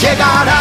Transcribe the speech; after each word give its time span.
llegará. 0.00 0.59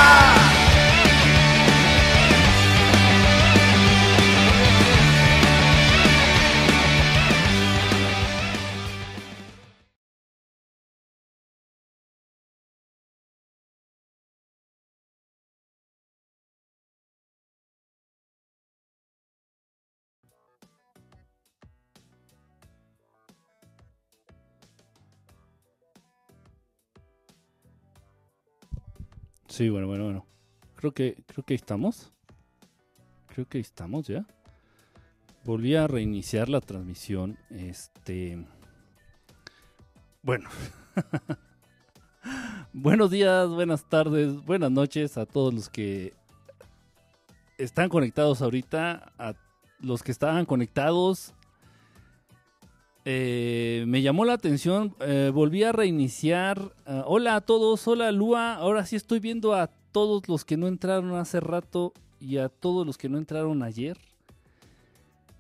Sí, 29.60 29.68
bueno, 29.68 29.88
bueno, 29.88 30.06
bueno. 30.06 30.26
Creo 30.78 30.94
que, 30.94 31.22
creo 31.28 31.44
que 31.44 31.54
estamos. 31.54 32.14
Creo 33.28 33.46
que 33.46 33.60
estamos 33.60 34.08
ya. 34.08 34.26
Volví 35.44 35.76
a 35.76 35.86
reiniciar 35.86 36.48
la 36.48 36.62
transmisión. 36.62 37.38
Este. 37.50 38.42
Bueno. 40.24 40.50
Buenos 42.72 43.12
días, 43.12 43.50
buenas 43.50 43.84
tardes, 43.90 44.46
buenas 44.46 44.72
noches 44.72 45.18
a 45.18 45.26
todos 45.26 45.54
los 45.54 45.68
que 45.68 46.14
están 47.58 47.90
conectados 47.90 48.42
ahorita, 48.42 49.12
a 49.18 49.34
los 49.82 50.04
que 50.04 50.14
estaban 50.14 50.46
conectados. 50.46 51.34
Eh, 53.12 53.86
me 53.88 54.04
llamó 54.04 54.24
la 54.24 54.34
atención, 54.34 54.96
eh, 55.00 55.32
volví 55.34 55.64
a 55.64 55.72
reiniciar. 55.72 56.76
Ah, 56.86 57.06
hola 57.08 57.38
a 57.38 57.42
todos, 57.42 57.88
hola 57.88 58.12
Lua. 58.12 58.54
Ahora 58.54 58.86
sí 58.86 58.96
estoy 58.96 59.20
viendo 59.20 59.56
a 59.56 59.66
todos 59.92 60.30
los 60.30 60.46
que 60.46 60.58
no 60.58 60.68
entraron 60.68 61.16
hace 61.16 61.40
rato 61.40 61.92
y 62.20 62.38
a 62.38 62.50
todos 62.50 62.86
los 62.86 63.00
que 63.00 63.10
no 63.10 63.18
entraron 63.18 63.64
ayer. 63.64 63.98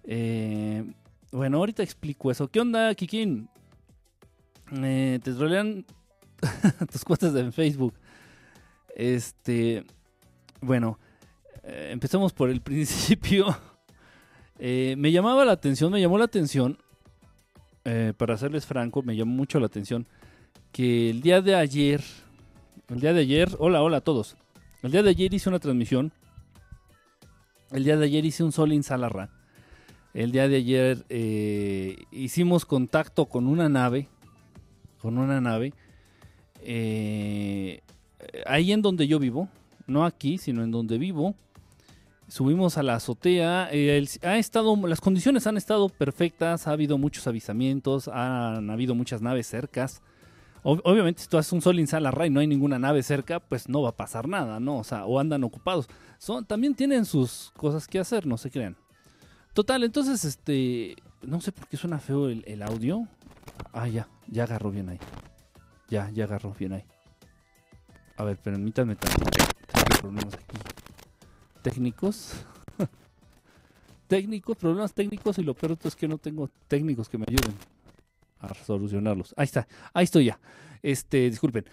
Eh, 0.03 0.83
bueno, 1.31 1.57
ahorita 1.57 1.83
explico 1.83 2.31
eso. 2.31 2.47
¿Qué 2.47 2.59
onda, 2.59 2.95
Kikín? 2.95 3.47
Eh, 4.71 5.19
te 5.23 5.31
trolean 5.31 5.85
tus 6.91 7.05
cuentas 7.05 7.35
en 7.35 7.53
Facebook. 7.53 7.93
Este, 8.95 9.85
bueno, 10.59 10.97
eh, 11.61 11.89
empezamos 11.91 12.33
por 12.33 12.49
el 12.49 12.61
principio. 12.63 13.45
Eh, 14.57 14.95
me 14.97 15.11
llamaba 15.11 15.45
la 15.45 15.51
atención, 15.51 15.91
me 15.91 16.01
llamó 16.01 16.17
la 16.17 16.25
atención, 16.25 16.79
eh, 17.85 18.13
para 18.15 18.37
serles 18.37 18.65
franco, 18.65 19.01
me 19.01 19.15
llamó 19.15 19.33
mucho 19.33 19.59
la 19.59 19.67
atención 19.67 20.07
que 20.71 21.09
el 21.09 21.21
día 21.21 21.41
de 21.41 21.55
ayer, 21.55 22.01
el 22.89 22.99
día 22.99 23.13
de 23.13 23.21
ayer, 23.21 23.49
hola, 23.59 23.81
hola 23.81 23.97
a 23.97 24.01
todos. 24.01 24.35
El 24.81 24.91
día 24.91 25.03
de 25.03 25.09
ayer 25.09 25.33
hice 25.33 25.49
una 25.49 25.59
transmisión. 25.59 26.11
El 27.71 27.83
día 27.83 27.97
de 27.97 28.05
ayer 28.05 28.25
hice 28.25 28.43
un 28.43 28.51
sol 28.51 28.81
Salarra. 28.83 29.29
El 30.13 30.31
día 30.31 30.47
de 30.47 30.55
ayer 30.55 31.05
eh, 31.09 31.97
hicimos 32.11 32.65
contacto 32.65 33.25
con 33.25 33.47
una 33.47 33.69
nave. 33.69 34.07
Con 35.01 35.17
una 35.17 35.41
nave. 35.41 35.73
eh, 36.61 37.81
ahí 38.45 38.71
en 38.71 38.81
donde 38.81 39.07
yo 39.07 39.19
vivo. 39.19 39.49
No 39.85 40.05
aquí, 40.05 40.37
sino 40.37 40.63
en 40.63 40.71
donde 40.71 40.97
vivo. 40.97 41.35
Subimos 42.29 42.77
a 42.77 42.83
la 42.83 42.95
azotea. 42.95 43.69
eh, 43.71 44.05
ha 44.23 44.37
estado, 44.37 44.75
las 44.87 45.01
condiciones 45.01 45.47
han 45.47 45.57
estado 45.57 45.89
perfectas. 45.89 46.67
Ha 46.67 46.71
habido 46.71 46.97
muchos 46.97 47.25
avisamientos. 47.27 48.07
Han 48.07 48.69
habido 48.69 48.95
muchas 48.95 49.21
naves 49.21 49.47
cercas. 49.47 50.01
Ob- 50.63 50.81
obviamente, 50.83 51.21
si 51.23 51.27
tú 51.27 51.37
haces 51.37 51.51
un 51.53 51.61
sol 51.61 51.85
Salarra 51.87 52.27
y 52.27 52.29
no 52.29 52.39
hay 52.39 52.47
ninguna 52.47 52.77
nave 52.77 53.01
cerca, 53.01 53.39
pues 53.39 53.67
no 53.67 53.81
va 53.81 53.89
a 53.89 53.95
pasar 53.97 54.27
nada, 54.27 54.59
¿no? 54.59 54.77
O 54.77 54.83
sea, 54.83 55.05
o 55.05 55.19
andan 55.19 55.43
ocupados. 55.43 55.87
Son, 56.17 56.45
también 56.45 56.75
tienen 56.75 57.05
sus 57.05 57.51
cosas 57.57 57.87
que 57.87 57.97
hacer, 57.97 58.25
no 58.25 58.37
se 58.37 58.51
crean. 58.51 58.75
Total, 59.53 59.83
entonces, 59.83 60.23
este. 60.25 60.95
No 61.21 61.41
sé 61.41 61.51
por 61.51 61.67
qué 61.67 61.77
suena 61.77 61.99
feo 61.99 62.29
el, 62.29 62.61
audio. 62.61 63.07
Ah, 63.73 63.87
ya, 63.87 64.07
ya 64.27 64.43
agarró 64.43 64.69
bien 64.71 64.89
ahí. 64.89 64.99
Ya, 65.89 66.09
ya 66.11 66.25
agarró 66.25 66.53
bien 66.57 66.73
ahí. 66.73 66.83
A 68.17 68.23
ver, 68.23 68.37
permítanme 68.37 68.95
tantito. 68.95 69.45
Tengo 69.73 69.99
problemas 70.01 70.33
aquí. 70.35 70.57
Técnicos. 71.61 72.33
técnicos, 74.07 74.57
problemas 74.57 74.93
técnicos 74.93 75.37
y 75.37 75.43
lo 75.43 75.53
peor 75.53 75.77
es 75.83 75.95
que 75.95 76.07
no 76.07 76.17
tengo 76.17 76.49
técnicos 76.67 77.09
que 77.09 77.17
me 77.17 77.25
ayuden 77.27 77.53
a 78.39 78.53
solucionarlos. 78.53 79.33
Ahí 79.37 79.45
está, 79.45 79.67
ahí 79.93 80.05
estoy 80.05 80.25
ya. 80.25 80.39
Este, 80.81 81.29
disculpen. 81.29 81.65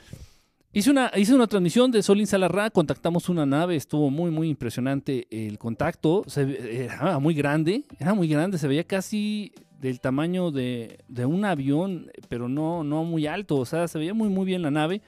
Hice 0.72 0.90
una, 0.90 1.10
hice 1.16 1.34
una 1.34 1.46
transmisión 1.46 1.90
de 1.90 2.02
Sol 2.02 2.26
Salarra, 2.26 2.68
contactamos 2.68 3.30
una 3.30 3.46
nave, 3.46 3.76
estuvo 3.76 4.10
muy, 4.10 4.30
muy 4.30 4.50
impresionante 4.50 5.26
el 5.30 5.58
contacto, 5.58 6.22
se, 6.26 6.84
era 6.84 7.18
muy 7.18 7.32
grande, 7.32 7.84
era 7.98 8.12
muy 8.12 8.28
grande, 8.28 8.58
se 8.58 8.68
veía 8.68 8.84
casi 8.84 9.52
del 9.80 10.00
tamaño 10.00 10.50
de, 10.50 10.98
de 11.08 11.24
un 11.24 11.46
avión, 11.46 12.10
pero 12.28 12.48
no, 12.48 12.84
no 12.84 13.04
muy 13.04 13.26
alto, 13.26 13.56
o 13.56 13.64
sea, 13.64 13.88
se 13.88 13.98
veía 13.98 14.12
muy, 14.12 14.28
muy 14.28 14.44
bien 14.44 14.60
la 14.60 14.70
nave. 14.70 15.00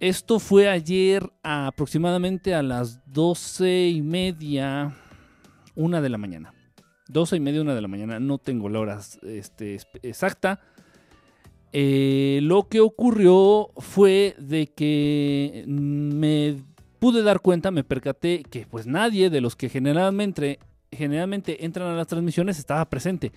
Esto 0.00 0.38
fue 0.38 0.68
ayer 0.68 1.30
aproximadamente 1.42 2.54
a 2.54 2.62
las 2.62 3.00
doce 3.06 3.88
y 3.88 4.02
media, 4.02 4.94
una 5.74 6.00
de 6.00 6.08
la 6.08 6.18
mañana. 6.18 6.52
Doce 7.08 7.36
y 7.36 7.40
media, 7.40 7.62
una 7.62 7.74
de 7.74 7.82
la 7.82 7.88
mañana, 7.88 8.18
no 8.18 8.38
tengo 8.38 8.68
la 8.68 8.80
hora 8.80 9.00
este, 9.22 9.78
exacta. 10.02 10.60
Eh, 11.72 12.40
lo 12.42 12.68
que 12.68 12.80
ocurrió 12.80 13.70
fue 13.76 14.34
de 14.38 14.66
que 14.68 15.64
me 15.66 16.56
pude 16.98 17.22
dar 17.22 17.40
cuenta, 17.40 17.70
me 17.70 17.84
percaté 17.84 18.42
que 18.42 18.66
pues 18.66 18.86
nadie 18.86 19.28
de 19.30 19.40
los 19.40 19.56
que 19.56 19.68
generalmente, 19.68 20.58
generalmente 20.90 21.64
entran 21.64 21.88
a 21.88 21.96
las 21.96 22.06
transmisiones 22.06 22.58
estaba 22.58 22.88
presente. 22.88 23.32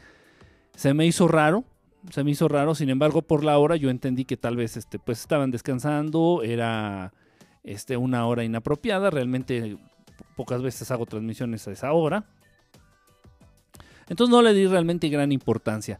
Se 0.76 0.94
me 0.94 1.06
hizo 1.06 1.28
raro, 1.28 1.66
se 2.12 2.24
me 2.24 2.32
hizo 2.32 2.48
raro, 2.48 2.76
sin 2.76 2.90
embargo 2.90 3.22
por 3.22 3.44
la 3.44 3.58
hora 3.58 3.76
yo 3.76 3.90
entendí 3.90 4.26
que 4.26 4.38
tal 4.38 4.56
vez 4.56 4.78
este, 4.78 5.00
pues 5.00 5.20
estaban 5.20 5.52
descansando, 5.52 6.42
era 6.44 7.14
este, 7.64 7.98
una 7.98 8.26
hora 8.28 8.44
inapropiada, 8.44 9.10
realmente 9.10 9.78
pocas 10.36 10.62
veces 10.62 10.90
hago 10.92 11.06
transmisiones 11.06 11.68
a 11.68 11.72
esa 11.72 11.92
hora. 11.92 12.26
Entonces 14.10 14.32
no 14.32 14.42
le 14.42 14.54
di 14.54 14.68
realmente 14.68 15.10
gran 15.10 15.32
importancia. 15.32 16.00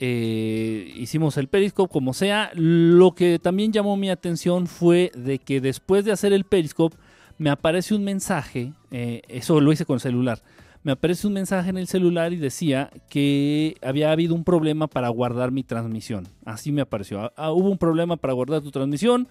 Eh, 0.00 0.92
hicimos 0.96 1.36
el 1.38 1.48
Periscope 1.48 1.92
como 1.92 2.14
sea. 2.14 2.50
Lo 2.54 3.14
que 3.14 3.38
también 3.38 3.72
llamó 3.72 3.96
mi 3.96 4.10
atención 4.10 4.66
fue 4.66 5.10
de 5.16 5.38
que 5.38 5.60
después 5.60 6.04
de 6.04 6.12
hacer 6.12 6.32
el 6.32 6.44
Periscope 6.44 6.96
me 7.36 7.50
aparece 7.50 7.94
un 7.94 8.04
mensaje, 8.04 8.72
eh, 8.90 9.22
eso 9.28 9.60
lo 9.60 9.72
hice 9.72 9.84
con 9.84 10.00
celular, 10.00 10.42
me 10.88 10.92
aparece 10.92 11.26
un 11.26 11.34
mensaje 11.34 11.68
en 11.68 11.76
el 11.76 11.86
celular 11.86 12.32
y 12.32 12.36
decía 12.36 12.90
que 13.10 13.76
había 13.82 14.10
habido 14.10 14.34
un 14.34 14.42
problema 14.42 14.86
para 14.86 15.10
guardar 15.10 15.50
mi 15.50 15.62
transmisión. 15.62 16.26
Así 16.46 16.72
me 16.72 16.80
apareció. 16.80 17.20
Ah, 17.20 17.32
ah, 17.36 17.52
hubo 17.52 17.68
un 17.68 17.76
problema 17.76 18.16
para 18.16 18.32
guardar 18.32 18.62
tu 18.62 18.70
transmisión. 18.70 19.28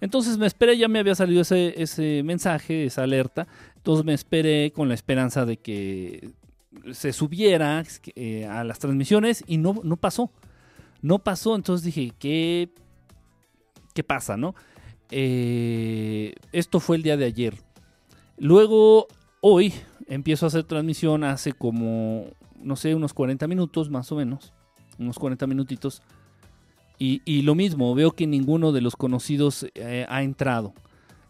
Entonces 0.00 0.36
me 0.36 0.48
esperé, 0.48 0.76
ya 0.76 0.88
me 0.88 0.98
había 0.98 1.14
salido 1.14 1.42
ese, 1.42 2.22
mensaje, 2.24 2.86
esa 2.86 3.04
alerta. 3.04 3.46
Entonces 3.76 4.04
me 4.04 4.14
esperé 4.14 4.72
con 4.74 4.88
la 4.88 4.94
esperanza 4.94 5.46
de 5.46 5.58
que 5.58 6.30
se 6.90 7.12
subiera 7.12 7.84
eh, 8.16 8.46
a 8.46 8.64
las 8.64 8.80
transmisiones 8.80 9.44
y 9.46 9.58
no, 9.58 9.80
no 9.84 9.96
pasó. 9.96 10.32
No 11.02 11.20
pasó, 11.20 11.54
entonces 11.54 11.84
dije, 11.84 12.14
¿qué, 12.18 12.70
qué 13.94 14.02
pasa, 14.02 14.36
no? 14.36 14.56
Eh, 15.12 16.34
esto 16.50 16.80
fue 16.80 16.96
el 16.96 17.04
día 17.04 17.16
de 17.16 17.26
ayer. 17.26 17.54
Luego, 18.38 19.06
hoy, 19.40 19.72
empiezo 20.06 20.46
a 20.46 20.48
hacer 20.48 20.64
transmisión 20.64 21.24
hace 21.24 21.52
como, 21.52 22.26
no 22.60 22.76
sé, 22.76 22.94
unos 22.94 23.12
40 23.14 23.46
minutos 23.46 23.90
más 23.90 24.10
o 24.12 24.16
menos. 24.16 24.52
Unos 24.98 25.18
40 25.18 25.46
minutitos. 25.46 26.02
Y, 26.98 27.20
y 27.24 27.42
lo 27.42 27.54
mismo, 27.54 27.94
veo 27.94 28.12
que 28.12 28.26
ninguno 28.26 28.72
de 28.72 28.80
los 28.80 28.96
conocidos 28.96 29.66
eh, 29.74 30.06
ha 30.08 30.22
entrado 30.22 30.72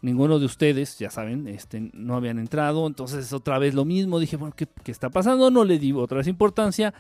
ninguno 0.03 0.39
de 0.39 0.47
ustedes, 0.47 0.99
ya 0.99 1.11
saben, 1.11 1.49
este, 1.49 1.91
no 1.93 2.15
habían 2.15 2.39
entrado. 2.39 2.87
Entonces, 2.87 3.33
otra 3.33 3.59
vez 3.59 3.75
lo 3.75 3.85
mismo. 3.85 4.19
Dije, 4.19 4.37
bueno, 4.37 4.55
¿qué, 4.57 4.69
qué 4.85 4.93
está 4.93 5.11
pasando? 5.11 5.51
No 5.51 5.65
le 5.65 5.79
di 5.79 5.93
otra 5.93 6.19
vez 6.19 6.29
importancia. 6.29 6.95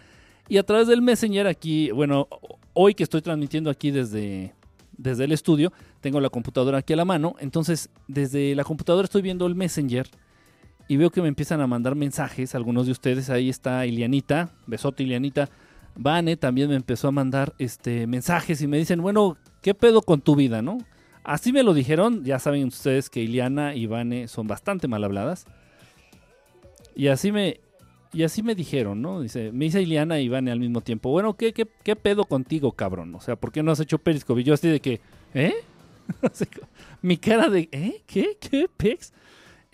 Y 0.49 0.58
a 0.58 0.64
través 0.64 0.88
del 0.88 1.02
Messenger 1.02 1.46
aquí, 1.46 1.90
bueno, 1.90 2.29
hoy 2.72 2.94
que 2.94 3.05
estoy 3.05 3.22
transmitiendo 3.22 3.70
aquí 3.70 3.90
desde, 3.90 4.55
desde 4.96 5.25
el 5.25 5.32
estudio, 5.32 5.72
tengo 6.00 6.20
la 6.20 6.31
computadora 6.31 6.79
aquí 6.79 6.93
a 6.93 6.96
la 6.96 7.05
mano. 7.05 7.37
Entonces, 7.38 7.90
desde 8.08 8.55
la 8.55 8.64
computadora 8.64 9.05
estoy 9.05 9.22
viendo 9.22 9.46
el 9.46 9.55
Messenger 9.55 10.08
y 10.88 10.96
veo 10.96 11.10
que 11.10 11.22
me 11.22 11.28
empiezan 11.28 11.60
a 11.60 11.66
mandar 11.66 11.94
mensajes. 11.94 12.54
Algunos 12.54 12.86
de 12.86 12.92
ustedes, 12.92 13.30
ahí 13.30 13.48
está 13.48 13.86
Ilianita, 13.86 14.50
besote 14.66 15.02
Ilianita. 15.02 15.48
Vane 15.96 16.36
también 16.36 16.68
me 16.68 16.76
empezó 16.76 17.08
a 17.08 17.12
mandar 17.12 17.54
este, 17.58 18.06
mensajes 18.06 18.60
y 18.60 18.66
me 18.66 18.78
dicen, 18.78 19.00
bueno, 19.00 19.36
¿qué 19.62 19.74
pedo 19.74 20.02
con 20.02 20.20
tu 20.20 20.36
vida, 20.36 20.62
no? 20.62 20.78
Así 21.24 21.52
me 21.52 21.62
lo 21.62 21.74
dijeron, 21.74 22.24
ya 22.24 22.38
saben 22.38 22.68
ustedes 22.68 23.10
que 23.10 23.20
Iliana 23.20 23.74
y 23.74 23.86
Vane 23.86 24.28
son 24.28 24.46
bastante 24.46 24.86
mal 24.86 25.02
habladas. 25.02 25.46
Y 26.94 27.08
así 27.08 27.32
me, 27.32 27.60
y 28.12 28.22
así 28.22 28.42
me 28.42 28.54
dijeron, 28.54 29.02
¿no? 29.02 29.20
Dice, 29.20 29.50
me 29.52 29.64
dice 29.64 29.82
Iliana 29.82 30.20
y 30.20 30.28
Vane 30.28 30.52
al 30.52 30.60
mismo 30.60 30.82
tiempo. 30.82 31.10
Bueno, 31.10 31.34
¿qué, 31.34 31.52
qué, 31.52 31.66
qué 31.82 31.96
pedo 31.96 32.24
contigo, 32.24 32.72
cabrón? 32.72 33.14
O 33.14 33.20
sea, 33.20 33.36
¿por 33.36 33.50
qué 33.50 33.62
no 33.62 33.72
has 33.72 33.80
hecho 33.80 33.98
Periscope? 33.98 34.42
Y 34.42 34.44
yo 34.44 34.54
así 34.54 34.68
de 34.68 34.80
que, 34.80 35.00
¿eh? 35.34 35.54
Mi 37.02 37.16
cara 37.16 37.48
de, 37.48 37.68
¿eh? 37.72 38.02
¿Qué? 38.06 38.36
¿Qué? 38.38 38.68
¿Pex? 38.76 39.12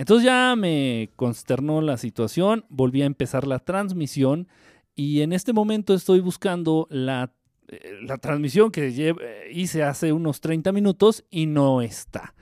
Entonces 0.02 0.24
ya 0.24 0.56
me 0.56 1.10
consternó 1.14 1.80
la 1.80 1.96
situación, 1.96 2.64
volví 2.68 3.02
a 3.02 3.06
empezar 3.06 3.46
la 3.46 3.60
transmisión 3.60 4.48
y 4.96 5.20
en 5.20 5.32
este 5.32 5.52
momento 5.52 5.94
estoy 5.94 6.18
buscando 6.18 6.88
la, 6.90 7.32
eh, 7.68 8.04
transmisión 8.20 8.72
que 8.72 8.88
eh, 8.88 9.14
hice 9.52 9.84
hace 9.84 10.12
unos 10.12 10.40
30 10.40 10.72
minutos 10.72 11.24
y 11.30 11.46
no 11.46 11.82
está. 11.82 12.34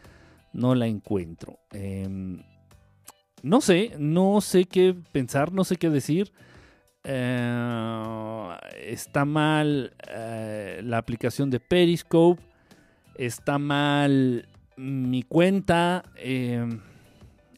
No 0.55 0.75
la 0.75 0.87
encuentro. 0.87 1.59
Em, 1.73 2.43
no 3.43 3.61
sé, 3.61 3.93
no 3.99 4.41
sé 4.41 4.65
qué 4.65 4.97
pensar, 5.13 5.53
no 5.53 5.65
sé 5.65 5.77
qué 5.77 5.91
decir. 5.91 6.33
Eh, 7.05 8.56
está 8.87 9.27
mal 9.27 9.95
la 10.83 10.97
aplicación 10.97 11.51
de 11.51 11.61
Periscope. 11.61 12.43
Está 13.17 13.59
mal 13.59 14.49
mi 14.79 15.25
cuenta. 15.25 16.05
Em, 16.17 16.81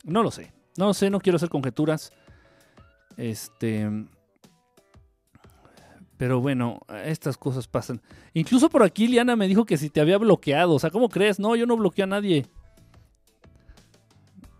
no 0.03 0.23
lo 0.23 0.31
sé. 0.31 0.53
No 0.77 0.87
lo 0.87 0.95
sé, 0.95 1.11
no 1.11 1.21
quiero 1.21 1.37
hacer 1.37 1.49
conjeturas. 1.49 2.13
Este. 3.17 3.89
Pero 6.17 6.41
bueno, 6.41 6.81
estas 7.05 7.37
cosas 7.37 7.67
pasan. 7.67 8.01
Incluso 8.33 8.69
por 8.69 8.83
aquí 8.83 9.09
Liana 9.09 9.35
me 9.35 9.49
dijo 9.49 9.65
que 9.65 9.77
si 9.77 9.91
te 9.91 10.01
había 10.01 10.19
bloqueado. 10.19 10.75
O 10.75 10.79
sea, 10.79 10.91
¿cómo 10.91 11.09
crees? 11.09 11.41
No, 11.41 11.57
yo 11.57 11.67
no 11.67 11.77
bloqueo 11.77 12.05
a 12.05 12.09
nadie. 12.09 12.47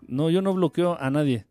No, 0.07 0.29
yo 0.29 0.41
no 0.41 0.53
bloqueo 0.53 0.97
a 0.99 1.09
nadie. 1.09 1.45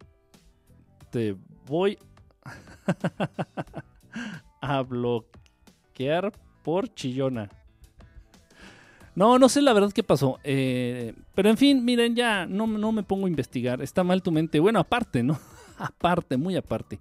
Te 1.10 1.34
voy 1.66 1.98
a 4.60 4.82
bloquear 4.82 6.32
por 6.62 6.92
chillona. 6.94 7.48
No, 9.14 9.38
no 9.38 9.48
sé 9.48 9.60
la 9.60 9.72
verdad 9.72 9.92
qué 9.92 10.02
pasó. 10.02 10.38
Eh, 10.44 11.14
pero 11.34 11.50
en 11.50 11.56
fin, 11.56 11.84
miren, 11.84 12.16
ya 12.16 12.46
no, 12.46 12.66
no, 12.66 12.92
me 12.92 13.02
pongo 13.02 13.26
a 13.26 13.28
investigar. 13.28 13.82
Está 13.82 14.04
mal 14.04 14.22
tu 14.22 14.32
mente. 14.32 14.58
Bueno, 14.60 14.78
aparte, 14.78 15.22
¿no? 15.22 15.38
aparte, 15.78 16.36
muy 16.36 16.56
aparte. 16.56 16.98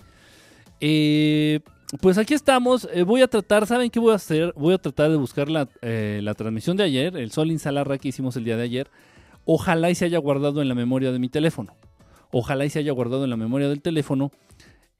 Eh, 0.80 1.62
pues 2.02 2.18
aquí 2.18 2.34
estamos. 2.34 2.88
Eh, 2.94 3.04
voy 3.04 3.22
a 3.22 3.28
tratar, 3.28 3.66
¿saben 3.66 3.90
qué 3.90 4.00
voy 4.00 4.12
a 4.12 4.16
hacer? 4.16 4.54
Voy 4.58 4.74
a 4.74 4.78
tratar 4.78 5.10
de 5.10 5.18
buscar 5.18 5.50
la, 5.50 5.68
la 5.82 6.34
transmisión 6.34 6.78
de 6.78 6.84
ayer, 6.84 7.16
el 7.16 7.32
Sol 7.32 7.52
Insalarra 7.52 7.98
que 7.98 8.10
hicimos 8.10 8.36
el 8.36 8.44
día 8.44 8.58
de 8.58 8.64
ayer. 8.64 8.90
Ojalá 9.46 9.90
y 9.90 9.96
se 9.96 10.06
haya 10.06 10.20
guardado 10.20 10.62
en 10.62 10.68
la 10.68 10.76
memoria 10.76 11.12
de 11.12 11.20
mi 11.20 11.30
teléfono. 11.30 11.76
Ojalá 12.32 12.66
y 12.66 12.70
se 12.70 12.80
haya 12.80 12.92
guardado 12.92 13.24
en 13.24 13.30
la 13.30 13.38
memoria 13.38 13.68
del 13.68 13.82
teléfono 13.82 14.32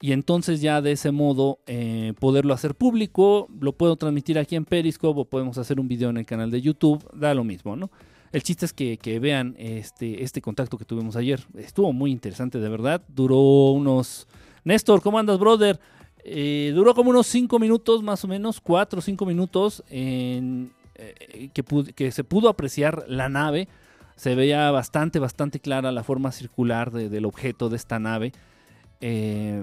y 0.02 0.10
entonces 0.10 0.60
ya 0.60 0.82
de 0.82 0.90
ese 0.90 1.12
modo 1.12 1.60
eh, 1.68 2.12
poderlo 2.18 2.52
hacer 2.52 2.74
público, 2.74 3.46
lo 3.60 3.72
puedo 3.72 3.94
transmitir 3.94 4.36
aquí 4.36 4.56
en 4.56 4.64
Periscope 4.64 5.20
o 5.20 5.24
podemos 5.24 5.58
hacer 5.58 5.78
un 5.78 5.86
video 5.86 6.10
en 6.10 6.16
el 6.16 6.26
canal 6.26 6.50
de 6.50 6.60
YouTube, 6.60 7.08
da 7.14 7.32
lo 7.34 7.44
mismo, 7.44 7.76
¿no? 7.76 7.88
El 8.32 8.42
chiste 8.42 8.66
es 8.66 8.72
que, 8.72 9.18
vean 9.20 9.54
este, 9.58 10.24
este 10.24 10.42
contacto 10.42 10.76
que 10.76 10.84
tuvimos 10.84 11.14
ayer. 11.14 11.46
Estuvo 11.56 11.92
muy 11.92 12.10
interesante, 12.10 12.58
de 12.58 12.68
verdad. 12.68 13.00
Duró 13.06 13.70
unos... 13.70 14.26
Néstor, 14.64 15.02
¿cómo 15.02 15.20
andas, 15.20 15.38
brother? 15.38 15.78
Eh, 16.24 16.72
duró 16.74 16.94
como 16.94 17.10
unos 17.10 17.28
5 17.28 17.60
minutos, 17.60 18.02
más 18.02 18.24
o 18.24 18.28
menos, 18.28 18.60
4 18.60 18.98
o 18.98 19.02
5 19.02 19.24
minutos, 19.24 19.84
en, 19.88 20.72
eh, 20.96 21.50
que, 21.54 21.62
que, 21.94 22.10
se 22.10 22.24
pudo 22.24 22.48
apreciar 22.48 23.04
la 23.06 23.28
nave. 23.28 23.68
Se 24.16 24.34
veía 24.34 24.68
bastante, 24.72 25.20
bastante 25.20 25.60
clara 25.60 25.92
la 25.92 26.02
forma 26.02 26.32
circular 26.32 26.90
del 26.90 27.24
objeto 27.24 27.68
de 27.68 27.76
esta 27.76 28.00
nave. 28.00 28.32
Eh, 29.00 29.62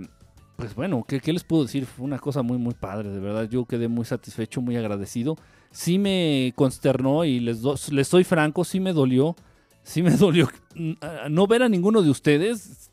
pues 0.60 0.76
bueno, 0.76 1.06
¿qué, 1.08 1.22
les 1.32 1.46
puedo 1.46 1.64
decir? 1.64 1.86
Fue 1.86 2.06
una 2.06 2.20
cosa 2.20 2.42
muy, 2.42 2.58
muy 2.58 2.74
padre, 2.74 3.10
de 3.10 3.20
verdad. 3.22 3.48
Yo 3.50 3.64
quedé 3.64 3.88
muy 3.88 4.04
satisfecho, 4.04 4.60
muy 4.60 4.76
agradecido. 4.76 5.38
Sí 5.72 5.98
me 5.98 6.52
consternó 6.54 7.24
y 7.24 7.40
les, 7.40 7.62
les 7.90 8.08
soy 8.10 8.26
franco, 8.26 8.66
sí 8.66 8.82
me 8.82 8.92
dolió. 8.92 9.38
Sí 9.84 10.04
me 10.04 10.12
dolió 10.18 10.50
no 11.30 11.48
ver 11.48 11.64
a 11.64 11.70
ninguno 11.70 12.02
de 12.02 12.10
ustedes. 12.10 12.92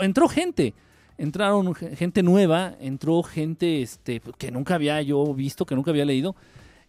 Entró 0.00 0.28
gente, 0.28 0.74
entraron 1.16 1.72
gente 1.76 2.24
nueva, 2.24 2.74
entró 2.80 3.22
gente 3.22 3.80
este, 3.80 4.20
que 4.36 4.50
nunca 4.50 4.74
había 4.74 5.00
yo 5.00 5.32
visto, 5.34 5.66
que 5.66 5.76
nunca 5.76 5.92
había 5.92 6.04
leído. 6.04 6.34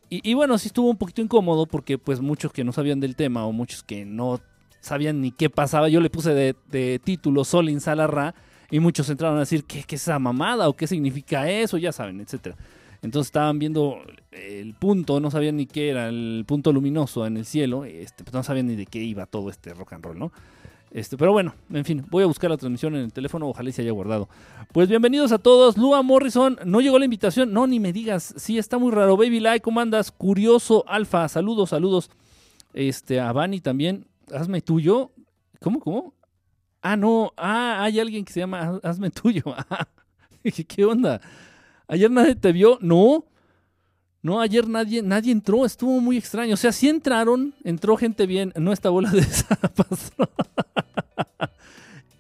Y, 0.10 0.34
bueno, 0.34 0.58
sí 0.58 0.68
estuvo 0.68 0.90
un 0.90 0.98
poquito 0.98 1.22
incómodo 1.22 1.68
porque 1.68 2.00
pues 2.00 2.20
muchos 2.20 2.52
que 2.52 2.64
no 2.64 2.72
sabían 2.72 3.00
del 3.00 3.16
tema 3.16 3.46
o 3.46 3.52
muchos 3.52 3.84
que 3.84 4.06
no 4.06 4.40
sabían 4.80 5.22
ni 5.22 5.32
qué 5.32 5.52
pasaba, 5.52 5.88
yo 5.90 6.00
le 6.00 6.10
puse 6.10 6.34
de, 6.34 7.00
título 7.04 7.44
Sol 7.44 7.70
Insalarra 7.70 8.34
y 8.72 8.80
muchos 8.80 9.10
entraron 9.10 9.38
a 9.38 9.42
decir, 9.42 9.64
¿qué, 9.66 9.80
es 9.80 10.02
esa 10.02 10.20
mamada? 10.20 10.68
¿O 10.70 10.74
qué 10.74 10.88
significa 10.88 11.50
eso? 11.50 11.78
Ya 11.78 11.92
saben, 11.92 12.20
etcétera. 12.22 12.56
Entonces 13.02 13.28
estaban 13.28 13.60
viendo 13.60 14.02
el 14.32 14.74
punto, 14.74 15.20
no 15.20 15.30
sabían 15.30 15.58
ni 15.58 15.68
qué 15.68 15.90
era 15.90 16.10
el 16.10 16.44
punto 16.48 16.74
luminoso 16.74 17.28
en 17.28 17.38
el 17.38 17.46
cielo, 17.46 17.86
este, 17.86 18.24
pues 18.24 18.34
no 18.34 18.44
sabían 18.44 18.68
ni 18.68 18.76
de 18.76 18.86
qué 18.86 19.00
iba 19.00 19.26
todo 19.26 19.50
este 19.50 19.74
rock 19.74 19.94
and 19.94 20.04
roll, 20.04 20.18
¿no? 20.18 20.32
Este, 20.96 21.18
pero 21.18 21.34
bueno, 21.34 21.54
en 21.72 21.84
fin, 21.84 22.06
voy 22.10 22.24
a 22.24 22.26
buscar 22.26 22.50
la 22.50 22.56
transmisión 22.56 22.96
en 22.96 23.02
el 23.02 23.12
teléfono, 23.12 23.50
ojalá 23.50 23.70
se 23.74 23.82
haya 23.82 23.92
guardado. 23.92 24.30
Pues 24.72 24.88
bienvenidos 24.88 25.34
a 25.34 25.40
todos. 25.40 25.78
Lua 25.78 26.02
Morrison, 26.04 26.58
no 26.64 26.80
llegó 26.80 26.98
la 26.98 27.04
invitación. 27.04 27.52
No, 27.52 27.68
ni 27.68 27.82
me 27.82 27.92
digas. 27.92 28.34
Sí, 28.38 28.58
está 28.58 28.78
muy 28.78 28.92
raro. 28.92 29.18
Baby 29.18 29.42
Light, 29.42 29.62
¿cómo 29.62 29.82
andas? 29.82 30.10
Curioso 30.12 30.86
Alfa, 30.88 31.28
saludos, 31.28 31.72
saludos. 31.72 32.10
Este, 32.74 33.20
a 33.20 33.34
Bani 33.34 33.60
también. 33.60 34.08
Hazme 34.34 34.62
tuyo. 34.62 35.12
¿Cómo, 35.60 35.82
cómo? 35.82 36.14
Ah, 36.88 36.96
no, 36.96 37.34
ah, 37.36 37.84
hay 37.84 38.00
alguien 38.00 38.24
que 38.24 38.32
se 38.32 38.42
llama 38.42 38.80
Hazme 38.84 39.10
tuyo. 39.10 39.42
¿Qué 40.68 40.86
onda? 40.86 41.20
¿Ayer 41.88 42.12
nadie 42.12 42.36
te 42.36 42.52
vio? 42.52 42.78
No. 42.80 43.26
No, 44.22 44.40
ayer 44.40 44.68
nadie, 44.68 45.02
nadie 45.02 45.32
entró, 45.32 45.66
estuvo 45.66 46.00
muy 46.00 46.16
extraño. 46.16 46.54
O 46.54 46.58
sea, 46.58 46.72
sí 46.72 46.88
entraron, 46.88 47.56
entró 47.64 47.98
gente 47.98 48.28
bien, 48.28 48.54
no 48.56 48.72
esta 48.72 48.92
bola 48.92 49.10
de 49.10 49.24
zapas. 49.24 50.14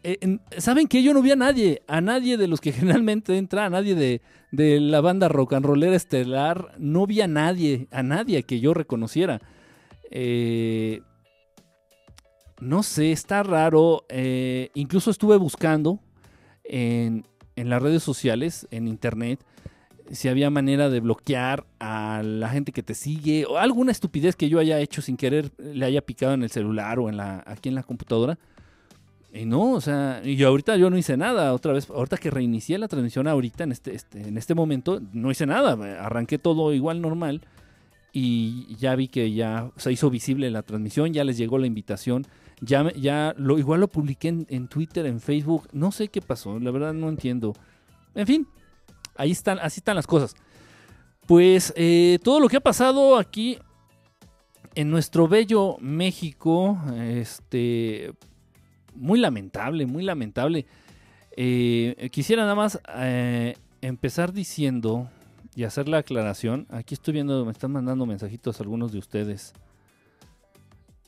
Eh, 0.07 0.37
¿Saben 0.59 0.87
qué? 0.87 1.01
Yo 1.01 1.15
no 1.15 1.23
vi 1.23 1.31
a 1.31 1.35
nadie, 1.35 1.81
a 1.87 1.99
nadie 1.99 2.37
de 2.37 2.47
los 2.47 2.61
que 2.61 2.71
generalmente 2.71 3.35
entra, 3.39 3.65
a 3.65 3.71
nadie 3.71 3.95
de, 3.95 4.21
de 4.51 4.79
la 4.79 5.01
banda 5.01 5.29
rock 5.29 5.53
and 5.53 5.65
rollera 5.65 5.95
estelar, 5.95 6.75
no 6.77 7.07
vi 7.07 7.21
a 7.21 7.27
nadie, 7.27 7.87
a 7.89 8.03
nadie 8.03 8.43
que 8.43 8.59
yo 8.59 8.75
reconociera. 8.75 9.41
Eh, 10.11 11.01
no 12.59 12.83
sé, 12.83 13.11
está 13.11 13.43
raro. 13.43 14.05
Eh, 14.09 14.69
incluso 14.73 15.11
estuve 15.11 15.37
buscando 15.37 15.99
en, 16.63 17.25
las 17.55 17.81
redes 17.81 18.03
sociales, 18.03 18.67
en 18.71 18.87
internet, 18.87 19.39
si 20.11 20.27
había 20.29 20.49
manera 20.49 20.89
de 20.89 20.99
bloquear 20.99 21.65
a 21.79 22.21
la 22.23 22.49
gente 22.49 22.71
que 22.71 22.83
te 22.83 22.93
sigue 22.93 23.45
o 23.45 23.57
alguna 23.57 23.91
estupidez 23.91 24.35
que 24.35 24.49
yo 24.49 24.59
haya 24.59 24.79
hecho 24.79 25.01
sin 25.01 25.17
querer 25.17 25.51
le 25.57 25.83
haya 25.83 26.01
picado 26.01 26.35
en 26.35 26.43
el 26.43 26.51
celular 26.51 26.99
o 26.99 27.09
en 27.09 27.17
la, 27.17 27.43
aquí 27.47 27.69
en 27.69 27.75
la 27.75 27.83
computadora. 27.83 28.37
Y 29.33 29.45
no, 29.45 29.73
o 29.73 29.81
sea, 29.81 30.21
y 30.23 30.41
ahorita 30.43 30.77
yo 30.77 30.89
no 30.89 30.97
hice 30.97 31.17
nada. 31.17 31.53
Otra 31.53 31.73
vez, 31.73 31.89
ahorita 31.89 32.17
que 32.17 32.29
reinicié 32.29 32.77
la 32.77 32.87
transmisión 32.87 33.27
ahorita, 33.27 33.65
en 33.65 33.73
este, 33.73 33.93
este, 33.93 34.27
en 34.27 34.37
este 34.37 34.55
momento, 34.55 35.01
no 35.11 35.29
hice 35.29 35.45
nada. 35.45 35.73
Arranqué 36.05 36.37
todo 36.37 36.73
igual 36.73 37.01
normal 37.01 37.41
y 38.13 38.73
ya 38.77 38.95
vi 38.95 39.09
que 39.09 39.33
ya 39.33 39.71
se 39.75 39.91
hizo 39.91 40.09
visible 40.09 40.49
la 40.49 40.63
transmisión, 40.63 41.11
ya 41.11 41.25
les 41.25 41.37
llegó 41.37 41.57
la 41.57 41.67
invitación 41.67 42.25
ya, 42.61 42.91
ya 42.93 43.33
lo, 43.37 43.57
igual 43.57 43.81
lo 43.81 43.87
publiqué 43.87 44.27
en, 44.27 44.67
Twitter, 44.67 45.05
en 45.05 45.19
Facebook. 45.19 45.67
No 45.71 45.91
sé 45.91 46.07
qué 46.07 46.21
pasó, 46.21 46.59
la 46.59 46.71
verdad 46.71 46.93
no 46.93 47.09
entiendo. 47.09 47.53
En 48.13 48.27
fin, 48.27 48.47
ahí 49.15 49.31
están, 49.31 49.59
así 49.59 49.79
están 49.79 49.95
las 49.95 50.07
cosas. 50.07 50.35
Pues 51.27 51.73
eh, 51.75 52.19
todo 52.23 52.39
lo 52.39 52.47
que 52.47 52.57
ha 52.57 52.61
pasado 52.61 53.17
aquí 53.17 53.57
en 54.75 54.89
nuestro 54.89 55.27
bello 55.27 55.77
México, 55.79 56.77
este, 56.95 58.13
muy 58.93 59.19
lamentable, 59.19 59.85
muy 59.85 60.03
lamentable. 60.03 60.65
Eh, 61.37 62.09
quisiera 62.11 62.43
nada 62.43 62.55
más 62.55 62.79
eh, 62.97 63.55
empezar 63.81 64.33
diciendo 64.33 65.09
y 65.55 65.63
hacer 65.63 65.89
la 65.89 65.99
aclaración. 65.99 66.67
Aquí 66.69 66.93
estoy 66.93 67.13
viendo, 67.13 67.45
me 67.45 67.51
están 67.51 67.71
mandando 67.71 68.05
mensajitos 68.05 68.59
algunos 68.61 68.91
de 68.91 68.99
ustedes 68.99 69.53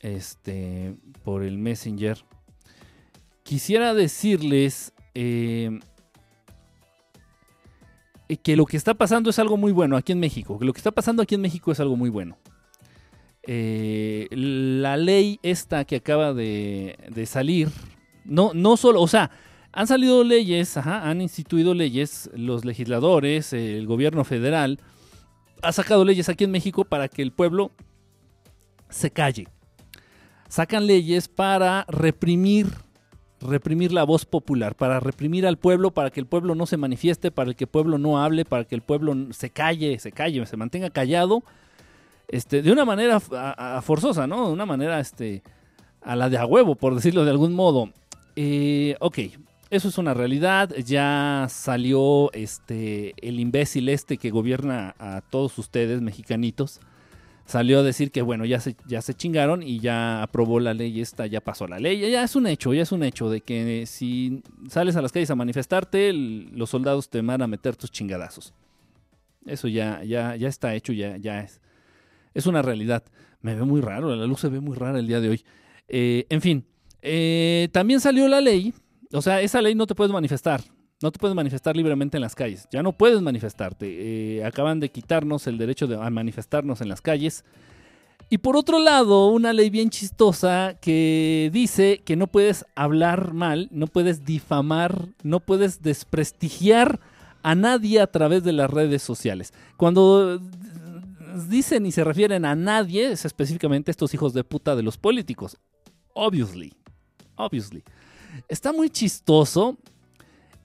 este, 0.00 0.94
por 1.24 1.42
el 1.42 1.58
Messenger. 1.58 2.18
Quisiera 3.42 3.94
decirles 3.94 4.92
eh, 5.14 5.78
que 8.42 8.56
lo 8.56 8.66
que 8.66 8.76
está 8.76 8.94
pasando 8.94 9.30
es 9.30 9.38
algo 9.38 9.56
muy 9.56 9.72
bueno 9.72 9.96
aquí 9.96 10.12
en 10.12 10.20
México. 10.20 10.58
Lo 10.60 10.72
que 10.72 10.78
está 10.78 10.90
pasando 10.90 11.22
aquí 11.22 11.34
en 11.34 11.40
México 11.40 11.72
es 11.72 11.80
algo 11.80 11.96
muy 11.96 12.10
bueno. 12.10 12.36
Eh, 13.44 14.28
la 14.30 14.96
ley 14.98 15.40
esta 15.42 15.84
que 15.86 15.96
acaba 15.96 16.34
de, 16.34 17.24
salir, 17.26 17.70
no, 18.26 18.52
no 18.52 18.76
solo, 18.76 19.00
o 19.00 19.08
sea, 19.08 19.30
han 19.72 19.86
salido 19.86 20.22
leyes, 20.22 20.76
han 20.76 21.22
instituido 21.22 21.72
leyes, 21.72 22.28
los 22.34 22.66
legisladores, 22.66 23.54
el 23.54 23.86
gobierno 23.86 24.24
federal, 24.24 24.78
ha 25.62 25.72
sacado 25.72 26.04
leyes 26.04 26.28
aquí 26.28 26.44
en 26.44 26.50
México 26.50 26.84
para 26.84 27.08
que 27.08 27.22
el 27.22 27.32
pueblo 27.32 27.72
se 28.90 29.10
calle 29.10 29.48
sacan 30.48 30.86
leyes 30.86 31.28
para 31.28 31.84
reprimir 31.88 32.66
reprimir 33.40 33.92
la 33.92 34.04
voz 34.04 34.24
popular, 34.24 34.74
para 34.74 35.00
reprimir 35.00 35.46
al 35.46 35.58
pueblo, 35.58 35.92
para 35.92 36.10
que 36.10 36.20
el 36.20 36.26
pueblo 36.26 36.54
no 36.54 36.66
se 36.66 36.76
manifieste, 36.76 37.30
para 37.30 37.54
que 37.54 37.64
el 37.64 37.68
pueblo 37.68 37.98
no 37.98 38.22
hable, 38.22 38.44
para 38.44 38.64
que 38.64 38.74
el 38.74 38.82
pueblo 38.82 39.14
se 39.30 39.50
calle, 39.50 39.98
se 39.98 40.12
calle, 40.12 40.44
se 40.46 40.56
mantenga 40.56 40.90
callado. 40.90 41.42
este, 42.28 42.62
de 42.62 42.72
una 42.72 42.84
manera 42.84 43.20
forzosa, 43.80 44.26
¿no? 44.26 44.48
De 44.48 44.52
una 44.52 44.66
manera 44.66 45.00
este, 45.00 45.42
a 46.02 46.16
la 46.16 46.28
de 46.28 46.36
a 46.38 46.46
huevo, 46.46 46.74
por 46.74 46.94
decirlo 46.94 47.24
de 47.24 47.30
algún 47.30 47.54
modo. 47.54 47.90
Eh, 48.36 48.96
ok, 49.00 49.18
eso 49.70 49.88
es 49.88 49.98
una 49.98 50.14
realidad. 50.14 50.74
Ya 50.76 51.46
salió 51.48 52.32
este, 52.32 53.14
el 53.26 53.40
imbécil 53.40 53.88
este 53.88 54.18
que 54.18 54.30
gobierna 54.30 54.94
a 54.98 55.22
todos 55.30 55.58
ustedes, 55.58 56.00
mexicanitos. 56.02 56.80
Salió 57.48 57.78
a 57.78 57.82
decir 57.82 58.10
que 58.10 58.20
bueno, 58.20 58.44
ya 58.44 58.60
se, 58.60 58.76
ya 58.86 59.00
se 59.00 59.14
chingaron 59.14 59.62
y 59.62 59.80
ya 59.80 60.22
aprobó 60.22 60.60
la 60.60 60.74
ley 60.74 61.00
esta, 61.00 61.26
ya 61.26 61.40
pasó 61.40 61.66
la 61.66 61.78
ley. 61.78 61.98
Ya 61.98 62.22
es 62.22 62.36
un 62.36 62.46
hecho, 62.46 62.74
ya 62.74 62.82
es 62.82 62.92
un 62.92 63.02
hecho 63.02 63.30
de 63.30 63.40
que 63.40 63.86
si 63.86 64.42
sales 64.68 64.96
a 64.96 65.00
las 65.00 65.12
calles 65.12 65.30
a 65.30 65.34
manifestarte, 65.34 66.12
los 66.12 66.68
soldados 66.68 67.08
te 67.08 67.22
van 67.22 67.40
a 67.40 67.46
meter 67.46 67.74
tus 67.74 67.90
chingadazos. 67.90 68.52
Eso 69.46 69.66
ya, 69.66 70.04
ya, 70.04 70.36
ya 70.36 70.46
está 70.46 70.74
hecho, 70.74 70.92
ya, 70.92 71.16
ya 71.16 71.40
es. 71.40 71.62
Es 72.34 72.44
una 72.44 72.60
realidad. 72.60 73.02
Me 73.40 73.54
ve 73.54 73.62
muy 73.62 73.80
raro, 73.80 74.14
la 74.14 74.26
luz 74.26 74.40
se 74.40 74.50
ve 74.50 74.60
muy 74.60 74.76
rara 74.76 74.98
el 74.98 75.06
día 75.06 75.22
de 75.22 75.30
hoy. 75.30 75.42
Eh, 75.88 76.26
en 76.28 76.42
fin, 76.42 76.66
eh, 77.00 77.70
también 77.72 78.00
salió 78.00 78.28
la 78.28 78.42
ley, 78.42 78.74
o 79.10 79.22
sea, 79.22 79.40
esa 79.40 79.62
ley 79.62 79.74
no 79.74 79.86
te 79.86 79.94
puedes 79.94 80.12
manifestar, 80.12 80.60
no 81.00 81.12
te 81.12 81.18
puedes 81.18 81.34
manifestar 81.34 81.76
libremente 81.76 82.16
en 82.16 82.22
las 82.22 82.34
calles, 82.34 82.66
ya 82.72 82.82
no 82.82 82.92
puedes 82.92 83.20
manifestarte. 83.20 84.38
Eh, 84.38 84.44
acaban 84.44 84.80
de 84.80 84.90
quitarnos 84.90 85.46
el 85.46 85.58
derecho 85.58 85.86
de, 85.86 85.96
a 85.96 86.10
manifestarnos 86.10 86.80
en 86.80 86.88
las 86.88 87.00
calles. 87.00 87.44
Y 88.30 88.38
por 88.38 88.56
otro 88.56 88.78
lado, 88.78 89.28
una 89.28 89.52
ley 89.52 89.70
bien 89.70 89.90
chistosa 89.90 90.76
que 90.80 91.50
dice 91.52 92.02
que 92.04 92.16
no 92.16 92.26
puedes 92.26 92.66
hablar 92.74 93.32
mal, 93.32 93.68
no 93.70 93.86
puedes 93.86 94.24
difamar, 94.24 95.08
no 95.22 95.40
puedes 95.40 95.82
desprestigiar 95.82 97.00
a 97.42 97.54
nadie 97.54 98.00
a 98.00 98.08
través 98.08 98.44
de 98.44 98.52
las 98.52 98.68
redes 98.68 99.02
sociales. 99.02 99.54
Cuando 99.76 100.40
dicen 101.48 101.86
y 101.86 101.92
se 101.92 102.04
refieren 102.04 102.44
a 102.44 102.54
nadie, 102.54 103.12
es 103.12 103.24
específicamente 103.24 103.90
estos 103.90 104.12
hijos 104.12 104.34
de 104.34 104.44
puta 104.44 104.76
de 104.76 104.82
los 104.82 104.98
políticos. 104.98 105.56
Obviously. 106.12 106.74
Obviously. 107.36 107.82
Está 108.48 108.72
muy 108.72 108.90
chistoso 108.90 109.78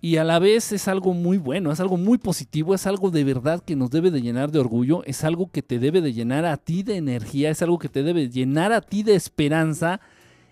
y 0.03 0.17
a 0.17 0.25
la 0.25 0.37
vez 0.37 0.73
es 0.73 0.89
algo 0.89 1.13
muy 1.13 1.37
bueno, 1.37 1.71
es 1.71 1.79
algo 1.79 1.95
muy 1.95 2.17
positivo, 2.17 2.75
es 2.75 2.85
algo 2.87 3.09
de 3.09 3.23
verdad 3.23 3.63
que 3.63 3.77
nos 3.77 3.89
debe 3.89 4.11
de 4.11 4.21
llenar 4.21 4.51
de 4.51 4.59
orgullo, 4.59 5.01
es 5.05 5.23
algo 5.23 5.49
que 5.49 5.61
te 5.61 5.79
debe 5.79 6.01
de 6.01 6.11
llenar 6.11 6.43
a 6.43 6.57
ti 6.57 6.83
de 6.83 6.97
energía, 6.97 7.49
es 7.49 7.61
algo 7.61 7.79
que 7.79 7.87
te 7.87 8.03
debe 8.03 8.27
llenar 8.27 8.73
a 8.73 8.81
ti 8.81 9.03
de 9.03 9.15
esperanza 9.15 10.01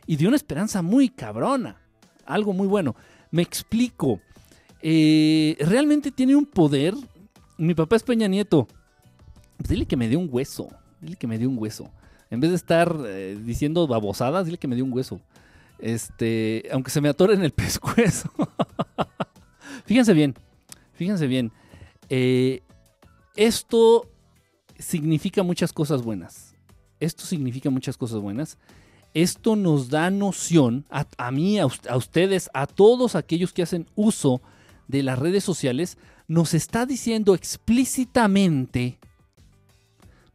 y 0.07 0.15
de 0.15 0.25
una 0.25 0.37
esperanza 0.37 0.81
muy 0.81 1.09
cabrona. 1.09 1.81
Algo 2.25 2.53
muy 2.53 2.65
bueno. 2.65 2.95
Me 3.29 3.41
explico. 3.41 4.21
Eh, 4.81 5.57
realmente 5.59 6.11
tiene 6.11 6.33
un 6.37 6.45
poder. 6.45 6.95
Mi 7.57 7.75
papá 7.75 7.97
es 7.97 8.03
Peña 8.03 8.29
Nieto. 8.29 8.69
Pues 9.57 9.67
dile 9.67 9.85
que 9.85 9.97
me 9.97 10.07
dé 10.07 10.15
un 10.15 10.29
hueso. 10.31 10.69
Dile 11.01 11.17
que 11.17 11.27
me 11.27 11.37
dé 11.37 11.45
un 11.45 11.57
hueso. 11.57 11.91
En 12.29 12.39
vez 12.39 12.51
de 12.51 12.55
estar 12.55 12.95
eh, 13.05 13.37
diciendo 13.43 13.85
babosadas, 13.85 14.45
dile 14.45 14.57
que 14.57 14.69
me 14.69 14.77
dé 14.77 14.81
un 14.81 14.93
hueso. 14.93 15.19
Este, 15.77 16.69
aunque 16.71 16.89
se 16.89 17.01
me 17.01 17.09
atore 17.09 17.33
en 17.33 17.43
el 17.43 17.51
pescuezo. 17.51 18.31
Fíjense 19.85 20.13
bien, 20.13 20.35
fíjense 20.93 21.27
bien. 21.27 21.51
Eh, 22.09 22.61
esto 23.35 24.09
significa 24.77 25.43
muchas 25.43 25.73
cosas 25.73 26.03
buenas. 26.03 26.55
Esto 26.99 27.25
significa 27.25 27.69
muchas 27.69 27.97
cosas 27.97 28.19
buenas. 28.19 28.57
Esto 29.13 29.55
nos 29.55 29.89
da 29.89 30.09
noción, 30.09 30.85
a, 30.89 31.31
mí, 31.31 31.59
a, 31.59 31.67
a, 31.89 31.97
ustedes, 31.97 32.49
a 32.53 32.65
todos 32.67 33.15
aquellos 33.15 33.51
que 33.51 33.63
hacen 33.63 33.87
uso 33.95 34.41
de 34.87 35.03
las 35.03 35.19
redes 35.19 35.43
sociales, 35.43 35.97
nos 36.27 36.53
está 36.53 36.85
diciendo 36.85 37.35
explícitamente 37.35 38.99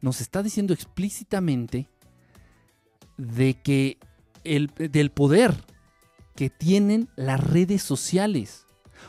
nos 0.01 0.21
está 0.21 0.43
diciendo 0.43 0.73
explícitamente 0.73 1.89
de 3.17 3.55
que 3.55 3.97
el, 4.43 4.67
del 4.67 5.11
poder 5.11 5.55
que 6.35 6.49
tienen 6.49 7.09
las 7.15 7.43
redes 7.43 7.81
sociales. 7.81 8.66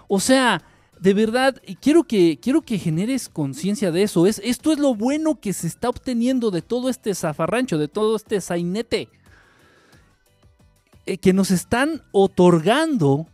O 0.08 0.20
sea, 0.20 0.62
de 1.00 1.14
verdad, 1.14 1.60
quiero 1.80 2.04
que, 2.04 2.38
quiero 2.40 2.62
que 2.62 2.78
generes 2.78 3.28
conciencia 3.28 3.92
de 3.92 4.02
eso. 4.02 4.26
Es, 4.26 4.40
esto 4.44 4.72
es 4.72 4.78
lo 4.78 4.94
bueno 4.94 5.38
que 5.40 5.52
se 5.52 5.66
está 5.66 5.88
obteniendo 5.88 6.50
de 6.50 6.62
todo 6.62 6.88
este 6.88 7.14
zafarrancho, 7.14 7.78
de 7.78 7.88
todo 7.88 8.16
este 8.16 8.40
sainete. 8.40 9.08
Eh, 11.06 11.18
que 11.18 11.32
nos 11.32 11.50
están 11.50 12.02
otorgando, 12.12 13.26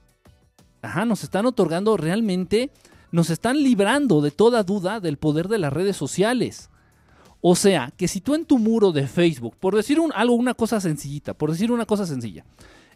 ajá, 0.83 1.05
nos 1.05 1.25
están 1.25 1.47
otorgando 1.47 1.97
realmente, 1.97 2.71
nos 3.11 3.31
están 3.31 3.63
librando 3.63 4.21
de 4.21 4.31
toda 4.31 4.63
duda 4.63 5.01
del 5.01 5.17
poder 5.17 5.49
de 5.49 5.59
las 5.59 5.73
redes 5.73 5.97
sociales. 5.97 6.71
O 7.41 7.57
sea, 7.57 7.93
que 7.97 8.09
si 8.09 8.21
tú 8.21 8.35
en 8.35 8.45
tu 8.45 8.59
muro 8.59 8.93
de 8.93 9.07
Facebook, 9.07 9.57
por 9.59 9.75
decir 9.75 9.99
algo, 10.15 10.35
una 10.35 10.55
cosa 10.55 10.81
sencillita, 10.81 11.35
por 11.35 11.51
decir 11.51 11.73
una 11.73 11.85
cosa 11.85 12.07
sencilla, 12.07 12.45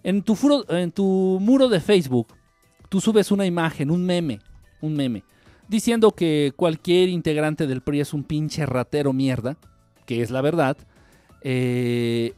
en 0.03 0.23
tu, 0.23 0.37
en 0.69 0.93
tu 0.93 1.39
muro 1.41 1.69
de 1.69 1.81
Facebook, 1.81 2.29
tú 2.89 3.01
subes 3.01 3.31
una 3.31 3.47
imagen, 3.47 3.91
un 3.91 4.05
meme, 4.05 4.41
un 4.81 4.95
meme, 4.95 5.25
diciendo 5.69 6.11
que 6.13 6.53
cualquier 6.57 7.09
integrante 7.09 7.67
del 7.67 7.81
PRI 7.81 8.01
es 8.01 8.13
un 8.13 8.25
pinche 8.25 8.67
ratero 8.67 9.13
mierda, 9.13 9.57
que 10.07 10.23
es 10.23 10.31
la 10.31 10.41
verdad, 10.41 10.77
eh, 11.43 12.35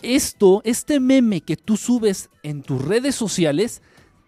esto, 0.00 0.62
este 0.64 1.00
meme 1.00 1.40
que 1.40 1.56
tú 1.56 1.76
subes 1.76 2.28
en 2.42 2.62
tus 2.62 2.82
redes 2.82 3.14
sociales, 3.14 3.82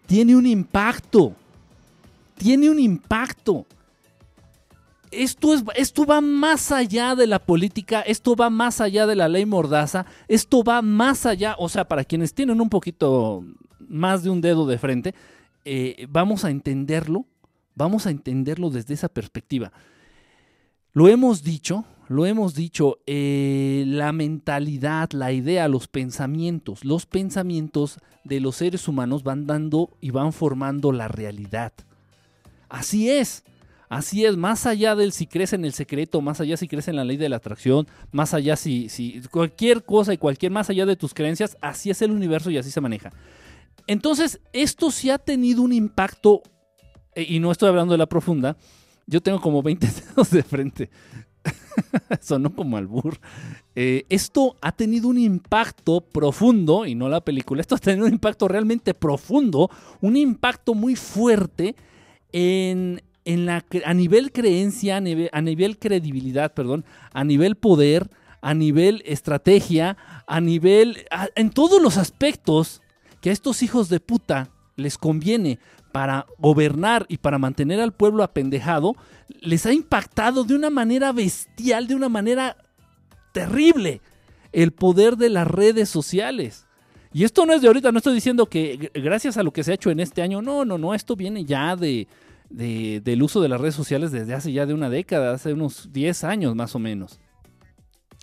tiene 0.05 0.35
un 0.35 0.45
impacto. 0.45 1.33
Tiene 2.37 2.69
un 2.69 2.79
impacto 2.79 3.65
esto, 5.15 5.53
es, 5.53 5.63
esto 5.75 6.05
va 6.05 6.21
más 6.21 6.71
allá 6.71 7.15
de 7.15 7.27
la 7.27 7.39
política, 7.39 8.01
esto 8.01 8.35
va 8.35 8.49
más 8.49 8.81
allá 8.81 9.07
de 9.07 9.15
la 9.15 9.27
ley 9.27 9.45
mordaza, 9.45 10.05
esto 10.27 10.63
va 10.63 10.81
más 10.81 11.25
allá, 11.25 11.55
o 11.57 11.69
sea, 11.69 11.85
para 11.87 12.03
quienes 12.03 12.33
tienen 12.33 12.61
un 12.61 12.69
poquito 12.69 13.43
más 13.87 14.23
de 14.23 14.29
un 14.29 14.41
dedo 14.41 14.65
de 14.65 14.77
frente, 14.77 15.15
eh, 15.65 16.07
vamos 16.09 16.45
a 16.45 16.51
entenderlo, 16.51 17.25
vamos 17.75 18.05
a 18.05 18.11
entenderlo 18.11 18.69
desde 18.69 18.93
esa 18.93 19.09
perspectiva. 19.09 19.71
Lo 20.93 21.07
hemos 21.09 21.43
dicho, 21.43 21.85
lo 22.07 22.25
hemos 22.25 22.53
dicho, 22.53 22.99
eh, 23.07 23.83
la 23.87 24.11
mentalidad, 24.11 25.11
la 25.11 25.33
idea, 25.33 25.67
los 25.67 25.87
pensamientos, 25.87 26.85
los 26.85 27.05
pensamientos 27.05 27.99
de 28.23 28.39
los 28.39 28.57
seres 28.57 28.87
humanos 28.87 29.23
van 29.23 29.47
dando 29.47 29.97
y 29.99 30.11
van 30.11 30.31
formando 30.31 30.91
la 30.91 31.07
realidad. 31.07 31.73
Así 32.69 33.09
es. 33.09 33.43
Así 33.87 34.25
es, 34.25 34.35
más 34.35 34.65
allá 34.65 34.95
del 34.95 35.11
si 35.11 35.27
crees 35.27 35.53
en 35.53 35.63
el 35.63 35.71
secreto, 35.71 36.19
más 36.19 36.41
allá 36.41 36.57
si 36.57 36.67
crees 36.67 36.87
en 36.87 36.95
la 36.95 37.03
ley 37.03 37.17
de 37.17 37.29
la 37.29 37.35
atracción, 37.35 37.87
más 38.11 38.33
allá 38.33 38.55
si, 38.55 38.89
si 38.89 39.21
cualquier 39.31 39.83
cosa 39.83 40.11
y 40.13 40.17
cualquier 40.17 40.51
más 40.51 40.69
allá 40.69 40.87
de 40.87 40.95
tus 40.95 41.13
creencias, 41.13 41.55
así 41.61 41.91
es 41.91 42.01
el 42.01 42.11
universo 42.11 42.49
y 42.49 42.57
así 42.57 42.71
se 42.71 42.81
maneja. 42.81 43.11
Entonces, 43.87 44.39
esto 44.53 44.91
sí 44.91 45.09
ha 45.09 45.17
tenido 45.17 45.61
un 45.61 45.73
impacto, 45.73 46.41
eh, 47.13 47.25
y 47.27 47.39
no 47.39 47.51
estoy 47.51 47.69
hablando 47.69 47.93
de 47.93 47.97
la 47.99 48.07
profunda, 48.07 48.57
yo 49.07 49.21
tengo 49.21 49.39
como 49.39 49.61
20 49.61 49.87
dedos 50.09 50.29
de 50.31 50.43
frente. 50.43 50.89
Sonó 52.21 52.55
como 52.55 52.77
albur. 52.77 53.19
Eh, 53.75 54.05
esto 54.09 54.55
ha 54.61 54.71
tenido 54.71 55.07
un 55.07 55.17
impacto 55.17 56.01
profundo, 56.01 56.85
y 56.85 56.95
no 56.95 57.09
la 57.09 57.21
película, 57.21 57.61
esto 57.61 57.75
ha 57.75 57.79
tenido 57.79 58.07
un 58.07 58.13
impacto 58.13 58.47
realmente 58.47 58.93
profundo, 58.93 59.69
un 60.01 60.17
impacto 60.17 60.73
muy 60.73 60.95
fuerte 60.95 61.75
en, 62.31 63.01
a 63.85 63.93
nivel 63.93 64.31
creencia, 64.31 64.97
a 64.97 65.41
nivel, 65.41 65.77
credibilidad, 65.77 66.53
perdón, 66.53 66.85
a 67.13 67.23
nivel 67.23 67.55
poder, 67.55 68.09
a 68.41 68.53
nivel 68.53 69.03
estrategia, 69.05 69.97
a 70.27 70.41
nivel, 70.41 71.05
en 71.35 71.49
todos 71.49 71.81
los 71.81 71.97
aspectos 71.97 72.81
que 73.25 73.31
a 73.31 73.33
estos 73.33 73.63
hijos 73.63 73.89
de 73.89 73.99
puta 73.99 74.49
les 74.75 74.99
conviene 74.99 75.57
para 75.91 76.27
gobernar 76.37 77.07
y 77.09 77.17
para 77.17 77.39
mantener 77.39 77.79
al 77.79 77.91
pueblo 77.91 78.21
apendejado, 78.21 78.95
les 79.41 79.65
ha 79.65 79.73
impactado 79.73 80.43
de 80.43 80.53
una 80.53 80.69
manera 80.69 81.11
bestial, 81.11 81.87
de 81.87 81.95
una 81.95 82.07
manera 82.07 82.55
terrible, 83.33 83.99
el 84.51 84.73
poder 84.73 85.17
de 85.17 85.31
las 85.31 85.47
redes 85.47 85.89
sociales. 85.89 86.67
Y 87.13 87.23
esto 87.23 87.47
no 87.47 87.53
es 87.53 87.63
de 87.63 87.67
ahorita, 87.67 87.91
no 87.91 87.97
estoy 87.97 88.13
diciendo 88.13 88.45
que 88.45 88.91
gracias 88.93 89.37
a 89.37 89.41
lo 89.41 89.51
que 89.51 89.63
se 89.63 89.71
ha 89.71 89.73
hecho 89.73 89.89
en 89.89 90.01
este 90.01 90.21
año, 90.21 90.43
no, 90.43 90.63
no, 90.63 90.77
no, 90.77 90.93
esto 90.93 91.15
viene 91.15 91.45
ya 91.45 91.75
de, 91.75 92.07
del 92.51 93.23
uso 93.23 93.41
de 93.41 93.49
las 93.49 93.59
redes 93.59 93.73
sociales 93.73 94.11
desde 94.11 94.35
hace 94.35 94.51
ya 94.51 94.67
de 94.67 94.75
una 94.75 94.91
década, 94.91 95.33
hace 95.33 95.51
unos 95.51 95.91
10 95.91 96.25
años 96.25 96.55
más 96.55 96.75
o 96.75 96.79
menos. 96.79 97.19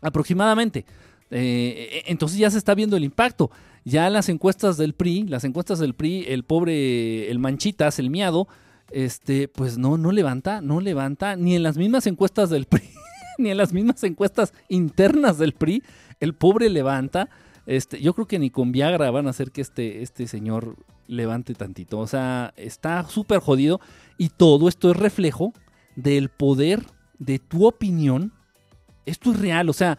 Aproximadamente. 0.00 0.86
Eh, 1.34 2.04
entonces 2.06 2.38
ya 2.38 2.50
se 2.50 2.58
está 2.58 2.76
viendo 2.76 2.96
el 2.96 3.02
impacto. 3.02 3.50
Ya 3.84 4.08
las 4.10 4.28
encuestas 4.28 4.76
del 4.76 4.94
PRI, 4.94 5.24
las 5.24 5.44
encuestas 5.44 5.78
del 5.78 5.94
PRI, 5.94 6.24
el 6.28 6.44
pobre, 6.44 7.30
el 7.30 7.38
manchitas, 7.38 7.98
el 7.98 8.10
miado, 8.10 8.48
este, 8.90 9.48
pues 9.48 9.78
no, 9.78 9.98
no 9.98 10.12
levanta, 10.12 10.60
no 10.60 10.80
levanta, 10.80 11.36
ni 11.36 11.56
en 11.56 11.62
las 11.62 11.76
mismas 11.76 12.06
encuestas 12.06 12.50
del 12.50 12.66
PRI, 12.66 12.90
ni 13.38 13.50
en 13.50 13.56
las 13.56 13.72
mismas 13.72 14.02
encuestas 14.04 14.52
internas 14.68 15.38
del 15.38 15.52
PRI, 15.52 15.82
el 16.20 16.34
pobre 16.34 16.68
levanta. 16.70 17.28
Este, 17.66 18.00
yo 18.00 18.14
creo 18.14 18.26
que 18.26 18.38
ni 18.38 18.50
con 18.50 18.72
Viagra 18.72 19.10
van 19.10 19.26
a 19.26 19.30
hacer 19.30 19.50
que 19.50 19.60
este, 19.60 20.02
este 20.02 20.26
señor 20.26 20.76
levante 21.06 21.54
tantito. 21.54 21.98
O 21.98 22.06
sea, 22.06 22.52
está 22.56 23.04
súper 23.08 23.40
jodido. 23.40 23.80
Y 24.18 24.30
todo 24.30 24.68
esto 24.68 24.90
es 24.90 24.96
reflejo 24.96 25.52
del 25.96 26.28
poder 26.28 26.84
de 27.18 27.38
tu 27.38 27.66
opinión 27.66 28.32
Esto 29.06 29.32
es 29.32 29.38
real, 29.38 29.68
o 29.68 29.72
sea, 29.72 29.98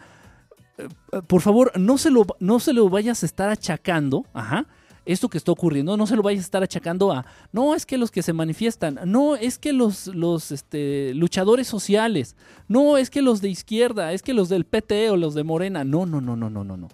por 1.26 1.40
favor, 1.40 1.72
no 1.78 1.98
se 1.98 2.10
lo, 2.10 2.26
no 2.40 2.60
se 2.60 2.72
lo 2.72 2.88
vayas 2.88 3.22
a 3.22 3.26
estar 3.26 3.50
achacando, 3.50 4.24
ajá, 4.32 4.66
esto 5.06 5.28
que 5.28 5.38
está 5.38 5.52
ocurriendo, 5.52 5.96
no 5.96 6.06
se 6.06 6.16
lo 6.16 6.22
vayas 6.22 6.44
a 6.44 6.46
estar 6.46 6.62
achacando 6.62 7.12
a, 7.12 7.26
no, 7.52 7.74
es 7.74 7.84
que 7.84 7.98
los 7.98 8.10
que 8.10 8.22
se 8.22 8.32
manifiestan, 8.32 8.98
no, 9.06 9.36
es 9.36 9.58
que 9.58 9.72
los, 9.72 10.06
los 10.08 10.50
este, 10.50 11.12
luchadores 11.14 11.66
sociales, 11.66 12.36
no, 12.68 12.96
es 12.96 13.10
que 13.10 13.22
los 13.22 13.40
de 13.40 13.50
izquierda, 13.50 14.12
es 14.12 14.22
que 14.22 14.34
los 14.34 14.48
del 14.48 14.64
PT 14.64 15.10
o 15.10 15.16
los 15.16 15.34
de 15.34 15.44
Morena, 15.44 15.84
no, 15.84 16.06
no, 16.06 16.20
no, 16.20 16.36
no, 16.36 16.50
no, 16.50 16.64
no, 16.64 16.76
no. 16.76 16.88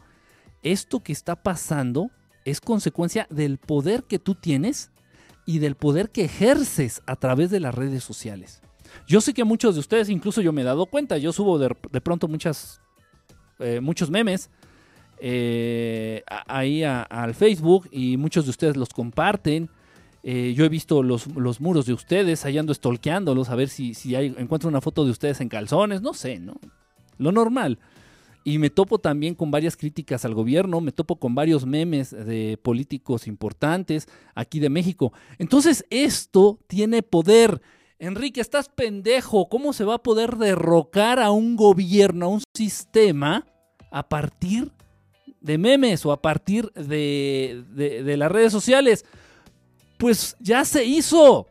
Esto 0.63 1.01
que 1.01 1.13
está 1.13 1.37
pasando 1.37 2.11
es 2.45 2.61
consecuencia 2.61 3.27
del 3.31 3.59
poder 3.59 4.05
que 4.05 4.19
tú 4.19 4.35
tienes 4.35 4.91
y 5.47 5.59
del 5.59 5.75
poder 5.75 6.11
que 6.11 6.25
ejerces 6.25 7.03
a 7.07 7.17
través 7.17 7.51
de 7.51 7.61
las 7.61 7.75
redes 7.75 8.05
sociales. 8.05 8.61
Yo 9.07 9.21
sé 9.21 9.35
que 9.35 9.45
muchos 9.45 9.75
de 9.75 9.81
ustedes, 9.81 10.09
incluso 10.09 10.41
yo 10.41 10.53
me 10.53 10.63
he 10.63 10.65
dado 10.65 10.87
cuenta, 10.87 11.19
yo 11.19 11.33
subo 11.33 11.59
de, 11.59 12.01
pronto 12.01 12.29
muchas, 12.29 12.81
eh, 13.61 13.81
muchos 13.81 14.11
memes 14.11 14.51
eh, 15.23 16.23
ahí 16.47 16.83
al 16.83 17.35
Facebook 17.35 17.89
y 17.93 18.17
muchos 18.17 18.45
de 18.45 18.51
ustedes 18.51 18.77
los 18.77 18.89
comparten. 18.89 19.69
Eh, 20.23 20.55
yo 20.57 20.65
he 20.65 20.69
visto 20.69 21.03
los, 21.03 21.29
muros 21.61 21.87
de 21.87 21.93
ustedes, 21.93 22.45
ahí 22.45 22.59
ando 22.59 22.75
a 22.75 23.55
ver 23.55 23.69
si, 23.69 23.95
si 23.95 24.15
hay, 24.15 24.35
encuentro 24.39 24.69
una 24.69 24.81
foto 24.81 25.05
de 25.05 25.11
ustedes 25.11 25.41
en 25.41 25.49
calzones, 25.49 26.03
no 26.03 26.13
sé, 26.13 26.39
¿no? 26.39 26.55
Lo 27.19 27.33
normal. 27.33 27.79
Y 28.45 28.59
me 28.59 28.71
topo 28.71 28.99
también 28.99 29.35
con 29.35 29.51
varias 29.51 29.77
críticas 29.77 30.25
al 30.25 30.35
gobierno, 30.35 30.81
me 30.81 30.93
topo 30.93 31.17
con 31.17 31.35
varios 31.35 31.67
memes 31.67 32.11
de 32.11 32.59
políticos 32.63 33.27
importantes 33.27 34.09
aquí 34.35 34.61
de 34.61 34.71
México. 34.71 35.13
Entonces 35.39 35.85
esto 35.91 36.59
tiene 36.67 37.03
poder 37.03 37.61
Enrique, 38.01 38.41
estás 38.41 38.71
pendejo. 38.71 39.51
¿Cómo 39.51 39.75
se 39.75 39.85
va 39.85 39.97
a 39.97 40.03
poder 40.03 40.37
derrocar 40.37 41.21
a 41.21 41.31
un 41.31 41.55
gobierno, 41.55 42.27
a 42.27 42.29
un 42.31 42.43
sistema, 42.55 43.47
a 43.91 44.09
partir 44.09 44.71
de 45.41 45.59
memes 45.59 46.05
o 46.05 46.13
a 46.13 46.21
partir 46.21 46.71
de, 46.73 47.65
de, 47.75 48.17
las 48.17 48.31
redes 48.31 48.53
sociales? 48.53 49.05
Pues 49.99 50.37
ya 50.41 50.65
se 50.65 50.85
hizo. 50.85 51.47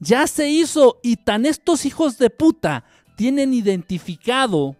Ya 0.00 0.26
se 0.26 0.48
hizo. 0.48 0.98
Y 1.02 1.16
tan 1.16 1.46
estos 1.46 1.84
hijos 1.86 2.18
de 2.18 2.30
puta 2.30 2.84
tienen 3.16 3.54
identificado 3.54 4.76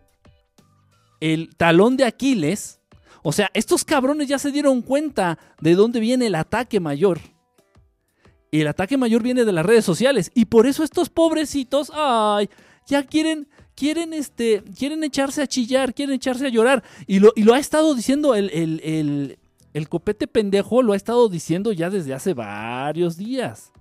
el 1.20 1.54
talón 1.56 1.96
de 1.96 2.04
Aquiles. 2.04 2.80
O 3.22 3.32
sea, 3.32 3.50
estos 3.54 3.84
cabrones 3.84 4.28
ya 4.28 4.38
se 4.38 4.50
dieron 4.50 4.82
cuenta 4.82 5.38
de 5.60 5.74
dónde 5.74 6.00
viene 6.00 6.26
el 6.26 6.34
ataque 6.34 6.80
mayor. 6.80 7.20
Y 8.50 8.60
el 8.60 8.68
ataque 8.68 8.98
mayor 8.98 9.22
viene 9.22 9.44
de 9.44 9.52
las 9.52 9.64
redes 9.64 9.84
sociales. 9.84 10.30
Y 10.34 10.44
por 10.44 10.66
eso 10.66 10.84
estos 10.84 11.08
pobrecitos, 11.08 11.90
ay, 11.94 12.50
ya 12.86 13.02
quieren, 13.04 13.48
quieren, 13.74 14.12
este, 14.12 14.62
quieren 14.78 15.04
echarse 15.04 15.42
a 15.42 15.46
chillar, 15.46 15.94
quieren 15.94 16.14
echarse 16.14 16.46
a 16.46 16.50
llorar. 16.50 16.82
Y 17.06 17.20
lo, 17.20 17.32
y 17.36 17.42
lo 17.42 17.54
ha 17.54 17.58
estado 17.58 17.94
diciendo 17.94 18.34
el, 18.34 18.50
el, 18.50 19.38
el, 19.72 19.88
copete 19.88 20.26
pendejo, 20.26 20.82
lo 20.82 20.92
ha 20.92 20.96
estado 20.96 21.28
diciendo 21.28 21.72
ya 21.72 21.90
desde 21.90 22.14
hace 22.14 22.34
varios 22.34 23.16
días. 23.16 23.72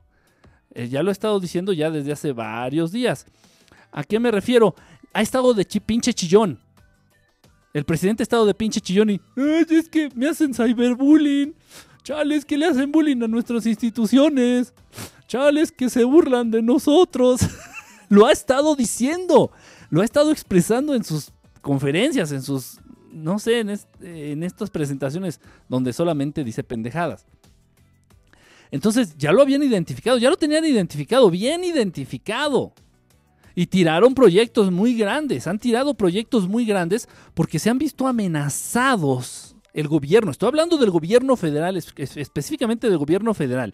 Eh, 0.73 0.87
ya 0.87 1.03
lo 1.03 1.09
ha 1.09 1.11
estado 1.11 1.39
diciendo 1.39 1.73
ya 1.73 1.89
desde 1.89 2.11
hace 2.11 2.31
varios 2.31 2.91
días. 2.91 3.25
¿A 3.91 4.03
qué 4.03 4.19
me 4.19 4.31
refiero? 4.31 4.75
Ha 5.13 5.21
estado 5.21 5.53
de 5.53 5.65
pinche 5.65 6.13
chillón. 6.13 6.59
El 7.73 7.85
presidente 7.85 8.23
ha 8.23 8.25
estado 8.25 8.45
de 8.45 8.53
pinche 8.53 8.81
chillón 8.81 9.09
y, 9.11 9.21
ay, 9.37 9.65
es 9.69 9.89
que 9.89 10.09
me 10.15 10.27
hacen 10.27 10.53
cyberbullying. 10.53 11.55
Chales 12.03 12.45
que 12.45 12.57
le 12.57 12.65
hacen 12.65 12.91
bullying 12.91 13.21
a 13.21 13.27
nuestras 13.27 13.65
instituciones. 13.65 14.73
Chales 15.27 15.71
que 15.71 15.89
se 15.89 16.03
burlan 16.03 16.51
de 16.51 16.61
nosotros. 16.61 17.41
lo 18.11 18.25
ha 18.25 18.31
estado 18.31 18.75
diciendo. 18.75 19.51
Lo 19.91 20.01
ha 20.01 20.05
estado 20.05 20.31
expresando 20.31 20.95
en 20.95 21.03
sus 21.03 21.31
conferencias, 21.61 22.31
en 22.31 22.41
sus, 22.41 22.79
no 23.11 23.37
sé, 23.37 23.59
en, 23.59 23.77
en 24.01 24.41
estas 24.41 24.71
presentaciones 24.71 25.39
donde 25.69 25.93
solamente 25.93 26.43
dice 26.43 26.63
pendejadas. 26.63 27.25
Entonces 28.71 29.15
ya 29.17 29.33
lo 29.33 29.41
habían 29.41 29.61
identificado, 29.61 30.17
ya 30.17 30.29
lo 30.29 30.37
tenían 30.37 30.65
identificado, 30.65 31.29
bien 31.29 31.63
identificado. 31.63 32.73
Y 33.53 33.65
tiraron 33.65 34.15
proyectos 34.15 34.71
muy 34.71 34.95
grandes, 34.95 35.45
han 35.45 35.59
tirado 35.59 35.93
proyectos 35.93 36.47
muy 36.47 36.65
grandes 36.65 37.09
porque 37.33 37.59
se 37.59 37.69
han 37.69 37.77
visto 37.77 38.07
amenazados 38.07 39.57
el 39.73 39.89
gobierno, 39.89 40.31
estoy 40.31 40.47
hablando 40.47 40.77
del 40.77 40.89
gobierno 40.89 41.35
federal, 41.35 41.75
específicamente 41.75 42.89
del 42.89 42.97
gobierno 42.97 43.33
federal. 43.33 43.73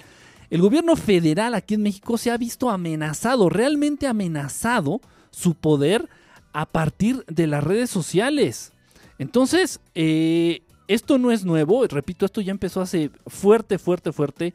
El 0.49 0.62
gobierno 0.62 0.95
federal 0.95 1.53
aquí 1.53 1.75
en 1.75 1.84
México 1.84 2.17
se 2.17 2.32
ha 2.32 2.38
visto 2.38 2.71
amenazado, 2.71 3.49
realmente 3.49 4.08
amenazado 4.08 4.99
su 5.38 5.54
poder 5.54 6.10
a 6.52 6.65
partir 6.65 7.23
de 7.28 7.45
las 7.45 7.63
redes 7.63 7.91
sociales. 7.91 8.73
Entonces, 9.19 9.80
eh, 9.93 10.63
esto 10.88 11.19
no 11.19 11.32
es 11.32 11.45
nuevo, 11.45 11.86
repito, 11.86 12.26
esto 12.26 12.41
ya 12.41 12.52
empezó 12.52 12.82
hace 12.82 13.12
fuerte, 13.28 13.78
fuerte, 13.78 14.12
fuerte. 14.12 14.54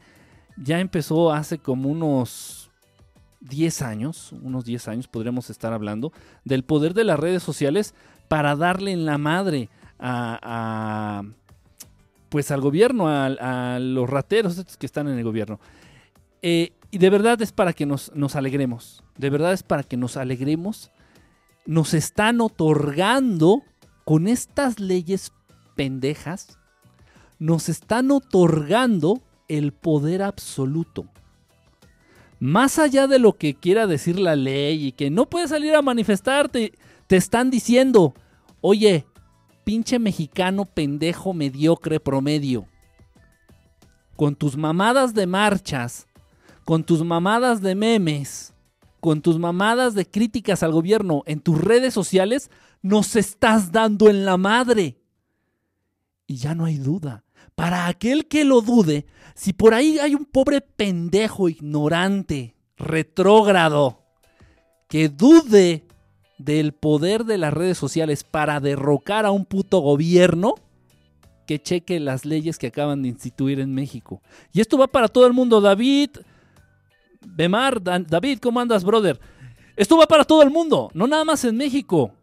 Ya 0.57 0.79
empezó 0.79 1.31
hace 1.31 1.57
como 1.57 1.89
unos 1.89 2.69
10 3.39 3.81
años, 3.81 4.33
unos 4.43 4.65
10 4.65 4.87
años 4.89 5.07
podríamos 5.07 5.49
estar 5.49 5.73
hablando, 5.73 6.11
del 6.43 6.63
poder 6.63 6.93
de 6.93 7.05
las 7.05 7.19
redes 7.19 7.43
sociales 7.43 7.95
para 8.27 8.55
darle 8.55 8.91
en 8.91 9.05
la 9.05 9.17
madre 9.17 9.69
a, 9.99 11.23
pues 12.29 12.51
al 12.51 12.61
gobierno, 12.61 13.07
a, 13.07 13.79
los 13.79 14.09
rateros 14.09 14.63
que 14.77 14.85
están 14.85 15.07
en 15.07 15.17
el 15.17 15.23
gobierno. 15.23 15.59
Eh, 16.43 16.73
y 16.91 16.99
de 16.99 17.09
verdad 17.09 17.41
es 17.41 17.51
para 17.51 17.73
que 17.73 17.87
nos, 17.87 18.11
nos 18.13 18.35
alegremos, 18.35 19.03
de 19.17 19.31
verdad 19.31 19.53
es 19.53 19.63
para 19.63 19.81
que 19.81 19.97
nos 19.97 20.15
alegremos. 20.17 20.91
Nos 21.65 21.93
están 21.93 22.41
otorgando 22.41 23.63
con 24.03 24.27
estas 24.27 24.79
leyes 24.79 25.31
pendejas, 25.75 26.59
nos 27.39 27.69
están 27.69 28.11
otorgando 28.11 29.21
el 29.47 29.71
poder 29.71 30.21
absoluto. 30.21 31.07
Más 32.39 32.77
allá 32.77 33.07
de 33.07 33.19
lo 33.19 33.37
que 33.37 33.53
quiera 33.53 33.87
decir 33.87 34.19
la 34.19 34.35
ley 34.35 34.87
y 34.87 34.91
que 34.91 35.09
no 35.09 35.29
puedes 35.29 35.51
salir 35.51 35.73
a 35.75 35.81
manifestarte, 35.81 36.73
te 37.07 37.15
están 37.15 37.49
diciendo, 37.49 38.13
oye, 38.59 39.05
pinche 39.63 39.97
mexicano 39.97 40.65
pendejo 40.65 41.33
mediocre 41.33 42.01
promedio. 42.01 42.67
Con 44.17 44.35
tus 44.35 44.57
mamadas 44.57 45.13
de 45.13 45.25
marchas, 45.25 46.07
con 46.65 46.83
tus 46.83 47.03
mamadas 47.03 47.61
de 47.61 47.75
memes, 47.75 48.53
con 48.99 49.21
tus 49.21 49.37
mamadas 49.37 49.95
de 49.95 50.05
críticas 50.05 50.63
al 50.63 50.71
gobierno 50.71 51.23
en 51.25 51.39
tus 51.39 51.59
redes 51.59 51.93
sociales, 51.93 52.49
nos 52.81 53.15
estás 53.15 53.71
dando 53.71 54.09
en 54.09 54.25
la 54.25 54.37
madre. 54.37 54.97
Y 56.27 56.37
ya 56.37 56.55
no 56.55 56.65
hay 56.65 56.77
duda. 56.77 57.23
Para 57.55 57.87
aquel 57.87 58.27
que 58.27 58.45
lo 58.45 58.61
dude, 58.61 59.05
si 59.35 59.53
por 59.53 59.73
ahí 59.73 59.99
hay 59.99 60.15
un 60.15 60.25
pobre 60.25 60.61
pendejo 60.61 61.49
ignorante, 61.49 62.55
retrógrado, 62.77 64.03
que 64.87 65.09
dude 65.09 65.85
del 66.37 66.73
poder 66.73 67.25
de 67.25 67.37
las 67.37 67.53
redes 67.53 67.77
sociales 67.77 68.23
para 68.23 68.59
derrocar 68.59 69.25
a 69.25 69.31
un 69.31 69.45
puto 69.45 69.79
gobierno, 69.79 70.55
que 71.45 71.61
cheque 71.61 71.99
las 71.99 72.25
leyes 72.25 72.57
que 72.57 72.67
acaban 72.67 73.01
de 73.01 73.09
instituir 73.09 73.59
en 73.59 73.73
México. 73.73 74.21
Y 74.51 74.61
esto 74.61 74.77
va 74.77 74.87
para 74.87 75.07
todo 75.07 75.27
el 75.27 75.33
mundo, 75.33 75.61
David. 75.61 76.11
Bemar, 77.25 77.81
David, 77.81 78.39
¿cómo 78.39 78.59
andas, 78.59 78.83
brother? 78.83 79.19
Esto 79.75 79.97
va 79.97 80.05
para 80.05 80.23
todo 80.23 80.43
el 80.43 80.51
mundo, 80.51 80.91
no 80.93 81.07
nada 81.07 81.25
más 81.25 81.43
en 81.45 81.57
México 81.57 82.13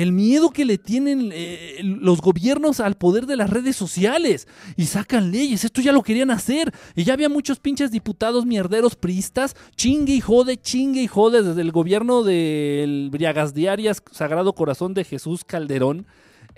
el 0.00 0.12
miedo 0.12 0.50
que 0.50 0.64
le 0.64 0.78
tienen 0.78 1.30
eh, 1.32 1.80
los 1.82 2.20
gobiernos 2.20 2.78
al 2.78 2.94
poder 2.94 3.26
de 3.26 3.36
las 3.36 3.50
redes 3.50 3.74
sociales 3.74 4.46
y 4.76 4.86
sacan 4.86 5.32
leyes. 5.32 5.64
Esto 5.64 5.80
ya 5.80 5.90
lo 5.90 6.04
querían 6.04 6.30
hacer. 6.30 6.72
Y 6.94 7.02
ya 7.02 7.14
había 7.14 7.28
muchos 7.28 7.58
pinches 7.58 7.90
diputados 7.90 8.46
mierderos 8.46 8.94
priistas, 8.94 9.56
chingue 9.74 10.14
y 10.14 10.20
jode, 10.20 10.56
chingue 10.56 11.02
y 11.02 11.08
jode 11.08 11.42
desde 11.42 11.62
el 11.62 11.72
gobierno 11.72 12.22
del 12.22 13.08
Briagas 13.10 13.54
Diarias, 13.54 14.00
Sagrado 14.12 14.52
Corazón 14.52 14.94
de 14.94 15.02
Jesús 15.02 15.44
Calderón 15.44 16.06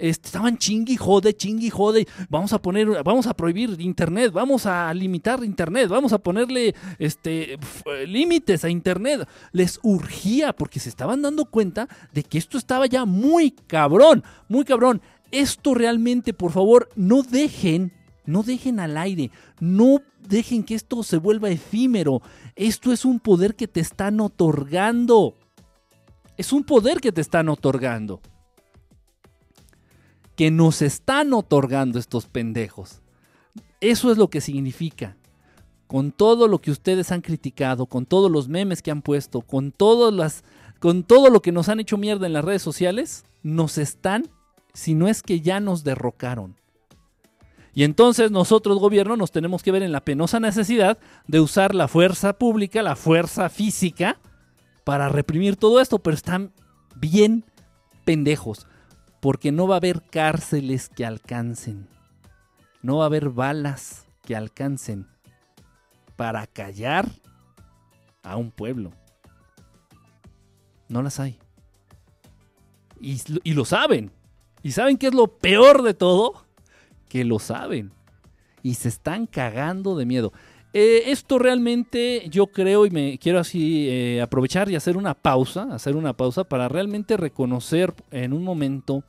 estaban 0.01 0.57
chingui 0.59 0.97
jode, 0.97 1.35
chingui 1.35 1.71
jode, 1.71 2.07
vamos 2.29 2.53
a 2.53 2.61
poner, 2.61 3.03
vamos 3.05 3.27
a 3.27 3.35
prohibir 3.35 3.81
internet, 3.81 4.33
vamos 4.33 4.67
a 4.67 4.93
limitar 4.95 5.45
internet, 5.45 5.89
vamos 5.89 6.13
a 6.13 6.19
ponerle 6.19 6.75
este 6.99 7.59
límites 8.07 8.65
a 8.65 8.71
internet. 8.71 9.29
Les 9.53 9.79
urgía 9.83 10.53
porque 10.53 10.81
se 10.81 10.89
estaban 10.89 11.23
dando 11.23 11.45
cuenta 11.45 11.89
de 12.13 12.23
que 12.23 12.39
esto 12.39 12.59
estaba 12.59 12.87
ya 12.87 13.05
muy 13.05 13.51
cabrón, 13.51 14.25
muy 14.49 14.65
cabrón. 14.65 15.03
Esto 15.31 15.75
realmente, 15.75 16.33
por 16.33 16.51
favor, 16.51 16.89
no 16.97 17.23
dejen, 17.23 17.93
no 18.27 18.43
dejen 18.43 18.81
al 18.81 18.97
aire, 18.97 19.31
no 19.61 20.01
dejen 20.19 20.65
que 20.65 20.75
esto 20.75 21.03
se 21.03 21.19
vuelva 21.19 21.51
efímero. 21.51 22.23
Esto 22.57 22.93
es 22.93 23.05
un 23.05 23.21
poder 23.21 23.55
que 23.55 23.69
te 23.69 23.81
están 23.81 24.21
otorgando. 24.21 25.35
Es 26.37 26.53
un 26.53 26.65
poder 26.65 27.01
que 27.01 27.13
te 27.13 27.21
están 27.21 27.51
otorgando 27.51 28.21
que 30.41 30.51
nos 30.51 30.81
están 30.81 31.35
otorgando 31.35 31.99
estos 31.99 32.25
pendejos. 32.25 33.03
Eso 33.83 34.11
es 34.11 34.17
lo 34.17 34.31
que 34.31 34.41
significa. 34.41 35.19
Con 35.87 36.13
todo 36.13 36.49
lo 36.49 36.63
que 36.63 36.71
ustedes 36.71 37.13
han 37.13 37.21
criticado, 37.21 37.85
con 37.85 38.07
todos 38.07 38.31
los 38.31 38.49
memes 38.49 38.81
que 38.81 38.91
han 38.91 39.03
puesto, 39.03 39.43
con 39.43 39.71
todas 39.71 40.15
las 40.15 40.43
con 40.79 41.03
todo 41.03 41.29
lo 41.29 41.43
que 41.43 41.53
nos 41.53 41.69
han 41.69 41.79
hecho 41.79 41.99
mierda 41.99 42.27
en 42.27 42.33
las 42.33 42.43
redes 42.43 42.63
sociales, 42.63 43.27
nos 43.43 43.77
están, 43.77 44.31
si 44.73 44.95
no 44.95 45.09
es 45.09 45.23
que 45.23 45.43
ya 45.43 45.61
nos 45.61 45.85
derrocaron. 45.85 46.57
Y 47.75 47.85
entonces 47.85 48.31
nosotros, 48.31 48.79
gobierno, 48.79 49.19
nos 49.19 49.33
tenemos 49.33 49.63
que 49.63 49.73
ver 49.73 49.83
en 49.83 49.93
la 49.93 50.07
penosa 50.07 50.41
necesidad 50.41 50.97
de 51.27 51.41
usar 51.41 51.75
la 51.75 51.87
fuerza 51.87 52.39
pública, 52.39 52.83
la 52.83 52.97
fuerza 52.97 53.51
física, 53.51 54.19
para 54.85 55.11
reprimir 55.11 55.57
todo 55.57 55.83
esto, 55.83 55.99
pero 55.99 56.15
están 56.15 56.51
bien 56.97 57.45
pendejos, 58.07 58.67
porque 59.21 59.53
no 59.53 59.69
va 59.69 59.77
a 59.77 59.79
haber 59.79 60.03
cárceles 60.03 60.89
que 60.89 61.05
alcancen, 61.05 61.87
no 62.83 62.99
va 62.99 63.05
a 63.05 63.07
haber 63.07 63.31
balas 63.31 64.07
que 64.23 64.35
alcancen 64.35 65.07
para 66.17 66.47
callar 66.47 67.09
a 68.23 68.37
un 68.37 68.51
pueblo. 68.51 68.93
No 70.89 71.03
las 71.03 71.21
hay. 71.21 71.39
Y, 73.01 73.23
lo 73.55 73.65
saben. 73.65 74.11
¿Y 74.63 74.73
saben 74.73 74.99
qué 74.99 75.07
es 75.07 75.15
lo 75.15 75.29
peor 75.29 75.83
de 75.83 75.95
todo? 75.95 76.45
que 77.11 77.25
lo 77.25 77.41
saben 77.41 77.93
y 78.63 78.75
se 78.75 78.89
están 78.89 79.27
cagando 79.27 79.97
de 79.97 80.07
miedo. 80.07 80.33
Eh, 80.73 81.05
esto 81.07 81.39
realmente 81.39 82.29
yo 82.31 82.47
creo 82.47 82.87
y 82.87 82.91
me 82.91 83.19
quiero 83.19 83.41
así 83.41 83.89
eh, 83.89 84.21
aprovechar 84.23 84.71
y 84.71 84.77
hacer 84.77 84.97
una 84.97 85.15
pausa, 85.15 85.69
hacer 85.73 85.97
una 85.97 86.13
pausa 86.13 86.45
para 86.45 86.69
realmente 86.69 87.17
reconocer 87.17 87.93
en 88.13 88.33
un 88.33 88.45
momento, 88.45 89.03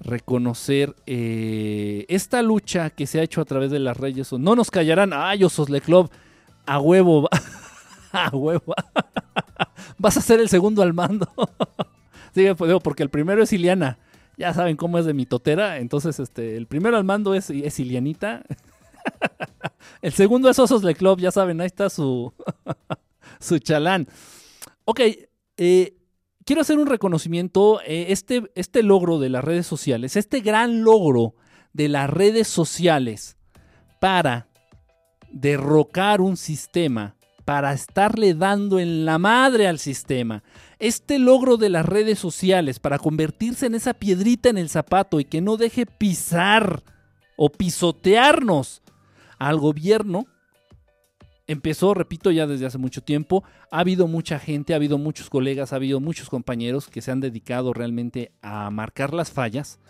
reconocer 0.00 0.94
eh, 1.06 2.04
esta 2.08 2.42
lucha 2.42 2.90
que 2.90 3.06
se 3.06 3.20
ha 3.20 3.22
hecho 3.22 3.40
a 3.40 3.46
través 3.46 3.70
de 3.70 3.78
las 3.78 3.96
reyes. 3.96 4.32
No 4.34 4.54
nos 4.54 4.70
callarán, 4.70 5.12
ay, 5.14 5.44
Ososle 5.44 5.80
Club, 5.80 6.10
a 6.66 6.78
huevo, 6.78 7.28
a 8.12 8.28
huevo. 8.28 8.74
Vas 9.98 10.18
a 10.18 10.20
ser 10.20 10.40
el 10.40 10.50
segundo 10.50 10.82
al 10.82 10.92
mando. 10.92 11.26
sí, 12.34 12.46
pues, 12.56 12.72
porque 12.82 13.02
el 13.02 13.10
primero 13.10 13.42
es 13.42 13.52
Iliana 13.52 13.98
ya 14.40 14.54
saben 14.54 14.76
cómo 14.76 14.98
es 14.98 15.04
de 15.04 15.12
mi 15.12 15.26
totera. 15.26 15.78
Entonces, 15.78 16.18
este, 16.18 16.56
el 16.56 16.66
primero 16.66 16.96
al 16.96 17.04
mando 17.04 17.34
es, 17.34 17.50
es 17.50 17.78
Ilianita. 17.78 18.42
el 20.02 20.12
segundo 20.12 20.48
es 20.50 20.58
Osos 20.58 20.82
de 20.82 20.94
Club, 20.94 21.20
ya 21.20 21.30
saben, 21.30 21.60
ahí 21.60 21.66
está 21.66 21.90
su, 21.90 22.32
su 23.40 23.58
chalán. 23.58 24.08
Ok, 24.84 25.00
eh, 25.56 25.96
quiero 26.44 26.62
hacer 26.62 26.78
un 26.78 26.86
reconocimiento. 26.86 27.80
Eh, 27.82 28.06
este, 28.08 28.50
este 28.54 28.82
logro 28.82 29.18
de 29.18 29.28
las 29.28 29.44
redes 29.44 29.66
sociales, 29.66 30.16
este 30.16 30.40
gran 30.40 30.82
logro 30.82 31.34
de 31.72 31.88
las 31.88 32.10
redes 32.10 32.48
sociales 32.48 33.36
para 34.00 34.48
derrocar 35.30 36.20
un 36.20 36.36
sistema, 36.36 37.14
para 37.44 37.72
estarle 37.72 38.34
dando 38.34 38.78
en 38.80 39.04
la 39.04 39.18
madre 39.18 39.68
al 39.68 39.78
sistema, 39.78 40.42
este 40.78 41.18
logro 41.18 41.56
de 41.56 41.68
las 41.68 41.86
redes 41.86 42.18
sociales 42.18 42.78
para 42.78 42.98
convertirse 42.98 43.66
en 43.66 43.74
esa 43.74 43.94
piedrita 43.94 44.48
en 44.48 44.58
el 44.58 44.68
zapato 44.68 45.20
y 45.20 45.24
que 45.24 45.40
no 45.40 45.56
deje 45.56 45.86
pisar 45.86 46.82
o 47.36 47.50
pisotearnos 47.50 48.82
al 49.40 49.58
gobierno, 49.58 50.26
empezó, 51.48 51.94
repito, 51.94 52.30
ya 52.30 52.46
desde 52.46 52.66
hace 52.66 52.78
mucho 52.78 53.02
tiempo. 53.02 53.42
Ha 53.72 53.80
habido 53.80 54.06
mucha 54.06 54.38
gente, 54.38 54.72
ha 54.72 54.76
habido 54.76 54.98
muchos 54.98 55.28
colegas, 55.28 55.72
ha 55.72 55.76
habido 55.76 55.98
muchos 55.98 56.28
compañeros 56.28 56.86
que 56.86 57.02
se 57.02 57.10
han 57.10 57.18
dedicado 57.18 57.72
realmente 57.72 58.30
a 58.42 58.70
marcar 58.70 59.12
las 59.12 59.32
fallas 59.32 59.80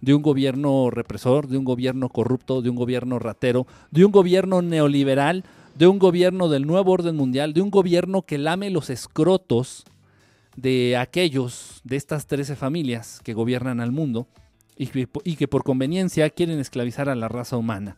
de 0.00 0.14
un 0.14 0.22
gobierno 0.22 0.90
represor, 0.90 1.48
de 1.48 1.58
un 1.58 1.64
gobierno 1.64 2.08
corrupto, 2.10 2.62
de 2.62 2.70
un 2.70 2.76
gobierno 2.76 3.18
ratero, 3.18 3.66
de 3.90 4.04
un 4.04 4.12
gobierno 4.12 4.62
neoliberal, 4.62 5.44
de 5.74 5.86
un 5.86 5.98
gobierno 5.98 6.48
del 6.48 6.66
nuevo 6.66 6.92
orden 6.92 7.16
mundial, 7.16 7.52
de 7.54 7.62
un 7.62 7.70
gobierno 7.70 8.22
que 8.22 8.38
lame 8.38 8.70
los 8.70 8.90
escrotos 8.90 9.84
de 10.54 10.96
aquellos 10.96 11.80
de 11.82 11.96
estas 11.96 12.26
13 12.26 12.56
familias 12.56 13.20
que 13.24 13.32
gobiernan 13.32 13.80
al 13.80 13.90
mundo 13.90 14.28
y 14.76 14.86
que, 14.86 15.48
por 15.48 15.64
conveniencia 15.64 16.30
quieren 16.30 16.60
esclavizar 16.60 17.08
a 17.08 17.16
la 17.16 17.28
raza 17.28 17.56
humana. 17.56 17.96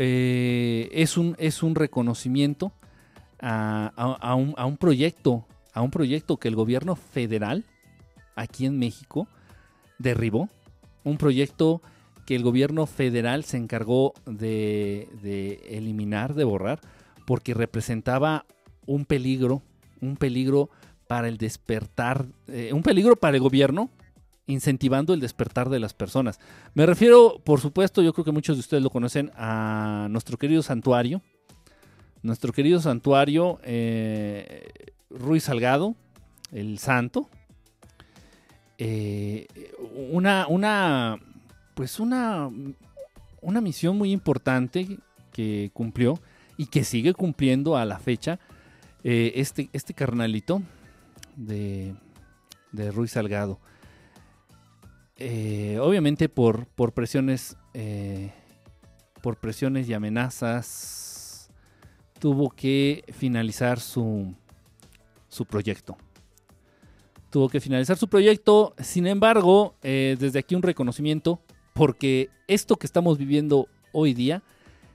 Eh, 0.00 0.88
es, 0.92 1.16
un, 1.16 1.34
es 1.38 1.62
un 1.62 1.74
reconocimiento 1.74 2.72
a, 3.40 3.92
un, 4.36 4.54
a, 4.56 4.64
un, 4.64 4.76
proyecto, 4.76 5.44
a 5.74 5.82
un 5.82 5.90
proyecto 5.90 6.36
que 6.36 6.48
el 6.48 6.56
gobierno 6.56 6.96
federal 6.96 7.64
aquí 8.36 8.66
en 8.66 8.78
México 8.78 9.28
derribó, 9.98 10.48
un 11.04 11.18
proyecto 11.18 11.82
que 12.26 12.36
el 12.36 12.42
gobierno 12.42 12.86
federal 12.86 13.44
se 13.44 13.56
encargó 13.56 14.14
de, 14.26 15.08
de 15.22 15.60
eliminar, 15.70 16.34
de 16.34 16.44
borrar, 16.44 16.80
porque 17.26 17.54
representaba 17.54 18.46
un 18.86 19.04
peligro 19.04 19.62
un 20.00 20.16
peligro 20.16 20.70
para 21.06 21.28
el 21.28 21.38
despertar, 21.38 22.26
eh, 22.48 22.72
un 22.72 22.82
peligro 22.82 23.16
para 23.16 23.36
el 23.36 23.42
gobierno, 23.42 23.90
incentivando 24.48 25.14
el 25.14 25.20
despertar 25.20 25.68
de 25.68 25.78
las 25.78 25.94
personas. 25.94 26.40
Me 26.74 26.86
refiero, 26.86 27.40
por 27.44 27.60
supuesto, 27.60 28.02
yo 28.02 28.12
creo 28.12 28.24
que 28.24 28.32
muchos 28.32 28.56
de 28.56 28.60
ustedes 28.60 28.82
lo 28.82 28.90
conocen, 28.90 29.30
a 29.36 30.08
nuestro 30.10 30.36
querido 30.36 30.62
santuario, 30.62 31.22
nuestro 32.22 32.52
querido 32.52 32.80
santuario 32.80 33.60
eh, 33.62 34.68
Ruiz 35.10 35.44
Salgado, 35.44 35.94
el 36.50 36.78
santo. 36.78 37.28
Eh, 38.78 39.46
una, 40.10 40.46
una, 40.48 41.18
pues 41.74 42.00
una, 42.00 42.50
una 43.40 43.60
misión 43.60 43.98
muy 43.98 44.12
importante 44.12 44.98
que 45.32 45.70
cumplió 45.74 46.18
y 46.56 46.66
que 46.66 46.84
sigue 46.84 47.12
cumpliendo 47.12 47.76
a 47.76 47.84
la 47.84 47.98
fecha 47.98 48.40
eh, 49.04 49.32
este, 49.36 49.68
este 49.72 49.94
carnalito 49.94 50.62
de, 51.36 51.94
de 52.72 52.90
Ruiz 52.90 53.12
Salgado. 53.12 53.60
Eh, 55.18 55.78
obviamente 55.80 56.28
por, 56.28 56.66
por 56.68 56.92
presiones 56.92 57.56
eh, 57.74 58.32
por 59.20 59.36
presiones 59.36 59.88
y 59.88 59.94
amenazas 59.94 61.50
tuvo 62.20 62.50
que 62.50 63.04
finalizar 63.12 63.80
su, 63.80 64.34
su 65.28 65.44
proyecto. 65.44 65.96
Tuvo 67.30 67.48
que 67.48 67.60
finalizar 67.60 67.98
su 67.98 68.08
proyecto, 68.08 68.74
sin 68.78 69.06
embargo, 69.06 69.74
desde 69.82 70.38
aquí 70.38 70.54
un 70.54 70.62
reconocimiento, 70.62 71.42
porque 71.74 72.30
esto 72.46 72.76
que 72.76 72.86
estamos 72.86 73.18
viviendo 73.18 73.68
hoy 73.92 74.14
día 74.14 74.42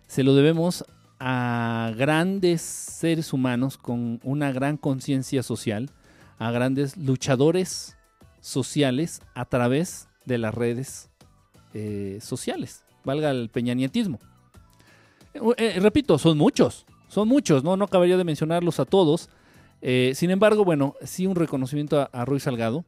se 0.08 0.24
lo 0.24 0.34
debemos 0.36 0.84
a 1.20 1.94
grandes 1.96 2.62
seres 2.62 3.34
humanos 3.34 3.78
con 3.78 4.20
una 4.24 4.52
gran 4.52 4.78
conciencia 4.78 5.44
social, 5.44 5.90
a 6.38 6.52
grandes 6.52 6.98
luchadores 6.98 7.96
sociales 8.42 9.22
a 9.34 9.46
través 9.46 10.10
de 10.26 10.38
las 10.38 10.54
redes 10.54 11.10
eh, 11.74 12.20
sociales, 12.22 12.84
valga 13.04 13.32
el 13.32 13.50
peñanietismo. 13.50 14.20
Eh, 15.34 15.42
eh, 15.58 15.80
repito, 15.80 16.18
son 16.18 16.38
muchos, 16.38 16.86
son 17.08 17.28
muchos, 17.28 17.64
no, 17.64 17.78
no 17.78 17.86
acabaría 17.86 18.18
de 18.18 18.24
mencionarlos 18.24 18.80
a 18.80 18.86
todos. 18.86 19.30
sin 20.14 20.32
embargo, 20.32 20.64
bueno, 20.64 20.96
sí 21.04 21.28
un 21.28 21.36
reconocimiento 21.36 22.00
a, 22.00 22.06
a 22.06 22.26
Ruiz 22.26 22.44
Salgado, 22.44 22.86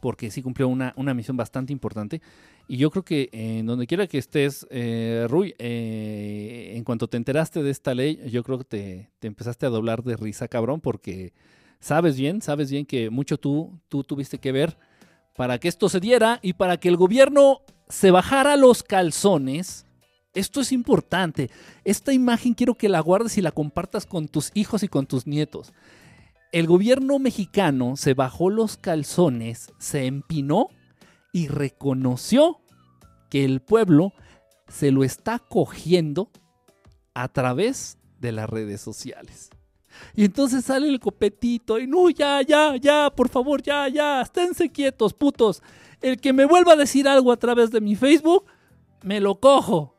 porque 0.00 0.30
sí 0.30 0.42
cumplió 0.42 0.68
una, 0.68 0.92
una 0.96 1.14
misión 1.14 1.36
bastante 1.36 1.72
importante. 1.72 2.20
Y 2.68 2.78
yo 2.78 2.90
creo 2.90 3.04
que 3.04 3.28
en 3.32 3.66
donde 3.66 3.86
quiera 3.86 4.06
que 4.06 4.18
estés, 4.18 4.66
eh, 4.70 5.26
Rui, 5.28 5.54
en 5.58 6.82
cuanto 6.84 7.08
te 7.08 7.16
enteraste 7.16 7.62
de 7.62 7.70
esta 7.70 7.94
ley, 7.94 8.20
yo 8.28 8.42
creo 8.42 8.58
que 8.58 8.64
te, 8.64 9.10
te, 9.20 9.28
empezaste 9.28 9.66
a 9.66 9.68
doblar 9.68 10.02
de 10.02 10.16
risa, 10.16 10.48
cabrón, 10.48 10.80
porque 10.80 11.32
sabes 11.78 12.16
bien, 12.16 12.42
sabes 12.42 12.70
bien 12.70 12.84
que 12.84 13.08
mucho 13.08 13.38
tú, 13.38 13.78
tú 13.88 14.02
tuviste 14.02 14.38
que 14.38 14.50
ver 14.50 14.76
para 15.36 15.58
que 15.58 15.68
esto 15.68 15.88
se 15.88 16.00
diera 16.00 16.38
y 16.42 16.54
para 16.54 16.78
que 16.78 16.88
el 16.88 16.96
gobierno 16.96 17.60
se 17.88 18.10
bajara 18.10 18.56
los 18.56 18.82
calzones. 18.82 19.86
Esto 20.34 20.60
es 20.60 20.72
importante. 20.72 21.50
Esta 21.84 22.12
imagen 22.12 22.54
quiero 22.54 22.74
que 22.74 22.88
la 22.88 23.00
guardes 23.00 23.38
y 23.38 23.42
la 23.42 23.52
compartas 23.52 24.06
con 24.06 24.28
tus 24.28 24.50
hijos 24.54 24.82
y 24.82 24.88
con 24.88 25.06
tus 25.06 25.26
nietos. 25.26 25.72
El 26.52 26.66
gobierno 26.66 27.18
mexicano 27.18 27.96
se 27.96 28.14
bajó 28.14 28.50
los 28.50 28.76
calzones, 28.76 29.72
se 29.78 30.06
empinó 30.06 30.68
y 31.32 31.48
reconoció 31.48 32.60
que 33.30 33.44
el 33.44 33.60
pueblo 33.60 34.12
se 34.68 34.90
lo 34.90 35.04
está 35.04 35.38
cogiendo 35.38 36.30
a 37.14 37.28
través 37.28 37.98
de 38.20 38.32
las 38.32 38.48
redes 38.48 38.80
sociales. 38.80 39.50
Y 40.14 40.24
entonces 40.24 40.64
sale 40.64 40.88
el 40.88 41.00
copetito 41.00 41.78
y 41.78 41.86
no, 41.86 42.10
ya, 42.10 42.42
ya, 42.42 42.76
ya, 42.76 43.10
por 43.14 43.28
favor, 43.28 43.62
ya, 43.62 43.88
ya, 43.88 44.20
esténse 44.20 44.70
quietos, 44.70 45.12
putos. 45.12 45.62
El 46.00 46.20
que 46.20 46.32
me 46.32 46.44
vuelva 46.44 46.72
a 46.72 46.76
decir 46.76 47.08
algo 47.08 47.32
a 47.32 47.36
través 47.36 47.70
de 47.70 47.80
mi 47.80 47.96
Facebook, 47.96 48.44
me 49.02 49.20
lo 49.20 49.36
cojo. 49.36 49.94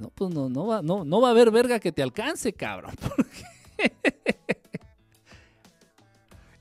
No, 0.00 0.10
pues 0.10 0.32
no, 0.32 0.48
no 0.48 0.66
va, 0.66 0.82
no, 0.82 1.04
no 1.04 1.20
va 1.20 1.28
a 1.28 1.30
haber 1.32 1.50
verga 1.50 1.78
que 1.78 1.92
te 1.92 2.02
alcance, 2.02 2.52
cabrón. 2.52 2.94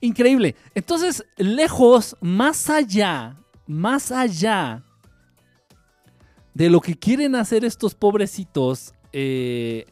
Increíble. 0.01 0.56
Entonces, 0.73 1.25
lejos, 1.38 2.17
más 2.19 2.69
allá 2.69 3.38
más 3.67 4.12
allá 4.12 4.84
de 6.54 6.69
lo 6.69 6.82
que 6.82 6.97
quieren 6.97 7.36
hacer 7.36 7.65
estos 7.65 7.95
pobrecitos 7.95 8.93
eh, 9.12 9.86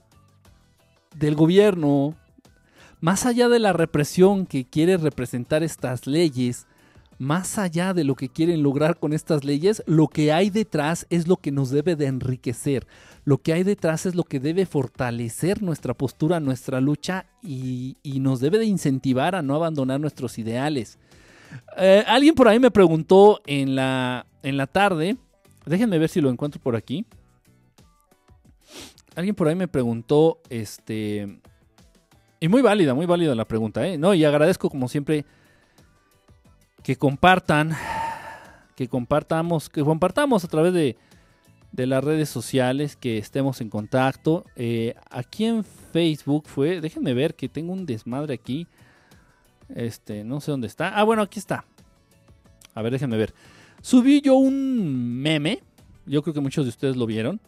del 1.16 1.36
gobierno, 1.36 2.16
más 3.04 3.26
allá 3.26 3.50
de 3.50 3.60
la 3.60 3.74
represión 3.74 4.46
que 4.46 4.64
quiere 4.64 4.96
representar 4.96 5.62
estas 5.62 6.08
leyes, 6.08 6.68
más 7.20 7.58
allá 7.58 7.94
de 7.94 8.06
lo 8.06 8.16
que 8.16 8.30
quieren 8.30 8.64
lograr 8.64 8.98
con 8.98 9.12
estas 9.12 9.44
leyes, 9.44 9.84
lo 9.86 10.08
que 10.08 10.32
hay 10.32 10.50
detrás 10.50 11.06
es 11.10 11.28
lo 11.28 11.36
que 11.36 11.52
nos 11.52 11.70
debe 11.70 11.98
de 11.98 12.06
enriquecer. 12.06 12.88
Lo 13.26 13.40
que 13.40 13.52
hay 13.52 13.64
detrás 13.64 14.06
es 14.06 14.16
lo 14.16 14.24
que 14.24 14.40
debe 14.40 14.66
fortalecer 14.66 15.62
nuestra 15.62 15.94
postura, 15.94 16.40
nuestra 16.40 16.80
lucha 16.80 17.26
y, 17.42 17.98
nos 18.22 18.40
debe 18.40 18.58
de 18.58 18.68
incentivar 18.68 19.36
a 19.36 19.42
no 19.42 19.56
abandonar 19.56 20.00
nuestros 20.00 20.40
ideales. 20.40 20.98
Eh, 21.78 22.06
alguien 22.08 22.36
por 22.36 22.48
ahí 22.48 22.58
me 22.58 22.72
preguntó 22.72 23.42
en 23.46 23.76
la, 23.76 24.28
en 24.44 24.56
la 24.56 24.68
tarde, 24.68 25.18
déjenme 25.66 26.00
ver 26.00 26.08
si 26.08 26.22
lo 26.22 26.30
encuentro 26.30 26.62
por 26.62 26.78
aquí. 26.78 27.06
Alguien 29.14 29.36
por 29.36 29.50
ahí 29.50 29.56
me 29.56 29.68
preguntó, 29.68 30.40
este, 30.50 31.42
y 32.44 32.50
muy 32.50 32.62
válida, 32.62 32.94
muy 32.94 33.06
válida 33.06 33.34
la 33.36 33.46
pregunta, 33.46 33.88
¿eh? 33.88 33.98
No, 33.98 34.14
y 34.14 34.26
agradezco 34.26 34.70
como 34.70 34.90
siempre 34.90 35.24
que 36.84 36.98
compartan, 36.98 37.72
que 38.76 38.90
compartamos, 38.90 39.70
que 39.70 39.82
compartamos 39.82 40.44
a 40.44 40.50
través 40.50 40.74
de, 40.74 40.98
las 41.72 42.04
redes 42.04 42.28
sociales, 42.28 42.98
que 42.98 43.18
estemos 43.18 43.62
en 43.62 43.70
contacto. 43.70 44.44
Eh, 44.58 44.94
aquí 45.10 45.46
en 45.46 45.64
Facebook 45.64 46.44
fue, 46.48 46.82
déjenme 46.82 47.14
ver 47.14 47.34
que 47.34 47.48
tengo 47.48 47.72
un 47.72 47.86
desmadre 47.86 48.34
aquí. 48.34 48.68
Este, 49.74 50.26
no 50.26 50.42
sé 50.42 50.52
dónde 50.52 50.68
está. 50.68 50.90
Ah, 50.90 51.04
bueno, 51.04 51.22
aquí 51.22 51.40
está. 51.40 51.64
A 52.76 52.82
ver, 52.82 52.92
déjenme 52.92 53.16
ver. 53.16 53.34
Subí 53.82 54.20
yo 54.20 54.36
un 54.36 55.22
meme. 55.22 55.64
Yo 56.06 56.22
creo 56.22 56.34
que 56.34 56.42
muchos 56.42 56.66
de 56.66 56.70
ustedes 56.72 56.98
lo 56.98 57.06
vieron. 57.06 57.40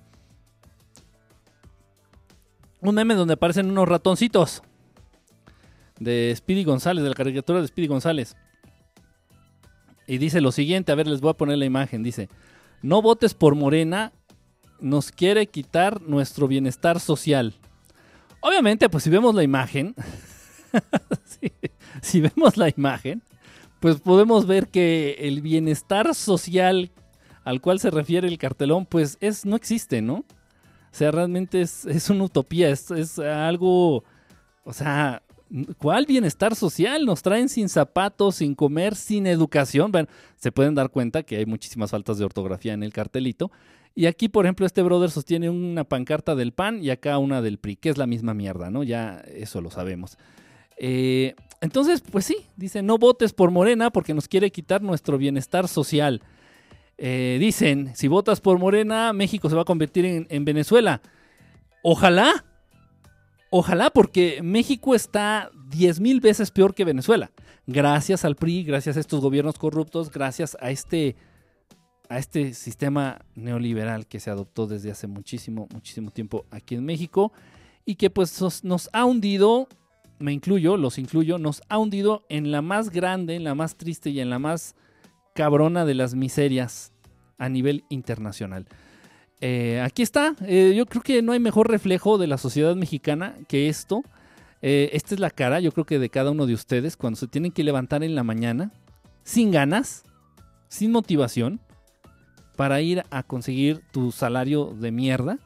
Un 2.79 2.95
meme 2.95 3.13
donde 3.13 3.33
aparecen 3.33 3.69
unos 3.69 3.89
ratoncitos. 3.89 4.63
De 5.99 6.33
Speedy 6.35 6.63
González, 6.63 7.03
de 7.03 7.09
la 7.09 7.15
caricatura 7.15 7.61
de 7.61 7.67
Speedy 7.67 7.87
González. 7.87 8.35
Y 10.07 10.17
dice 10.17 10.41
lo 10.41 10.51
siguiente, 10.51 10.91
a 10.91 10.95
ver, 10.95 11.07
les 11.07 11.21
voy 11.21 11.31
a 11.31 11.37
poner 11.37 11.57
la 11.57 11.65
imagen. 11.65 12.03
Dice, 12.03 12.29
no 12.81 13.01
votes 13.01 13.33
por 13.33 13.55
Morena, 13.55 14.13
nos 14.79 15.11
quiere 15.11 15.47
quitar 15.47 16.01
nuestro 16.01 16.47
bienestar 16.47 16.99
social. 16.99 17.53
Obviamente, 18.41 18.89
pues 18.89 19.03
si 19.03 19.09
vemos 19.09 19.33
la 19.33 19.43
imagen, 19.43 19.95
si, 22.01 22.21
vemos 22.21 22.57
la 22.57 22.69
imagen, 22.69 23.23
pues 23.79 23.99
podemos 23.99 24.45
ver 24.45 24.67
que 24.67 25.15
el 25.19 25.41
bienestar 25.41 26.13
social 26.13 26.91
al 27.43 27.61
cual 27.61 27.79
se 27.79 27.91
refiere 27.91 28.27
el 28.27 28.37
cartelón, 28.37 28.85
pues 28.85 29.17
es, 29.21 29.45
no 29.45 29.55
existe, 29.55 30.01
¿no? 30.01 30.17
O 30.17 30.97
sea, 30.97 31.11
realmente 31.11 31.61
es, 31.61 31.85
es 31.85 32.09
una 32.09 32.23
utopía, 32.23 32.69
es, 32.69 32.89
es 32.91 33.19
algo, 33.19 34.03
o 34.63 34.73
sea, 34.73 35.21
¿Cuál 35.77 36.05
bienestar 36.05 36.55
social? 36.55 37.05
Nos 37.05 37.21
traen 37.21 37.49
sin 37.49 37.69
zapatos, 37.69 38.35
sin 38.35 38.55
comer, 38.55 38.95
sin 38.95 39.27
educación. 39.27 39.91
Bueno, 39.91 40.07
se 40.37 40.51
pueden 40.51 40.73
dar 40.75 40.89
cuenta 40.89 41.23
que 41.23 41.37
hay 41.37 41.45
muchísimas 41.45 41.91
faltas 41.91 42.17
de 42.17 42.25
ortografía 42.25 42.73
en 42.73 42.83
el 42.83 42.91
cartelito. 42.91 43.51
Y 43.93 44.07
aquí, 44.07 44.27
por 44.27 44.45
ejemplo, 44.45 44.65
este 44.65 44.81
brother 44.81 45.09
sostiene 45.09 45.49
una 45.49 45.83
pancarta 45.85 46.35
del 46.35 46.51
PAN 46.51 46.83
y 46.83 46.89
acá 46.89 47.17
una 47.17 47.41
del 47.41 47.59
PRI, 47.59 47.77
que 47.77 47.89
es 47.89 47.97
la 47.97 48.07
misma 48.07 48.33
mierda, 48.33 48.69
¿no? 48.69 48.83
Ya 48.83 49.23
eso 49.27 49.61
lo 49.61 49.71
sabemos. 49.71 50.17
Eh, 50.77 51.35
entonces, 51.61 52.01
pues 52.01 52.25
sí, 52.25 52.37
dice, 52.57 52.81
no 52.81 52.97
votes 52.97 53.31
por 53.31 53.51
Morena 53.51 53.91
porque 53.91 54.13
nos 54.13 54.27
quiere 54.27 54.51
quitar 54.51 54.81
nuestro 54.81 55.17
bienestar 55.17 55.67
social. 55.69 56.21
Eh, 56.97 57.37
dicen, 57.39 57.95
si 57.95 58.07
votas 58.07 58.41
por 58.41 58.59
Morena, 58.59 59.13
México 59.13 59.49
se 59.49 59.55
va 59.55 59.61
a 59.61 59.65
convertir 59.65 60.05
en, 60.05 60.27
en 60.29 60.43
Venezuela. 60.43 61.01
Ojalá, 61.81 62.43
Ojalá 63.49 63.89
porque 63.89 64.41
México 64.43 64.95
está 64.95 65.51
10 65.69 65.99
mil 65.99 66.19
veces 66.19 66.51
peor 66.51 66.73
que 66.73 66.85
Venezuela. 66.85 67.31
Gracias 67.67 68.25
al 68.25 68.35
PRI, 68.35 68.63
gracias 68.63 68.97
a 68.97 68.99
estos 68.99 69.21
gobiernos 69.21 69.57
corruptos, 69.57 70.11
gracias 70.11 70.57
a 70.59 70.71
este, 70.71 71.15
a 72.09 72.17
este 72.17 72.53
sistema 72.53 73.19
neoliberal 73.35 74.07
que 74.07 74.19
se 74.19 74.29
adoptó 74.29 74.67
desde 74.67 74.91
hace 74.91 75.07
muchísimo, 75.07 75.67
muchísimo 75.73 76.11
tiempo 76.11 76.45
aquí 76.51 76.75
en 76.75 76.85
México 76.85 77.31
y 77.85 77.95
que 77.95 78.09
pues 78.09 78.63
nos 78.63 78.89
ha 78.93 79.05
hundido, 79.05 79.67
me 80.19 80.33
incluyo, 80.33 80.77
los 80.77 80.97
incluyo, 80.97 81.37
nos 81.37 81.61
ha 81.69 81.77
hundido 81.77 82.25
en 82.29 82.51
la 82.51 82.61
más 82.61 82.89
grande, 82.89 83.35
en 83.35 83.43
la 83.43 83.55
más 83.55 83.75
triste 83.75 84.09
y 84.09 84.19
en 84.19 84.29
la 84.29 84.39
más 84.39 84.75
cabrona 85.33 85.85
de 85.85 85.93
las 85.93 86.15
miserias 86.15 86.91
a 87.37 87.49
nivel 87.49 87.83
internacional. 87.89 88.67
Eh, 89.41 89.81
aquí 89.83 90.01
está. 90.01 90.35
Eh, 90.45 90.73
yo 90.75 90.85
creo 90.85 91.01
que 91.01 91.21
no 91.21 91.31
hay 91.31 91.39
mejor 91.39 91.69
reflejo 91.69 92.17
de 92.17 92.27
la 92.27 92.37
sociedad 92.37 92.75
mexicana 92.75 93.35
que 93.47 93.69
esto. 93.69 94.03
Eh, 94.61 94.89
esta 94.93 95.13
es 95.13 95.19
la 95.19 95.29
cara, 95.29 95.59
yo 95.59 95.71
creo 95.71 95.85
que 95.85 95.99
de 95.99 96.09
cada 96.09 96.31
uno 96.31 96.47
de 96.47 96.53
ustedes, 96.53 96.97
cuando 96.97 97.17
se 97.17 97.27
tienen 97.27 97.51
que 97.51 97.63
levantar 97.63 98.03
en 98.03 98.15
la 98.15 98.23
mañana, 98.23 98.71
sin 99.23 99.51
ganas, 99.51 100.03
sin 100.69 100.91
motivación, 100.91 101.59
para 102.55 102.81
ir 102.81 103.03
a 103.11 103.21
conseguir 103.23 103.83
tu 103.91 104.11
salario 104.11 104.75
de 104.79 104.91
mierda. 104.91 105.37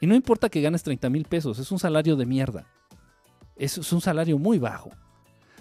Y 0.00 0.06
no 0.06 0.14
importa 0.14 0.48
que 0.48 0.60
ganes 0.60 0.82
30 0.82 1.08
mil 1.08 1.24
pesos, 1.24 1.58
es 1.58 1.70
un 1.72 1.78
salario 1.78 2.16
de 2.16 2.26
mierda. 2.26 2.66
Es, 3.56 3.92
un 3.92 4.00
salario 4.00 4.38
muy 4.38 4.58
bajo. 4.58 4.90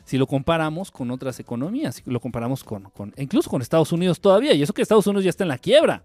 Si 0.04 0.18
lo 0.18 0.26
comparamos 0.26 0.92
con 0.92 1.12
otras 1.12 1.40
economías, 1.40 2.02
lo 2.06 2.20
comparamos 2.20 2.64
con, 2.64 2.92
incluso 3.18 3.50
con 3.50 3.62
Estados 3.62 3.92
Unidos 3.92 4.20
todavía, 4.20 4.54
y 4.54 4.64
eso 4.64 4.74
que 4.74 4.82
Estados 4.82 5.06
Unidos 5.08 5.24
ya 5.24 5.30
está 5.30 5.44
en 5.44 5.50
la 5.50 5.60
quiebra. 5.60 6.04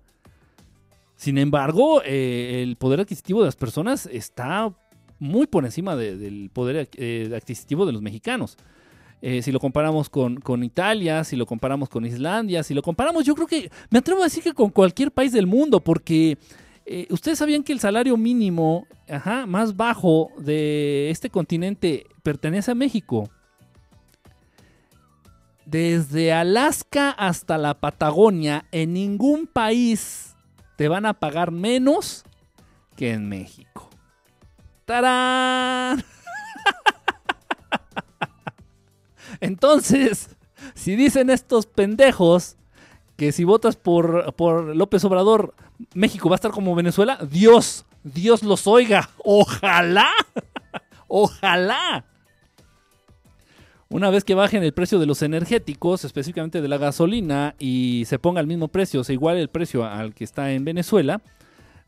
Sin 1.17 1.39
embargo, 1.39 2.03
eh, 2.05 2.63
el 2.63 2.77
poder 2.77 3.01
adquisitivo 3.01 3.41
de 3.41 3.47
las 3.47 3.57
personas 3.57 4.07
está 4.07 4.73
muy 5.19 5.47
por 5.47 5.65
encima 5.65 5.97
del 5.97 6.51
poder 6.53 6.91
eh, 6.95 7.33
adquisitivo 7.35 7.87
de 7.87 7.93
los 7.93 8.03
mexicanos. 8.03 8.59
Eh, 9.23 9.41
si 9.41 9.51
lo 9.51 9.59
comparamos 9.59 10.11
con, 10.11 10.63
Italia, 10.63 11.25
si 11.25 11.37
lo 11.37 11.47
comparamos 11.47 11.89
con 11.89 12.05
Islandia, 12.05 12.63
si 12.63 12.75
lo 12.75 12.83
comparamos, 12.83 13.25
yo 13.25 13.35
creo 13.35 13.47
que 13.47 13.71
me 13.89 13.99
atrevo 13.99 14.21
a 14.21 14.25
decir 14.25 14.43
que 14.43 14.53
con 14.53 14.69
cualquier 14.69 15.11
país 15.11 15.33
del 15.33 15.47
mundo, 15.47 15.81
porque 15.81 16.37
ustedes 17.11 17.39
sabían 17.39 17.65
que 17.65 17.73
el 17.73 17.81
salario 17.81 18.17
mínimo 18.19 18.87
más 19.49 19.75
bajo 19.75 20.31
de 20.39 21.09
este 21.11 21.31
continente 21.31 22.07
pertenece 22.23 22.71
a 22.71 22.75
México. 22.75 23.31
Desde 25.65 26.33
Alaska 26.33 27.11
hasta 27.11 27.57
la 27.57 27.81
Patagonia, 27.81 28.67
en 28.71 28.93
ningún 28.93 29.47
país 29.47 30.36
te 30.77 30.89
van 30.89 31.07
a 31.07 31.15
pagar 31.15 31.51
menos 31.51 32.25
que 32.97 33.13
en 33.13 33.29
México. 33.29 33.89
¡Tarán! 34.85 36.05
Entonces, 39.41 40.37
si 40.75 40.97
dicen 40.97 41.31
estos 41.31 41.67
pendejos 41.67 42.57
que 43.17 43.33
si 43.33 43.45
votas 43.45 43.77
por, 43.77 44.35
por 44.35 44.77
López 44.77 45.05
Obrador, 45.05 45.55
México 45.95 46.29
va 46.29 46.35
a 46.35 46.37
estar 46.37 46.51
como 46.51 46.75
Venezuela, 46.75 47.19
Dios, 47.29 47.87
Dios 48.05 48.43
los 48.43 48.67
oiga. 48.67 49.09
Ojalá, 49.25 50.11
ojalá. 51.09 52.05
Una 53.89 54.11
vez 54.11 54.25
que 54.25 54.35
bajen 54.35 54.65
el 54.65 54.73
precio 54.73 54.99
de 54.99 55.07
los 55.07 55.23
energéticos, 55.23 56.05
específicamente 56.05 56.61
de 56.61 56.69
la 56.69 56.77
gasolina, 56.77 57.55
y 57.59 58.03
se 58.07 58.19
ponga 58.19 58.41
al 58.41 58.49
mismo 58.49 58.69
precio, 58.69 59.01
o 59.01 59.05
sea, 59.05 59.13
igual 59.13 59.37
el 59.37 59.49
precio 59.49 59.85
al 59.85 60.13
que 60.13 60.25
está 60.25 60.51
en 60.53 60.65
Venezuela, 60.65 61.23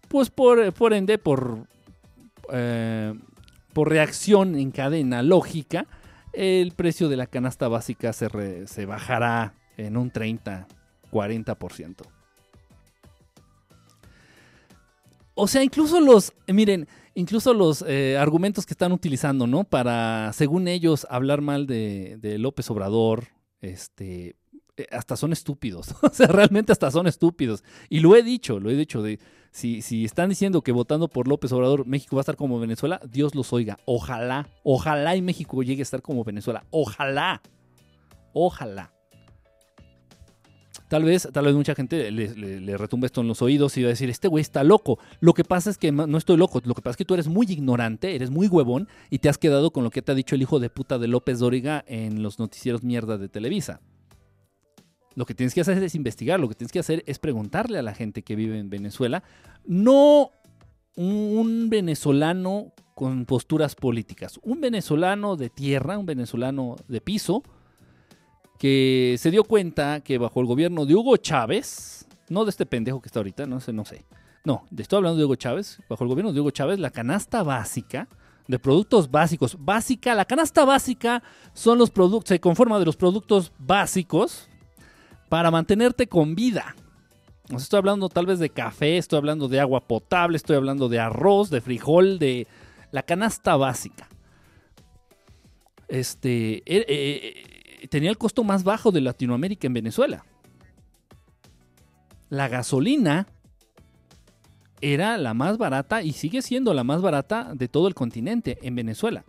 pues 0.07 0.31
por, 0.31 0.73
por 0.73 0.93
ende, 0.93 1.19
por, 1.19 1.67
eh, 2.53 3.15
por 3.73 3.89
reacción 3.89 4.57
en 4.57 4.71
cadena 4.71 5.23
lógica, 5.23 5.87
el 6.33 6.73
precio 6.73 7.09
de 7.09 7.17
la 7.17 7.27
canasta 7.27 7.67
básica 7.67 8.13
se, 8.13 8.67
se 8.69 8.87
bajará 8.87 9.55
en 9.77 9.97
un 9.97 10.11
30, 10.11 10.69
40%. 11.11 11.95
O 15.35 15.47
sea, 15.47 15.63
incluso 15.63 16.01
los, 16.01 16.33
miren, 16.49 16.89
incluso 17.19 17.53
los 17.53 17.85
eh, 17.87 18.17
argumentos 18.17 18.65
que 18.65 18.75
están 18.75 18.93
utilizando, 18.93 19.47
¿no? 19.49 19.65
Para, 19.65 20.33
según 20.33 20.69
ellos, 20.69 21.07
hablar 21.11 21.41
mal 21.41 21.67
de, 21.67 22.37
López 22.39 22.71
Obrador, 22.71 23.27
este, 23.61 24.37
eh, 24.77 24.87
hasta 24.93 25.17
son 25.17 25.33
estúpidos. 25.33 25.95
o 26.03 26.11
sea, 26.11 26.29
realmente 26.29 26.71
hasta 26.71 26.91
son 26.93 27.09
estúpidos. 27.09 27.65
Y 27.89 28.01
lo 28.01 28.15
he 28.15 28.23
dicho, 28.23 28.61
lo 28.61 28.71
he 28.71 28.77
dicho, 28.77 29.03
de, 29.03 29.19
si, 29.51 29.83
si 29.83 30.05
están 30.05 30.29
diciendo 30.29 30.63
que 30.63 30.71
votando 30.71 31.09
por 31.09 31.27
López 31.27 31.51
Obrador 31.51 31.87
México 31.87 32.15
va 32.15 32.21
a 32.21 32.23
estar 32.23 32.37
como 32.37 32.61
Venezuela, 32.61 33.01
Dios 33.11 33.35
los 33.35 33.53
oiga. 33.53 33.79
Ojalá, 33.85 34.49
ojalá 34.63 35.17
y 35.17 35.23
México 35.23 35.61
llegue 35.65 35.83
a 35.83 35.83
estar 35.83 36.03
como 36.03 36.23
Venezuela. 36.23 36.65
Ojalá, 36.71 37.43
ojalá. 38.33 38.93
Tal 40.89 41.05
vez, 41.05 41.29
tal 41.33 41.45
vez 41.45 41.55
mucha 41.55 41.75
gente 41.75 42.11
le, 42.11 42.77
retumbe 42.79 43.07
esto 43.07 43.21
en 43.21 43.29
los 43.29 43.43
oídos 43.43 43.77
y 43.77 43.83
va 43.83 43.89
a 43.89 43.91
decir, 43.91 44.09
este 44.09 44.27
güey 44.27 44.41
está 44.41 44.65
loco. 44.65 44.99
Lo 45.21 45.35
que 45.35 45.45
pasa 45.45 45.69
es 45.69 45.77
que 45.77 45.93
no 45.93 46.17
estoy 46.17 46.39
loco, 46.39 46.61
lo 46.65 46.75
que 46.75 46.81
pasa 46.81 46.93
es 46.93 46.97
que 46.97 47.05
tú 47.05 47.15
eres 47.15 47.29
muy 47.29 47.47
ignorante, 47.47 48.15
eres 48.15 48.31
muy 48.31 48.47
huevón 48.49 48.89
y 49.11 49.19
te 49.19 49.29
has 49.29 49.37
quedado 49.37 49.71
con 49.71 49.85
lo 49.85 49.91
que 49.91 50.01
te 50.01 50.13
ha 50.13 50.15
dicho 50.15 50.35
el 50.35 50.43
hijo 50.43 50.61
de 50.61 50.71
puta 50.71 50.99
de 50.99 51.09
López 51.09 51.41
Dóriga 51.41 51.85
en 51.87 52.23
los 52.23 52.39
noticieros 52.39 52.83
mierda 52.83 53.19
de 53.19 53.29
Televisa. 53.29 53.81
Lo 55.15 55.27
que 55.27 55.35
tienes 55.35 55.53
que 55.53 55.61
hacer 55.61 55.83
es 55.83 55.95
investigar, 55.95 56.41
lo 56.41 56.49
que 56.49 56.55
tienes 56.55 56.73
que 56.73 56.79
hacer 56.79 57.03
es 57.07 57.19
preguntarle 57.19 57.79
a 57.79 57.83
la 57.83 57.95
gente 57.95 58.23
que 58.23 58.37
vive 58.37 58.59
en 58.59 58.71
Venezuela, 58.71 59.23
no 59.67 60.31
un 60.97 61.69
venezolano 61.69 62.73
con 62.95 63.27
posturas 63.27 63.77
políticas. 63.77 64.41
Un 64.43 64.61
venezolano 64.61 65.37
de 65.37 65.51
tierra, 65.51 65.99
un 65.99 66.07
venezolano 66.07 66.77
de 66.89 67.01
piso, 67.01 67.43
que 68.59 69.17
se 69.19 69.31
dio 69.31 69.45
cuenta 69.45 70.01
que 70.01 70.19
bajo 70.19 70.41
el 70.41 70.47
gobierno 70.47 70.85
de 70.85 70.95
Hugo 70.95 71.17
Chávez, 71.17 72.07
no 72.29 72.45
de 72.45 72.51
este 72.51 72.67
pendejo 72.67 73.01
que 73.01 73.09
está 73.09 73.21
ahorita, 73.21 73.47
no 73.47 73.61
sé, 73.61 73.73
no 73.73 73.85
sé. 73.85 74.05
No, 74.45 74.65
estoy 74.77 74.99
hablando 74.99 75.19
de 75.19 75.25
Hugo 75.25 75.37
Chávez. 75.37 75.79
Bajo 75.89 76.05
el 76.05 76.09
gobierno 76.09 76.33
de 76.33 76.41
Hugo 76.41 76.51
Chávez, 76.51 76.79
la 76.79 76.91
canasta 76.91 77.43
básica 77.43 78.09
de 78.49 78.59
productos 78.59 79.11
básicos, 79.11 79.57
básica, 79.61 80.15
la 80.15 80.25
canasta 80.25 80.65
básica 80.65 81.23
son 81.53 81.79
los 81.79 81.91
productos, 81.91 82.31
se 82.31 82.41
conforma 82.41 82.79
de 82.79 82.87
los 82.87 82.97
productos 82.97 83.53
básicos 83.59 84.49
para 85.29 85.51
mantenerte 85.51 86.07
con 86.07 86.35
vida. 86.35 86.75
estoy 87.55 87.77
hablando 87.77 88.09
tal 88.09 88.25
vez 88.25 88.39
de 88.39 88.49
café, 88.49 88.97
estoy 88.97 89.19
hablando 89.19 89.49
de 89.49 89.61
agua 89.61 89.87
potable, 89.87 90.39
estoy 90.39 90.57
hablando 90.57 90.89
de 90.89 90.99
arroz, 90.99 91.51
de 91.51 91.61
frijol, 91.61 92.19
de 92.19 92.47
la 92.91 93.03
canasta 93.03 93.55
básica. 93.57 94.09
Este, 95.89 96.63
eh, 96.65 96.87
eh, 96.89 97.58
tenía 97.89 98.11
el 98.11 98.19
costo 98.19 98.45
más 98.45 98.65
bajo 98.65 98.91
de 98.91 99.01
Latinoamérica 99.01 99.67
en 99.67 99.75
Venezuela. 99.75 100.25
La 102.31 102.49
gasolina 102.49 103.27
era 104.81 105.17
la 105.17 105.35
más 105.35 105.59
barata 105.59 106.03
y 106.03 106.13
sigue 106.13 106.43
siendo 106.43 106.75
la 106.75 106.85
más 106.85 107.03
barata 107.03 107.53
de 107.55 107.69
todo 107.69 107.89
el 107.89 107.95
continente 107.95 108.59
en 108.63 108.75
Venezuela. 108.75 109.25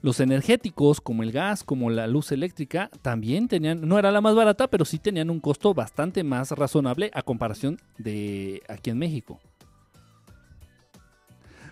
Los 0.00 0.20
energéticos, 0.20 1.00
como 1.00 1.24
el 1.24 1.32
gas, 1.32 1.64
como 1.64 1.90
la 1.90 2.06
luz 2.06 2.30
eléctrica, 2.30 2.88
también 3.02 3.48
tenían, 3.48 3.86
no 3.88 3.98
era 3.98 4.12
la 4.12 4.20
más 4.20 4.34
barata, 4.34 4.68
pero 4.68 4.84
sí 4.84 4.98
tenían 4.98 5.28
un 5.28 5.40
costo 5.40 5.74
bastante 5.74 6.22
más 6.22 6.52
razonable 6.52 7.10
a 7.14 7.22
comparación 7.22 7.80
de 7.96 8.62
aquí 8.68 8.90
en 8.90 8.98
México. 8.98 9.40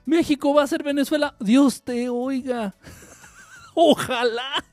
México 0.04 0.54
va 0.54 0.62
a 0.62 0.66
ser 0.66 0.82
Venezuela. 0.82 1.36
Dios 1.38 1.82
te 1.82 2.08
oiga. 2.08 2.74
Ojalá. 3.74 4.64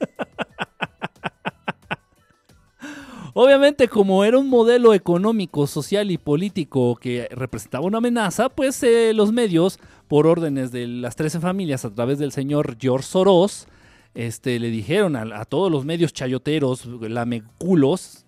Obviamente, 3.35 3.87
como 3.87 4.23
era 4.23 4.37
un 4.37 4.47
modelo 4.47 4.93
económico, 4.93 5.65
social 5.65 6.11
y 6.11 6.17
político 6.19 6.95
que 6.95 7.27
representaba 7.31 7.85
una 7.85 7.97
amenaza, 7.97 8.49
pues 8.49 8.81
eh, 8.83 9.11
los 9.13 9.31
medios, 9.31 9.79
por 10.07 10.27
órdenes 10.27 10.71
de 10.71 10.85
las 10.85 11.15
13 11.15 11.39
familias 11.39 11.83
a 11.83 11.93
través 11.93 12.19
del 12.19 12.31
señor 12.31 12.77
George 12.79 13.07
Soros, 13.07 13.67
este, 14.13 14.59
le 14.59 14.69
dijeron 14.69 15.15
a, 15.15 15.45
todos 15.45 15.71
los 15.71 15.85
medios 15.85 16.13
chayoteros, 16.13 16.85
lameculos, 16.85 18.25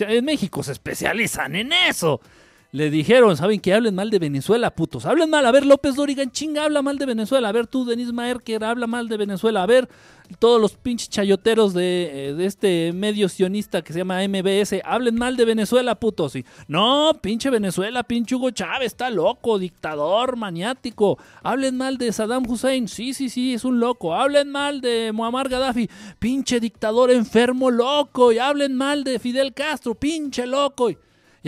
en 0.00 0.24
México 0.24 0.64
se 0.64 0.72
especializan 0.72 1.54
en 1.54 1.72
eso 1.72 2.20
le 2.72 2.88
dijeron, 2.88 3.36
¿saben 3.36 3.60
que 3.60 3.74
hablen 3.74 3.94
mal 3.94 4.08
de 4.08 4.18
Venezuela, 4.18 4.74
putos? 4.74 5.04
Hablen 5.04 5.28
mal. 5.28 5.44
A 5.44 5.52
ver, 5.52 5.66
López 5.66 5.94
Dorigan, 5.94 6.30
chinga, 6.30 6.64
habla 6.64 6.80
mal 6.80 6.96
de 6.96 7.04
Venezuela. 7.04 7.50
A 7.50 7.52
ver, 7.52 7.66
tú, 7.66 7.84
Denis 7.84 8.14
Maerker, 8.14 8.64
habla 8.64 8.86
mal 8.86 9.10
de 9.10 9.18
Venezuela. 9.18 9.62
A 9.62 9.66
ver, 9.66 9.90
todos 10.38 10.58
los 10.58 10.72
pinches 10.72 11.10
chayoteros 11.10 11.74
de, 11.74 12.30
eh, 12.30 12.32
de, 12.32 12.46
este 12.46 12.94
medio 12.94 13.28
sionista 13.28 13.82
que 13.82 13.92
se 13.92 13.98
llama 13.98 14.26
MBS, 14.26 14.80
hablen 14.86 15.16
mal 15.16 15.36
de 15.36 15.44
Venezuela, 15.44 15.96
putos. 15.96 16.34
Y, 16.34 16.46
no, 16.66 17.12
pinche 17.20 17.50
Venezuela, 17.50 18.04
pinche 18.04 18.36
Hugo 18.36 18.50
Chávez, 18.52 18.86
está 18.86 19.10
loco, 19.10 19.58
dictador, 19.58 20.36
maniático. 20.36 21.18
Hablen 21.42 21.76
mal 21.76 21.98
de 21.98 22.10
Saddam 22.10 22.48
Hussein, 22.48 22.88
sí, 22.88 23.12
sí, 23.12 23.28
sí, 23.28 23.52
es 23.52 23.66
un 23.66 23.80
loco. 23.80 24.14
Hablen 24.14 24.48
mal 24.48 24.80
de 24.80 25.12
Muammar 25.12 25.50
Gaddafi, 25.50 25.90
pinche 26.18 26.58
dictador 26.58 27.10
enfermo, 27.10 27.70
loco. 27.70 28.32
Y 28.32 28.38
hablen 28.38 28.74
mal 28.74 29.04
de 29.04 29.18
Fidel 29.18 29.52
Castro, 29.52 29.94
pinche 29.94 30.46
loco. 30.46 30.88
Y 30.88 30.96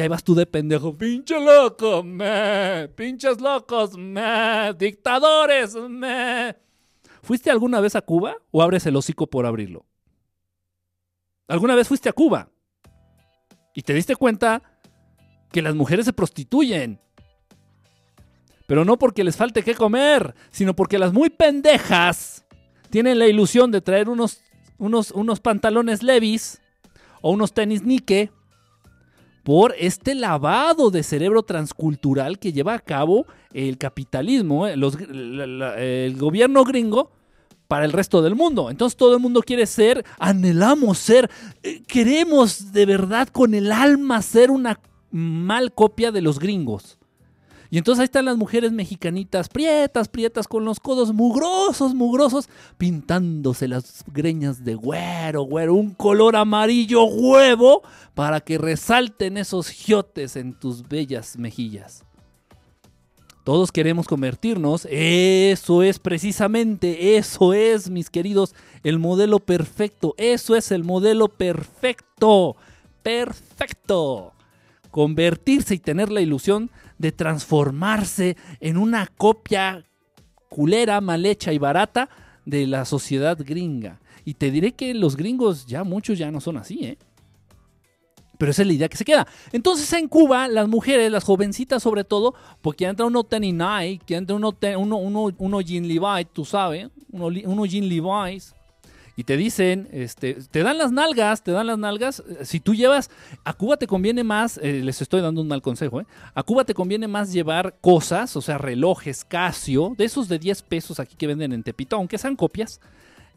ahí 0.01 0.09
vas 0.09 0.25
tú 0.25 0.35
de 0.35 0.45
pendejo, 0.45 0.97
pinche 0.97 1.39
loco, 1.39 2.03
me, 2.03 2.89
pinches 2.97 3.41
locos, 3.41 3.97
me, 3.97 4.75
dictadores, 4.77 5.75
me. 5.77 6.57
¿Fuiste 7.23 7.51
alguna 7.51 7.81
vez 7.81 7.95
a 7.95 8.03
Cuba 8.03 8.37
o 8.51 8.63
abres 8.63 8.85
el 8.87 8.97
hocico 8.97 9.29
por 9.29 9.47
abrirlo? 9.47 9.87
¿Alguna 11.47 11.75
vez 11.75 11.87
fuiste 11.87 12.09
a 12.09 12.13
Cuba? 12.13 12.51
Y 13.75 13.83
te 13.83 13.95
diste 13.95 14.17
cuenta 14.17 14.63
que 15.53 15.63
las 15.63 15.75
mujeres 15.75 16.07
se 16.07 16.13
prostituyen. 16.13 17.01
Pero 18.67 18.85
no 18.85 18.99
porque 18.99 19.25
les 19.25 19.37
falte 19.37 19.63
qué 19.63 19.75
comer, 19.75 20.35
sino 20.51 20.75
porque 20.75 20.99
las 20.99 21.13
muy 21.13 21.31
pendejas 21.31 22.45
tienen 22.91 23.19
la 23.19 23.27
ilusión 23.27 23.71
de 23.71 23.81
traer 23.81 24.09
unos, 24.09 24.43
unos, 24.79 25.11
unos 25.13 25.41
pantalones 25.41 26.03
levis 26.03 26.61
o 27.21 27.31
unos 27.31 27.53
tenis 27.53 27.83
Nike 27.83 28.31
por 29.45 29.75
este 29.79 30.15
lavado 30.15 30.91
de 30.91 31.03
cerebro 31.03 31.43
transcultural 31.43 32.39
que 32.39 32.53
lleva 32.53 32.75
a 32.75 32.79
cabo 32.81 33.27
el 33.53 33.79
capitalismo, 33.79 34.67
eh, 34.67 34.73
el 34.73 36.17
gobierno 36.17 36.65
gringo 36.65 37.11
para 37.69 37.85
el 37.85 37.93
resto 37.93 38.23
del 38.23 38.35
mundo. 38.35 38.71
Entonces 38.71 38.97
todo 38.97 39.15
el 39.15 39.21
mundo 39.21 39.43
quiere 39.43 39.67
ser, 39.67 40.05
anhelamos 40.19 40.99
ser, 40.99 41.31
eh, 41.63 41.83
queremos 41.87 42.73
de 42.73 42.87
verdad 42.87 43.29
con 43.29 43.55
el 43.55 43.71
alma 43.71 44.23
ser 44.23 44.51
una 44.51 44.81
mal 45.11 45.73
copia 45.73 46.11
de 46.11 46.23
los 46.23 46.39
gringos. 46.39 46.99
Y 47.75 47.79
entonces 47.79 48.03
ahí 48.03 48.05
están 48.05 48.27
las 48.27 48.37
mujeres 48.37 48.71
mexicanitas, 48.71 49.49
prietas, 49.49 50.07
prietas, 50.07 50.47
con 50.47 50.65
los 50.65 50.79
codos 50.79 51.13
mugrosos, 51.13 51.93
mugrosos, 51.93 52.49
pintándose 52.79 53.67
las 53.67 54.05
greñas 54.13 54.63
de 54.63 54.77
güero, 54.77 55.43
güero, 55.43 55.75
un 55.75 55.91
color 55.91 56.37
amarillo 56.37 57.03
huevo 57.03 57.83
para 58.15 58.39
que 58.39 58.59
resalten 58.59 59.37
esos 59.37 59.71
giotes 59.71 60.37
en 60.37 60.55
tus 60.55 60.87
bellas 60.87 61.37
mejillas. 61.37 62.05
Todos 63.43 63.73
queremos 63.73 64.07
convertirnos, 64.07 64.87
eso 64.89 65.83
es 65.83 65.99
precisamente, 65.99 67.17
eso 67.17 67.55
es, 67.55 67.91
mis 67.91 68.09
queridos, 68.09 68.55
el 68.85 69.01
modelo 69.01 69.41
perfecto, 69.41 70.15
eso 70.17 70.55
es 70.55 70.71
el 70.71 70.85
modelo 70.85 71.27
perfecto, 71.27 72.55
perfecto. 73.03 74.31
Convertirse 74.93 75.75
y 75.75 75.81
tener 75.81 76.13
la 76.13 76.21
ilusión 76.21 76.71
de 76.99 77.13
transformarse 77.13 78.37
en 78.61 78.77
una 78.77 79.07
copia 79.07 79.85
culera, 80.49 81.01
mal 81.01 81.27
hecha 81.27 81.53
y 81.53 81.59
barata 81.59 82.09
de 82.45 82.67
la 82.67 82.85
sociedad 82.85 83.39
gringa. 83.39 84.01
Y 84.25 84.35
te 84.35 84.51
diré 84.51 84.73
que 84.73 84.95
los 84.95 85.17
gringos 85.17 85.67
ya 85.67 85.85
muchos 85.85 86.19
ya 86.19 86.31
no 86.31 86.41
son 86.41 86.57
así, 86.57 86.85
¿eh? 86.85 86.99
Pero 88.39 88.51
esa 88.51 88.63
es 88.63 88.69
la 88.69 88.75
idea 88.75 88.89
que 88.89 88.97
se 88.97 89.05
queda. 89.05 89.27
Entonces 89.53 89.93
en 89.93 90.09
Cuba, 90.09 90.49
las 90.49 90.69
mujeres, 90.69 91.11
las 91.11 91.25
jovencitas 91.25 91.83
sobre 91.83 92.05
todo, 92.05 92.35
porque 92.63 92.85
entra 92.85 93.07
uno 93.07 93.27
Night, 93.31 94.03
que 94.05 94.17
entra 94.17 94.35
uno, 94.35 94.57
uno, 94.77 94.97
uno, 94.97 95.31
uno 95.39 95.61
Jean 95.61 95.87
Levi, 95.87 96.25
tú 96.33 96.45
sabes, 96.45 96.89
uno, 97.13 97.27
uno 97.27 97.67
Jean 97.67 97.89
Levi's, 97.89 98.55
y 99.17 99.25
te 99.25 99.37
dicen, 99.37 99.89
este, 99.93 100.35
te 100.35 100.63
dan 100.63 100.79
las 100.79 100.91
nalgas, 100.91 101.43
te 101.43 101.53
dan 101.53 101.69
las 101.69 101.79
nalgas. 101.79 102.23
Eh, 102.29 102.45
si 102.45 102.61
tú 102.61 102.75
llevas, 102.75 103.11
a 103.45 103.53
Cuba 103.53 103.77
te 103.77 103.87
conviene 103.87 104.25
más, 104.25 104.59
eh, 104.59 104.81
les 104.83 105.01
estoy 105.01 105.21
dando 105.21 105.41
un 105.41 105.49
mal 105.49 105.63
consejo, 105.63 106.01
¿eh? 106.01 106.07
a 106.35 106.43
Cuba 106.43 106.65
te 106.65 106.75
conviene 106.75 107.07
más 107.07 107.33
llevar 107.33 107.77
cosas, 107.81 108.37
o 108.37 108.41
sea, 108.41 108.59
relojes 108.59 109.25
Casio, 109.25 109.95
de 109.97 110.05
esos 110.05 110.29
de 110.29 110.39
10 110.39 110.63
pesos 110.63 110.99
aquí 110.99 111.15
que 111.17 111.27
venden 111.27 111.53
en 111.53 111.63
Tepito, 111.63 111.97
aunque 111.97 112.19
sean 112.19 112.37
copias. 112.37 112.81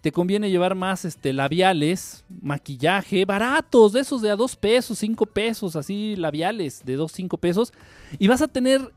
Te 0.01 0.11
conviene 0.11 0.51
llevar 0.51 0.75
más 0.75 1.05
este, 1.05 1.33
labiales, 1.33 2.23
maquillaje, 2.41 3.25
baratos, 3.25 3.93
de 3.93 4.01
esos 4.01 4.21
de 4.21 4.29
a 4.29 4.35
2 4.35 4.55
pesos, 4.55 4.99
5 4.99 5.25
pesos, 5.25 5.75
así 5.75 6.15
labiales 6.15 6.85
de 6.85 6.95
2, 6.95 7.11
5 7.11 7.37
pesos. 7.37 7.73
Y 8.19 8.27
vas 8.27 8.41
a 8.41 8.47
tener 8.47 8.93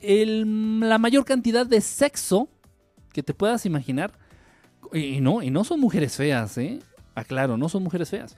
la 0.00 0.98
mayor 0.98 1.24
cantidad 1.24 1.66
de 1.66 1.80
sexo 1.80 2.48
que 3.12 3.22
te 3.22 3.34
puedas 3.34 3.66
imaginar 3.66 4.12
y 4.94 5.20
no, 5.20 5.42
y 5.42 5.50
no 5.50 5.64
son 5.64 5.80
mujeres 5.80 6.16
feas, 6.16 6.56
¿eh? 6.58 6.78
Aclaro, 7.14 7.56
no 7.56 7.68
son 7.68 7.82
mujeres 7.82 8.10
feas. 8.10 8.36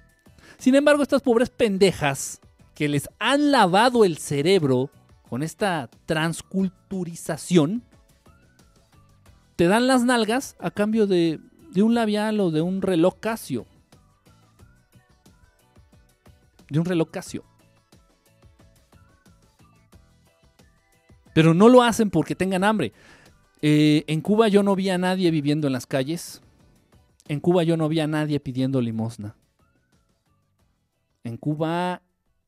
Sin 0.59 0.75
embargo, 0.75 1.03
estas 1.03 1.23
pobres 1.23 1.51
pendejas 1.51 2.41
que 2.75 2.89
les 2.89 3.09
han 3.19 3.53
lavado 3.53 4.05
el 4.05 4.19
cerebro 4.19 4.91
con 5.29 5.43
esta 5.43 5.91
transculturización, 6.07 7.83
te 9.57 9.67
dan 9.67 9.87
las 9.87 10.05
nalgas 10.05 10.57
a 10.61 10.71
cambio 10.71 11.07
de, 11.07 11.41
un 11.77 11.95
labial 11.95 12.41
o 12.41 12.51
de 12.51 12.63
un 12.63 12.83
reloj 12.83 13.19
Casio. 13.19 13.67
De 16.69 16.79
un 16.79 16.85
reloj 16.85 17.11
Casio. 17.11 17.45
Pero 21.35 21.55
no 21.55 21.69
lo 21.69 21.83
hacen 21.83 22.11
porque 22.11 22.35
tengan 22.35 22.65
hambre. 22.65 22.93
Eh, 23.63 24.05
en 24.07 24.21
Cuba 24.21 24.49
yo 24.49 24.63
no 24.63 24.77
vi 24.77 24.91
a 24.91 24.99
nadie 24.99 25.31
viviendo 25.31 25.67
en 25.67 25.73
las 25.73 25.87
calles. 25.87 26.43
En 27.29 27.41
Cuba 27.41 27.65
yo 27.65 27.77
no 27.77 27.89
vi 27.89 28.01
a 28.01 28.07
nadie 28.07 28.39
pidiendo 28.41 28.81
limosna. 28.81 29.35
En 31.25 31.37
Cuba 31.37 32.03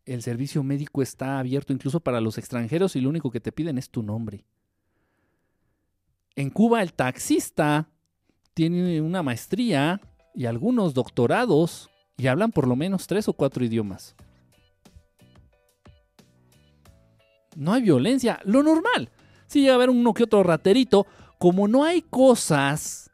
el 0.05 0.23
servicio 0.23 0.63
médico 0.63 1.03
está 1.03 1.39
abierto 1.39 1.73
incluso 1.73 2.01
para 2.01 2.21
los 2.21 2.39
extranjeros 2.39 2.97
y 2.97 3.01
lo 3.01 3.11
único 3.11 3.31
que 3.31 3.41
te 3.41 3.53
piden 3.53 3.77
es 3.77 3.91
tu 3.91 4.03
nombre. 4.03 4.45
En 6.37 6.51
Cuba 6.51 6.83
el 6.83 6.93
taxista 6.93 7.89
tiene 8.55 9.01
una 9.01 9.23
maestría 9.23 10.01
y 10.35 10.47
algunos 10.47 10.95
doctorados 10.95 11.91
y 12.17 12.29
hablan 12.29 12.53
por 12.53 12.67
lo 12.67 12.77
menos 12.77 13.07
tres 13.07 13.29
o 13.29 13.33
cuatro 13.33 13.65
idiomas. 13.65 14.15
No 17.57 17.73
hay 17.73 17.83
violencia, 17.83 18.39
lo 18.45 18.63
normal. 18.63 19.11
Si 19.49 19.61
llega 19.61 19.73
a 19.73 19.77
haber 19.77 19.91
uno 19.91 20.15
que 20.15 20.23
otro 20.23 20.45
raterito, 20.45 21.07
como 21.39 21.67
no 21.67 21.85
hay 21.85 22.03
cosas 22.03 23.08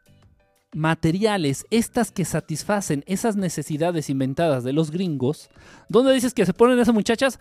materiales, 0.75 1.65
estas 1.71 2.11
que 2.11 2.25
satisfacen 2.25 3.03
esas 3.07 3.35
necesidades 3.37 4.09
inventadas 4.09 4.63
de 4.63 4.73
los 4.73 4.91
gringos, 4.91 5.49
¿dónde 5.89 6.13
dices 6.13 6.33
que 6.33 6.45
se 6.45 6.53
ponen 6.53 6.77
esas 6.79 6.93
muchachas? 6.93 7.39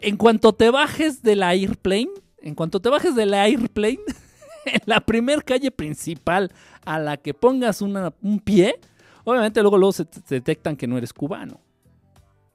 En 0.00 0.16
cuanto 0.16 0.52
te 0.52 0.70
bajes 0.70 1.22
del 1.22 1.42
airplane, 1.42 2.10
en 2.40 2.54
cuanto 2.54 2.80
te 2.80 2.90
bajes 2.90 3.14
del 3.14 3.34
airplane, 3.34 4.00
en 4.66 4.80
la 4.84 5.00
primer 5.00 5.44
calle 5.44 5.70
principal 5.70 6.52
a 6.84 6.98
la 6.98 7.16
que 7.16 7.32
pongas 7.32 7.80
un 7.80 8.40
pie, 8.44 8.78
obviamente 9.24 9.62
luego, 9.62 9.78
luego 9.78 9.92
se, 9.92 10.06
detectan 10.28 10.76
que 10.76 10.86
no 10.86 10.98
eres 10.98 11.12
cubano. 11.12 11.60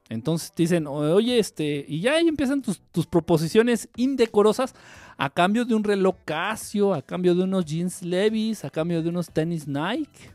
Entonces 0.10 0.51
te 0.51 0.64
dicen, 0.64 0.88
oye, 0.88 1.38
este, 1.38 1.86
y 1.88 1.99
ya 1.99 2.14
ahí 2.14 2.28
empiezan 2.28 2.62
tus, 2.62 2.80
tus, 2.91 3.05
proposiciones 3.05 3.89
indecorosas 3.97 4.74
a 5.18 5.30
cambio 5.30 5.66
de 5.66 5.76
un 5.76 5.84
reloj 5.84 6.16
Casio, 6.24 6.93
a 6.93 7.01
cambio 7.01 7.36
de 7.36 7.43
unos 7.43 7.66
jeans 7.66 8.01
Levis, 8.01 8.64
a 8.64 8.70
cambio 8.70 9.03
de 9.03 9.10
unos 9.10 9.28
tenis 9.28 9.68
Nike. 9.68 10.32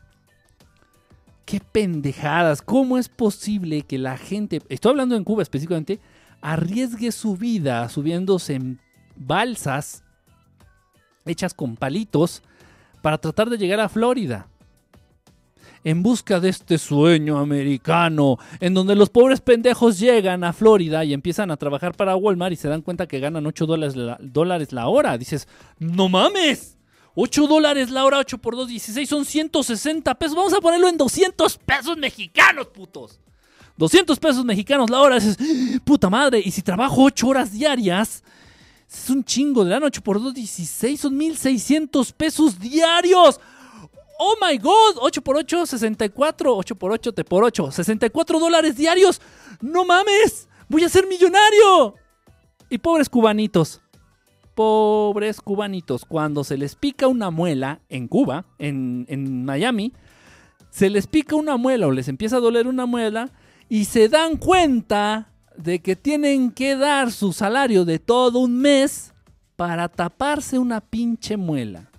Qué 1.45 1.59
pendejadas, 1.59 2.61
¿cómo 2.61 2.97
es 2.97 3.09
posible 3.09 3.81
que 3.81 3.97
la 3.97 4.17
gente, 4.17 4.61
estoy 4.69 4.91
hablando 4.91 5.15
en 5.15 5.23
Cuba 5.23 5.41
específicamente, 5.41 5.99
arriesgue 6.41 7.11
su 7.11 7.35
vida 7.35 7.89
subiéndose 7.89 8.53
en 8.55 8.79
balsas 9.15 10.03
hechas 11.25 11.53
con 11.53 11.75
palitos 11.75 12.43
para 13.01 13.17
tratar 13.17 13.49
de 13.49 13.57
llegar 13.57 13.79
a 13.79 13.89
Florida? 13.89 14.47
En 15.83 16.03
busca 16.03 16.39
de 16.39 16.49
este 16.49 16.77
sueño 16.77 17.37
americano, 17.37 18.37
en 18.59 18.73
donde 18.73 18.95
los 18.95 19.09
pobres 19.09 19.41
pendejos 19.41 19.99
llegan 19.99 20.43
a 20.43 20.53
Florida 20.53 21.03
y 21.03 21.13
empiezan 21.13 21.51
a 21.51 21.57
trabajar 21.57 21.95
para 21.95 22.15
Walmart 22.15 22.53
y 22.53 22.57
se 22.57 22.69
dan 22.69 22.81
cuenta 22.81 23.07
que 23.07 23.19
ganan 23.19 23.45
8 23.45 23.65
dólares 23.65 23.95
la, 23.95 24.17
dólares 24.21 24.71
la 24.71 24.87
hora. 24.87 25.17
Dices, 25.17 25.47
no 25.79 26.09
mames, 26.09 26.77
8 27.15 27.47
dólares 27.47 27.89
la 27.89 28.05
hora, 28.05 28.19
8 28.19 28.37
por 28.37 28.55
2, 28.55 28.67
16 28.67 29.09
son 29.09 29.25
160 29.25 30.15
pesos. 30.15 30.35
Vamos 30.35 30.53
a 30.53 30.61
ponerlo 30.61 30.87
en 30.87 30.97
200 30.97 31.57
pesos 31.57 31.97
mexicanos, 31.97 32.67
putos. 32.67 33.19
200 33.77 34.19
pesos 34.19 34.45
mexicanos 34.45 34.89
la 34.89 35.01
hora. 35.01 35.15
Dices, 35.15 35.37
puta 35.83 36.09
madre, 36.09 36.41
y 36.43 36.51
si 36.51 36.61
trabajo 36.61 37.03
8 37.03 37.27
horas 37.27 37.51
diarias, 37.51 38.23
es 38.91 39.09
un 39.09 39.23
chingo. 39.23 39.63
De 39.63 39.71
dan 39.71 39.83
8 39.83 40.01
por 40.01 40.21
2, 40.21 40.33
16 40.33 40.99
son 40.99 41.17
1600 41.17 42.11
pesos 42.13 42.59
diarios. 42.59 43.39
Oh 44.25 44.35
my 44.39 44.57
god, 44.57 44.99
8 45.01 45.21
por 45.21 45.35
8, 45.35 45.65
64, 45.65 46.55
8 46.55 46.75
por 46.75 46.93
8, 46.93 47.11
te 47.11 47.25
por 47.25 47.43
8, 47.43 47.71
64 47.71 48.39
dólares 48.39 48.77
diarios. 48.77 49.19
No 49.59 49.83
mames, 49.83 50.47
voy 50.69 50.85
a 50.85 50.89
ser 50.89 51.05
millonario. 51.07 51.95
Y 52.69 52.77
pobres 52.77 53.09
cubanitos, 53.09 53.81
pobres 54.55 55.41
cubanitos, 55.41 56.05
cuando 56.05 56.45
se 56.45 56.55
les 56.55 56.75
pica 56.75 57.09
una 57.09 57.31
muela 57.31 57.81
en 57.89 58.07
Cuba, 58.07 58.45
en, 58.59 59.05
en 59.09 59.43
Miami, 59.43 59.91
se 60.69 60.89
les 60.89 61.05
pica 61.05 61.35
una 61.35 61.57
muela 61.57 61.87
o 61.87 61.91
les 61.91 62.07
empieza 62.07 62.37
a 62.37 62.39
doler 62.39 62.65
una 62.65 62.85
muela 62.85 63.29
y 63.67 63.83
se 63.83 64.07
dan 64.07 64.37
cuenta 64.37 65.33
de 65.57 65.79
que 65.79 65.97
tienen 65.97 66.51
que 66.51 66.77
dar 66.77 67.11
su 67.11 67.33
salario 67.33 67.83
de 67.83 67.99
todo 67.99 68.39
un 68.39 68.57
mes 68.57 69.13
para 69.57 69.89
taparse 69.89 70.57
una 70.59 70.79
pinche 70.79 71.35
muela. 71.35 71.89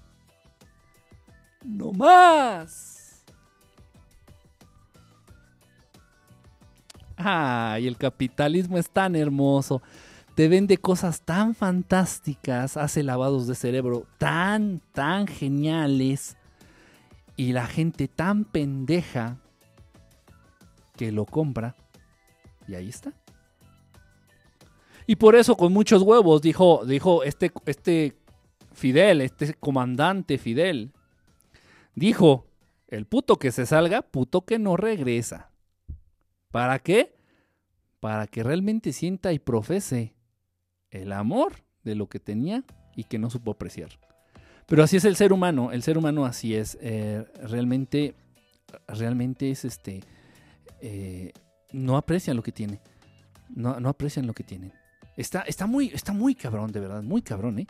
No 1.65 1.93
más. 1.93 3.25
Ay, 7.17 7.87
el 7.87 7.97
capitalismo 7.97 8.79
es 8.79 8.91
tan 8.91 9.17
hermoso. 9.17 9.83
Te 10.35 10.49
vende 10.49 10.79
cosas 10.79 11.23
tan 11.23 11.55
fantásticas, 11.55 12.77
hace 12.77 13.03
lavados 13.03 13.47
de 13.47 13.55
cerebro 13.55 14.07
tan, 14.19 14.81
tan 14.93 15.27
geniales. 15.27 16.37
Y 17.37 17.53
la 17.53 17.67
gente 17.67 18.09
tan 18.09 18.45
pendeja 18.45 19.39
que 20.97 21.13
lo 21.13 21.25
compra. 21.25 21.75
Y 22.69 22.75
ahí 22.75 22.89
está. 22.89 23.13
Y 25.07 25.17
por 25.17 25.35
eso 25.35 25.57
con 25.57 25.73
muchos 25.73 26.03
huevos 26.03 26.41
dijo, 26.43 26.85
dijo 26.85 27.23
este, 27.25 27.53
este 27.67 28.17
Fidel, 28.73 29.21
este 29.21 29.55
comandante 29.55 30.39
Fidel, 30.39 30.93
Dijo, 31.95 32.47
el 32.89 33.07
puto 33.07 33.39
que 33.39 33.53
se 33.53 33.67
salga, 33.67 34.03
puto 34.03 34.45
que 34.45 34.59
no 34.59 34.77
regresa. 34.77 35.51
¿Para 36.51 36.79
qué? 36.79 37.15
Para 38.01 38.27
que 38.27 38.43
realmente 38.43 38.93
sienta 38.93 39.33
y 39.33 39.39
profese 39.39 40.15
el 40.91 41.13
amor 41.13 41.55
de 41.83 41.95
lo 41.95 42.09
que 42.09 42.21
tenía 42.21 42.65
y 42.95 43.05
que 43.05 43.19
no 43.19 43.31
supo 43.31 43.53
apreciar. 43.53 43.91
Pero 44.67 44.83
así 44.83 44.97
es 44.97 45.05
el 45.05 45.17
ser 45.17 45.33
humano, 45.33 45.73
el 45.73 45.83
ser 45.83 45.99
humano 45.99 46.25
así 46.25 46.55
es. 46.55 46.79
Eh, 46.81 47.25
realmente, 47.43 48.15
realmente 48.89 49.51
es 49.51 49.65
este. 49.65 50.01
Eh, 50.81 51.33
no 51.73 51.97
aprecian 51.97 52.37
lo 52.37 52.43
que 52.43 52.53
tiene. 52.53 52.81
No, 53.51 53.79
no 53.79 53.89
aprecian 53.89 54.27
lo 54.27 54.33
que 54.33 54.45
tienen. 54.45 54.73
Está, 55.17 55.43
está, 55.43 55.67
muy, 55.67 55.89
está 55.89 56.13
muy 56.13 56.35
cabrón, 56.35 56.73
de 56.73 56.81
verdad, 56.81 57.03
muy 57.03 57.23
cabrón, 57.23 57.61
¿eh? 57.61 57.67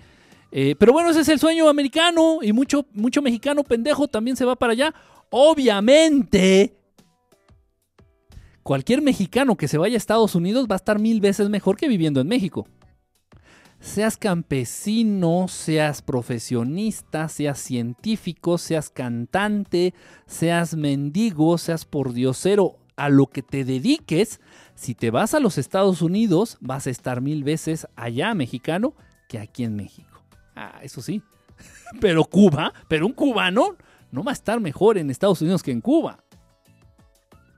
Eh, 0.57 0.77
pero 0.79 0.93
bueno, 0.93 1.11
ese 1.11 1.23
es 1.23 1.29
el 1.31 1.41
sueño 1.41 1.69
americano 1.69 2.39
y 2.41 2.53
mucho, 2.53 2.87
mucho 2.93 3.21
mexicano 3.21 3.65
pendejo 3.65 4.07
también 4.07 4.37
se 4.37 4.45
va 4.45 4.55
para 4.55 4.73
allá. 4.73 4.95
Obviamente, 5.31 6.77
cualquier 8.63 9.03
mexicano 9.03 9.57
que 9.57 9.67
se 9.67 9.79
vaya 9.79 9.95
a 9.95 9.97
Estados 9.97 10.37
Unidos 10.37 10.69
va 10.71 10.77
a 10.77 10.77
estar 10.77 11.01
mil 11.01 11.21
veces 11.21 11.49
mejor 11.49 11.77
que 11.77 11.89
viviendo 11.89 12.21
en 12.21 12.29
México. 12.29 12.69
Seas 13.81 14.17
campesino, 14.17 15.49
seas 15.49 16.03
profesionista, 16.03 17.29
seas 17.29 17.59
científico, 17.59 18.57
seas 18.57 18.91
cantante, 18.91 19.93
seas 20.29 20.77
mendigo, 20.77 21.59
seas 21.59 21.85
pordiosero, 21.85 22.79
a 22.95 23.09
lo 23.09 23.27
que 23.27 23.43
te 23.43 23.65
dediques, 23.65 24.41
si 24.77 24.95
te 24.95 25.11
vas 25.11 25.35
a 25.35 25.41
los 25.41 25.59
Estados 25.59 26.01
Unidos, 26.01 26.59
vas 26.61 26.87
a 26.87 26.91
estar 26.91 27.21
mil 27.23 27.43
veces 27.43 27.89
allá 27.97 28.33
mexicano 28.35 28.95
que 29.29 29.41
aquí 29.41 29.65
en 29.65 29.75
México. 29.75 30.14
Ah, 30.55 30.81
eso 30.83 31.03
sí. 31.03 31.23
Pero 32.01 32.25
Cuba, 32.25 32.73
pero 32.89 33.07
un 33.07 33.13
cubano 33.13 33.77
no 34.11 34.25
va 34.25 34.33
a 34.33 34.35
estar 34.35 34.61
mejor 34.61 34.99
en 34.99 35.11
Estados 35.11 35.41
Unidos 35.41 35.63
que 35.63 35.71
en 35.71 35.81
Cuba. 35.81 36.25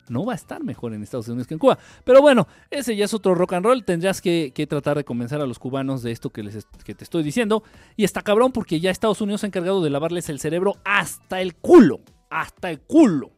No 0.09 0.24
va 0.24 0.34
a 0.34 0.36
estar 0.36 0.62
mejor 0.62 0.94
en 0.94 1.03
Estados 1.03 1.28
Unidos 1.28 1.47
que 1.47 1.55
en 1.55 1.59
Cuba. 1.59 1.78
Pero 2.05 2.20
bueno, 2.20 2.47
ese 2.70 2.94
ya 2.94 3.07
es 3.07 3.14
otro 3.14 3.34
rock 3.34 3.55
and 3.55 3.66
roll. 3.66 3.84
Tendrás 3.84 4.20
que, 4.20 4.53
tratar 4.68 4.97
de 4.97 5.05
convencer 5.05 5.40
a 5.40 5.47
los 5.47 5.59
cubanos 5.59 6.03
de 6.03 6.12
esto 6.12 6.30
que, 6.30 6.42
les, 6.42 6.66
que 6.84 6.94
te 6.94 7.05
estoy 7.05 7.22
diciendo. 7.22 7.64
Y 7.97 8.05
está 8.05 8.22
cabrón 8.22 8.53
porque 8.53 8.78
ya 8.78 8.90
Estados 8.90 9.20
Unidos 9.20 9.40
se 9.40 9.47
ha 9.47 9.49
encargado 9.49 9.82
de 9.82 9.90
lavarles 9.90 10.28
el 10.28 10.38
cerebro 10.38 10.76
hasta 10.84 11.40
el 11.40 11.57
culo. 11.57 12.01
Hasta 12.30 12.70
el 12.70 12.80
culo. 12.80 13.32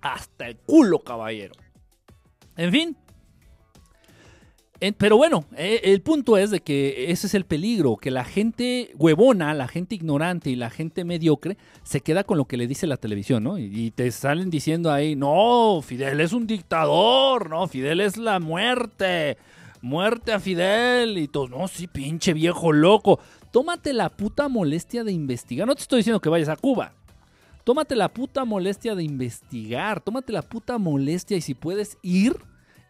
Hasta 0.00 0.46
el 0.46 0.56
culo, 0.58 1.00
caballero. 1.00 1.54
En 2.56 2.70
fin, 2.70 2.96
pero 4.98 5.16
bueno, 5.16 5.44
eh, 5.56 5.80
el 5.84 6.02
punto 6.02 6.36
es 6.36 6.50
de 6.50 6.60
que 6.60 7.10
ese 7.10 7.26
es 7.26 7.34
el 7.34 7.44
peligro, 7.44 7.96
que 7.96 8.10
la 8.10 8.24
gente 8.24 8.90
huevona, 8.96 9.54
la 9.54 9.68
gente 9.68 9.94
ignorante 9.94 10.50
y 10.50 10.56
la 10.56 10.68
gente 10.68 11.04
mediocre 11.04 11.56
se 11.84 12.00
queda 12.00 12.24
con 12.24 12.36
lo 12.36 12.44
que 12.44 12.56
le 12.56 12.66
dice 12.66 12.86
la 12.86 12.96
televisión, 12.96 13.44
¿no? 13.44 13.56
Y, 13.56 13.92
te 13.92 14.10
salen 14.10 14.50
diciendo 14.50 14.92
ahí, 14.92 15.16
no, 15.16 15.80
Fidel 15.82 16.20
es 16.20 16.32
un 16.32 16.46
dictador, 16.46 17.48
no, 17.48 17.66
Fidel 17.68 18.00
es 18.00 18.16
la 18.16 18.40
muerte, 18.40 19.38
muerte 19.80 20.32
a 20.32 20.40
Fidel 20.40 21.18
y 21.18 21.28
todo, 21.28 21.48
no, 21.48 21.68
sí, 21.68 21.86
pinche 21.86 22.34
viejo 22.34 22.72
loco. 22.72 23.20
Tómate 23.52 23.92
la 23.92 24.10
puta 24.10 24.48
molestia 24.48 25.04
de 25.04 25.12
investigar, 25.12 25.66
no 25.66 25.76
te 25.76 25.82
estoy 25.82 25.98
diciendo 25.98 26.20
que 26.20 26.28
vayas 26.28 26.48
a 26.48 26.56
Cuba. 26.56 26.92
Tómate 27.62 27.96
la 27.96 28.12
puta 28.12 28.44
molestia 28.44 28.94
de 28.94 29.04
investigar, 29.04 30.02
tómate 30.02 30.32
la 30.32 30.42
puta 30.42 30.76
molestia 30.76 31.36
y 31.38 31.40
si 31.40 31.54
puedes 31.54 31.96
ir 32.02 32.36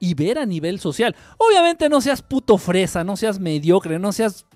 y 0.01 0.15
ver 0.15 0.39
a 0.39 0.47
nivel 0.47 0.81
social. 0.81 1.15
Obviamente 1.39 1.89
no 1.89 2.01
seas 2.01 2.23
puto 2.23 2.59
fresa, 2.59 3.05
no 3.05 3.17
seas 3.17 3.39
mediocre, 3.39 3.99
no 3.99 4.13
seas 4.13 4.47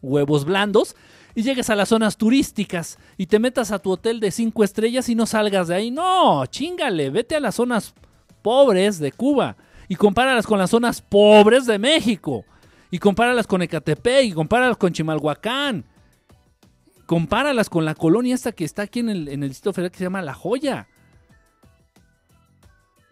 huevos 0.00 0.44
blandos 0.44 0.96
y 1.34 1.42
llegues 1.42 1.70
a 1.70 1.76
las 1.76 1.88
zonas 1.88 2.16
turísticas 2.16 2.98
y 3.16 3.26
te 3.26 3.38
metas 3.38 3.70
a 3.70 3.78
tu 3.78 3.92
hotel 3.92 4.20
de 4.20 4.30
cinco 4.30 4.64
estrellas 4.64 5.08
y 5.08 5.14
no 5.14 5.26
salgas 5.26 5.68
de 5.68 5.74
ahí. 5.74 5.90
No, 5.90 6.44
chingale, 6.46 7.10
vete 7.10 7.36
a 7.36 7.40
las 7.40 7.54
zonas 7.54 7.94
pobres 8.42 8.98
de 8.98 9.12
Cuba 9.12 9.56
y 9.88 9.96
compáralas 9.96 10.46
con 10.46 10.58
las 10.58 10.70
zonas 10.70 11.00
pobres 11.00 11.66
de 11.66 11.78
México 11.78 12.44
y 12.90 12.98
compáralas 12.98 13.46
con 13.46 13.62
Ecatepec 13.62 14.26
y 14.26 14.32
compáralas 14.32 14.76
con 14.76 14.92
Chimalhuacán. 14.92 15.84
Compáralas 17.06 17.68
con 17.68 17.84
la 17.84 17.94
colonia 17.94 18.34
esta 18.34 18.52
que 18.52 18.64
está 18.64 18.82
aquí 18.82 19.00
en 19.00 19.08
el, 19.08 19.28
en 19.28 19.42
el 19.42 19.50
Distrito 19.50 19.72
Federal 19.72 19.90
que 19.90 19.98
se 19.98 20.04
llama 20.04 20.22
La 20.22 20.34
Joya 20.34 20.88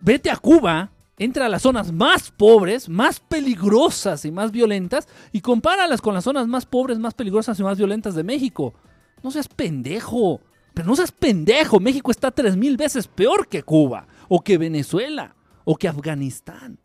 vete 0.01 0.31
a 0.31 0.37
Cuba, 0.37 0.91
entra 1.19 1.47
a 1.47 1.49
las 1.49 1.63
zonas 1.63 1.93
más 1.93 2.31
pobres, 2.31 2.89
más 2.89 3.21
peligrosas 3.21 4.25
y 4.25 4.31
más 4.31 4.51
violentas 4.51 5.09
y 5.33 5.41
compáralas 5.41 6.01
con 6.01 6.15
las 6.15 6.25
zonas 6.25 6.47
más 6.47 6.67
pobres, 6.67 6.99
más 6.99 7.15
peligrosas 7.15 7.59
y 7.61 7.63
más 7.63 7.77
violentas 7.77 8.15
de 8.15 8.25
México. 8.25 8.75
No 9.23 9.31
seas 9.31 9.49
pendejo. 9.49 10.41
Pero 10.75 10.89
no 10.89 10.97
seas 10.97 11.13
pendejo. 11.13 11.81
México 11.81 12.11
está 12.11 12.31
tres 12.31 12.57
mil 12.57 12.77
veces 12.77 13.09
peor 13.09 13.49
que 13.49 13.63
Cuba, 13.63 14.07
o 14.29 14.41
que 14.41 14.57
Venezuela, 14.57 15.35
o 15.65 15.77
que 15.77 15.89
Afganistán. 15.89 16.79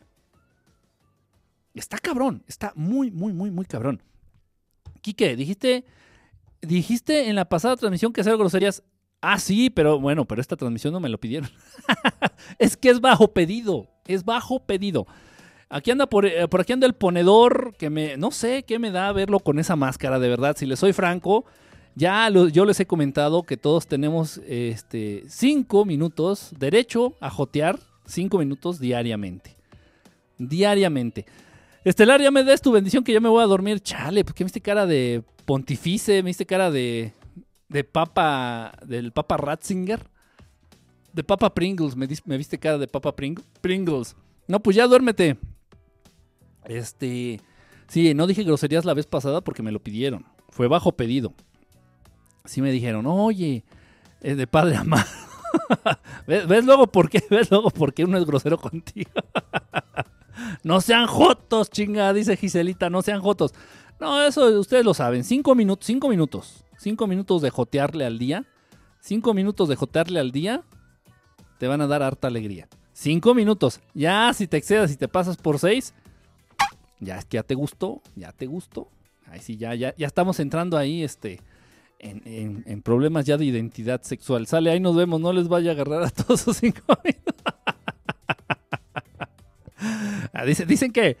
Está 1.72 1.98
cabrón, 1.98 2.42
está 2.46 2.72
muy, 2.74 3.10
muy, 3.10 3.32
muy, 3.32 3.50
muy 3.50 3.66
cabrón. 3.66 4.02
Quique, 5.02 5.36
dijiste, 5.36 5.84
dijiste 6.60 7.28
en 7.28 7.36
la 7.36 7.48
pasada 7.48 7.76
transmisión 7.76 8.12
que 8.12 8.22
hacer 8.22 8.36
groserías. 8.36 8.82
Ah, 9.28 9.40
sí, 9.40 9.70
pero 9.70 9.98
bueno, 9.98 10.24
pero 10.24 10.40
esta 10.40 10.54
transmisión 10.54 10.92
no 10.92 11.00
me 11.00 11.08
lo 11.08 11.18
pidieron. 11.18 11.50
es 12.60 12.76
que 12.76 12.90
es 12.90 13.00
bajo 13.00 13.32
pedido, 13.32 13.88
es 14.06 14.24
bajo 14.24 14.60
pedido. 14.60 15.04
Aquí 15.68 15.90
anda 15.90 16.06
por, 16.06 16.26
eh, 16.26 16.46
por, 16.46 16.60
aquí 16.60 16.72
anda 16.72 16.86
el 16.86 16.92
ponedor 16.92 17.74
que 17.76 17.90
me 17.90 18.16
no 18.16 18.30
sé 18.30 18.62
qué 18.62 18.78
me 18.78 18.92
da 18.92 19.10
verlo 19.10 19.40
con 19.40 19.58
esa 19.58 19.74
máscara 19.74 20.20
de 20.20 20.28
verdad. 20.28 20.54
Si 20.56 20.64
le 20.64 20.76
soy 20.76 20.92
franco, 20.92 21.44
ya 21.96 22.30
yo 22.30 22.64
les 22.64 22.78
he 22.78 22.86
comentado 22.86 23.42
que 23.42 23.56
todos 23.56 23.88
tenemos 23.88 24.40
este 24.46 25.24
cinco 25.26 25.84
minutos 25.84 26.52
derecho 26.56 27.16
a 27.20 27.28
jotear 27.28 27.80
cinco 28.04 28.38
minutos 28.38 28.78
diariamente, 28.78 29.56
diariamente. 30.38 31.26
Estelar, 31.82 32.22
ya 32.22 32.30
me 32.30 32.44
des 32.44 32.62
tu 32.62 32.70
bendición 32.70 33.02
que 33.02 33.12
ya 33.12 33.18
me 33.18 33.28
voy 33.28 33.42
a 33.42 33.46
dormir. 33.46 33.80
Chale, 33.80 34.24
porque 34.24 34.44
me 34.44 34.46
viste 34.46 34.60
cara 34.60 34.86
de 34.86 35.24
pontifice, 35.44 36.22
me 36.22 36.28
viste 36.28 36.46
cara 36.46 36.70
de 36.70 37.12
de 37.68 37.84
papa 37.84 38.72
del 38.84 39.12
papa 39.12 39.36
Ratzinger, 39.36 40.08
de 41.12 41.24
papa 41.24 41.54
Pringles, 41.54 41.96
me, 41.96 42.36
viste 42.36 42.58
cara 42.58 42.78
de 42.78 42.88
papa 42.88 43.14
Pringles. 43.14 44.16
No, 44.48 44.60
pues 44.60 44.76
ya 44.76 44.86
duérmete. 44.86 45.38
Este. 46.64 47.40
Sí, 47.88 48.14
no 48.14 48.26
dije 48.26 48.44
groserías 48.44 48.84
la 48.84 48.94
vez 48.94 49.06
pasada 49.06 49.40
porque 49.40 49.62
me 49.62 49.72
lo 49.72 49.80
pidieron. 49.80 50.26
Fue 50.50 50.68
bajo 50.68 50.92
pedido. 50.92 51.32
Sí 52.44 52.62
me 52.62 52.70
dijeron, 52.70 53.06
oye, 53.06 53.64
es 54.20 54.36
de 54.36 54.46
padre 54.46 54.76
amado. 54.76 55.06
¿Ves, 56.26 56.64
luego 56.64 56.86
por 56.86 57.08
qué? 57.08 57.22
¿Ves 57.30 57.50
luego 57.50 57.70
por 57.70 57.94
qué 57.94 58.04
uno 58.04 58.18
es 58.18 58.24
grosero 58.24 58.58
contigo? 58.58 59.10
no 60.62 60.80
sean 60.80 61.06
jotos, 61.06 61.70
chinga, 61.70 62.12
dice 62.12 62.36
Giselita, 62.36 62.90
no 62.90 63.02
sean 63.02 63.20
jotos. 63.20 63.54
No, 63.98 64.22
eso 64.22 64.44
ustedes 64.60 64.84
lo 64.84 64.94
saben. 64.94 65.24
Cinco 65.24 65.54
minutos, 65.54 65.86
cinco 65.86 66.08
minutos. 66.08 66.65
Cinco 66.86 67.08
minutos 67.08 67.42
de 67.42 67.50
jotearle 67.50 68.04
al 68.04 68.16
día. 68.16 68.44
Cinco 69.00 69.34
minutos 69.34 69.68
de 69.68 69.74
jotearle 69.74 70.20
al 70.20 70.30
día 70.30 70.62
te 71.58 71.66
van 71.66 71.80
a 71.80 71.88
dar 71.88 72.04
harta 72.04 72.28
alegría. 72.28 72.68
Cinco 72.92 73.34
minutos. 73.34 73.80
Ya 73.92 74.32
si 74.32 74.46
te 74.46 74.56
excedas 74.56 74.92
y 74.92 74.96
te 74.96 75.08
pasas 75.08 75.36
por 75.36 75.58
seis, 75.58 75.94
ya 77.00 77.18
es 77.18 77.24
que 77.24 77.38
ya 77.38 77.42
te 77.42 77.56
gustó, 77.56 78.02
ya 78.14 78.30
te 78.30 78.46
gustó. 78.46 78.88
Ahí 79.26 79.40
sí, 79.40 79.56
ya, 79.56 79.74
ya, 79.74 79.96
ya 79.96 80.06
estamos 80.06 80.38
entrando 80.38 80.78
ahí, 80.78 81.02
este, 81.02 81.40
en, 81.98 82.82
problemas 82.82 83.24
ya 83.24 83.36
de 83.36 83.46
identidad 83.46 84.02
sexual. 84.02 84.46
Sale, 84.46 84.70
ahí 84.70 84.78
nos 84.78 84.94
vemos, 84.94 85.20
no 85.20 85.32
les 85.32 85.48
vaya 85.48 85.72
a 85.72 85.74
agarrar 85.74 86.04
a 86.04 86.10
todos 86.10 86.40
sus 86.40 86.58
cinco 86.58 86.82
minutos. 87.04 87.34
Ah, 90.32 90.44
dicen, 90.44 90.92
que, 90.92 91.16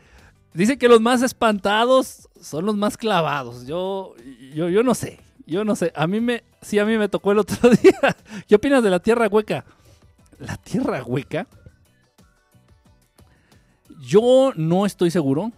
dicen 0.54 0.78
que 0.78 0.86
los 0.86 1.00
más 1.00 1.22
espantados 1.22 2.28
son 2.40 2.66
los 2.66 2.76
más 2.76 2.96
clavados. 2.96 3.66
Yo, 3.66 4.14
yo, 4.54 4.68
yo 4.68 4.84
no 4.84 4.94
sé, 4.94 5.25
yo 5.46 5.64
no 5.64 5.76
sé. 5.76 5.92
A 5.94 6.06
mí 6.06 6.20
me, 6.20 6.42
sí, 6.60 6.78
a 6.78 6.84
mí 6.84 6.98
me 6.98 7.08
tocó 7.08 7.32
el 7.32 7.38
otro 7.38 7.70
día. 7.82 8.16
¿Qué 8.48 8.54
opinas 8.54 8.82
de 8.82 8.90
la 8.90 9.00
tierra 9.00 9.28
hueca? 9.28 9.64
¿La 10.38 10.56
tierra 10.56 11.02
hueca? 11.02 11.46
Yo 14.00 14.52
no 14.56 14.84
estoy 14.86 15.10
seguro. 15.10 15.52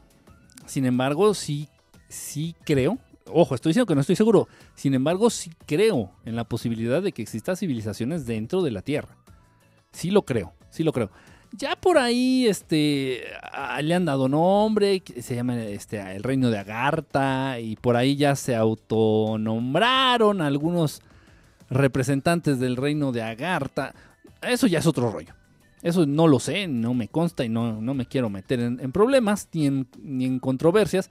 Sin 0.67 0.85
embargo, 0.85 1.35
sí, 1.35 1.69
sí 2.09 2.55
creo. 2.65 2.99
Ojo, 3.27 3.55
estoy 3.55 3.71
diciendo 3.71 3.87
que 3.87 3.95
no 3.95 4.01
estoy 4.01 4.17
seguro. 4.17 4.49
Sin 4.75 4.95
embargo, 4.95 5.31
sí 5.31 5.51
creo 5.67 6.13
en 6.25 6.37
la 6.37 6.45
posibilidad 6.45 7.03
de 7.03 7.13
que 7.13 7.23
existan 7.23 7.57
civilizaciones 7.57 8.27
dentro 8.27 8.63
de 8.63 8.71
la 8.71 8.83
Tierra. 8.83 9.17
Sí 9.93 10.11
lo 10.11 10.23
creo, 10.23 10.53
sí 10.71 10.83
lo 10.83 10.93
creo. 10.93 11.11
Ya 11.53 11.77
por 11.77 11.99
ahí 11.99 12.47
este, 12.47 13.25
le 13.83 13.95
han 13.95 14.05
dado 14.05 14.29
nombre, 14.29 15.03
se 15.21 15.35
llama 15.35 15.57
este, 15.63 15.99
el 16.15 16.23
reino 16.23 16.51
de 16.51 16.59
Agartha, 16.59 17.59
y 17.59 17.77
por 17.77 17.97
ahí 17.97 18.17
ya 18.17 18.37
se 18.37 18.55
autonombraron 18.55 20.43
algunos 20.43 21.01
representantes 21.71 22.61
del 22.61 22.77
reino 22.77 23.13
de 23.13 23.23
Agartha. 23.23 23.95
Eso 24.43 24.67
ya 24.67 24.79
es 24.79 24.87
otro 24.87 25.11
rollo. 25.11 25.35
Eso 25.83 26.07
no 26.07 26.27
lo 26.27 26.41
sé, 26.41 26.67
no 26.67 26.93
me 26.93 27.09
consta 27.09 27.45
y 27.45 27.49
no, 27.49 27.81
no 27.81 27.95
me 27.95 28.07
quiero 28.07 28.29
meter 28.31 28.61
en, 28.61 28.93
problemas 28.93 29.49
ni 29.53 29.67
en, 29.67 29.87
ni 30.03 30.25
en, 30.25 30.41
controversias. 30.41 31.11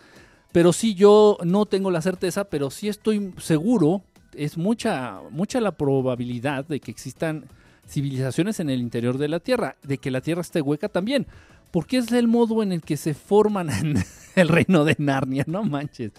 Pero 0.52 0.74
sí 0.74 0.94
yo 0.94 1.38
no 1.44 1.66
tengo 1.66 1.90
la 1.90 2.02
certeza, 2.02 2.46
pero 2.46 2.70
sí 2.70 2.90
estoy 2.90 3.34
seguro, 3.38 4.04
es 4.34 4.58
mucha, 4.58 5.22
mucha 5.32 5.62
la 5.62 5.72
probabilidad 5.72 6.66
de 6.66 6.80
que 6.80 6.92
existan 6.92 7.46
civilizaciones 7.88 8.60
en 8.60 8.70
el 8.70 8.80
interior 8.80 9.18
de 9.18 9.28
la 9.28 9.40
Tierra, 9.40 9.78
de 9.84 9.98
que 9.98 10.12
la 10.12 10.22
Tierra 10.22 10.42
esté 10.42 10.62
hueca 10.62 10.90
también. 10.90 11.28
Porque 11.72 11.98
es 11.98 12.12
el 12.12 12.28
modo 12.28 12.64
en 12.64 12.72
el 12.72 12.82
que 12.82 12.98
se 12.98 13.14
forman 13.14 13.70
el 14.36 14.48
reino 14.48 14.86
de 14.86 14.96
Narnia, 14.98 15.44
no 15.48 15.64
manches. 15.64 16.12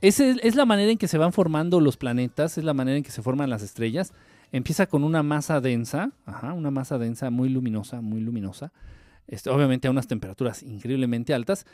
Es, 0.00 0.20
es 0.20 0.54
la 0.54 0.66
manera 0.66 0.92
en 0.92 0.98
que 0.98 1.08
se 1.08 1.18
van 1.18 1.32
formando 1.32 1.80
los 1.80 1.96
planetas, 1.96 2.58
es 2.58 2.64
la 2.64 2.74
manera 2.74 2.98
en 2.98 3.02
que 3.02 3.10
se 3.10 3.22
forman 3.22 3.50
las 3.50 3.62
estrellas 3.62 4.12
Empieza 4.54 4.86
con 4.86 5.02
una 5.02 5.24
masa 5.24 5.60
densa, 5.60 6.12
una 6.54 6.70
masa 6.70 6.96
densa 6.96 7.28
muy 7.28 7.48
luminosa, 7.48 8.00
muy 8.00 8.20
luminosa. 8.20 8.72
Este, 9.26 9.50
obviamente 9.50 9.88
a 9.88 9.90
unas 9.90 10.06
temperaturas 10.06 10.62
increíblemente 10.62 11.34
altas. 11.34 11.66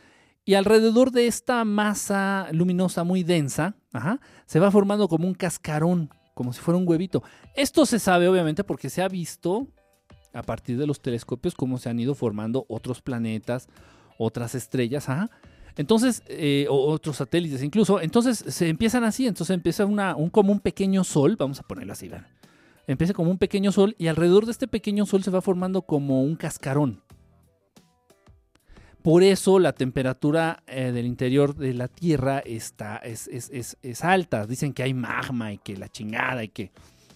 Y 0.47 0.55
alrededor 0.55 1.11
de 1.11 1.27
esta 1.27 1.63
masa 1.67 2.49
luminosa 2.53 3.05
muy 3.05 3.23
densa, 3.23 3.75
se 4.47 4.61
va 4.61 4.71
formando 4.71 5.09
como 5.09 5.29
un 5.29 5.35
cascarón, 5.35 6.09
como 6.35 6.53
si 6.53 6.61
fuera 6.61 6.79
un 6.79 6.89
huevito. 6.89 7.23
Esto 7.55 7.87
se 7.87 7.99
sabe 7.99 8.29
obviamente 8.29 8.65
porque 8.65 8.91
se 8.91 9.03
ha 9.03 9.09
visto 9.09 9.69
a 10.33 10.43
partir 10.43 10.79
de 10.79 10.87
los 10.87 11.01
telescopios 11.01 11.55
cómo 11.55 11.79
se 11.79 11.89
han 11.89 11.99
ido 11.99 12.15
formando 12.15 12.65
otros 12.69 13.03
planetas, 13.03 13.69
otras 14.19 14.55
estrellas, 14.55 15.07
Entonces, 15.77 16.23
eh, 16.29 16.67
otros 16.69 17.17
satélites 17.17 17.63
incluso. 17.63 18.01
Entonces 18.01 18.45
se 18.47 18.69
empiezan 18.69 19.05
así, 19.05 19.27
entonces 19.27 19.55
empieza 19.55 19.87
una, 19.87 20.15
un, 20.15 20.31
como 20.31 20.53
un 20.53 20.61
pequeño 20.61 21.05
sol, 21.05 21.37
vamos 21.37 21.61
a 21.61 21.63
ponerlo 21.63 21.93
así, 21.93 22.09
¿verdad? 22.09 22.29
empieza 22.93 23.15
como 23.15 23.31
un 23.31 23.39
pequeño 23.39 23.73
sol 23.73 23.95
y 23.99 24.09
alrededor 24.09 24.47
de 24.47 24.53
este 24.53 24.67
pequeño 24.67 25.07
sol 25.07 25.23
se 25.23 25.31
va 25.31 25.41
formando 25.41 25.83
como 25.83 26.23
un 26.23 26.37
cascarón. 26.37 27.03
Por 29.03 29.23
eso 29.23 29.59
la 29.59 29.73
temperatura 29.73 30.63
eh, 30.67 30.93
del 30.93 31.07
interior 31.07 31.55
de 31.55 31.73
la 31.73 31.89
Tierra 31.89 32.41
está, 32.41 32.97
es, 32.99 33.29
es, 33.29 34.05
alta. 34.05 34.47
Dicen 34.47 34.75
que 34.75 34.83
hay 34.83 34.93
magma 34.93 35.53
y 35.53 35.59
que 35.59 35.77
la 35.77 35.89
chingada 35.89 36.45
y 36.45 36.49
que... 36.49 36.71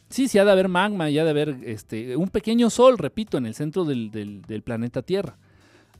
Sí, 0.09 0.29
sí 0.29 0.39
ha 0.39 0.45
de 0.45 0.53
haber 0.53 0.69
magma 0.69 1.11
y 1.11 1.19
ha 1.19 1.25
de 1.25 1.31
haber 1.31 1.57
este, 1.65 2.17
un 2.17 2.29
pequeño 2.29 2.71
sol, 2.71 2.99
repito, 2.99 3.37
en 3.37 3.47
el 3.47 3.55
centro 3.55 3.85
del, 3.85 4.63
planeta 4.65 5.03
Tierra. 5.03 5.37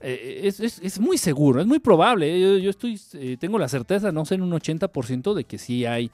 Eh, 0.01 0.43
es, 0.45 1.01
muy 1.01 1.19
seguro, 1.19 1.61
es 1.61 1.67
muy 1.67 1.81
probable. 1.81 2.35
¿eh? 2.35 2.61
Yo, 2.63 2.71
estoy, 2.71 2.99
tengo 3.39 3.59
la 3.59 3.69
certeza, 3.69 4.13
no 4.13 4.25
sé, 4.25 4.37
en 4.37 4.43
un 4.43 4.53
80% 4.53 5.35
de 5.35 5.45
que 5.45 5.59
sí 5.59 5.85
hay 5.85 6.11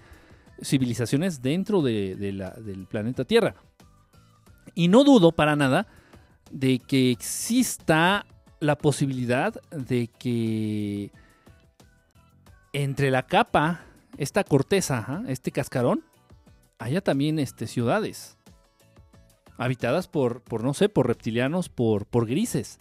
civilizaciones 0.63 1.43
dentro 1.43 1.83
de, 1.83 2.17
del 2.17 2.87
planeta 2.87 3.25
Tierra. 3.25 3.55
Y 4.75 4.89
no 4.89 5.05
dudo 5.05 5.33
para 5.33 5.57
nada 5.57 5.87
de 6.51 6.79
que 6.79 7.11
exista 7.11 8.27
la 8.61 8.77
posibilidad 8.79 9.61
de 9.71 10.09
que 10.09 11.11
entre 12.73 13.11
la 13.11 13.27
capa, 13.27 13.81
esta 14.17 14.45
corteza, 14.45 15.23
este 15.27 15.51
cascarón, 15.51 16.05
haya 16.79 17.01
también 17.01 17.39
este, 17.39 17.67
ciudades 17.67 18.37
habitadas 19.59 20.09
por, 20.09 20.43
por, 20.43 20.63
no 20.63 20.73
sé, 20.73 20.89
por 20.89 21.07
reptilianos, 21.07 21.69
por, 21.69 22.07
por 22.07 22.27
grises. 22.27 22.79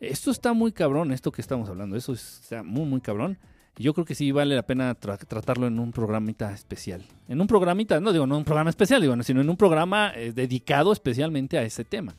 Esto 0.00 0.30
está 0.30 0.52
muy 0.52 0.72
cabrón, 0.72 1.12
esto 1.12 1.32
que 1.32 1.42
estamos 1.42 1.68
hablando, 1.68 1.96
eso 1.96 2.12
está 2.12 2.62
muy, 2.62 2.84
muy 2.84 3.00
cabrón 3.00 3.38
yo 3.80 3.94
creo 3.94 4.04
que 4.04 4.14
sí 4.14 4.30
vale 4.30 4.54
la 4.54 4.62
pena 4.62 4.94
tratarlo 4.94 5.66
en 5.66 5.78
un 5.78 5.90
programita 5.90 6.52
especial. 6.52 7.02
En 7.28 7.40
un 7.40 7.46
programita, 7.46 7.98
no 7.98 8.12
digo, 8.12 8.26
no 8.26 8.36
un 8.36 8.44
programa 8.44 8.68
especial, 8.68 9.00
digo, 9.00 9.20
sino 9.22 9.40
en 9.40 9.48
un 9.48 9.56
programa 9.56 10.12
eh, 10.14 10.32
dedicado 10.32 10.92
especialmente 10.92 11.56
a 11.56 11.62
ese 11.62 11.84
tema. 11.84 12.14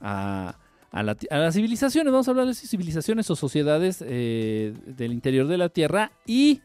A, 0.00 0.56
las 1.02 1.54
civilizaciones, 1.54 2.12
vamos 2.12 2.28
a 2.28 2.30
hablar 2.30 2.46
de 2.46 2.54
civilizaciones 2.54 3.30
o 3.30 3.36
sociedades 3.36 4.02
eh, 4.06 4.74
del 4.86 5.12
interior 5.12 5.46
de 5.46 5.58
la 5.58 5.68
Tierra 5.68 6.12
y 6.26 6.60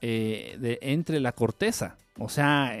eh, 0.00 0.56
de, 0.60 0.78
entre 0.82 1.20
la 1.20 1.32
corteza. 1.32 1.96
O 2.18 2.28
sea, 2.28 2.76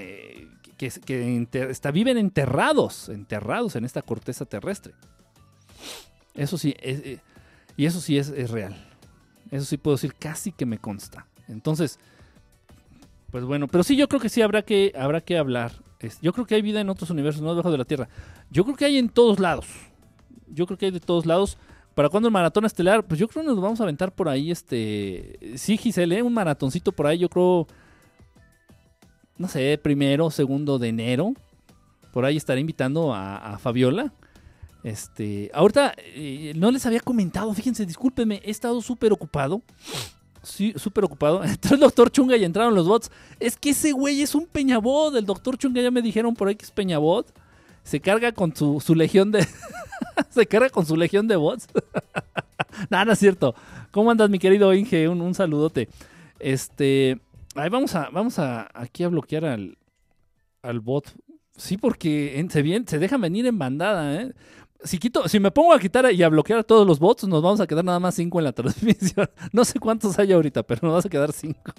que, 0.76 1.46
está, 1.70 1.90
viven 1.90 2.18
enterrados, 2.18 3.08
enterrados 3.08 3.76
en 3.76 3.84
esta 3.84 4.02
corteza 4.02 4.44
terrestre. 4.44 4.94
Eso 6.34 6.58
sí, 6.58 6.74
y 7.76 7.86
eso 7.86 8.00
sí 8.00 8.18
es 8.18 8.50
real. 8.50 8.74
Eso 9.50 9.64
sí 9.64 9.76
puedo 9.76 9.96
decir, 9.96 10.14
casi 10.14 10.52
que 10.52 10.66
me 10.66 10.78
consta. 10.78 11.26
Entonces, 11.48 11.98
pues 13.30 13.44
bueno, 13.44 13.68
pero 13.68 13.84
sí 13.84 13.96
yo 13.96 14.08
creo 14.08 14.20
que 14.20 14.28
sí 14.28 14.42
habrá 14.42 14.62
que, 14.62 14.92
habrá 14.98 15.20
que 15.20 15.36
hablar. 15.36 15.72
Yo 16.22 16.32
creo 16.32 16.46
que 16.46 16.54
hay 16.54 16.62
vida 16.62 16.80
en 16.80 16.88
otros 16.88 17.10
universos, 17.10 17.42
no 17.42 17.50
debajo 17.50 17.70
de 17.70 17.78
la 17.78 17.84
Tierra. 17.84 18.08
Yo 18.50 18.64
creo 18.64 18.76
que 18.76 18.84
hay 18.86 18.96
en 18.96 19.08
todos 19.08 19.38
lados. 19.38 19.66
Yo 20.52 20.66
creo 20.66 20.78
que 20.78 20.86
hay 20.86 20.92
de 20.92 21.00
todos 21.00 21.26
lados. 21.26 21.58
¿Para 21.94 22.08
cuándo 22.08 22.28
el 22.28 22.32
maratón 22.32 22.64
estelar? 22.64 23.04
Pues 23.04 23.18
yo 23.18 23.28
creo 23.28 23.42
que 23.42 23.48
nos 23.48 23.60
vamos 23.60 23.80
a 23.80 23.82
aventar 23.82 24.12
por 24.12 24.28
ahí, 24.28 24.50
este... 24.50 25.56
Sí, 25.56 25.76
Giselle, 25.76 26.18
¿eh? 26.18 26.22
un 26.22 26.32
maratoncito 26.32 26.92
por 26.92 27.06
ahí, 27.06 27.18
yo 27.18 27.28
creo... 27.28 27.66
No 29.36 29.48
sé, 29.48 29.78
primero, 29.82 30.30
segundo 30.30 30.78
de 30.78 30.88
enero. 30.88 31.32
Por 32.12 32.24
ahí 32.24 32.36
estaré 32.36 32.60
invitando 32.60 33.12
a 33.14 33.58
Fabiola 33.58 34.12
este, 34.82 35.50
ahorita 35.52 35.94
eh, 35.98 36.52
no 36.56 36.70
les 36.70 36.86
había 36.86 37.00
comentado, 37.00 37.52
fíjense, 37.52 37.84
discúlpenme, 37.84 38.40
he 38.44 38.50
estado 38.50 38.80
súper 38.80 39.12
ocupado. 39.12 39.62
sí, 40.42 40.72
súper 40.76 41.04
ocupado. 41.04 41.44
Entró 41.44 41.74
el 41.74 41.80
doctor 41.80 42.10
Chunga 42.10 42.36
y 42.36 42.44
entraron 42.44 42.74
los 42.74 42.86
bots. 42.86 43.10
Es 43.38 43.56
que 43.56 43.70
ese 43.70 43.92
güey 43.92 44.22
es 44.22 44.34
un 44.34 44.46
peñabot. 44.46 45.14
El 45.14 45.26
doctor 45.26 45.58
Chunga 45.58 45.82
ya 45.82 45.90
me 45.90 46.02
dijeron 46.02 46.34
por 46.34 46.48
ahí 46.48 46.56
que 46.56 46.64
es 46.64 46.70
peñabot. 46.70 47.30
Se 47.90 47.98
carga 47.98 48.30
con 48.30 48.54
su, 48.54 48.80
su 48.80 48.94
legión 48.94 49.32
de. 49.32 49.44
se 50.30 50.46
carga 50.46 50.70
con 50.70 50.86
su 50.86 50.96
legión 50.96 51.26
de 51.26 51.34
bots. 51.34 51.66
Nada, 52.88 53.04
no 53.04 53.12
es 53.14 53.18
cierto. 53.18 53.56
¿Cómo 53.90 54.12
andas, 54.12 54.30
mi 54.30 54.38
querido 54.38 54.72
Inge? 54.72 55.08
Un, 55.08 55.20
un 55.20 55.34
saludote. 55.34 55.88
Este. 56.38 57.18
Ahí 57.56 57.68
vamos 57.68 57.96
a. 57.96 58.08
Vamos 58.10 58.38
a. 58.38 58.68
Aquí 58.74 59.02
a 59.02 59.08
bloquear 59.08 59.44
al. 59.44 59.76
Al 60.62 60.78
bot. 60.78 61.12
Sí, 61.56 61.78
porque 61.78 62.46
se, 62.48 62.62
bien, 62.62 62.86
se 62.86 63.00
dejan 63.00 63.22
venir 63.22 63.46
en 63.46 63.58
bandada, 63.58 64.22
¿eh? 64.22 64.34
Si, 64.84 64.98
quito, 64.98 65.26
si 65.26 65.40
me 65.40 65.50
pongo 65.50 65.72
a 65.72 65.80
quitar 65.80 66.12
y 66.12 66.22
a 66.22 66.28
bloquear 66.28 66.60
a 66.60 66.62
todos 66.62 66.86
los 66.86 67.00
bots, 67.00 67.26
nos 67.26 67.42
vamos 67.42 67.58
a 67.58 67.66
quedar 67.66 67.84
nada 67.84 67.98
más 67.98 68.14
cinco 68.14 68.38
en 68.38 68.44
la 68.44 68.52
transmisión. 68.52 69.28
No 69.52 69.64
sé 69.64 69.80
cuántos 69.80 70.16
hay 70.16 70.30
ahorita, 70.30 70.62
pero 70.62 70.78
nos 70.84 70.92
vamos 70.92 71.06
a 71.06 71.08
quedar 71.08 71.32
cinco. 71.32 71.72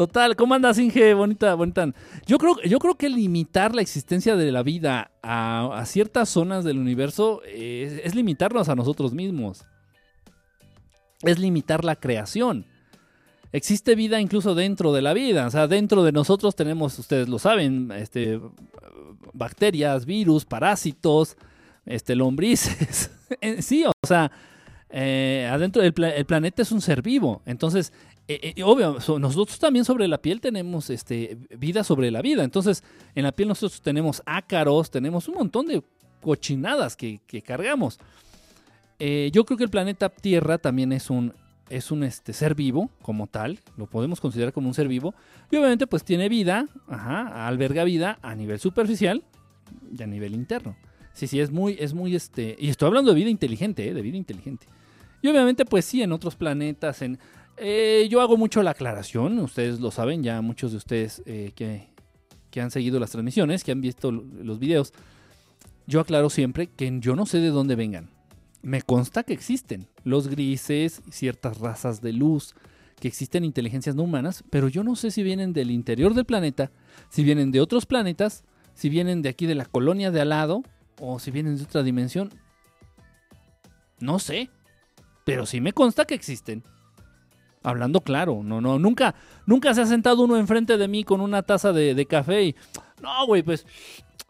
Total, 0.00 0.34
¿cómo 0.34 0.54
andas, 0.54 0.78
Inge? 0.78 1.12
Bonita, 1.12 1.52
bonita. 1.52 1.92
Yo 2.24 2.38
creo, 2.38 2.56
yo 2.62 2.78
creo 2.78 2.94
que 2.94 3.10
limitar 3.10 3.74
la 3.74 3.82
existencia 3.82 4.34
de 4.34 4.50
la 4.50 4.62
vida 4.62 5.10
a, 5.22 5.82
ciertas 5.84 6.30
zonas 6.30 6.64
del 6.64 6.78
universo 6.78 7.42
es, 7.42 8.00
es, 8.02 8.14
limitarnos 8.14 8.70
a 8.70 8.74
nosotros 8.74 9.12
mismos. 9.12 9.66
Es 11.20 11.38
limitar 11.38 11.84
la 11.84 11.96
creación. 11.96 12.64
Existe 13.52 13.94
vida 13.94 14.22
incluso 14.22 14.54
dentro 14.54 14.94
de 14.94 15.02
la 15.02 15.12
vida. 15.12 15.46
O 15.46 15.50
sea, 15.50 15.66
dentro 15.66 16.02
de 16.02 16.12
nosotros 16.12 16.56
tenemos, 16.56 16.98
ustedes 16.98 17.28
lo 17.28 17.38
saben, 17.38 17.92
este, 17.92 18.40
bacterias, 19.34 20.06
virus, 20.06 20.46
parásitos, 20.46 21.36
este, 21.84 22.16
lombrices. 22.16 23.10
sí, 23.58 23.84
o 23.84 23.92
sea, 24.06 24.32
eh, 24.92 25.48
adentro 25.50 25.82
del 25.82 25.94
el 26.02 26.24
planeta 26.24 26.62
es 26.62 26.72
un 26.72 26.80
ser 26.80 27.02
vivo. 27.02 27.42
Entonces, 27.46 27.92
eh, 28.34 28.54
eh, 28.56 28.62
obvio, 28.62 28.98
nosotros 29.18 29.58
también 29.58 29.84
sobre 29.84 30.06
la 30.06 30.18
piel 30.18 30.40
tenemos 30.40 30.90
este, 30.90 31.38
vida 31.58 31.84
sobre 31.84 32.10
la 32.10 32.22
vida. 32.22 32.44
Entonces, 32.44 32.84
en 33.14 33.24
la 33.24 33.32
piel 33.32 33.48
nosotros 33.48 33.80
tenemos 33.80 34.22
ácaros, 34.26 34.90
tenemos 34.90 35.28
un 35.28 35.34
montón 35.34 35.66
de 35.66 35.82
cochinadas 36.20 36.96
que, 36.96 37.20
cargamos. 37.44 37.98
yo 38.98 39.44
creo 39.44 39.56
que 39.56 39.64
el 39.64 39.70
planeta 39.70 40.10
Tierra 40.10 40.58
también 40.58 40.92
es 40.92 41.08
un, 41.08 41.32
es 41.70 41.90
un 41.90 42.02
este, 42.02 42.32
ser 42.32 42.54
vivo 42.54 42.90
como 43.00 43.26
tal, 43.26 43.60
lo 43.76 43.86
podemos 43.86 44.20
considerar 44.20 44.52
como 44.52 44.68
un 44.68 44.74
ser 44.74 44.88
vivo, 44.88 45.14
y 45.50 45.56
obviamente 45.56 45.86
pues 45.86 46.04
tiene 46.04 46.28
vida, 46.28 46.66
ajá, 46.88 47.46
alberga 47.48 47.84
vida 47.84 48.18
a 48.22 48.34
nivel 48.34 48.58
superficial 48.58 49.24
y 49.96 50.02
a 50.02 50.06
nivel 50.06 50.34
interno. 50.34 50.76
Sí, 51.12 51.26
sí, 51.26 51.40
es 51.40 51.50
muy, 51.50 51.76
es 51.78 51.94
muy, 51.94 52.14
este, 52.14 52.56
y 52.58 52.68
estoy 52.68 52.88
hablando 52.88 53.12
de 53.12 53.16
vida 53.16 53.30
inteligente, 53.30 53.88
¿eh? 53.88 53.94
de 53.94 54.02
vida 54.02 54.16
inteligente. 54.16 54.66
Y 55.22 55.28
obviamente 55.28 55.64
pues 55.64 55.84
sí, 55.84 56.02
en 56.02 56.12
otros 56.12 56.36
planetas, 56.36 57.02
en... 57.02 57.18
Eh, 57.62 58.08
yo 58.10 58.22
hago 58.22 58.36
mucho 58.36 58.62
la 58.62 58.70
aclaración, 58.70 59.38
ustedes 59.38 59.80
lo 59.80 59.90
saben, 59.90 60.22
ya 60.22 60.40
muchos 60.40 60.70
de 60.70 60.78
ustedes 60.78 61.22
eh, 61.26 61.52
que, 61.54 61.88
que 62.50 62.60
han 62.60 62.70
seguido 62.70 62.98
las 62.98 63.10
transmisiones, 63.10 63.64
que 63.64 63.72
han 63.72 63.82
visto 63.82 64.10
los 64.10 64.58
videos, 64.58 64.94
yo 65.86 66.00
aclaro 66.00 66.30
siempre 66.30 66.68
que 66.68 66.90
yo 67.00 67.14
no 67.14 67.26
sé 67.26 67.38
de 67.38 67.48
dónde 67.48 67.76
vengan 67.76 68.08
me 68.62 68.82
consta 68.82 69.22
que 69.22 69.32
existen 69.32 69.88
los 70.04 70.28
grises, 70.28 71.02
ciertas 71.10 71.58
razas 71.58 72.00
de 72.00 72.12
luz, 72.12 72.54
que 72.98 73.08
existen 73.08 73.44
inteligencias 73.44 73.96
no 73.96 74.02
humanas, 74.02 74.44
pero 74.50 74.68
yo 74.68 74.84
no 74.84 74.96
sé 74.96 75.10
si 75.10 75.22
vienen 75.22 75.52
del 75.52 75.70
interior 75.70 76.14
del 76.14 76.26
planeta, 76.26 76.70
si 77.08 77.24
vienen 77.24 77.50
de 77.50 77.60
otros 77.60 77.86
planetas, 77.86 78.44
si 78.74 78.88
vienen 78.88 79.22
de 79.22 79.30
aquí 79.30 79.46
de 79.46 79.54
la 79.54 79.64
colonia 79.64 80.10
de 80.10 80.20
al 80.20 80.30
lado, 80.30 80.62
o 81.00 81.18
si 81.18 81.30
vienen 81.30 81.56
de 81.56 81.64
otra 81.64 81.82
dimensión. 81.82 82.30
No 83.98 84.18
sé, 84.18 84.50
pero 85.24 85.46
sí 85.46 85.60
me 85.60 85.72
consta 85.72 86.04
que 86.04 86.14
existen. 86.14 86.62
Hablando 87.62 88.00
claro, 88.00 88.42
no, 88.42 88.60
no, 88.60 88.78
nunca, 88.78 89.14
nunca 89.44 89.74
se 89.74 89.82
ha 89.82 89.86
sentado 89.86 90.22
uno 90.22 90.36
enfrente 90.36 90.78
de 90.78 90.88
mí 90.88 91.04
con 91.04 91.20
una 91.20 91.42
taza 91.42 91.72
de, 91.72 92.06
café 92.06 92.44
y, 92.44 92.56
no, 93.02 93.26
güey, 93.26 93.42
pues 93.42 93.66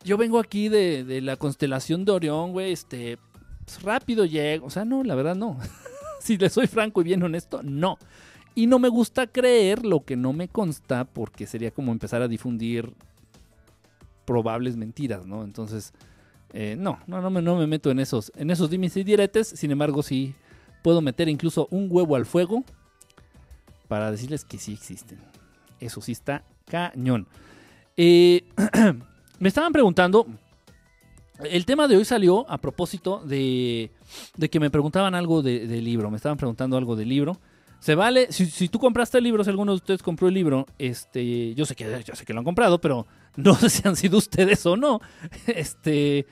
yo 0.02 0.16
vengo 0.16 0.40
aquí 0.40 0.68
de, 0.68 1.04
de 1.04 1.20
la 1.20 1.36
constelación 1.36 2.04
de 2.04 2.12
Orión, 2.12 2.52
güey, 2.52 2.72
este, 2.72 3.18
rápido 3.78 4.24
llego. 4.24 4.66
O 4.66 4.70
sea, 4.70 4.84
no, 4.84 5.02
la 5.04 5.14
verdad 5.14 5.36
no. 5.36 5.58
si 6.20 6.36
le 6.36 6.50
soy 6.50 6.66
franco 6.66 7.00
y 7.00 7.04
bien 7.04 7.22
honesto, 7.22 7.62
no. 7.62 7.98
Y 8.54 8.66
no 8.66 8.78
me 8.78 8.88
gusta 8.88 9.26
creer 9.26 9.84
lo 9.84 10.04
que 10.04 10.16
no 10.16 10.32
me 10.32 10.48
consta 10.48 11.04
porque 11.04 11.46
sería 11.46 11.70
como 11.70 11.92
empezar 11.92 12.20
a 12.22 12.28
difundir 12.28 12.92
probables 14.24 14.76
mentiras, 14.76 15.26
¿no? 15.26 15.44
Entonces, 15.44 15.92
eh, 16.52 16.76
no, 16.78 16.98
no, 17.06 17.20
no 17.20 17.30
me, 17.30 17.42
no 17.42 17.56
me 17.56 17.66
meto 17.66 17.90
en 17.90 18.00
esos, 18.00 18.32
en 18.36 18.50
esos 18.50 18.70
dimes 18.70 18.96
y 18.96 19.04
diretes. 19.04 19.48
Sin 19.48 19.70
embargo, 19.70 20.02
sí 20.02 20.34
puedo 20.82 21.00
meter 21.00 21.28
incluso 21.28 21.68
un 21.70 21.88
huevo 21.90 22.16
al 22.16 22.26
fuego 22.26 22.64
para 23.90 24.12
decirles 24.12 24.44
que 24.44 24.56
sí 24.56 24.72
existen. 24.72 25.18
Eso 25.80 26.00
sí 26.00 26.12
está 26.12 26.44
cañón. 26.64 27.26
Eh, 27.96 28.44
me 29.40 29.48
estaban 29.48 29.72
preguntando, 29.72 30.28
el 31.40 31.66
tema 31.66 31.88
de 31.88 31.96
hoy 31.96 32.04
salió 32.04 32.48
a 32.48 32.58
propósito 32.58 33.20
de, 33.24 33.90
que 34.48 34.60
me 34.60 34.70
preguntaban 34.70 35.16
algo 35.16 35.42
del 35.42 35.84
libro. 35.84 36.08
Me 36.08 36.18
estaban 36.18 36.38
preguntando 36.38 36.76
algo 36.76 36.94
del 36.94 37.08
libro. 37.08 37.40
Se 37.80 37.96
vale, 37.96 38.30
si, 38.30 38.68
tú 38.68 38.78
compraste 38.78 39.18
el 39.18 39.24
libro, 39.24 39.42
si 39.42 39.50
alguno 39.50 39.72
de 39.72 39.76
ustedes 39.76 40.04
compró 40.04 40.28
el 40.28 40.34
libro, 40.34 40.66
este, 40.78 41.52
yo 41.56 41.66
sé 41.66 41.74
que, 41.74 42.04
yo 42.06 42.14
sé 42.14 42.24
que 42.24 42.32
lo 42.32 42.38
han 42.38 42.44
comprado, 42.44 42.80
pero 42.80 43.08
no 43.36 43.56
sé 43.56 43.70
si 43.70 43.88
han 43.88 43.96
sido 43.96 44.18
ustedes 44.18 44.64
o 44.66 44.76
no. 44.76 45.00
Este, 45.48 46.26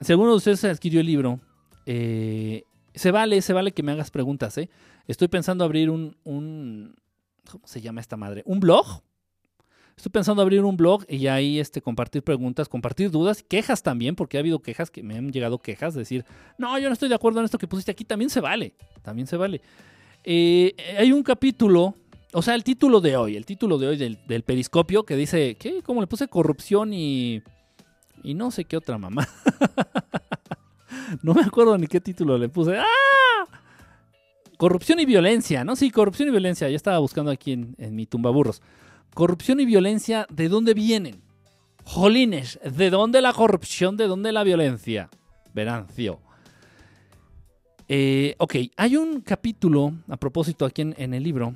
si 0.00 0.12
alguno 0.12 0.30
de 0.30 0.36
ustedes 0.36 0.62
adquirió 0.64 1.00
el 1.00 1.06
libro, 1.06 1.40
eh, 1.86 2.62
se 2.94 3.10
vale, 3.10 3.42
se 3.42 3.52
vale 3.52 3.72
que 3.72 3.82
me 3.82 3.90
hagas 3.90 4.12
preguntas, 4.12 4.56
¿eh? 4.58 4.70
Estoy 5.06 5.28
pensando 5.28 5.64
abrir 5.64 5.90
un, 5.90 6.16
un, 6.24 6.96
¿cómo 7.50 7.66
se 7.66 7.80
llama 7.80 8.00
esta 8.00 8.16
madre? 8.16 8.42
Un 8.46 8.60
blog 8.60 9.02
Estoy 9.96 10.10
pensando 10.10 10.42
abrir 10.42 10.62
un 10.62 10.76
blog 10.76 11.04
y 11.08 11.28
ahí 11.28 11.60
este, 11.60 11.80
compartir 11.80 12.22
preguntas, 12.22 12.68
compartir 12.68 13.10
dudas, 13.10 13.44
quejas 13.44 13.82
también, 13.82 14.16
porque 14.16 14.36
ha 14.36 14.40
habido 14.40 14.60
quejas 14.60 14.90
que 14.90 15.02
me 15.02 15.16
han 15.16 15.30
llegado 15.30 15.58
quejas, 15.58 15.94
decir, 15.94 16.24
no, 16.58 16.76
yo 16.78 16.88
no 16.88 16.92
estoy 16.92 17.08
de 17.08 17.14
acuerdo 17.14 17.38
en 17.38 17.44
esto 17.44 17.58
que 17.58 17.68
pusiste 17.68 17.92
aquí, 17.92 18.04
también 18.04 18.28
se 18.28 18.40
vale, 18.40 18.74
también 19.02 19.28
se 19.28 19.36
vale. 19.36 19.60
Eh, 20.24 20.74
hay 20.98 21.12
un 21.12 21.22
capítulo, 21.22 21.94
o 22.32 22.42
sea, 22.42 22.56
el 22.56 22.64
título 22.64 23.00
de 23.00 23.16
hoy, 23.16 23.36
el 23.36 23.46
título 23.46 23.78
de 23.78 23.86
hoy 23.86 23.96
del, 23.96 24.42
periscopio 24.42 25.04
que 25.04 25.14
dice, 25.14 25.56
¿qué? 25.56 25.80
Como 25.82 26.00
le 26.00 26.08
puse 26.08 26.26
corrupción 26.26 26.92
y... 26.92 27.42
y 28.24 28.34
no 28.34 28.50
sé 28.50 28.64
qué 28.64 28.76
otra 28.76 28.98
mamá. 28.98 29.28
no 31.22 31.34
me 31.34 31.42
acuerdo 31.42 31.78
ni 31.78 31.86
qué 31.86 32.00
título 32.00 32.36
le 32.36 32.48
puse. 32.48 32.78
¡Ah! 32.78 33.63
Corrupción 34.64 34.98
y 34.98 35.04
violencia, 35.04 35.62
¿no? 35.62 35.76
Sí, 35.76 35.90
corrupción 35.90 36.28
y 36.28 36.30
violencia. 36.30 36.70
Ya 36.70 36.76
estaba 36.76 36.98
buscando 36.98 37.30
aquí 37.30 37.52
en, 37.52 37.74
en 37.76 37.94
mi 37.94 38.06
tumbaburros. 38.06 38.62
Corrupción 39.12 39.60
y 39.60 39.66
violencia, 39.66 40.26
¿de 40.30 40.48
dónde 40.48 40.72
vienen? 40.72 41.20
Jolines, 41.84 42.58
¿de 42.64 42.88
dónde 42.88 43.20
la 43.20 43.34
corrupción? 43.34 43.98
¿De 43.98 44.06
dónde 44.06 44.32
la 44.32 44.42
violencia? 44.42 45.10
Verancio. 45.52 46.18
Eh, 47.88 48.36
ok, 48.38 48.54
hay 48.78 48.96
un 48.96 49.20
capítulo, 49.20 49.92
a 50.08 50.16
propósito 50.16 50.64
aquí 50.64 50.80
en, 50.80 51.12
el 51.12 51.22
libro, 51.22 51.54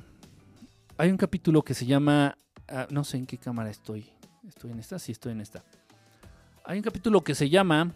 hay 0.98 1.10
un 1.10 1.16
capítulo 1.16 1.62
que 1.62 1.72
se 1.72 1.86
llama, 1.86 2.36
ah, 2.68 2.88
no 2.90 3.04
sé 3.04 3.16
en 3.16 3.24
qué 3.24 3.38
cámara 3.38 3.70
estoy, 3.70 4.04
estoy 4.46 4.72
en 4.72 4.80
esta, 4.80 4.98
sí 4.98 5.12
estoy 5.12 5.32
en 5.32 5.40
esta. 5.40 5.64
Hay 6.62 6.76
un 6.76 6.84
capítulo 6.84 7.24
que 7.24 7.34
se 7.34 7.48
llama 7.48 7.90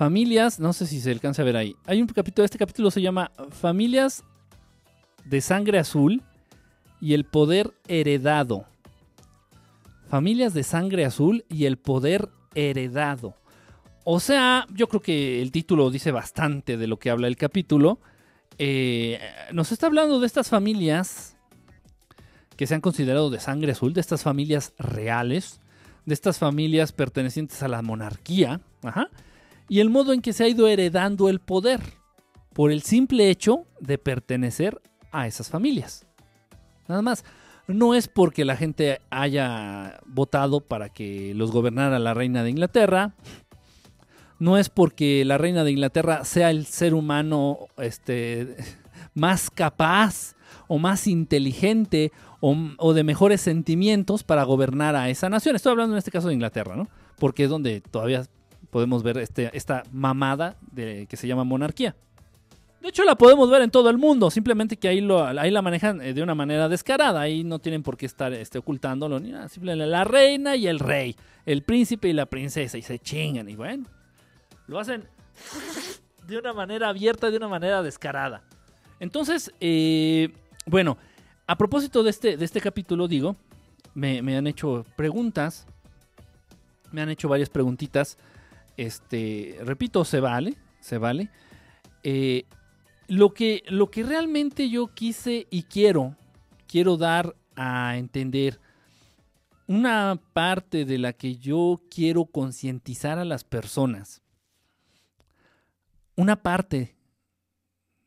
Familias, 0.00 0.58
no 0.58 0.72
sé 0.72 0.86
si 0.86 0.98
se 0.98 1.10
alcanza 1.10 1.42
a 1.42 1.44
ver 1.44 1.58
ahí. 1.58 1.76
Hay 1.84 2.00
un 2.00 2.08
capítulo, 2.08 2.46
este 2.46 2.56
capítulo 2.56 2.90
se 2.90 3.02
llama 3.02 3.32
Familias 3.50 4.24
de 5.26 5.42
sangre 5.42 5.78
azul 5.78 6.22
y 7.02 7.12
el 7.12 7.26
poder 7.26 7.74
heredado. 7.86 8.64
Familias 10.08 10.54
de 10.54 10.62
sangre 10.62 11.04
azul 11.04 11.44
y 11.50 11.66
el 11.66 11.76
poder 11.76 12.30
heredado. 12.54 13.34
O 14.04 14.20
sea, 14.20 14.66
yo 14.72 14.88
creo 14.88 15.02
que 15.02 15.42
el 15.42 15.52
título 15.52 15.90
dice 15.90 16.12
bastante 16.12 16.78
de 16.78 16.86
lo 16.86 16.98
que 16.98 17.10
habla 17.10 17.26
el 17.26 17.36
capítulo. 17.36 17.98
Eh, 18.56 19.20
nos 19.52 19.70
está 19.70 19.88
hablando 19.88 20.18
de 20.18 20.26
estas 20.26 20.48
familias 20.48 21.36
que 22.56 22.66
se 22.66 22.74
han 22.74 22.80
considerado 22.80 23.28
de 23.28 23.38
sangre 23.38 23.72
azul, 23.72 23.92
de 23.92 24.00
estas 24.00 24.22
familias 24.22 24.72
reales, 24.78 25.60
de 26.06 26.14
estas 26.14 26.38
familias 26.38 26.92
pertenecientes 26.92 27.62
a 27.62 27.68
la 27.68 27.82
monarquía, 27.82 28.62
y 29.70 29.78
el 29.78 29.88
modo 29.88 30.12
en 30.12 30.20
que 30.20 30.32
se 30.32 30.42
ha 30.42 30.48
ido 30.48 30.66
heredando 30.66 31.28
el 31.28 31.38
poder 31.38 31.80
por 32.52 32.72
el 32.72 32.82
simple 32.82 33.30
hecho 33.30 33.66
de 33.78 33.98
pertenecer 33.98 34.82
a 35.12 35.28
esas 35.28 35.48
familias. 35.48 36.08
Nada 36.88 37.02
más. 37.02 37.24
No 37.68 37.94
es 37.94 38.08
porque 38.08 38.44
la 38.44 38.56
gente 38.56 39.00
haya 39.10 40.00
votado 40.06 40.60
para 40.60 40.88
que 40.88 41.34
los 41.36 41.52
gobernara 41.52 42.00
la 42.00 42.14
reina 42.14 42.42
de 42.42 42.50
Inglaterra. 42.50 43.14
No 44.40 44.58
es 44.58 44.70
porque 44.70 45.24
la 45.24 45.38
reina 45.38 45.62
de 45.62 45.70
Inglaterra 45.70 46.24
sea 46.24 46.50
el 46.50 46.66
ser 46.66 46.92
humano 46.92 47.68
este, 47.76 48.56
más 49.14 49.50
capaz 49.50 50.34
o 50.66 50.78
más 50.78 51.06
inteligente 51.06 52.10
o, 52.40 52.56
o, 52.78 52.92
de 52.92 53.04
mejores 53.04 53.40
sentimientos 53.40 54.24
para 54.24 54.42
gobernar 54.42 54.96
a 54.96 55.10
esa 55.10 55.28
nación. 55.28 55.54
Estoy 55.54 55.70
hablando 55.70 55.94
en 55.94 55.98
este 55.98 56.10
caso 56.10 56.26
de 56.26 56.34
Inglaterra, 56.34 56.74
¿no? 56.74 56.88
Porque 57.20 57.44
es 57.44 57.50
donde 57.50 57.82
todavía 57.82 58.24
podemos 58.70 59.02
ver 59.02 59.18
este, 59.18 59.50
esta 59.56 59.82
mamada 59.92 60.56
de, 60.72 61.06
que 61.08 61.16
se 61.16 61.26
llama 61.26 61.44
monarquía. 61.44 61.94
De 62.80 62.88
hecho, 62.88 63.04
la 63.04 63.14
podemos 63.14 63.50
ver 63.50 63.60
en 63.60 63.70
todo 63.70 63.90
el 63.90 63.98
mundo, 63.98 64.30
simplemente 64.30 64.78
que 64.78 64.88
ahí, 64.88 65.02
lo, 65.02 65.22
ahí 65.22 65.50
la 65.50 65.60
manejan 65.60 66.00
eh, 66.00 66.14
de 66.14 66.22
una 66.22 66.34
manera 66.34 66.66
descarada, 66.68 67.20
ahí 67.20 67.44
no 67.44 67.58
tienen 67.58 67.82
por 67.82 67.98
qué 67.98 68.06
estar 68.06 68.32
este, 68.32 68.56
ocultándolo 68.58 69.20
ni 69.20 69.32
nada, 69.32 69.50
simplemente 69.50 69.86
la 69.86 70.04
reina 70.04 70.56
y 70.56 70.66
el 70.66 70.78
rey, 70.78 71.14
el 71.44 71.62
príncipe 71.62 72.08
y 72.08 72.14
la 72.14 72.24
princesa, 72.24 72.78
y 72.78 72.82
se 72.82 72.98
chingan, 72.98 73.50
y 73.50 73.54
bueno, 73.54 73.84
lo 74.66 74.78
hacen 74.78 75.04
de 76.26 76.38
una 76.38 76.54
manera 76.54 76.88
abierta, 76.88 77.30
de 77.30 77.36
una 77.36 77.48
manera 77.48 77.82
descarada. 77.82 78.42
Entonces, 78.98 79.52
eh, 79.60 80.30
bueno, 80.64 80.96
a 81.46 81.58
propósito 81.58 82.02
de 82.02 82.10
este, 82.10 82.36
de 82.38 82.44
este 82.46 82.62
capítulo, 82.62 83.08
digo, 83.08 83.36
me, 83.92 84.22
me 84.22 84.38
han 84.38 84.46
hecho 84.46 84.86
preguntas, 84.96 85.66
me 86.92 87.02
han 87.02 87.10
hecho 87.10 87.28
varias 87.28 87.50
preguntitas, 87.50 88.16
este, 88.80 89.58
repito, 89.62 90.06
se 90.06 90.20
vale, 90.20 90.56
se 90.80 90.96
vale. 90.96 91.28
Eh, 92.02 92.46
lo 93.08 93.34
que, 93.34 93.62
lo 93.68 93.90
que 93.90 94.02
realmente 94.02 94.70
yo 94.70 94.94
quise 94.94 95.46
y 95.50 95.64
quiero, 95.64 96.16
quiero 96.66 96.96
dar 96.96 97.36
a 97.56 97.98
entender, 97.98 98.58
una 99.66 100.18
parte 100.32 100.86
de 100.86 100.96
la 100.96 101.12
que 101.12 101.36
yo 101.36 101.82
quiero 101.90 102.24
concientizar 102.24 103.18
a 103.18 103.26
las 103.26 103.44
personas, 103.44 104.22
una 106.16 106.42
parte 106.42 106.96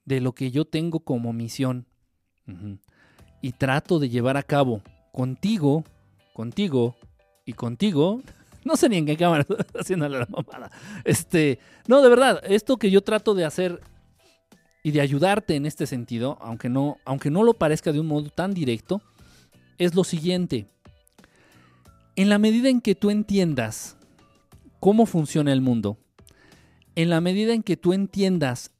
de 0.06 0.22
lo 0.22 0.34
que 0.34 0.50
yo 0.50 0.66
tengo 0.66 1.02
como 1.02 1.34
misión 1.34 1.86
y 3.42 3.52
trato 3.52 4.00
de 4.00 4.10
llevar 4.10 4.38
a 4.38 4.44
cabo 4.44 4.82
contigo, 5.12 5.84
contigo 6.34 6.96
y 7.46 7.54
contigo. 7.54 8.24
No 8.66 8.76
sé 8.78 8.90
ni 8.90 8.98
en 8.98 9.06
qué 9.06 9.18
cámara 9.18 9.46
haciéndole 9.80 10.20
la 10.20 10.28
mamada. 10.28 10.72
Este, 11.04 11.60
no, 11.88 12.02
de 12.02 12.10
verdad, 12.10 12.42
esto 12.46 12.78
que 12.78 12.92
yo 12.92 13.02
trato 13.02 13.34
de 13.34 13.46
hacer 13.46 13.82
y 14.84 14.92
de 14.92 15.02
ayudarte 15.02 15.56
en 15.56 15.66
este 15.66 15.88
sentido, 15.88 16.38
aunque 16.42 16.70
no, 16.70 16.98
aunque 17.06 17.30
no 17.30 17.44
lo 17.44 17.54
parezca 17.54 17.92
de 17.92 18.00
un 18.00 18.08
modo 18.08 18.30
tan 18.30 18.54
directo, 18.54 19.02
es 19.78 19.96
lo 19.96 20.04
siguiente. 20.04 20.68
En 22.16 22.30
la 22.30 22.38
medida 22.38 22.70
en 22.70 22.82
que 22.82 22.94
tú 22.94 23.10
entiendas 23.10 23.98
cómo 24.80 25.06
funciona 25.06 25.54
el 25.54 25.62
mundo, 25.62 25.98
en 26.96 27.10
la 27.10 27.22
medida 27.22 27.54
en 27.54 27.64
que 27.64 27.78
tú 27.78 27.94
entiendas, 27.94 28.72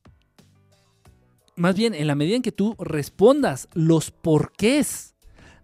más 1.56 1.76
bien 1.76 1.94
en 1.94 2.08
la 2.08 2.16
medida 2.16 2.36
en 2.36 2.42
que 2.42 2.52
tú 2.52 2.76
respondas 2.78 3.70
los 3.74 4.12
porqués 4.12 5.13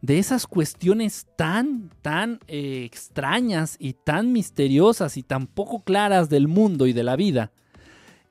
de 0.01 0.19
esas 0.19 0.47
cuestiones 0.47 1.27
tan, 1.35 1.89
tan 2.01 2.39
eh, 2.47 2.83
extrañas 2.85 3.75
y 3.79 3.93
tan 3.93 4.31
misteriosas 4.31 5.17
y 5.17 5.23
tan 5.23 5.47
poco 5.47 5.83
claras 5.83 6.29
del 6.29 6.47
mundo 6.47 6.87
y 6.87 6.93
de 6.93 7.03
la 7.03 7.15
vida, 7.15 7.51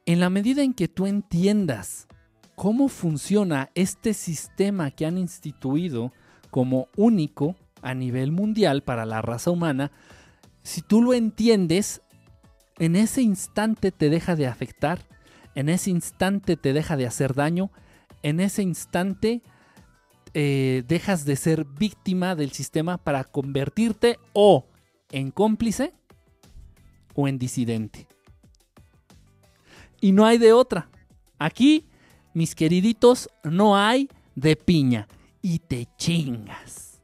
en 0.06 0.20
la 0.20 0.30
medida 0.30 0.62
en 0.62 0.72
que 0.72 0.88
tú 0.88 1.06
entiendas 1.06 2.08
cómo 2.54 2.88
funciona 2.88 3.70
este 3.74 4.14
sistema 4.14 4.90
que 4.90 5.06
han 5.06 5.18
instituido 5.18 6.12
como 6.50 6.88
único 6.96 7.54
a 7.82 7.94
nivel 7.94 8.32
mundial 8.32 8.82
para 8.82 9.04
la 9.04 9.22
raza 9.22 9.50
humana, 9.50 9.92
si 10.62 10.82
tú 10.82 11.02
lo 11.02 11.14
entiendes, 11.14 12.02
en 12.78 12.96
ese 12.96 13.22
instante 13.22 13.92
te 13.92 14.10
deja 14.10 14.34
de 14.34 14.46
afectar, 14.46 15.06
en 15.54 15.68
ese 15.68 15.90
instante 15.90 16.56
te 16.56 16.72
deja 16.72 16.96
de 16.96 17.06
hacer 17.06 17.34
daño, 17.34 17.70
en 18.22 18.40
ese 18.40 18.62
instante 18.62 19.42
eh, 20.34 20.84
dejas 20.86 21.24
de 21.24 21.36
ser 21.36 21.64
víctima 21.64 22.34
del 22.34 22.52
sistema 22.52 22.98
para 22.98 23.24
convertirte 23.24 24.18
o 24.32 24.66
en 25.10 25.30
cómplice 25.30 25.92
o 27.14 27.28
en 27.28 27.38
disidente. 27.38 28.06
Y 30.00 30.12
no 30.12 30.24
hay 30.26 30.38
de 30.38 30.52
otra. 30.52 30.90
Aquí, 31.38 31.86
mis 32.34 32.54
queriditos, 32.54 33.28
no 33.42 33.76
hay 33.76 34.08
de 34.34 34.56
piña. 34.56 35.08
Y 35.42 35.60
te 35.60 35.88
chingas. 35.96 37.00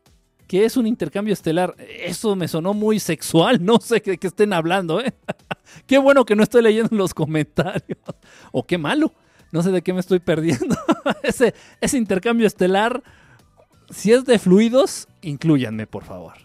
¿Qué 0.46 0.64
es 0.64 0.76
un 0.76 0.86
intercambio 0.86 1.32
estelar? 1.32 1.74
Eso 1.78 2.36
me 2.36 2.48
sonó 2.48 2.74
muy 2.74 3.00
sexual. 3.00 3.64
No 3.64 3.78
sé 3.80 4.00
de 4.04 4.18
qué 4.18 4.26
estén 4.26 4.52
hablando. 4.52 5.00
¿eh? 5.00 5.14
qué 5.86 5.98
bueno 5.98 6.24
que 6.24 6.36
no 6.36 6.42
estoy 6.42 6.62
leyendo 6.62 6.94
los 6.96 7.14
comentarios. 7.14 7.98
O 8.52 8.64
qué 8.64 8.78
malo. 8.78 9.12
No 9.54 9.62
sé 9.62 9.70
de 9.70 9.82
qué 9.82 9.92
me 9.92 10.00
estoy 10.00 10.18
perdiendo. 10.18 10.76
ese, 11.22 11.54
intercambio 11.96 12.44
estelar, 12.44 13.04
si 13.88 14.12
es 14.12 14.24
de 14.24 14.40
fluidos, 14.40 15.06
incluyanme, 15.22 15.86
por 15.86 16.04
favor. 16.04 16.34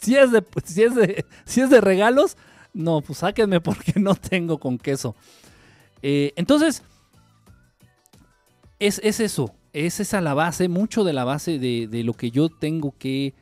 Si 0.00 0.14
es 0.14 0.30
de, 0.30 0.44
si 0.64 0.84
es 0.84 0.94
de, 0.94 1.24
si 1.44 1.60
es 1.60 1.70
de 1.70 1.80
regalos, 1.80 2.36
no, 2.72 3.00
pues 3.00 3.18
sáquenme 3.18 3.60
porque 3.60 3.94
no 3.98 4.14
tengo 4.14 4.60
con 4.60 4.78
queso. 4.78 5.16
Eh, 6.02 6.32
entonces, 6.36 6.84
es, 8.78 9.00
eso, 9.02 9.54
es 9.72 9.98
esa 9.98 10.20
la 10.20 10.34
base, 10.34 10.68
mucho 10.68 11.02
de 11.02 11.14
la 11.14 11.24
base 11.24 11.58
de, 11.58 12.02
lo 12.04 12.12
que 12.12 12.30
yo 12.30 12.48
tengo 12.48 12.94
que, 12.96 13.34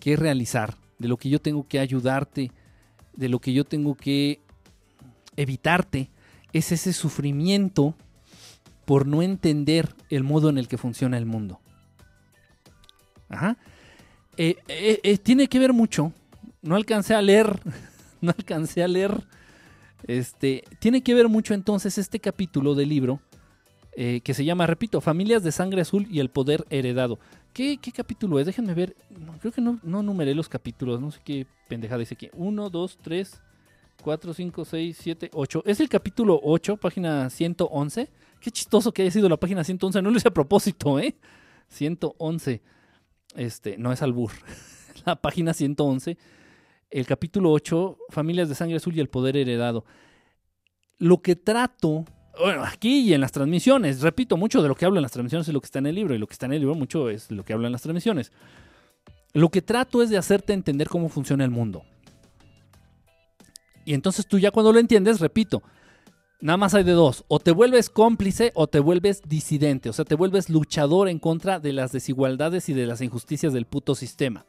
que, 0.00 0.16
realizar, 0.16 0.76
de 0.98 1.08
lo 1.08 1.18
que 1.18 1.28
yo 1.28 1.38
tengo 1.38 1.68
que 1.68 1.80
ayudarte, 1.80 2.50
de 3.12 3.28
lo 3.28 3.40
que 3.40 3.52
yo 3.52 3.64
tengo 3.64 3.94
que 3.94 4.40
evitarte, 5.36 6.10
es 6.54 6.72
ese 6.72 6.94
sufrimiento 6.94 7.94
por 8.86 9.06
no 9.06 9.22
entender 9.22 9.94
el 10.08 10.24
modo 10.24 10.48
en 10.48 10.56
el 10.56 10.68
que 10.68 10.78
funciona 10.78 11.18
el 11.18 11.26
mundo. 11.26 11.60
Ajá. 13.28 13.58
Eh, 14.36 14.56
eh, 14.68 15.18
tiene 15.18 15.48
que 15.48 15.58
ver 15.58 15.72
mucho, 15.72 16.12
no 16.62 16.74
alcancé 16.74 17.14
a 17.14 17.22
leer, 17.22 17.60
no 18.22 18.32
alcancé 18.36 18.82
a 18.82 18.88
leer 18.88 19.22
este, 20.06 20.64
tiene 20.80 21.02
que 21.02 21.14
ver 21.14 21.28
mucho 21.28 21.54
entonces 21.54 21.96
este 21.96 22.20
capítulo 22.20 22.74
del 22.74 22.90
libro 22.90 23.20
eh, 23.96 24.20
que 24.22 24.34
se 24.34 24.44
llama, 24.44 24.66
repito, 24.66 25.00
Familias 25.00 25.42
de 25.42 25.52
Sangre 25.52 25.80
Azul 25.80 26.06
y 26.10 26.18
el 26.18 26.28
Poder 26.28 26.66
Heredado. 26.68 27.18
¿Qué, 27.52 27.78
capítulo 27.94 28.40
es? 28.40 28.46
Déjenme 28.46 28.74
ver. 28.74 28.96
creo 29.40 29.52
que 29.52 29.60
no, 29.60 29.78
no 29.84 30.02
numeré 30.02 30.34
los 30.34 30.48
capítulos. 30.48 31.00
No 31.00 31.12
sé 31.12 31.20
qué 31.24 31.46
pendejada 31.68 32.00
dice 32.00 32.14
aquí. 32.14 32.28
1, 32.34 32.70
2, 32.70 32.98
3, 33.00 33.40
4, 34.04 34.34
5, 34.34 34.64
6, 34.64 34.98
7, 35.00 35.30
8. 35.32 35.62
Es 35.66 35.80
el 35.80 35.88
capítulo 35.88 36.38
8, 36.42 36.76
página 36.76 37.30
111. 37.30 38.10
Qué 38.38 38.50
chistoso 38.50 38.92
que 38.92 39.02
haya 39.02 39.10
sido 39.10 39.28
la 39.28 39.38
página 39.38 39.64
111. 39.64 40.02
No 40.02 40.10
lo 40.10 40.16
hice 40.18 40.28
a 40.28 40.30
propósito, 40.30 41.00
¿eh? 41.00 41.16
111. 41.68 42.60
Este, 43.34 43.78
no 43.78 43.92
es 43.92 44.02
albur. 44.02 44.30
la 45.06 45.16
página 45.16 45.54
111 45.54 46.18
el 46.94 47.06
capítulo 47.06 47.50
8, 47.50 47.98
Familias 48.10 48.48
de 48.48 48.54
Sangre 48.54 48.76
Azul 48.76 48.94
y 48.94 49.00
el 49.00 49.08
Poder 49.08 49.36
Heredado. 49.36 49.84
Lo 50.98 51.20
que 51.22 51.34
trato, 51.34 52.04
bueno, 52.38 52.62
aquí 52.62 53.00
y 53.00 53.14
en 53.14 53.20
las 53.20 53.32
transmisiones, 53.32 54.00
repito, 54.00 54.36
mucho 54.36 54.62
de 54.62 54.68
lo 54.68 54.76
que 54.76 54.84
hablo 54.84 54.98
en 54.98 55.02
las 55.02 55.10
transmisiones 55.10 55.48
es 55.48 55.54
lo 55.54 55.60
que 55.60 55.66
está 55.66 55.80
en 55.80 55.86
el 55.86 55.96
libro, 55.96 56.14
y 56.14 56.18
lo 56.18 56.28
que 56.28 56.34
está 56.34 56.46
en 56.46 56.52
el 56.52 56.60
libro 56.60 56.76
mucho 56.76 57.10
es 57.10 57.32
lo 57.32 57.44
que 57.44 57.52
hablo 57.52 57.66
en 57.66 57.72
las 57.72 57.82
transmisiones. 57.82 58.30
Lo 59.32 59.48
que 59.48 59.60
trato 59.60 60.02
es 60.02 60.10
de 60.10 60.18
hacerte 60.18 60.52
entender 60.52 60.88
cómo 60.88 61.08
funciona 61.08 61.42
el 61.42 61.50
mundo. 61.50 61.82
Y 63.84 63.94
entonces 63.94 64.26
tú 64.26 64.38
ya 64.38 64.50
cuando 64.50 64.72
lo 64.72 64.78
entiendes, 64.78 65.20
repito, 65.20 65.62
nada 66.40 66.56
más 66.56 66.74
hay 66.74 66.84
de 66.84 66.92
dos, 66.92 67.24
o 67.28 67.38
te 67.38 67.50
vuelves 67.50 67.90
cómplice 67.90 68.52
o 68.54 68.66
te 68.66 68.80
vuelves 68.80 69.22
disidente, 69.26 69.88
o 69.88 69.92
sea, 69.92 70.04
te 70.04 70.14
vuelves 70.14 70.50
luchador 70.50 71.08
en 71.08 71.18
contra 71.18 71.60
de 71.60 71.72
las 71.72 71.92
desigualdades 71.92 72.68
y 72.68 72.74
de 72.74 72.86
las 72.86 73.00
injusticias 73.00 73.52
del 73.52 73.66
puto 73.66 73.94
sistema 73.94 74.46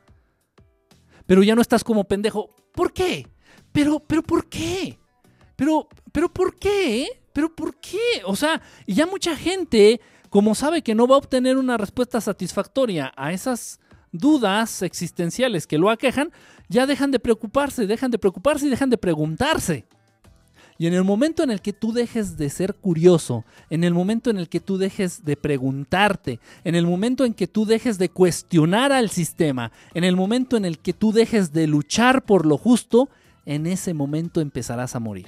pero 1.25 1.43
ya 1.43 1.55
no 1.55 1.61
estás 1.61 1.83
como 1.83 2.03
pendejo. 2.03 2.49
¿Por 2.73 2.93
qué? 2.93 3.27
Pero, 3.71 3.99
pero, 3.99 4.23
¿por 4.23 4.47
qué? 4.47 4.97
Pero, 5.55 5.87
pero, 6.11 6.31
¿por 6.31 6.57
qué? 6.57 7.07
Pero, 7.33 7.53
¿por 7.53 7.75
qué? 7.79 8.21
O 8.25 8.35
sea, 8.35 8.61
y 8.85 8.93
ya 8.95 9.05
mucha 9.05 9.35
gente, 9.35 9.99
como 10.29 10.55
sabe 10.55 10.81
que 10.81 10.95
no 10.95 11.07
va 11.07 11.15
a 11.15 11.19
obtener 11.19 11.57
una 11.57 11.77
respuesta 11.77 12.21
satisfactoria 12.21 13.11
a 13.15 13.33
esas 13.33 13.79
dudas 14.11 14.81
existenciales 14.81 15.67
que 15.67 15.77
lo 15.77 15.89
aquejan, 15.89 16.31
ya 16.69 16.85
dejan 16.85 17.11
de 17.11 17.19
preocuparse, 17.19 17.87
dejan 17.87 18.11
de 18.11 18.19
preocuparse 18.19 18.67
y 18.67 18.69
dejan 18.69 18.89
de 18.89 18.97
preguntarse. 18.97 19.85
Y 20.77 20.87
en 20.87 20.93
el 20.93 21.05
momento 21.05 21.41
en 21.41 21.51
el 21.51 21.61
que 21.61 21.71
tú 21.71 21.93
dejes 21.93 22.35
de 22.35 22.49
ser 22.49 22.75
curioso, 22.75 23.45
en 23.69 23.85
el 23.85 23.93
momento 23.93 24.29
en 24.29 24.37
el 24.37 24.49
que 24.49 24.59
tú 24.59 24.77
dejes 24.77 25.23
de 25.23 25.37
preguntarte, 25.37 26.39
en 26.65 26.75
el 26.75 26.85
momento 26.85 27.23
en 27.23 27.33
que 27.33 27.47
tú 27.47 27.65
dejes 27.65 27.97
de 27.97 28.09
cuestionar 28.09 28.91
al 28.91 29.09
sistema, 29.09 29.71
en 29.93 30.03
el 30.03 30.17
momento 30.17 30.57
en 30.57 30.65
el 30.65 30.79
que 30.79 30.91
tú 30.91 31.13
dejes 31.13 31.53
de 31.53 31.67
luchar 31.67 32.25
por 32.25 32.45
lo 32.45 32.57
justo, 32.57 33.09
en 33.45 33.67
ese 33.67 33.93
momento 33.93 34.41
empezarás 34.41 34.95
a 34.95 34.99
morir. 34.99 35.27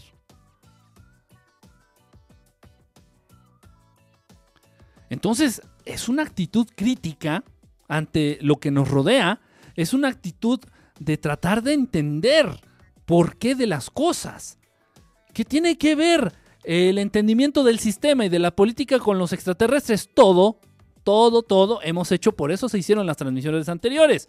Entonces, 5.09 5.61
es 5.85 6.09
una 6.09 6.23
actitud 6.23 6.67
crítica 6.75 7.45
ante 7.87 8.37
lo 8.41 8.57
que 8.57 8.71
nos 8.71 8.89
rodea, 8.89 9.39
es 9.75 9.93
una 9.93 10.09
actitud 10.09 10.59
de 10.99 11.17
tratar 11.17 11.63
de 11.63 11.73
entender 11.73 12.49
por 13.05 13.37
qué 13.37 13.55
de 13.55 13.67
las 13.67 13.89
cosas. 13.89 14.57
¿Qué 15.33 15.45
tiene 15.45 15.77
que 15.77 15.95
ver 15.95 16.33
el 16.63 16.97
entendimiento 16.97 17.63
del 17.63 17.79
sistema 17.79 18.25
y 18.25 18.29
de 18.29 18.39
la 18.39 18.51
política 18.51 18.99
con 18.99 19.17
los 19.17 19.33
extraterrestres? 19.33 20.09
Todo, 20.13 20.59
todo, 21.03 21.41
todo 21.41 21.79
hemos 21.83 22.11
hecho, 22.11 22.33
por 22.33 22.51
eso 22.51 22.67
se 22.67 22.77
hicieron 22.77 23.05
las 23.05 23.17
transmisiones 23.17 23.69
anteriores. 23.69 24.27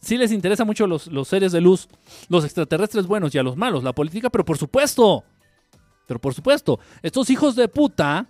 sí 0.00 0.16
les 0.16 0.32
interesa 0.32 0.64
mucho 0.64 0.86
los, 0.86 1.08
los 1.08 1.28
seres 1.28 1.52
de 1.52 1.60
luz, 1.60 1.88
los 2.28 2.44
extraterrestres 2.44 3.06
buenos 3.06 3.34
y 3.34 3.38
a 3.38 3.42
los 3.42 3.56
malos, 3.56 3.84
la 3.84 3.92
política, 3.92 4.30
pero 4.30 4.44
por 4.44 4.56
supuesto, 4.56 5.24
pero 6.06 6.20
por 6.20 6.34
supuesto, 6.34 6.78
estos 7.02 7.28
hijos 7.30 7.56
de 7.56 7.68
puta 7.68 8.28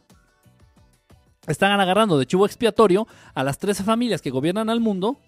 están 1.47 1.79
agarrando 1.79 2.19
de 2.19 2.27
chivo 2.27 2.47
expiatorio 2.47 3.07
a 3.35 3.45
las 3.45 3.59
13 3.59 3.85
familias 3.85 4.23
que 4.23 4.31
gobiernan 4.31 4.71
al 4.71 4.81
mundo, 4.81 5.19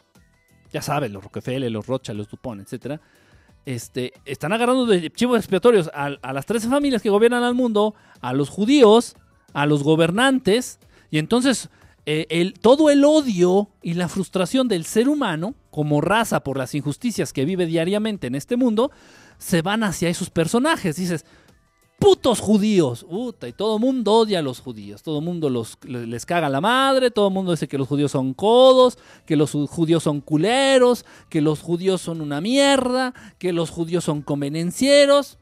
ya 0.73 0.83
saben, 0.83 1.13
los 1.13 1.23
Rockefeller, 1.25 1.71
los 1.71 1.87
Rothschild, 1.87 2.19
los 2.19 2.29
Dupont, 2.29 2.61
etcétera, 2.61 3.01
este, 3.65 4.13
están 4.25 4.53
agarrando 4.53 4.87
de 4.87 5.11
chivos 5.11 5.39
expiatorios 5.39 5.91
a, 5.93 6.07
a, 6.21 6.33
las 6.33 6.47
13 6.47 6.69
familias 6.69 7.03
que 7.03 7.11
gobiernan 7.11 7.43
al 7.43 7.55
mundo, 7.55 7.95
a 8.21 8.33
los 8.33 8.49
judíos, 8.49 9.17
a 9.53 9.67
los 9.67 9.83
gobernantes, 9.83 10.79
y 11.11 11.19
entonces 11.19 11.69
eh, 12.09 12.29
el, 12.31 12.55
todo 12.55 12.89
el 12.89 13.05
odio 13.05 13.69
y 13.83 13.95
la 13.95 14.09
frustración 14.09 14.69
del 14.69 14.85
ser 14.85 15.09
humano, 15.09 15.57
como 15.73 16.01
raza 16.01 16.45
por 16.45 16.57
las 16.57 16.73
injusticias 16.77 17.33
que 17.33 17.45
vive 17.45 17.67
diariamente 17.67 18.29
en 18.29 18.37
este 18.37 18.57
mundo, 18.57 18.93
se 19.39 19.61
van 19.61 19.83
hacia 19.83 20.09
esos 20.09 20.31
personajes. 20.31 20.95
Dices, 20.95 21.27
putos 21.99 22.41
judíos. 22.41 23.05
Puta, 23.09 23.49
y 23.49 23.53
todo 23.53 23.79
mundo 23.79 24.13
odia 24.13 24.41
a 24.41 24.43
los 24.43 24.61
judíos. 24.61 25.03
Todo 25.03 25.21
mundo 25.21 25.51
los, 25.51 25.79
les 25.85 26.27
caga 26.27 26.49
la 26.49 26.61
madre. 26.61 27.11
Todo 27.11 27.31
mundo 27.31 27.53
dice 27.53 27.69
que 27.69 27.79
los 27.79 27.89
judíos 27.89 28.13
son 28.13 28.35
codos. 28.35 28.99
Que 29.25 29.37
los 29.37 29.53
judíos 29.53 30.03
son 30.03 30.21
culeros. 30.21 31.05
Que 31.29 31.41
los 31.41 31.61
judíos 31.61 32.01
son 32.01 32.21
una 32.21 32.41
mierda. 32.41 33.15
Que 33.39 33.53
los 33.53 33.71
judíos 33.71 34.05
son 34.05 34.23
convenencieros. 34.23 35.39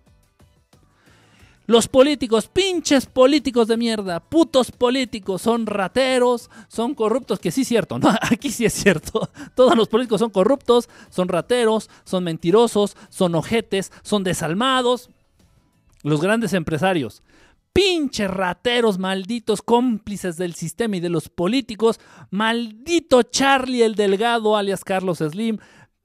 Los 1.66 1.88
políticos, 1.88 2.46
pinches 2.46 3.06
políticos 3.06 3.68
de 3.68 3.78
mierda, 3.78 4.20
putos 4.20 4.70
políticos, 4.70 5.40
son 5.40 5.64
rateros, 5.64 6.50
son 6.68 6.94
corruptos, 6.94 7.38
que 7.38 7.50
sí 7.50 7.62
es 7.62 7.68
cierto, 7.68 7.98
¿no? 7.98 8.10
Aquí 8.20 8.50
sí 8.50 8.66
es 8.66 8.74
cierto. 8.74 9.30
Todos 9.54 9.74
los 9.74 9.88
políticos 9.88 10.20
son 10.20 10.28
corruptos, 10.28 10.90
son 11.08 11.28
rateros, 11.28 11.88
son 12.04 12.22
mentirosos, 12.22 12.98
son 13.08 13.34
ojetes, 13.34 13.92
son 14.02 14.24
desalmados. 14.24 15.08
Los 16.04 16.20
grandes 16.20 16.52
empresarios, 16.52 17.22
pinches 17.72 18.30
rateros, 18.30 18.98
malditos 18.98 19.62
cómplices 19.62 20.36
del 20.36 20.54
sistema 20.54 20.98
y 20.98 21.00
de 21.00 21.08
los 21.08 21.30
políticos, 21.30 21.98
maldito 22.30 23.22
Charlie 23.22 23.82
el 23.82 23.94
Delgado, 23.94 24.56
alias 24.56 24.84
Carlos 24.84 25.18
Slim, 25.18 25.56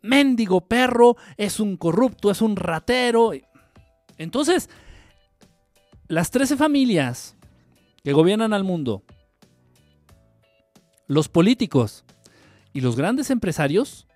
mendigo 0.02 0.62
perro, 0.62 1.18
es 1.36 1.60
un 1.60 1.76
corrupto, 1.76 2.32
es 2.32 2.41
un 2.41 2.56
ratero. 2.56 3.34
Entonces, 4.18 4.70
las 6.08 6.32
13 6.32 6.56
familias 6.56 7.36
que 8.02 8.14
gobiernan 8.14 8.54
al 8.54 8.64
mundo, 8.64 9.04
los 11.08 11.28
políticos 11.28 12.06
y 12.72 12.80
los 12.80 12.95
grandes 12.95 13.32
empresarios 13.32 14.08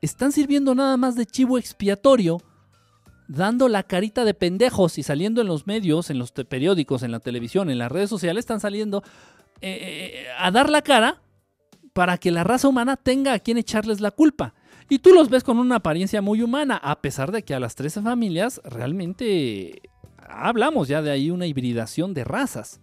están 0.00 0.32
sirviendo 0.32 0.74
nada 0.74 0.96
más 0.96 1.16
de 1.16 1.26
chivo 1.26 1.58
expiatorio 1.58 2.38
dando 3.28 3.68
la 3.68 3.82
carita 3.82 4.24
de 4.24 4.34
pendejos 4.34 4.98
y 4.98 5.02
saliendo 5.02 5.40
en 5.40 5.46
los 5.46 5.66
medios, 5.66 6.10
en 6.10 6.18
los 6.18 6.32
periódicos, 6.32 7.02
en 7.02 7.12
la 7.12 7.20
televisión, 7.20 7.70
en 7.70 7.78
las 7.78 7.90
redes 7.90 8.10
sociales, 8.10 8.40
están 8.40 8.60
saliendo 8.60 9.02
eh, 9.60 10.26
a 10.38 10.50
dar 10.50 10.70
la 10.70 10.82
cara 10.82 11.20
para 11.92 12.18
que 12.18 12.30
la 12.30 12.44
raza 12.44 12.68
humana 12.68 12.96
tenga 12.96 13.32
a 13.32 13.38
quien 13.38 13.56
echarles 13.56 14.00
la 14.00 14.10
culpa. 14.10 14.54
Y 14.88 14.98
tú 15.00 15.12
los 15.12 15.28
ves 15.28 15.42
con 15.42 15.58
una 15.58 15.76
apariencia 15.76 16.22
muy 16.22 16.42
humana, 16.42 16.76
a 16.76 17.00
pesar 17.00 17.32
de 17.32 17.42
que 17.42 17.54
a 17.54 17.60
las 17.60 17.74
13 17.74 18.02
familias 18.02 18.60
realmente 18.64 19.82
hablamos 20.28 20.88
ya 20.88 21.02
de 21.02 21.10
ahí 21.10 21.30
una 21.30 21.46
hibridación 21.46 22.14
de 22.14 22.24
razas. 22.24 22.80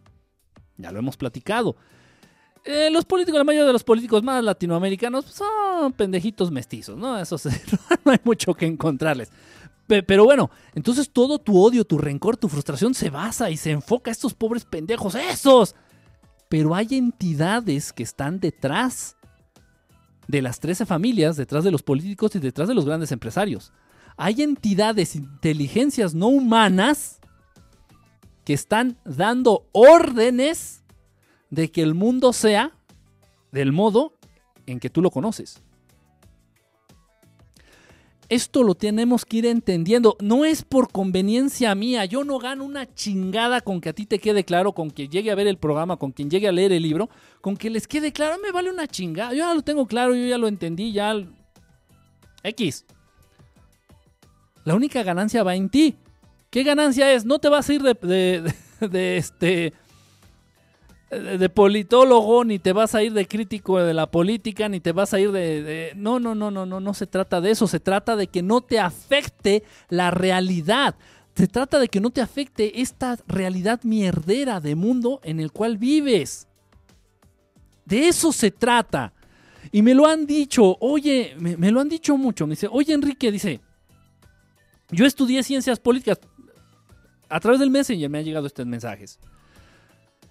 Ya 0.78 0.92
lo 0.92 1.00
hemos 1.00 1.16
platicado. 1.16 1.76
Eh, 2.66 2.90
los 2.92 3.06
políticos, 3.06 3.38
la 3.38 3.44
mayoría 3.44 3.68
de 3.68 3.74
los 3.74 3.84
políticos 3.84 4.24
más 4.24 4.44
latinoamericanos 4.44 5.26
son 5.26 5.94
pendejitos 5.94 6.50
mestizos, 6.50 6.98
¿no? 6.98 7.20
Eso 7.20 7.38
no 8.06 8.12
hay 8.12 8.20
mucho 8.24 8.54
que 8.54 8.66
encontrarles. 8.66 9.32
Pero 10.02 10.24
bueno, 10.24 10.50
entonces 10.74 11.12
todo 11.12 11.40
tu 11.40 11.62
odio, 11.62 11.86
tu 11.86 11.98
rencor, 11.98 12.38
tu 12.38 12.50
frustración 12.50 12.94
se 12.94 13.10
basa 13.10 13.52
y 13.52 13.58
se 13.58 13.72
enfoca 13.72 14.10
a 14.10 14.14
estos 14.14 14.34
pobres 14.34 14.66
pendejos, 14.66 15.16
esos. 15.16 15.76
Pero 16.50 16.74
hay 16.74 16.88
entidades 16.92 17.94
que 17.94 18.04
están 18.04 18.40
detrás 18.40 19.18
de 20.28 20.42
las 20.42 20.60
13 20.60 20.86
familias, 20.86 21.36
detrás 21.36 21.64
de 21.64 21.72
los 21.72 21.84
políticos 21.84 22.36
y 22.36 22.40
detrás 22.40 22.68
de 22.68 22.76
los 22.76 22.86
grandes 22.86 23.12
empresarios. 23.12 23.72
Hay 24.18 24.42
entidades, 24.42 25.16
inteligencias 25.16 26.14
no 26.14 26.28
humanas 26.28 27.20
que 28.46 28.54
están 28.54 28.98
dando 29.06 29.68
órdenes 29.72 30.84
de 31.50 31.72
que 31.72 31.82
el 31.82 31.94
mundo 31.94 32.34
sea 32.34 32.72
del 33.52 33.72
modo 33.72 34.14
en 34.66 34.80
que 34.80 34.90
tú 34.90 35.02
lo 35.02 35.12
conoces. 35.12 35.63
Esto 38.30 38.64
lo 38.64 38.76
tenemos 38.76 39.26
que 39.26 39.38
ir 39.38 39.46
entendiendo. 39.46 40.16
No 40.22 40.46
es 40.46 40.64
por 40.64 40.92
conveniencia 40.92 41.76
mía. 41.76 42.06
Yo 42.06 42.24
no 42.24 42.40
gano 42.40 42.64
una 42.64 42.94
chingada 42.94 43.62
con 43.62 43.82
que 43.82 43.90
a 43.90 43.94
ti 43.94 44.06
te 44.06 44.20
quede 44.20 44.44
claro, 44.44 44.74
con 44.74 44.92
que 44.92 45.08
llegue 45.08 45.32
a 45.32 45.36
ver 45.36 45.48
el 45.48 45.58
programa, 45.58 45.98
con 45.98 46.12
quien 46.12 46.30
llegue 46.30 46.48
a 46.48 46.52
leer 46.52 46.72
el 46.72 46.84
libro, 46.84 47.10
con 47.42 47.58
que 47.58 47.70
les 47.70 47.88
quede 47.88 48.12
claro. 48.12 48.42
Me 48.42 48.52
vale 48.52 48.72
una 48.72 48.88
chingada. 48.88 49.32
Yo 49.32 49.40
ya 49.40 49.54
lo 49.54 49.62
tengo 49.62 49.86
claro, 49.86 50.16
yo 50.16 50.26
ya 50.26 50.38
lo 50.38 50.48
entendí, 50.48 50.92
ya. 50.92 51.14
X. 52.44 52.86
La 54.66 54.76
única 54.76 55.04
ganancia 55.04 55.44
va 55.44 55.56
en 55.56 55.70
ti. 55.70 55.96
¿Qué 56.50 56.64
ganancia 56.64 57.12
es? 57.12 57.26
No 57.26 57.40
te 57.40 57.50
vas 57.50 57.70
a 57.70 57.74
ir 57.74 57.82
de, 57.82 57.94
de, 57.94 58.54
de 58.88 59.18
este 59.18 59.74
de 61.20 61.50
politólogo, 61.50 62.44
ni 62.44 62.60
te 62.60 62.74
vas 62.74 62.96
a 62.96 63.04
ir 63.04 63.14
de 63.14 63.28
crítico 63.28 63.80
de 63.80 63.94
la 63.94 64.08
política, 64.08 64.70
ni 64.70 64.80
te 64.80 64.92
vas 64.92 65.14
a 65.14 65.20
ir 65.20 65.32
de, 65.32 65.94
No, 65.96 66.20
no, 66.20 66.36
no, 66.36 66.52
no, 66.52 66.66
no, 66.66 66.80
no 66.80 66.94
se 66.94 67.08
trata 67.08 67.42
de 67.42 67.52
eso, 67.52 67.68
se 67.68 67.80
trata 67.80 68.16
de 68.16 68.28
que 68.28 68.42
no 68.42 68.62
te 68.62 68.80
afecte 68.80 69.64
la 69.90 70.12
realidad. 70.12 70.96
Se 71.36 71.48
trata 71.48 71.80
de 71.80 71.88
que 71.88 72.00
no 72.00 72.12
te 72.12 72.22
afecte 72.22 72.82
esta 72.82 73.18
realidad 73.28 73.82
mierdera 73.84 74.60
de 74.60 74.76
mundo 74.76 75.20
en 75.24 75.40
el 75.40 75.52
cual 75.52 75.78
vives. 75.78 76.48
De 77.86 78.08
eso 78.08 78.32
se 78.32 78.52
trata. 78.52 79.14
Y 79.72 79.82
me 79.82 79.96
lo 79.96 80.06
han 80.06 80.28
dicho, 80.28 80.78
oye, 80.80 81.36
me, 81.40 81.58
me 81.58 81.72
lo 81.72 81.80
han 81.80 81.90
dicho 81.90 82.18
mucho. 82.18 82.46
Me 82.46 82.52
dice, 82.52 82.68
oye 82.70 82.94
Enrique, 82.94 83.32
dice, 83.32 83.62
yo 84.92 85.06
estudié 85.06 85.42
ciencias 85.44 85.80
políticas. 85.80 86.20
A 87.30 87.40
través 87.40 87.60
del 87.60 87.72
Messenger 87.72 88.10
me 88.10 88.20
han 88.20 88.26
llegado 88.26 88.46
estos 88.46 88.68
mensajes. 88.68 89.20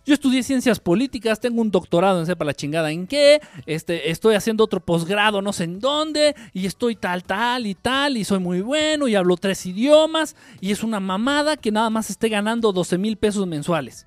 Yo 0.04 0.14
estudié 0.14 0.42
ciencias 0.42 0.80
políticas, 0.80 1.38
tengo 1.38 1.60
un 1.60 1.70
doctorado 1.70 2.18
en 2.18 2.26
sepa 2.26 2.44
la 2.44 2.54
chingada 2.54 2.90
en 2.90 3.06
qué, 3.06 3.40
este, 3.66 4.10
estoy 4.10 4.34
haciendo 4.34 4.64
otro 4.64 4.80
posgrado 4.80 5.40
no 5.42 5.52
sé 5.52 5.64
en 5.64 5.78
dónde, 5.78 6.34
y 6.52 6.66
estoy 6.66 6.96
tal, 6.96 7.22
tal 7.22 7.66
y 7.66 7.74
tal, 7.74 8.16
y 8.16 8.24
soy 8.24 8.40
muy 8.40 8.62
bueno, 8.62 9.06
y 9.06 9.14
hablo 9.14 9.36
tres 9.36 9.64
idiomas, 9.64 10.34
y 10.60 10.72
es 10.72 10.82
una 10.82 10.98
mamada 10.98 11.56
que 11.56 11.70
nada 11.70 11.88
más 11.88 12.10
esté 12.10 12.28
ganando 12.28 12.72
12 12.72 12.98
mil 12.98 13.16
pesos 13.16 13.46
mensuales. 13.46 14.06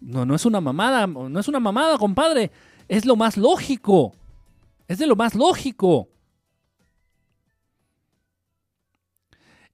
No, 0.00 0.24
no 0.24 0.34
es 0.34 0.44
una 0.44 0.60
mamada, 0.60 1.06
no 1.06 1.38
es 1.38 1.46
una 1.46 1.60
mamada, 1.60 1.98
compadre. 1.98 2.50
Es 2.88 3.04
lo 3.04 3.16
más 3.16 3.36
lógico. 3.36 4.12
Es 4.88 4.98
de 4.98 5.06
lo 5.06 5.14
más 5.14 5.34
lógico. 5.34 6.08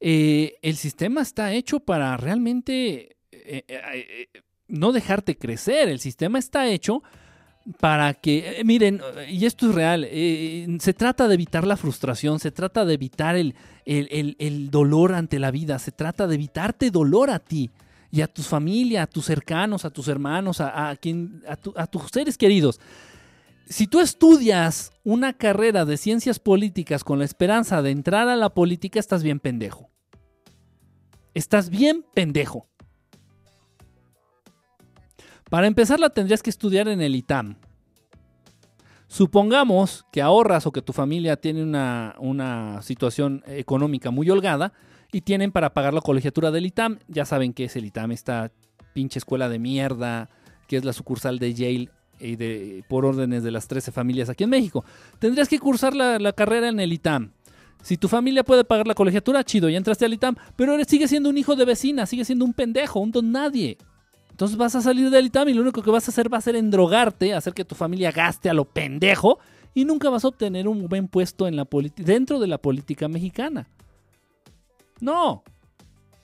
Eh, 0.09 0.59
el 0.62 0.76
sistema 0.76 1.20
está 1.20 1.52
hecho 1.52 1.80
para 1.80 2.16
realmente 2.16 3.16
eh, 3.32 3.64
eh, 3.66 4.28
no 4.68 4.92
dejarte 4.92 5.36
crecer. 5.36 5.88
El 5.88 5.98
sistema 5.98 6.38
está 6.38 6.68
hecho 6.68 7.02
para 7.80 8.14
que, 8.14 8.62
miren, 8.64 9.00
y 9.28 9.46
esto 9.46 9.68
es 9.68 9.74
real, 9.74 10.09
se 10.78 10.94
trata 10.94 11.26
de 11.26 11.34
evitar 11.34 11.66
la 11.66 11.76
frustración, 11.76 12.38
se 12.38 12.52
trata 12.52 12.84
de 12.84 12.94
evitar 12.94 13.34
el, 13.34 13.57
el, 13.84 14.70
dolor 14.70 15.12
ante 15.12 15.40
la 15.40 15.50
vida, 15.50 15.80
se 15.80 15.90
trata 15.90 16.28
de 16.28 16.36
evitarte 16.36 16.92
dolor 16.92 17.28
a 17.28 17.40
ti 17.40 17.72
y 18.12 18.20
a 18.20 18.28
tu 18.28 18.42
familia, 18.42 19.02
a 19.02 19.07
tus 19.09 19.24
cercanos, 19.24 19.84
a 19.84 19.90
tus 19.90 20.07
hermanos, 20.07 20.61
a, 20.61 20.94
quien, 21.00 21.42
a 21.48 21.86
tus 21.88 22.02
seres 22.12 22.38
queridos. 22.38 22.78
Si 23.68 23.88
tú 23.88 23.98
estudias 23.98 24.92
una 25.02 25.32
carrera 25.32 25.84
de 25.84 25.96
ciencias 25.96 26.38
políticas 26.38 27.02
con 27.02 27.18
la 27.18 27.24
esperanza 27.24 27.82
de 27.82 27.90
entrar 27.90 28.28
a 28.28 28.36
la 28.36 28.50
política, 28.50 29.00
estás 29.00 29.24
bien 29.24 29.40
pendejo. 29.40 29.90
Estás 31.37 31.68
bien 31.68 32.03
pendejo. 32.14 32.66
Para 35.51 35.66
empezar 35.66 36.01
la 36.01 36.09
tendrías 36.09 36.43
que 36.43 36.49
estudiar 36.49 36.89
en 36.89 37.03
el 37.03 37.14
ITAM. 37.14 37.59
Supongamos 39.07 40.07
que 40.11 40.22
ahorras 40.22 40.66
o 40.66 40.72
que 40.72 40.80
tu 40.80 40.95
familia 40.95 41.37
tiene 41.37 41.62
una, 41.62 42.14
una, 42.20 42.80
situación 42.80 43.45
económica 43.49 44.11
muy 44.11 44.30
holgada 44.30 44.72
y 45.12 45.20
tienen 45.20 45.53
para 45.53 45.74
pagar 45.74 45.93
la 45.93 46.01
colegiatura 46.01 46.51
del 46.51 46.64
ITAM. 46.64 47.01
Ya 47.07 47.26
saben 47.26 47.53
qué 47.53 47.64
es 47.64 47.76
el 47.76 47.84
ITAM, 47.84 48.12
esta 48.12 48.51
pinche 48.95 49.18
escuela 49.18 49.51
de 49.51 49.59
mierda 49.59 50.30
que 50.66 50.78
es 50.78 50.87
la 50.87 50.95
sucursal 50.95 51.39
de 51.39 51.53
Yale 51.53 51.91
y 52.18 52.37
de, 52.37 52.82
por 52.89 53.05
órdenes 53.05 53.43
de 53.43 53.51
las 53.51 53.68
13 53.68 53.93
familias 53.93 54.30
aquí 54.30 54.45
en 54.45 54.51
México. 54.51 54.87
Tendrías 55.18 55.51
que 55.51 55.59
cursar 55.59 55.95
la, 55.95 56.18
la 56.18 56.32
carrera 56.32 56.70
en 56.70 56.80
el 56.80 56.95
ITAM. 56.95 57.36
Si 57.82 57.96
tu 57.96 58.08
familia 58.08 58.42
puede 58.42 58.64
pagar 58.64 58.86
la 58.86 58.94
colegiatura, 58.94 59.44
chido, 59.44 59.68
ya 59.68 59.78
entraste 59.78 60.04
al 60.04 60.12
ITAM, 60.14 60.36
pero 60.56 60.76
sigue 60.84 61.06
siendo 61.06 61.30
un 61.30 61.38
hijo 61.38 61.54
de 61.54 61.64
vecina, 61.64 62.06
sigue 62.06 62.24
siendo 62.24 62.44
un 62.44 62.52
pendejo, 62.52 63.00
un 63.00 63.12
don 63.12 63.30
nadie. 63.30 63.78
Entonces 64.30 64.56
vas 64.56 64.74
a 64.74 64.82
salir 64.82 65.08
del 65.10 65.26
ITAM 65.26 65.48
y 65.48 65.54
lo 65.54 65.62
único 65.62 65.82
que 65.82 65.90
vas 65.90 66.08
a 66.08 66.10
hacer 66.10 66.32
va 66.32 66.38
a 66.38 66.42
ser 66.42 66.56
endrogarte, 66.56 67.32
hacer 67.32 67.54
que 67.54 67.64
tu 67.64 67.74
familia 67.74 68.10
gaste 68.10 68.50
a 68.50 68.54
lo 68.54 68.64
pendejo 68.64 69.38
y 69.72 69.84
nunca 69.84 70.10
vas 70.10 70.24
a 70.24 70.28
obtener 70.28 70.68
un 70.68 70.88
buen 70.88 71.08
puesto 71.08 71.46
en 71.46 71.56
la 71.56 71.66
dentro 71.96 72.38
de 72.38 72.46
la 72.46 72.58
política 72.58 73.08
mexicana. 73.08 73.68
No. 75.00 75.42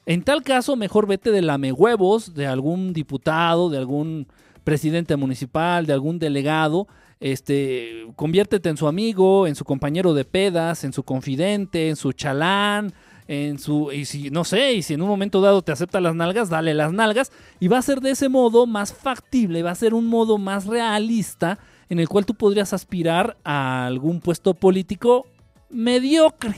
En 0.05 0.25
tal 0.25 0.43
caso, 0.43 0.75
mejor 0.75 1.07
vete 1.07 1.31
de 1.31 1.43
lamehuevos 1.43 2.35
de 2.35 2.47
algún 2.47 2.93
diputado, 2.93 3.71
de 3.71 3.79
algún 3.79 4.27
presidente 4.65 5.17
municipal, 5.17 5.87
de 5.87 5.93
algún 5.93 6.19
delegado, 6.19 6.89
este, 7.23 8.09
conviértete 8.17 8.69
en 8.69 8.77
su 8.77 8.89
amigo, 8.89 9.47
en 9.47 9.55
su 9.55 9.65
compañero 9.65 10.13
de 10.13 10.25
pedas, 10.25 10.83
en 10.83 10.93
su 10.93 11.05
confidente, 11.05 11.89
en 11.89 11.95
su 11.95 12.13
chalán, 12.13 12.93
en 13.29 13.61
su, 13.61 13.93
y 13.93 14.07
si, 14.07 14.31
no 14.31 14.43
sé, 14.43 14.73
y 14.73 14.83
si 14.83 14.95
en 14.95 15.03
un 15.03 15.09
momento 15.09 15.41
dado 15.41 15.63
te 15.63 15.71
acepta 15.71 16.01
las 16.01 16.17
nalgas, 16.17 16.49
dale 16.49 16.75
las 16.75 16.93
nalgas, 16.93 17.31
y 17.61 17.69
va 17.69 17.79
a 17.79 17.83
ser 17.83 18.01
de 18.01 18.11
ese 18.11 18.29
modo 18.29 18.67
más 18.67 18.93
factible, 18.93 19.63
va 19.63 19.71
a 19.71 19.77
ser 19.77 19.95
un 19.95 20.09
modo 20.09 20.37
más 20.37 20.67
realista 20.67 21.61
en 21.89 22.01
el 22.01 22.09
cual 22.09 22.27
tú 22.27 22.35
podrías 22.35 22.73
aspirar 22.73 23.37
a 23.45 23.87
algún 23.87 24.21
puesto 24.21 24.55
político 24.55 25.25
mediocre. 25.71 26.57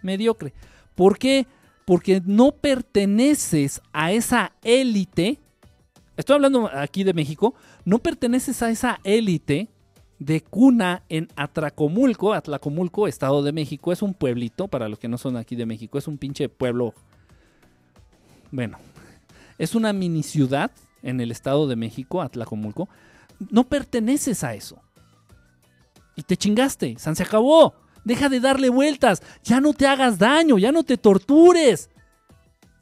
Mediocre. 0.00 0.54
¿Por 0.94 1.18
qué? 1.18 1.46
Porque 1.84 2.22
no 2.24 2.52
perteneces 2.52 3.82
a 3.92 4.10
esa 4.12 4.52
élite 4.62 5.38
estoy 6.16 6.34
hablando 6.34 6.70
aquí 6.72 7.04
de 7.04 7.14
México, 7.14 7.54
no 7.86 8.00
perteneces 8.00 8.62
a 8.62 8.70
esa 8.70 9.00
élite 9.04 9.68
de 10.18 10.42
cuna 10.42 11.04
en 11.08 11.28
Atracomulco, 11.36 12.34
Atlacomulco, 12.34 13.06
Estado 13.06 13.44
de 13.44 13.52
México, 13.52 13.92
es 13.92 14.02
un 14.02 14.12
pueblito, 14.12 14.66
para 14.66 14.88
los 14.88 14.98
que 14.98 15.06
no 15.06 15.18
son 15.18 15.36
aquí 15.36 15.54
de 15.54 15.66
México, 15.66 15.96
es 15.96 16.08
un 16.08 16.18
pinche 16.18 16.48
pueblo, 16.48 16.94
bueno, 18.50 18.78
es 19.58 19.76
una 19.76 19.92
mini 19.92 20.24
ciudad 20.24 20.72
en 21.02 21.20
el 21.20 21.30
Estado 21.30 21.68
de 21.68 21.76
México, 21.76 22.22
Atlacomulco, 22.22 22.88
no 23.50 23.64
perteneces 23.64 24.42
a 24.42 24.54
eso. 24.54 24.82
Y 26.16 26.22
te 26.22 26.36
chingaste, 26.36 26.96
San 26.98 27.14
se 27.14 27.22
acabó. 27.22 27.74
Deja 28.04 28.28
de 28.28 28.40
darle 28.40 28.68
vueltas, 28.68 29.22
ya 29.44 29.60
no 29.60 29.74
te 29.74 29.86
hagas 29.86 30.18
daño, 30.18 30.58
ya 30.58 30.72
no 30.72 30.82
te 30.82 30.96
tortures. 30.96 31.90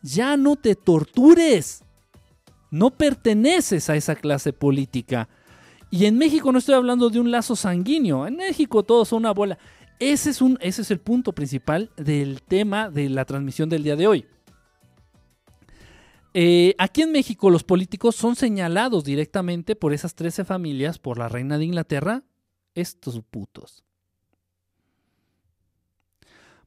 Ya 0.03 0.37
no 0.37 0.57
te 0.57 0.77
tortures 0.77 1.85
no 2.75 2.91
perteneces 2.91 3.89
a 3.89 3.95
esa 3.95 4.17
clase 4.17 4.53
política. 4.53 5.29
Y 5.91 6.07
en 6.07 6.19
México 6.19 6.51
no 6.51 6.59
estoy 6.59 6.75
hablando 6.75 7.09
de 7.09 7.21
un 7.21 7.31
lazo 7.31 7.55
sanguíneo, 7.55 8.27
en 8.27 8.37
México 8.37 8.83
todos 8.83 9.09
son 9.09 9.21
una 9.21 9.31
bola. 9.31 9.59
Ese 10.01 10.31
es, 10.31 10.91
el 10.91 10.99
punto 10.99 11.33
principal 11.33 11.93
del 11.97 12.43
tema 12.43 12.91
de 12.91 13.09
la 13.09 13.25
transmisión 13.25 13.69
del 13.69 13.85
día 13.85 13.95
de 13.95 14.09
hoy. 14.09 14.27
Eh, 16.35 16.75
aquí 16.79 17.03
en 17.03 17.13
México 17.13 17.49
los 17.49 17.63
políticos 17.63 18.17
son 18.17 18.35
señalados 18.35 19.05
directamente 19.05 19.77
por 19.77 19.93
esas 19.93 20.17
13 20.17 20.45
familias, 20.45 20.99
por 20.99 21.17
la 21.17 21.29
reina 21.29 21.59
de 21.59 21.67
Inglaterra, 21.67 22.25
estos 22.75 23.21
putos. 23.31 23.85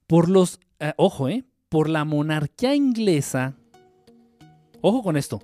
Por 0.07 0.29
los, 0.29 0.61
eh, 0.79 0.93
ojo, 0.95 1.27
eh, 1.27 1.43
por 1.67 1.89
la 1.89 2.05
monarquía 2.05 2.75
inglesa, 2.75 3.57
ojo 4.79 5.03
con 5.03 5.17
esto, 5.17 5.41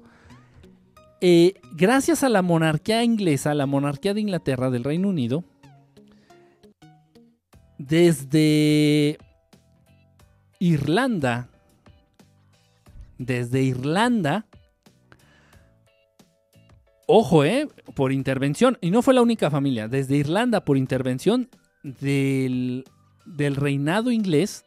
eh, 1.26 1.53
gracias 1.71 2.21
a 2.26 2.28
la 2.28 2.41
monarquía 2.41 3.01
inglesa, 3.01 3.53
la 3.53 3.65
monarquía 3.65 4.13
de 4.13 4.19
Inglaterra, 4.19 4.69
del 4.69 4.84
Reino 4.84 5.07
Unido, 5.07 5.45
desde 7.78 9.17
Irlanda, 10.59 11.47
desde 13.17 13.61
Irlanda, 13.61 14.47
ojo, 17.07 17.45
eh, 17.45 17.69
por 17.95 18.11
intervención, 18.11 18.78
y 18.82 18.91
no 18.91 19.01
fue 19.01 19.13
la 19.13 19.21
única 19.21 19.49
familia, 19.49 19.88
desde 19.88 20.17
Irlanda 20.17 20.65
por 20.65 20.76
intervención 20.76 21.47
del, 21.84 22.84
del 23.26 23.55
reinado 23.55 24.11
inglés, 24.11 24.65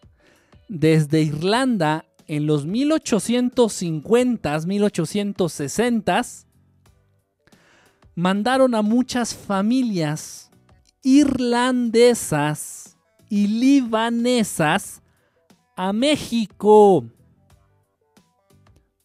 desde 0.71 1.21
Irlanda 1.21 2.07
en 2.29 2.47
los 2.47 2.65
1850, 2.65 4.59
1860, 4.67 6.23
mandaron 8.17 8.75
a 8.75 8.83
muchas 8.83 9.33
familias 9.35 10.51
irlandesas 11.03 12.97
y 13.29 13.47
libanesas 13.47 15.03
a 15.77 15.93
México. 15.93 17.05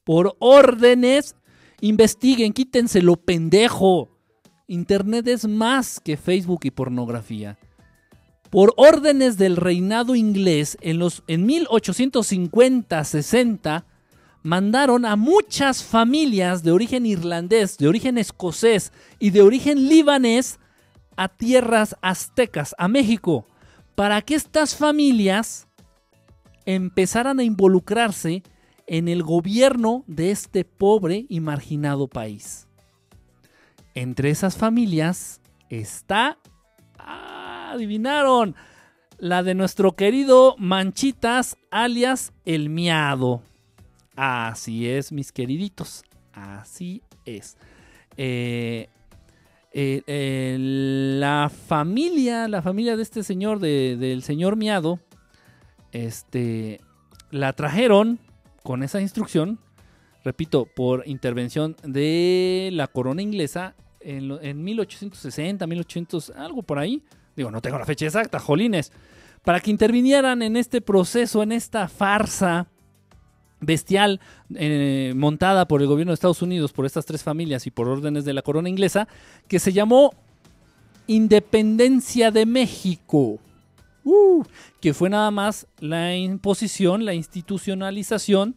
Por 0.03 0.35
órdenes, 0.39 1.35
investiguen, 1.81 2.53
quítenselo 2.53 3.17
pendejo. 3.17 4.09
Internet 4.67 5.27
es 5.27 5.47
más 5.47 5.99
que 5.99 6.17
Facebook 6.17 6.61
y 6.63 6.71
pornografía. 6.71 7.59
Por 8.49 8.73
órdenes 8.77 9.37
del 9.37 9.57
reinado 9.57 10.15
inglés 10.15 10.79
en, 10.81 10.97
los, 10.97 11.21
en 11.27 11.47
1850-60, 11.47 13.83
mandaron 14.43 15.05
a 15.05 15.15
muchas 15.15 15.83
familias 15.83 16.63
de 16.63 16.71
origen 16.71 17.05
irlandés, 17.05 17.77
de 17.77 17.87
origen 17.87 18.17
escocés 18.17 18.91
y 19.19 19.29
de 19.29 19.41
origen 19.41 19.87
libanés 19.87 20.59
a 21.15 21.27
tierras 21.27 21.95
aztecas, 22.01 22.73
a 22.77 22.87
México, 22.87 23.45
para 23.95 24.21
que 24.21 24.35
estas 24.35 24.75
familias 24.75 25.67
empezaran 26.65 27.39
a 27.39 27.43
involucrarse 27.43 28.43
en 28.87 29.07
el 29.07 29.23
gobierno 29.23 30.03
de 30.07 30.31
este 30.31 30.65
pobre 30.65 31.25
y 31.29 31.39
marginado 31.39 32.07
país. 32.07 32.67
Entre 33.93 34.29
esas 34.29 34.57
familias 34.57 35.41
está, 35.69 36.37
ah, 36.97 37.71
adivinaron, 37.73 38.55
la 39.17 39.43
de 39.43 39.53
nuestro 39.53 39.95
querido 39.95 40.55
Manchitas, 40.57 41.55
alias 41.69 42.33
el 42.43 42.69
Miado. 42.69 43.43
Así 44.15 44.89
es, 44.89 45.11
mis 45.11 45.31
queriditos. 45.31 46.03
Así 46.33 47.01
es. 47.25 47.57
Eh, 48.17 48.89
eh, 49.73 50.57
la 50.59 51.49
familia, 51.49 52.47
la 52.47 52.61
familia 52.61 52.97
de 52.97 53.03
este 53.03 53.23
señor, 53.23 53.59
del 53.59 54.23
señor 54.23 54.57
Miado, 54.57 54.99
este, 55.91 56.81
la 57.31 57.53
trajeron 57.53 58.19
con 58.63 58.83
esa 58.83 59.01
instrucción, 59.01 59.59
repito, 60.23 60.65
por 60.65 61.07
intervención 61.07 61.75
de 61.83 62.69
la 62.73 62.87
corona 62.87 63.21
inglesa 63.21 63.75
en, 64.01 64.31
en 64.41 64.63
1860, 64.63 65.65
1800, 65.65 66.31
algo 66.31 66.63
por 66.63 66.79
ahí. 66.79 67.03
Digo, 67.35 67.49
no 67.49 67.61
tengo 67.61 67.79
la 67.79 67.85
fecha 67.85 68.05
exacta, 68.05 68.39
jolines. 68.39 68.91
Para 69.43 69.61
que 69.61 69.71
intervinieran 69.71 70.41
en 70.41 70.57
este 70.57 70.81
proceso, 70.81 71.41
en 71.41 71.53
esta 71.53 71.87
farsa 71.87 72.67
bestial 73.61 74.19
eh, 74.55 75.13
montada 75.15 75.67
por 75.67 75.81
el 75.81 75.87
gobierno 75.87 76.11
de 76.11 76.15
Estados 76.15 76.41
Unidos, 76.41 76.73
por 76.73 76.85
estas 76.85 77.05
tres 77.05 77.23
familias 77.23 77.65
y 77.67 77.71
por 77.71 77.87
órdenes 77.87 78.25
de 78.25 78.33
la 78.33 78.41
corona 78.41 78.67
inglesa, 78.67 79.07
que 79.47 79.59
se 79.59 79.71
llamó 79.71 80.13
Independencia 81.07 82.31
de 82.31 82.45
México. 82.45 83.39
Uh, 84.03 84.43
que 84.79 84.95
fue 84.95 85.09
nada 85.09 85.29
más 85.29 85.67
la 85.79 86.15
imposición, 86.15 87.05
la 87.05 87.13
institucionalización 87.13 88.55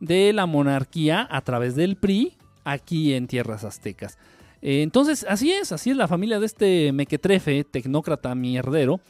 de 0.00 0.32
la 0.32 0.46
monarquía 0.46 1.28
a 1.30 1.42
través 1.42 1.76
del 1.76 1.96
PRI 1.96 2.32
aquí 2.64 3.12
en 3.12 3.26
tierras 3.26 3.62
aztecas. 3.62 4.18
Eh, 4.62 4.82
entonces, 4.82 5.26
así 5.28 5.52
es, 5.52 5.72
así 5.72 5.90
es 5.90 5.96
la 5.96 6.08
familia 6.08 6.40
de 6.40 6.46
este 6.46 6.92
mequetrefe, 6.92 7.64
tecnócrata 7.64 8.34
mierdero, 8.34 9.00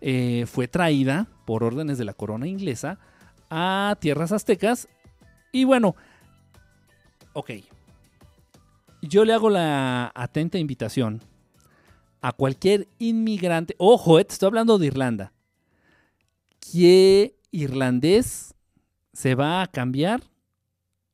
eh, 0.00 0.44
fue 0.46 0.66
traída 0.66 1.28
por 1.44 1.62
órdenes 1.62 1.98
de 1.98 2.04
la 2.04 2.14
corona 2.14 2.46
inglesa 2.46 2.98
a 3.56 3.96
tierras 4.00 4.32
aztecas. 4.32 4.88
Y 5.52 5.62
bueno, 5.62 5.94
ok. 7.34 7.50
Yo 9.00 9.24
le 9.24 9.32
hago 9.32 9.48
la 9.48 10.10
atenta 10.14 10.58
invitación 10.58 11.22
a 12.20 12.32
cualquier 12.32 12.88
inmigrante. 12.98 13.76
Ojo, 13.78 14.18
eh, 14.18 14.26
estoy 14.28 14.48
hablando 14.48 14.76
de 14.78 14.86
Irlanda. 14.86 15.32
Que 16.58 17.36
irlandés 17.52 18.54
se 19.12 19.36
va 19.36 19.62
a 19.62 19.68
cambiar 19.68 20.22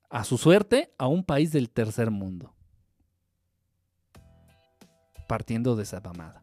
a 0.08 0.24
su 0.24 0.38
suerte 0.38 0.94
a 0.96 1.08
un 1.08 1.24
país 1.24 1.52
del 1.52 1.68
tercer 1.68 2.10
mundo. 2.10 2.54
Partiendo 5.28 5.76
de 5.76 5.82
esa 5.82 6.00
pamada. 6.00 6.39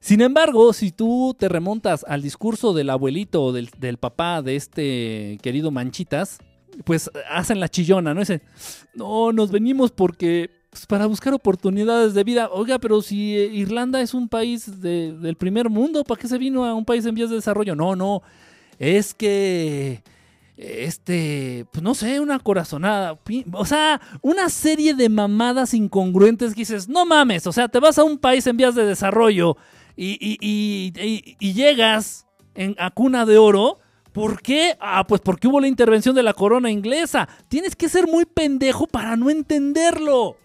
Sin 0.00 0.20
embargo, 0.20 0.72
si 0.72 0.92
tú 0.92 1.34
te 1.38 1.48
remontas 1.48 2.04
al 2.08 2.22
discurso 2.22 2.72
del 2.72 2.90
abuelito 2.90 3.42
o 3.42 3.52
del, 3.52 3.98
papá 3.98 4.42
de 4.42 4.56
este 4.56 5.38
querido 5.42 5.70
Manchitas, 5.70 6.38
pues 6.84 7.10
hacen 7.30 7.58
la 7.58 7.68
chillona, 7.68 8.14
¿no? 8.14 8.20
Dicen, 8.20 8.42
no, 8.94 9.32
nos 9.32 9.50
venimos 9.50 9.90
porque 9.90 10.50
pues, 10.70 10.86
para 10.86 11.06
buscar 11.06 11.34
oportunidades 11.34 12.14
de 12.14 12.22
vida. 12.22 12.48
Oiga, 12.52 12.78
pero 12.78 13.02
si 13.02 13.32
Irlanda 13.32 14.00
es 14.00 14.14
un 14.14 14.28
país 14.28 14.80
del 14.80 15.36
primer 15.36 15.68
mundo, 15.68 16.04
¿para 16.04 16.20
qué 16.20 16.28
se 16.28 16.38
vino 16.38 16.64
a 16.64 16.74
un 16.74 16.84
país 16.84 17.04
en 17.04 17.16
vías 17.16 17.30
de 17.30 17.36
desarrollo? 17.36 17.74
No, 17.74 17.96
no, 17.96 18.22
es 18.78 19.14
que 19.14 20.02
este, 20.58 21.66
pues 21.72 21.82
no 21.82 21.94
sé, 21.94 22.18
una 22.18 22.40
corazonada, 22.40 23.18
o 23.52 23.64
sea, 23.64 24.00
una 24.22 24.48
serie 24.48 24.92
de 24.92 25.08
mamadas 25.08 25.72
incongruentes 25.72 26.52
que 26.52 26.62
dices, 26.62 26.88
no 26.88 27.06
mames, 27.06 27.46
o 27.46 27.52
sea, 27.52 27.68
te 27.68 27.78
vas 27.78 27.96
a 27.98 28.04
un 28.04 28.18
país 28.18 28.46
en 28.48 28.56
vías 28.56 28.74
de 28.74 28.84
desarrollo 28.84 29.56
y, 30.00 31.52
llegas 31.52 32.26
en, 32.54 32.74
a 32.78 32.90
cuna 32.90 33.26
de 33.26 33.38
oro. 33.38 33.78
¿Por 34.12 34.42
qué? 34.42 34.76
Ah, 34.80 35.06
pues 35.06 35.20
porque 35.20 35.48
hubo 35.48 35.60
la 35.60 35.68
intervención 35.68 36.14
de 36.14 36.22
la 36.22 36.34
corona 36.34 36.70
inglesa. 36.70 37.28
Tienes 37.48 37.76
que 37.76 37.88
ser 37.88 38.06
muy 38.06 38.24
pendejo 38.24 38.86
para 38.86 39.16
no 39.16 39.30
entenderlo. 39.30 40.36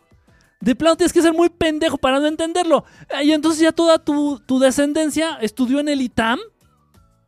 De 0.59 0.75
plano 0.75 0.95
tienes 0.95 1.13
que 1.13 1.21
ser 1.21 1.33
muy 1.33 1.49
pendejo 1.49 1.97
para 1.97 2.19
no 2.19 2.27
entenderlo. 2.27 2.85
Y 3.21 3.31
entonces 3.31 3.61
ya 3.61 3.71
toda 3.71 3.99
tu, 3.99 4.39
tu 4.45 4.59
descendencia 4.59 5.37
estudió 5.41 5.79
en 5.79 5.89
el 5.89 6.01
ITAM 6.01 6.39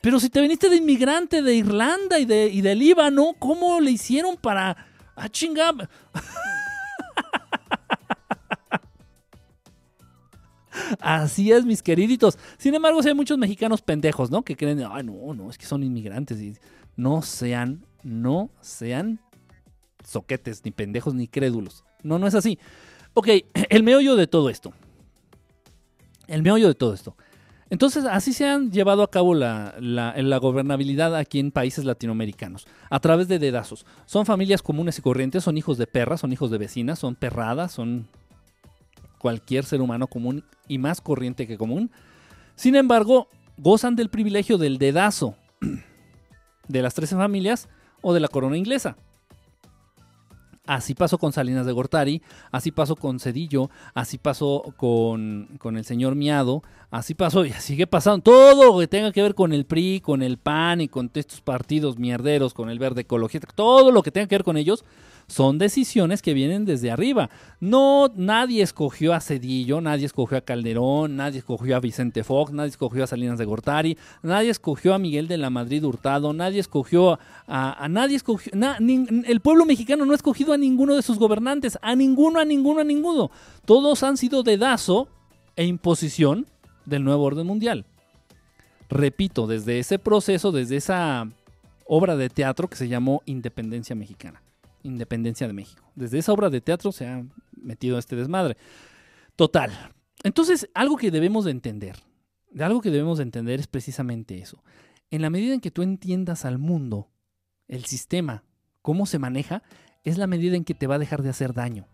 pero 0.05 0.19
si 0.19 0.29
te 0.29 0.39
viniste 0.39 0.69
de 0.69 0.75
inmigrante 0.75 1.41
de 1.41 1.55
Irlanda 1.55 2.19
y, 2.19 2.25
de, 2.25 2.45
y 2.45 2.61
del 2.61 2.77
Líbano, 2.77 3.33
¿cómo 3.39 3.81
le 3.81 3.89
hicieron 3.89 4.37
para... 4.37 4.77
Ah, 5.15 5.29
chingar? 5.29 5.89
Así 10.99 11.51
es, 11.51 11.65
mis 11.65 11.81
queriditos. 11.81 12.37
Sin 12.57 12.73
embargo, 12.73 12.99
hay 13.03 13.13
muchos 13.13 13.37
mexicanos 13.37 13.81
pendejos, 13.81 14.31
¿no? 14.31 14.43
Que 14.43 14.55
creen, 14.55 14.83
ay, 14.89 15.03
no, 15.03 15.33
no, 15.33 15.49
es 15.49 15.57
que 15.57 15.65
son 15.65 15.83
inmigrantes. 15.83 16.41
Y 16.41 16.55
no 16.95 17.21
sean, 17.21 17.85
no 18.03 18.49
sean 18.61 19.19
soquetes, 20.03 20.63
ni 20.65 20.71
pendejos, 20.71 21.13
ni 21.13 21.27
crédulos. 21.27 21.83
No, 22.03 22.19
no 22.19 22.27
es 22.27 22.35
así. 22.35 22.59
Ok, 23.13 23.29
el 23.69 23.83
meollo 23.83 24.15
de 24.15 24.27
todo 24.27 24.49
esto. 24.49 24.73
El 26.27 26.41
meollo 26.41 26.67
de 26.67 26.75
todo 26.75 26.93
esto. 26.93 27.15
Entonces, 27.69 28.05
así 28.05 28.31
se 28.31 28.47
han 28.47 28.71
llevado 28.71 29.01
a 29.01 29.09
cabo 29.09 29.33
la, 29.33 29.73
gobernabilidad 30.39 31.15
aquí 31.15 31.39
en 31.39 31.51
países 31.51 31.83
latinoamericanos, 31.83 32.67
a 32.89 32.99
través 32.99 33.27
de 33.27 33.39
dedazos. 33.39 33.85
Son 34.05 34.25
familias 34.25 34.61
comunes 34.61 34.99
y 34.99 35.01
corrientes, 35.01 35.43
son 35.43 35.57
hijos 35.57 35.77
de 35.77 35.87
perras, 35.87 36.21
son 36.21 36.31
hijos 36.31 36.51
de 36.51 36.59
vecinas, 36.59 36.99
son 36.99 37.15
perradas, 37.15 37.71
son 37.71 38.07
cualquier 39.25 39.65
ser 39.65 39.81
humano 39.81 40.05
común 40.05 40.43
y 40.67 40.77
más 40.77 41.01
corriente 41.01 41.47
que 41.47 41.57
común. 41.57 41.89
Sin 42.55 42.75
embargo, 42.75 43.27
gozan 43.57 43.95
del 43.95 44.11
privilegio 44.11 44.59
del 44.59 44.77
dedazo 44.77 45.35
de 46.67 46.81
las 46.83 46.93
13 46.93 47.15
familias 47.15 47.67
o 48.03 48.13
de 48.13 48.19
la 48.19 48.27
corona 48.27 48.55
inglesa. 48.55 48.97
Así 50.67 50.93
pasó 50.93 51.17
con 51.17 51.33
Salinas 51.33 51.65
de 51.65 51.71
Gortari, 51.71 52.21
así 52.51 52.69
pasó 52.69 52.95
con 52.95 53.19
Cedillo, 53.19 53.71
así 53.95 54.19
pasó 54.19 54.61
con, 54.77 55.57
con, 55.57 55.75
el 55.75 55.85
señor 55.85 56.13
Miado, 56.13 56.61
así 56.91 57.15
pasó 57.15 57.45
y 57.45 57.51
sigue 57.53 57.87
pasando. 57.87 58.21
Todo 58.21 58.73
lo 58.73 58.79
que 58.79 58.87
tenga 58.87 59.11
que 59.11 59.23
ver 59.23 59.33
con 59.33 59.53
el 59.53 59.65
PRI, 59.65 60.01
con 60.01 60.21
el 60.21 60.37
PAN 60.37 60.81
y 60.81 60.87
con 60.87 61.09
estos 61.15 61.41
partidos 61.41 61.97
mierderos, 61.97 62.53
con 62.53 62.69
el 62.69 62.77
verde 62.77 63.01
ecologista, 63.01 63.47
todo 63.55 63.91
lo 63.91 64.03
que 64.03 64.11
tenga 64.11 64.27
que 64.27 64.35
ver 64.35 64.43
con 64.43 64.57
ellos, 64.57 64.85
son 65.27 65.57
decisiones 65.57 66.21
que 66.21 66.33
vienen 66.33 66.65
desde 66.65 66.91
arriba. 66.91 67.29
No, 67.59 68.11
nadie 68.15 68.61
escogió 68.61 69.13
a 69.13 69.19
Cedillo, 69.19 69.81
nadie 69.81 70.05
escogió 70.05 70.37
a 70.37 70.41
Calderón, 70.41 71.15
nadie 71.15 71.39
escogió 71.39 71.75
a 71.75 71.79
Vicente 71.79 72.23
Fox, 72.23 72.51
nadie 72.51 72.69
escogió 72.69 73.03
a 73.03 73.07
Salinas 73.07 73.39
de 73.39 73.45
Gortari, 73.45 73.97
nadie 74.21 74.49
escogió 74.49 74.93
a 74.93 74.99
Miguel 74.99 75.27
de 75.27 75.37
la 75.37 75.49
Madrid 75.49 75.83
Hurtado, 75.83 76.33
nadie 76.33 76.59
escogió 76.59 77.19
a, 77.47 77.87
nadie 77.89 78.15
escogió, 78.17 78.51
el 78.53 79.39
pueblo 79.41 79.65
mexicano 79.65 80.05
no 80.05 80.11
ha 80.11 80.15
escogido 80.15 80.53
a 80.53 80.57
ninguno 80.57 80.95
de 80.95 81.01
sus 81.01 81.17
gobernantes, 81.17 81.77
a 81.81 81.95
ninguno, 81.95 82.39
a 82.39 82.45
ninguno, 82.45 82.81
a 82.81 82.83
ninguno. 82.83 83.31
Todos 83.65 84.03
han 84.03 84.17
sido 84.17 84.43
dedazo 84.43 85.07
e 85.55 85.65
imposición 85.65 86.45
del 86.85 87.03
nuevo 87.03 87.23
orden 87.23 87.47
mundial. 87.47 87.85
Repito, 88.89 89.47
desde 89.47 89.79
ese 89.79 89.97
proceso, 89.97 90.51
desde 90.51 90.75
esa 90.75 91.27
obra 91.87 92.15
de 92.15 92.29
teatro 92.29 92.67
que 92.67 92.75
se 92.75 92.87
llamó 92.87 93.23
Independencia 93.25 93.95
Mexicana 93.95 94.44
independencia 94.85 95.47
de 95.47 95.53
México. 95.53 95.91
Desde 95.95 96.19
esa 96.19 96.33
obra 96.33 96.49
de 96.49 96.61
teatro 96.61 96.91
se 96.91 97.07
ha 97.07 97.25
metido 97.55 97.97
este 97.97 98.15
desmadre. 98.15 98.57
Total. 99.35 99.71
Entonces, 100.23 100.69
algo 100.73 100.97
que 100.97 101.11
debemos 101.11 101.45
de 101.45 101.51
entender, 101.51 101.97
algo 102.59 102.81
que 102.81 102.91
debemos 102.91 103.17
de 103.17 103.23
entender 103.23 103.59
es 103.59 103.67
precisamente 103.67 104.37
eso. 104.37 104.63
En 105.11 105.21
la 105.21 105.29
medida 105.29 105.53
en 105.53 105.61
que 105.61 105.71
tú 105.71 105.81
entiendas 105.81 106.45
al 106.45 106.57
mundo, 106.57 107.09
el 107.67 107.85
sistema, 107.85 108.43
cómo 108.81 109.05
se 109.05 109.19
maneja, 109.19 109.63
es 110.03 110.17
la 110.17 110.27
medida 110.27 110.55
en 110.55 110.63
que 110.63 110.73
te 110.73 110.87
va 110.87 110.95
a 110.95 110.99
dejar 110.99 111.21
de 111.21 111.29
hacer 111.29 111.53
daño. 111.53 111.87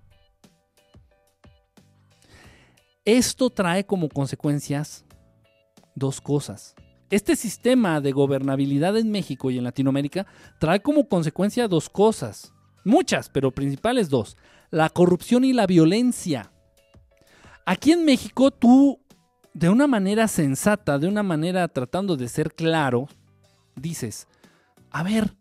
Esto 3.06 3.50
trae 3.50 3.86
como 3.86 4.10
consecuencias 4.10 5.06
dos 5.96 6.22
cosas. 6.22 6.76
Este 7.10 7.36
sistema 7.36 8.00
de 8.00 8.12
gobernabilidad 8.12 8.98
en 8.98 9.12
México 9.12 9.52
y 9.52 9.58
en 9.58 9.66
Latinoamérica 9.66 10.28
trae 10.60 10.82
como 10.82 11.10
consecuencia 11.10 11.68
dos 11.68 11.90
cosas. 11.90 12.54
Muchas, 12.84 13.30
pero 13.30 13.52
principales 13.52 14.10
dos. 14.10 14.38
La 14.70 14.90
corrupción 14.90 15.44
y 15.44 15.54
la 15.54 15.68
violencia. 15.68 16.52
Aquí 17.66 17.92
en 17.92 18.06
México 18.06 18.52
tú, 18.52 19.00
de 19.54 19.70
una 19.70 19.88
manera 19.88 20.28
sensata, 20.28 20.98
de 20.98 21.08
una 21.08 21.24
manera 21.24 21.68
tratando 21.68 22.18
de 22.18 22.28
ser 22.28 22.54
claro, 22.54 23.08
dices, 23.76 24.28
a 24.90 25.04
ver, 25.04 25.36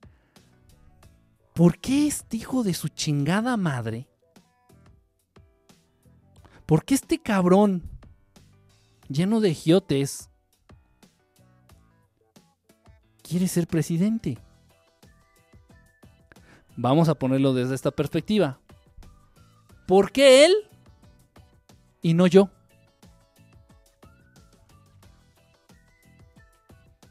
¿por 1.55 1.79
qué 1.79 2.07
este 2.07 2.37
hijo 2.37 2.63
de 2.63 2.75
su 2.75 2.89
chingada 2.89 3.57
madre? 3.57 4.07
¿Por 6.67 6.85
qué 6.85 6.95
este 6.95 7.19
cabrón 7.19 7.83
lleno 9.09 9.41
de 9.41 9.55
giotes 9.55 10.31
quiere 13.23 13.49
ser 13.49 13.67
presidente? 13.67 14.39
Vamos 16.83 17.11
a 17.11 17.15
ponerlo 17.15 17.53
desde 17.53 17.75
esta 17.75 17.91
perspectiva. 17.91 18.59
¿Por 19.87 20.11
qué 20.13 20.47
él 20.47 20.55
y 22.01 22.15
no 22.15 22.27
yo? 22.27 22.49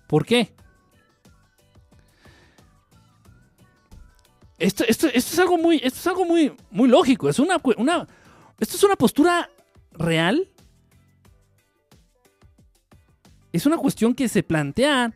¿Por 0.07 0.25
qué? 0.25 0.51
Esto, 4.57 4.85
es 4.87 5.37
algo 5.37 5.59
muy, 5.59 5.75
esto 5.75 5.99
es 5.99 6.07
algo 6.07 6.25
muy, 6.25 6.51
muy 6.71 6.89
lógico. 6.89 7.29
Es 7.29 7.37
una, 7.37 7.61
una, 7.77 8.07
esto 8.59 8.75
es 8.75 8.83
una 8.83 8.95
postura 8.95 9.51
real. 9.91 10.49
Es 13.53 13.67
una 13.67 13.77
cuestión 13.77 14.15
que 14.15 14.29
se 14.29 14.41
plantea 14.41 15.13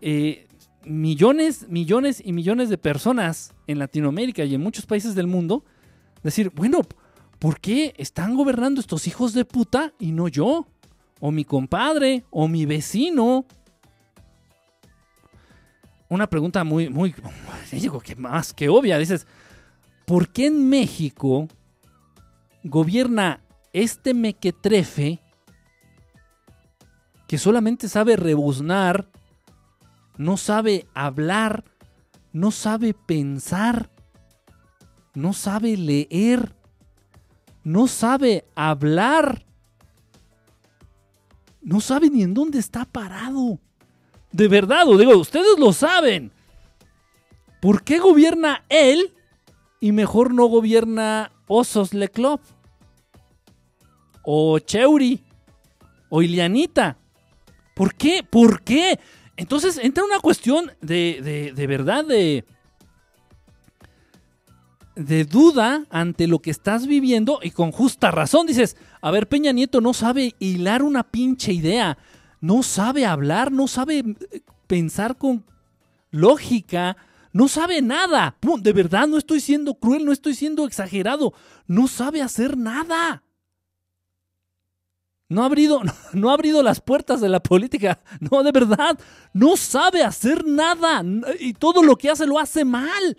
eh, 0.00 0.48
millones, 0.84 1.68
millones 1.68 2.20
y 2.24 2.32
millones 2.32 2.68
de 2.70 2.76
personas 2.76 3.53
en 3.66 3.78
Latinoamérica 3.78 4.44
y 4.44 4.54
en 4.54 4.60
muchos 4.60 4.86
países 4.86 5.14
del 5.14 5.26
mundo, 5.26 5.64
decir, 6.22 6.50
bueno, 6.54 6.80
¿por 7.38 7.60
qué 7.60 7.94
están 7.96 8.36
gobernando 8.36 8.80
estos 8.80 9.06
hijos 9.06 9.32
de 9.32 9.44
puta 9.44 9.92
y 9.98 10.12
no 10.12 10.28
yo? 10.28 10.66
O 11.20 11.30
mi 11.30 11.44
compadre, 11.44 12.24
o 12.30 12.48
mi 12.48 12.66
vecino. 12.66 13.46
Una 16.08 16.28
pregunta 16.28 16.64
muy, 16.64 16.88
muy, 16.88 17.14
digo 17.72 18.00
que 18.00 18.16
más 18.16 18.52
que 18.52 18.68
obvia, 18.68 18.98
dices, 18.98 19.26
¿por 20.06 20.28
qué 20.28 20.46
en 20.46 20.68
México 20.68 21.48
gobierna 22.62 23.40
este 23.72 24.14
mequetrefe 24.14 25.20
que 27.26 27.38
solamente 27.38 27.88
sabe 27.88 28.16
rebuznar 28.16 29.08
no 30.16 30.36
sabe 30.36 30.86
hablar, 30.94 31.64
no 32.34 32.50
sabe 32.50 32.94
pensar, 32.94 33.90
no 35.14 35.32
sabe 35.32 35.76
leer, 35.76 36.52
no 37.62 37.86
sabe 37.86 38.44
hablar, 38.56 39.46
no 41.62 41.80
sabe 41.80 42.10
ni 42.10 42.24
en 42.24 42.34
dónde 42.34 42.58
está 42.58 42.84
parado. 42.84 43.60
De 44.32 44.48
verdad, 44.48 44.84
lo 44.84 44.98
digo, 44.98 45.16
ustedes 45.16 45.56
lo 45.60 45.72
saben. 45.72 46.32
¿Por 47.62 47.84
qué 47.84 48.00
gobierna 48.00 48.64
él 48.68 49.14
y 49.78 49.92
mejor 49.92 50.34
no 50.34 50.46
gobierna 50.46 51.30
Osos 51.46 51.94
Leclop? 51.94 52.40
O 54.24 54.58
Cheuri. 54.58 55.22
O 56.08 56.20
Ilianita. 56.20 56.98
¿Por 57.76 57.94
qué? 57.94 58.26
¿Por 58.28 58.62
qué? 58.62 58.98
Entonces 59.36 59.78
entra 59.82 60.04
una 60.04 60.20
cuestión 60.20 60.70
de, 60.80 61.52
de, 61.54 61.66
verdad, 61.66 62.04
de, 62.04 62.44
de 64.94 65.24
duda 65.24 65.84
ante 65.90 66.28
lo 66.28 66.38
que 66.38 66.50
estás 66.50 66.86
viviendo 66.86 67.40
y 67.42 67.50
con 67.50 67.72
justa 67.72 68.10
razón. 68.10 68.46
Dices, 68.46 68.76
a 69.00 69.10
ver, 69.10 69.28
Peña 69.28 69.52
Nieto 69.52 69.80
no 69.80 69.92
sabe 69.92 70.34
hilar 70.38 70.82
una 70.82 71.02
pinche 71.02 71.52
idea, 71.52 71.98
no 72.40 72.62
sabe 72.62 73.06
hablar, 73.06 73.50
no 73.50 73.66
sabe 73.66 73.98
eh, 73.98 74.40
pensar 74.68 75.16
con 75.18 75.44
lógica, 76.12 76.96
no 77.32 77.48
sabe 77.48 77.82
nada. 77.82 78.36
De 78.60 78.72
verdad, 78.72 79.08
no 79.08 79.18
estoy 79.18 79.40
siendo 79.40 79.74
cruel, 79.74 80.04
no 80.04 80.12
estoy 80.12 80.34
siendo 80.34 80.64
exagerado, 80.64 81.34
no 81.66 81.88
sabe 81.88 82.22
hacer 82.22 82.56
nada. 82.56 83.23
No 85.34 85.42
ha, 85.42 85.46
abrido, 85.46 85.82
no 86.12 86.30
ha 86.30 86.34
abrido 86.34 86.62
las 86.62 86.80
puertas 86.80 87.20
de 87.20 87.28
la 87.28 87.40
política. 87.40 88.00
No, 88.20 88.42
de 88.42 88.52
verdad. 88.52 88.98
No 89.32 89.56
sabe 89.56 90.02
hacer 90.02 90.46
nada. 90.46 91.02
Y 91.40 91.54
todo 91.54 91.82
lo 91.82 91.96
que 91.96 92.08
hace 92.08 92.26
lo 92.26 92.38
hace 92.38 92.64
mal. 92.64 93.18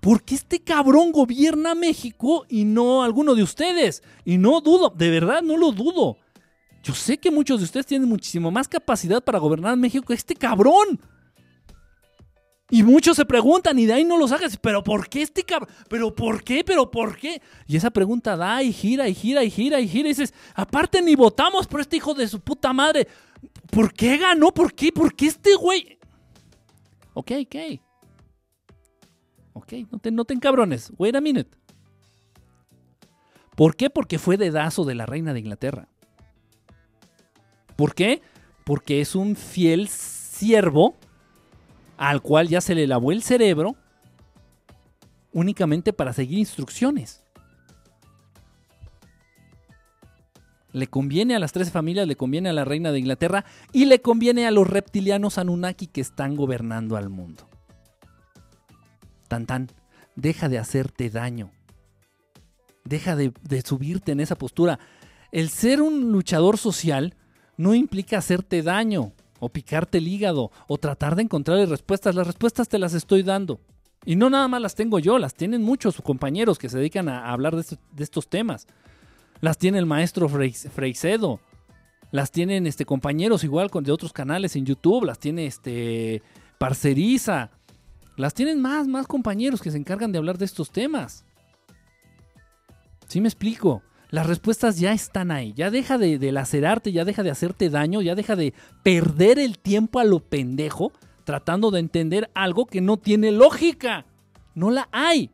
Porque 0.00 0.34
este 0.34 0.60
cabrón 0.60 1.10
gobierna 1.10 1.74
México 1.74 2.44
y 2.48 2.64
no 2.64 3.02
alguno 3.02 3.34
de 3.34 3.42
ustedes. 3.42 4.02
Y 4.24 4.36
no 4.36 4.60
dudo, 4.60 4.92
de 4.94 5.10
verdad 5.10 5.42
no 5.42 5.56
lo 5.56 5.72
dudo. 5.72 6.18
Yo 6.82 6.94
sé 6.94 7.18
que 7.18 7.30
muchos 7.30 7.58
de 7.60 7.64
ustedes 7.64 7.86
tienen 7.86 8.08
muchísimo 8.08 8.50
más 8.50 8.68
capacidad 8.68 9.24
para 9.24 9.38
gobernar 9.38 9.76
México 9.76 10.06
que 10.06 10.14
este 10.14 10.36
cabrón. 10.36 11.00
Y 12.70 12.82
muchos 12.82 13.16
se 13.16 13.24
preguntan 13.24 13.78
y 13.78 13.86
de 13.86 13.94
ahí 13.94 14.04
no 14.04 14.18
lo 14.18 14.28
sacas. 14.28 14.58
¿Pero 14.58 14.82
por 14.82 15.08
qué 15.08 15.22
este 15.22 15.42
cabrón? 15.42 15.70
¿Pero 15.88 16.14
por 16.14 16.44
qué? 16.44 16.62
¿Pero 16.64 16.90
por 16.90 17.16
qué? 17.16 17.40
Y 17.66 17.76
esa 17.76 17.90
pregunta 17.90 18.36
da 18.36 18.62
y 18.62 18.72
gira 18.72 19.08
y 19.08 19.14
gira 19.14 19.42
y 19.42 19.50
gira 19.50 19.80
y 19.80 19.88
gira. 19.88 20.08
Y 20.08 20.12
dices, 20.12 20.34
aparte 20.54 21.00
ni 21.00 21.14
votamos 21.14 21.66
por 21.66 21.80
este 21.80 21.96
hijo 21.96 22.12
de 22.12 22.28
su 22.28 22.40
puta 22.40 22.74
madre. 22.74 23.08
¿Por 23.70 23.94
qué 23.94 24.18
ganó? 24.18 24.52
¿Por 24.52 24.74
qué? 24.74 24.92
¿Por 24.92 25.14
qué 25.14 25.28
este 25.28 25.54
güey? 25.54 25.98
Ok, 27.14 27.32
ok. 27.46 27.56
Ok, 29.54 29.72
no 29.90 29.98
te, 29.98 30.10
no 30.10 30.24
te 30.26 30.34
encabrones. 30.34 30.92
Wait 30.98 31.16
a 31.16 31.22
minute. 31.22 31.56
¿Por 33.56 33.76
qué? 33.76 33.88
Porque 33.88 34.18
fue 34.18 34.36
dedazo 34.36 34.84
de 34.84 34.94
la 34.94 35.06
reina 35.06 35.32
de 35.32 35.40
Inglaterra. 35.40 35.88
¿Por 37.76 37.94
qué? 37.94 38.20
Porque 38.64 39.00
es 39.00 39.14
un 39.14 39.36
fiel 39.36 39.88
siervo 39.88 40.96
al 41.98 42.22
cual 42.22 42.48
ya 42.48 42.60
se 42.60 42.74
le 42.74 42.86
lavó 42.86 43.12
el 43.12 43.22
cerebro 43.22 43.76
únicamente 45.32 45.92
para 45.92 46.12
seguir 46.12 46.38
instrucciones. 46.38 47.22
Le 50.72 50.86
conviene 50.86 51.34
a 51.34 51.38
las 51.38 51.52
tres 51.52 51.72
familias, 51.72 52.06
le 52.06 52.16
conviene 52.16 52.48
a 52.48 52.52
la 52.52 52.64
reina 52.64 52.92
de 52.92 53.00
Inglaterra 53.00 53.44
y 53.72 53.86
le 53.86 54.00
conviene 54.00 54.46
a 54.46 54.50
los 54.50 54.66
reptilianos 54.66 55.38
Anunnaki 55.38 55.88
que 55.88 56.00
están 56.00 56.36
gobernando 56.36 56.96
al 56.96 57.08
mundo. 57.08 57.48
Tan 59.26 59.46
tan, 59.46 59.68
deja 60.14 60.48
de 60.48 60.58
hacerte 60.58 61.10
daño. 61.10 61.50
Deja 62.84 63.16
de, 63.16 63.32
de 63.42 63.60
subirte 63.62 64.12
en 64.12 64.20
esa 64.20 64.36
postura. 64.36 64.78
El 65.32 65.48
ser 65.50 65.82
un 65.82 66.12
luchador 66.12 66.58
social 66.58 67.14
no 67.56 67.74
implica 67.74 68.18
hacerte 68.18 68.62
daño 68.62 69.12
o 69.40 69.48
picarte 69.48 69.98
el 69.98 70.08
hígado, 70.08 70.50
o 70.66 70.78
tratar 70.78 71.16
de 71.16 71.22
encontrarle 71.22 71.66
respuestas. 71.66 72.14
Las 72.14 72.26
respuestas 72.26 72.68
te 72.68 72.78
las 72.78 72.94
estoy 72.94 73.22
dando. 73.22 73.60
Y 74.04 74.16
no 74.16 74.30
nada 74.30 74.48
más 74.48 74.60
las 74.60 74.74
tengo 74.74 74.98
yo, 74.98 75.18
las 75.18 75.34
tienen 75.34 75.62
muchos 75.62 76.00
compañeros 76.00 76.58
que 76.58 76.68
se 76.68 76.78
dedican 76.78 77.08
a, 77.08 77.30
hablar 77.32 77.56
de, 77.56 77.64
estos 77.98 78.28
temas. 78.28 78.66
Las 79.40 79.58
tiene 79.58 79.78
el 79.78 79.86
maestro 79.86 80.28
Freicedo. 80.28 81.40
Las 82.10 82.30
tienen 82.30 82.66
este, 82.66 82.86
compañeros 82.86 83.44
igual 83.44 83.70
de 83.70 83.92
otros 83.92 84.12
canales 84.12 84.56
en 84.56 84.64
YouTube. 84.64 85.04
Las 85.04 85.18
tiene 85.18 85.46
este, 85.46 86.22
Parceriza. 86.58 87.50
Las 88.16 88.34
tienen 88.34 88.60
más, 88.60 88.88
más 88.88 89.06
compañeros 89.06 89.60
que 89.60 89.70
se 89.70 89.78
encargan 89.78 90.10
de 90.10 90.18
hablar 90.18 90.38
de 90.38 90.44
estos 90.44 90.70
temas. 90.70 91.24
¿Sí 93.08 93.20
me 93.20 93.28
explico? 93.28 93.82
Las 94.10 94.26
respuestas 94.26 94.78
ya 94.78 94.92
están 94.92 95.30
ahí. 95.30 95.52
Ya 95.54 95.70
deja 95.70 95.98
de, 95.98 96.32
lacerarte, 96.32 96.92
ya 96.92 97.04
deja 97.04 97.22
de 97.22 97.30
hacerte 97.30 97.70
daño, 97.70 98.00
ya 98.00 98.14
deja 98.14 98.36
de 98.36 98.54
perder 98.82 99.38
el 99.38 99.58
tiempo 99.58 100.00
a 100.00 100.04
lo 100.04 100.20
pendejo 100.20 100.92
tratando 101.24 101.70
de 101.70 101.80
entender 101.80 102.30
algo 102.34 102.66
que 102.66 102.80
no 102.80 102.96
tiene 102.96 103.30
lógica. 103.32 104.06
No 104.54 104.70
la 104.70 104.88
hay. 104.92 105.30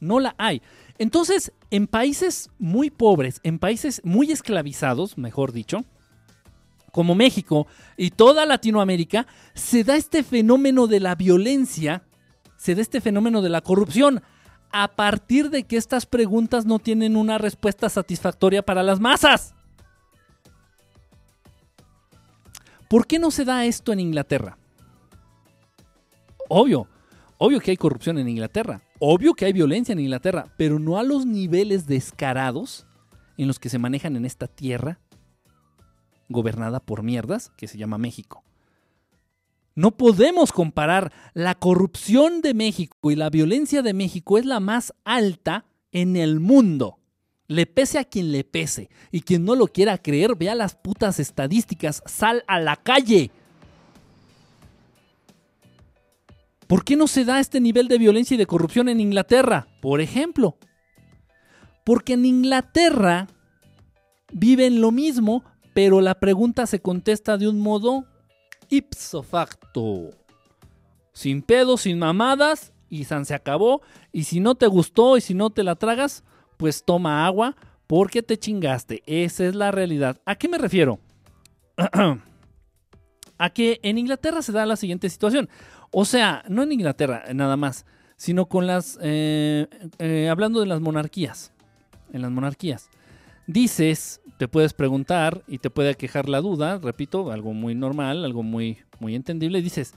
No 0.00 0.18
la 0.18 0.34
hay. 0.36 0.62
Entonces, 0.98 1.52
en 1.70 1.86
países 1.86 2.50
muy 2.58 2.90
pobres, 2.90 3.40
en 3.44 3.60
países 3.60 4.00
muy 4.04 4.32
esclavizados, 4.32 5.16
mejor 5.16 5.52
dicho, 5.52 5.84
como 6.90 7.14
México 7.14 7.68
y 7.96 8.10
toda 8.10 8.46
Latinoamérica, 8.46 9.28
se 9.54 9.84
da 9.84 9.94
este 9.94 10.24
fenómeno 10.24 10.88
de 10.88 10.98
la 10.98 11.14
violencia, 11.14 12.02
se 12.56 12.74
da 12.74 12.82
este 12.82 13.00
fenómeno 13.00 13.40
de 13.40 13.50
la 13.50 13.60
corrupción 13.60 14.22
a 14.72 14.88
partir 14.88 15.50
de 15.50 15.64
que 15.64 15.76
estas 15.76 16.06
preguntas 16.06 16.66
no 16.66 16.78
tienen 16.78 17.16
una 17.16 17.38
respuesta 17.38 17.88
satisfactoria 17.88 18.62
para 18.62 18.82
las 18.82 19.00
masas. 19.00 19.54
¿Por 22.88 23.06
qué 23.06 23.18
no 23.18 23.30
se 23.30 23.44
da 23.44 23.64
esto 23.66 23.92
en 23.92 24.00
Inglaterra? 24.00 24.56
Obvio, 26.48 26.88
obvio 27.36 27.60
que 27.60 27.70
hay 27.70 27.76
corrupción 27.76 28.18
en 28.18 28.28
Inglaterra, 28.28 28.80
obvio 28.98 29.34
que 29.34 29.44
hay 29.44 29.52
violencia 29.52 29.92
en 29.92 30.00
Inglaterra, 30.00 30.46
pero 30.56 30.78
no 30.78 30.96
a 30.96 31.02
los 31.02 31.26
niveles 31.26 31.86
descarados 31.86 32.86
en 33.36 33.46
los 33.46 33.58
que 33.58 33.68
se 33.68 33.78
manejan 33.78 34.16
en 34.16 34.24
esta 34.24 34.48
tierra 34.48 34.98
gobernada 36.28 36.80
por 36.80 37.02
mierdas 37.02 37.50
que 37.56 37.68
se 37.68 37.78
llama 37.78 37.98
México. 37.98 38.42
No 39.78 39.92
podemos 39.92 40.50
comparar 40.50 41.12
la 41.34 41.54
corrupción 41.54 42.40
de 42.40 42.52
México 42.52 43.12
y 43.12 43.14
la 43.14 43.30
violencia 43.30 43.80
de 43.80 43.94
México 43.94 44.36
es 44.36 44.44
la 44.44 44.58
más 44.58 44.92
alta 45.04 45.66
en 45.92 46.16
el 46.16 46.40
mundo. 46.40 46.98
Le 47.46 47.64
pese 47.66 48.00
a 48.00 48.04
quien 48.04 48.32
le 48.32 48.42
pese. 48.42 48.90
Y 49.12 49.20
quien 49.20 49.44
no 49.44 49.54
lo 49.54 49.68
quiera 49.68 49.96
creer, 49.98 50.34
vea 50.34 50.56
las 50.56 50.74
putas 50.74 51.20
estadísticas. 51.20 52.02
Sal 52.06 52.42
a 52.48 52.58
la 52.58 52.74
calle. 52.74 53.30
¿Por 56.66 56.82
qué 56.82 56.96
no 56.96 57.06
se 57.06 57.24
da 57.24 57.38
este 57.38 57.60
nivel 57.60 57.86
de 57.86 57.98
violencia 57.98 58.34
y 58.34 58.38
de 58.38 58.46
corrupción 58.46 58.88
en 58.88 58.98
Inglaterra? 58.98 59.68
Por 59.80 60.00
ejemplo. 60.00 60.56
Porque 61.84 62.14
en 62.14 62.24
Inglaterra 62.24 63.28
viven 64.32 64.80
lo 64.80 64.90
mismo, 64.90 65.44
pero 65.72 66.00
la 66.00 66.18
pregunta 66.18 66.66
se 66.66 66.80
contesta 66.80 67.38
de 67.38 67.46
un 67.46 67.60
modo 67.60 68.06
ipso 68.68 69.22
facto. 69.22 70.10
Sin 71.12 71.42
pedos, 71.42 71.82
sin 71.82 71.98
mamadas, 71.98 72.72
y 72.88 73.04
San 73.04 73.24
se 73.24 73.34
acabó. 73.34 73.82
Y 74.12 74.24
si 74.24 74.40
no 74.40 74.54
te 74.54 74.66
gustó 74.66 75.16
y 75.16 75.20
si 75.20 75.34
no 75.34 75.50
te 75.50 75.64
la 75.64 75.76
tragas, 75.76 76.24
pues 76.56 76.84
toma 76.84 77.26
agua 77.26 77.56
porque 77.86 78.22
te 78.22 78.38
chingaste. 78.38 79.02
Esa 79.06 79.46
es 79.46 79.54
la 79.54 79.70
realidad. 79.70 80.20
¿A 80.24 80.36
qué 80.36 80.48
me 80.48 80.58
refiero? 80.58 81.00
a 83.38 83.50
que 83.50 83.80
en 83.82 83.98
Inglaterra 83.98 84.42
se 84.42 84.52
da 84.52 84.66
la 84.66 84.76
siguiente 84.76 85.08
situación. 85.08 85.48
O 85.90 86.04
sea, 86.04 86.44
no 86.48 86.62
en 86.62 86.72
Inglaterra 86.72 87.24
nada 87.34 87.56
más, 87.56 87.86
sino 88.16 88.46
con 88.46 88.66
las... 88.66 88.98
Eh, 89.00 89.66
eh, 89.98 90.28
hablando 90.28 90.60
de 90.60 90.66
las 90.66 90.80
monarquías. 90.80 91.52
En 92.12 92.22
las 92.22 92.30
monarquías 92.30 92.90
dices, 93.48 94.20
te 94.36 94.46
puedes 94.46 94.74
preguntar 94.74 95.42
y 95.48 95.58
te 95.58 95.70
puede 95.70 95.96
quejar 95.96 96.28
la 96.28 96.40
duda, 96.40 96.78
repito, 96.78 97.32
algo 97.32 97.54
muy 97.54 97.74
normal, 97.74 98.24
algo 98.24 98.44
muy, 98.44 98.78
muy 99.00 99.16
entendible, 99.16 99.62
dices, 99.62 99.94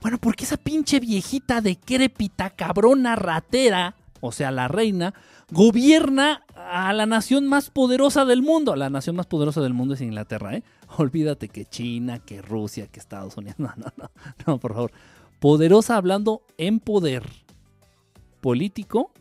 bueno, 0.00 0.18
¿por 0.18 0.34
qué 0.34 0.44
esa 0.44 0.56
pinche 0.56 0.98
viejita 0.98 1.60
decrépita, 1.60 2.50
cabrona, 2.50 3.14
ratera, 3.14 3.94
o 4.20 4.32
sea, 4.32 4.50
la 4.50 4.68
reina, 4.68 5.14
gobierna 5.50 6.42
a 6.56 6.92
la 6.94 7.06
nación 7.06 7.46
más 7.46 7.70
poderosa 7.70 8.24
del 8.24 8.42
mundo? 8.42 8.74
La 8.74 8.90
nación 8.90 9.16
más 9.16 9.26
poderosa 9.26 9.60
del 9.60 9.74
mundo 9.74 9.94
es 9.94 10.00
Inglaterra, 10.00 10.56
¿eh? 10.56 10.64
Olvídate 10.96 11.48
que 11.48 11.66
China, 11.66 12.18
que 12.18 12.40
Rusia, 12.42 12.86
que 12.86 12.98
Estados 12.98 13.36
Unidos, 13.36 13.56
no, 13.58 13.72
no, 13.76 13.92
no, 13.96 14.10
no, 14.46 14.58
por 14.58 14.72
favor. 14.72 14.92
Poderosa 15.40 15.96
hablando 15.96 16.42
en 16.56 16.80
poder 16.80 17.22
político, 18.40 19.12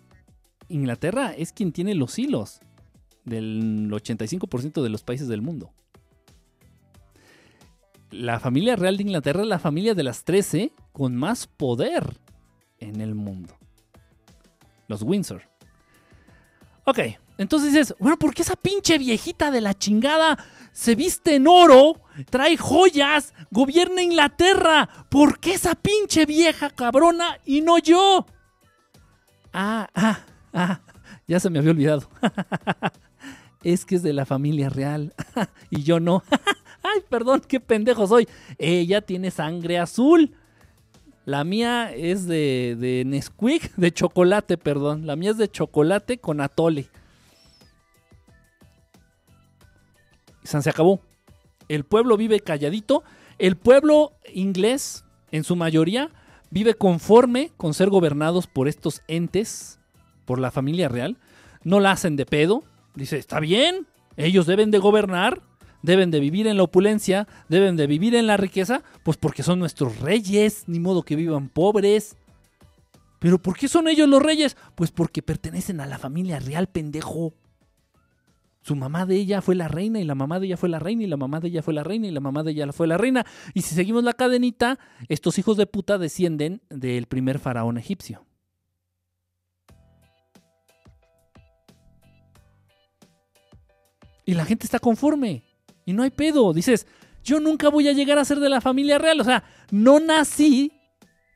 Inglaterra 0.69 1.33
es 1.33 1.51
quien 1.51 1.73
tiene 1.73 1.95
los 1.95 2.17
hilos 2.17 2.61
del 3.25 3.89
85% 3.91 4.81
de 4.81 4.89
los 4.89 5.03
países 5.03 5.27
del 5.27 5.41
mundo. 5.41 5.71
La 8.11 8.39
familia 8.39 8.75
real 8.75 8.97
de 8.97 9.03
Inglaterra 9.03 9.41
es 9.41 9.47
la 9.47 9.59
familia 9.59 9.95
de 9.95 10.03
las 10.03 10.23
13 10.23 10.71
con 10.91 11.15
más 11.15 11.47
poder 11.47 12.19
en 12.79 13.01
el 13.01 13.15
mundo. 13.15 13.57
Los 14.87 15.01
Windsor. 15.01 15.41
Ok, 16.85 16.99
entonces 17.37 17.73
dices, 17.73 17.95
bueno, 17.99 18.17
¿por 18.17 18.33
qué 18.33 18.41
esa 18.41 18.55
pinche 18.55 18.97
viejita 18.97 19.49
de 19.49 19.61
la 19.61 19.73
chingada 19.73 20.37
se 20.71 20.95
viste 20.95 21.35
en 21.35 21.47
oro, 21.47 22.01
trae 22.29 22.57
joyas, 22.57 23.33
gobierna 23.49 24.03
Inglaterra? 24.03 24.87
¿Por 25.09 25.39
qué 25.39 25.53
esa 25.53 25.75
pinche 25.75 26.25
vieja 26.25 26.69
cabrona 26.69 27.39
y 27.45 27.61
no 27.61 27.79
yo? 27.79 28.25
Ah, 29.53 29.87
ah, 29.95 30.19
ah, 30.53 30.81
ya 31.27 31.39
se 31.39 31.49
me 31.49 31.59
había 31.59 31.71
olvidado. 31.71 32.09
es 33.63 33.85
que 33.85 33.95
es 33.95 34.03
de 34.03 34.13
la 34.13 34.25
familia 34.25 34.69
real 34.69 35.13
y 35.69 35.83
yo 35.83 35.99
no. 35.99 36.23
Ay, 36.83 37.01
perdón, 37.09 37.41
qué 37.47 37.59
pendejo 37.59 38.07
soy. 38.07 38.27
Ella 38.57 39.01
tiene 39.01 39.31
sangre 39.31 39.79
azul. 39.79 40.35
La 41.25 41.45
mía 41.45 41.93
es 41.93 42.27
de, 42.27 42.75
de 42.77 43.03
Nesquik, 43.05 43.73
de 43.75 43.93
chocolate, 43.93 44.57
perdón. 44.57 45.07
La 45.07 45.15
mía 45.15 45.31
es 45.31 45.37
de 45.37 45.49
chocolate 45.49 46.17
con 46.17 46.41
atole. 46.41 46.89
Se 50.43 50.69
acabó. 50.69 50.99
El 51.69 51.85
pueblo 51.85 52.17
vive 52.17 52.41
calladito. 52.41 53.03
El 53.39 53.55
pueblo 53.55 54.11
inglés, 54.33 55.05
en 55.31 55.45
su 55.45 55.55
mayoría, 55.55 56.09
vive 56.51 56.75
conforme 56.75 57.51
con 57.57 57.73
ser 57.73 57.89
gobernados 57.89 58.47
por 58.47 58.67
estos 58.67 59.01
entes, 59.07 59.79
por 60.25 60.39
la 60.39 60.51
familia 60.51 60.89
real. 60.89 61.17
No 61.63 61.79
la 61.79 61.91
hacen 61.91 62.15
de 62.15 62.25
pedo, 62.25 62.63
Dice, 62.95 63.17
está 63.17 63.39
bien, 63.39 63.87
ellos 64.17 64.45
deben 64.45 64.71
de 64.71 64.77
gobernar, 64.77 65.41
deben 65.81 66.11
de 66.11 66.19
vivir 66.19 66.47
en 66.47 66.57
la 66.57 66.63
opulencia, 66.63 67.27
deben 67.49 67.75
de 67.75 67.87
vivir 67.87 68.15
en 68.15 68.27
la 68.27 68.37
riqueza, 68.37 68.83
pues 69.03 69.17
porque 69.17 69.43
son 69.43 69.59
nuestros 69.59 69.99
reyes, 69.99 70.63
ni 70.67 70.79
modo 70.79 71.03
que 71.03 71.15
vivan 71.15 71.49
pobres. 71.49 72.15
¿Pero 73.19 73.41
por 73.41 73.57
qué 73.57 73.67
son 73.67 73.87
ellos 73.87 74.07
los 74.09 74.21
reyes? 74.21 74.57
Pues 74.75 74.91
porque 74.91 75.21
pertenecen 75.21 75.79
a 75.79 75.85
la 75.85 75.97
familia 75.97 76.39
real, 76.39 76.67
pendejo. 76.67 77.33
Su 78.61 78.75
mamá 78.77 79.05
de 79.05 79.15
ella 79.15 79.41
fue 79.41 79.55
la 79.55 79.67
reina 79.67 79.99
y 79.99 80.05
la 80.05 80.15
mamá 80.15 80.39
de 80.39 80.47
ella 80.47 80.57
fue 80.57 80.69
la 80.69 80.79
reina 80.79 81.03
y 81.03 81.07
la 81.07 81.17
mamá 81.17 81.41
de 81.41 81.49
ella 81.49 81.61
fue 81.61 81.73
la 81.73 81.83
reina 81.83 82.07
y 82.07 82.11
la 82.11 82.21
mamá 82.21 82.43
de 82.43 82.51
ella 82.51 82.71
fue 82.71 82.87
la 82.87 82.97
reina. 82.97 83.25
Y 83.53 83.61
si 83.61 83.75
seguimos 83.75 84.05
la 84.05 84.13
cadenita, 84.13 84.79
estos 85.09 85.37
hijos 85.37 85.57
de 85.57 85.67
puta 85.67 85.97
descienden 85.97 86.61
del 86.69 87.07
primer 87.07 87.39
faraón 87.39 87.77
egipcio. 87.77 88.25
Y 94.25 94.33
la 94.33 94.45
gente 94.45 94.65
está 94.65 94.79
conforme. 94.79 95.43
Y 95.85 95.93
no 95.93 96.03
hay 96.03 96.11
pedo. 96.11 96.53
Dices, 96.53 96.87
yo 97.23 97.39
nunca 97.39 97.69
voy 97.69 97.87
a 97.87 97.93
llegar 97.93 98.17
a 98.17 98.25
ser 98.25 98.39
de 98.39 98.49
la 98.49 98.61
familia 98.61 98.97
real. 98.97 99.19
O 99.19 99.23
sea, 99.23 99.43
no 99.71 99.99
nací 99.99 100.71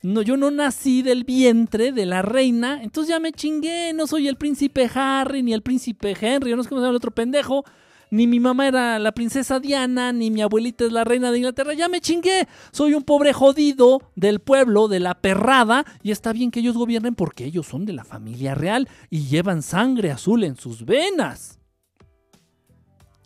no, 0.00 0.22
yo 0.22 0.36
no 0.36 0.52
nací 0.52 1.02
del 1.02 1.24
vientre 1.24 1.90
de 1.90 2.06
la 2.06 2.22
reina, 2.22 2.80
entonces 2.84 3.10
ya 3.10 3.18
me 3.18 3.32
chingué. 3.32 3.92
No 3.92 4.06
soy 4.06 4.28
el 4.28 4.36
príncipe 4.36 4.88
Harry 4.94 5.42
ni 5.42 5.52
el 5.52 5.62
príncipe 5.62 6.16
Henry, 6.18 6.50
yo 6.50 6.56
no 6.56 6.62
sé 6.62 6.68
cómo 6.68 6.80
se 6.80 6.84
llama 6.84 6.90
el 6.90 6.96
otro 6.96 7.10
pendejo. 7.10 7.64
Ni 8.10 8.26
mi 8.26 8.40
mamá 8.40 8.68
era 8.68 8.98
la 8.98 9.12
princesa 9.12 9.60
Diana, 9.60 10.12
ni 10.12 10.30
mi 10.30 10.40
abuelita 10.40 10.84
es 10.84 10.92
la 10.92 11.04
reina 11.04 11.30
de 11.30 11.38
Inglaterra. 11.38 11.74
Ya 11.74 11.88
me 11.88 12.00
chingué. 12.00 12.48
Soy 12.70 12.94
un 12.94 13.02
pobre 13.02 13.34
jodido 13.34 14.00
del 14.14 14.40
pueblo, 14.40 14.88
de 14.88 15.00
la 15.00 15.20
perrada. 15.20 15.84
Y 16.02 16.10
está 16.10 16.32
bien 16.32 16.50
que 16.50 16.60
ellos 16.60 16.78
gobiernen 16.78 17.14
porque 17.14 17.44
ellos 17.44 17.66
son 17.66 17.84
de 17.84 17.92
la 17.92 18.04
familia 18.04 18.54
real 18.54 18.88
y 19.10 19.26
llevan 19.26 19.62
sangre 19.62 20.10
azul 20.10 20.44
en 20.44 20.56
sus 20.56 20.86
venas. 20.86 21.57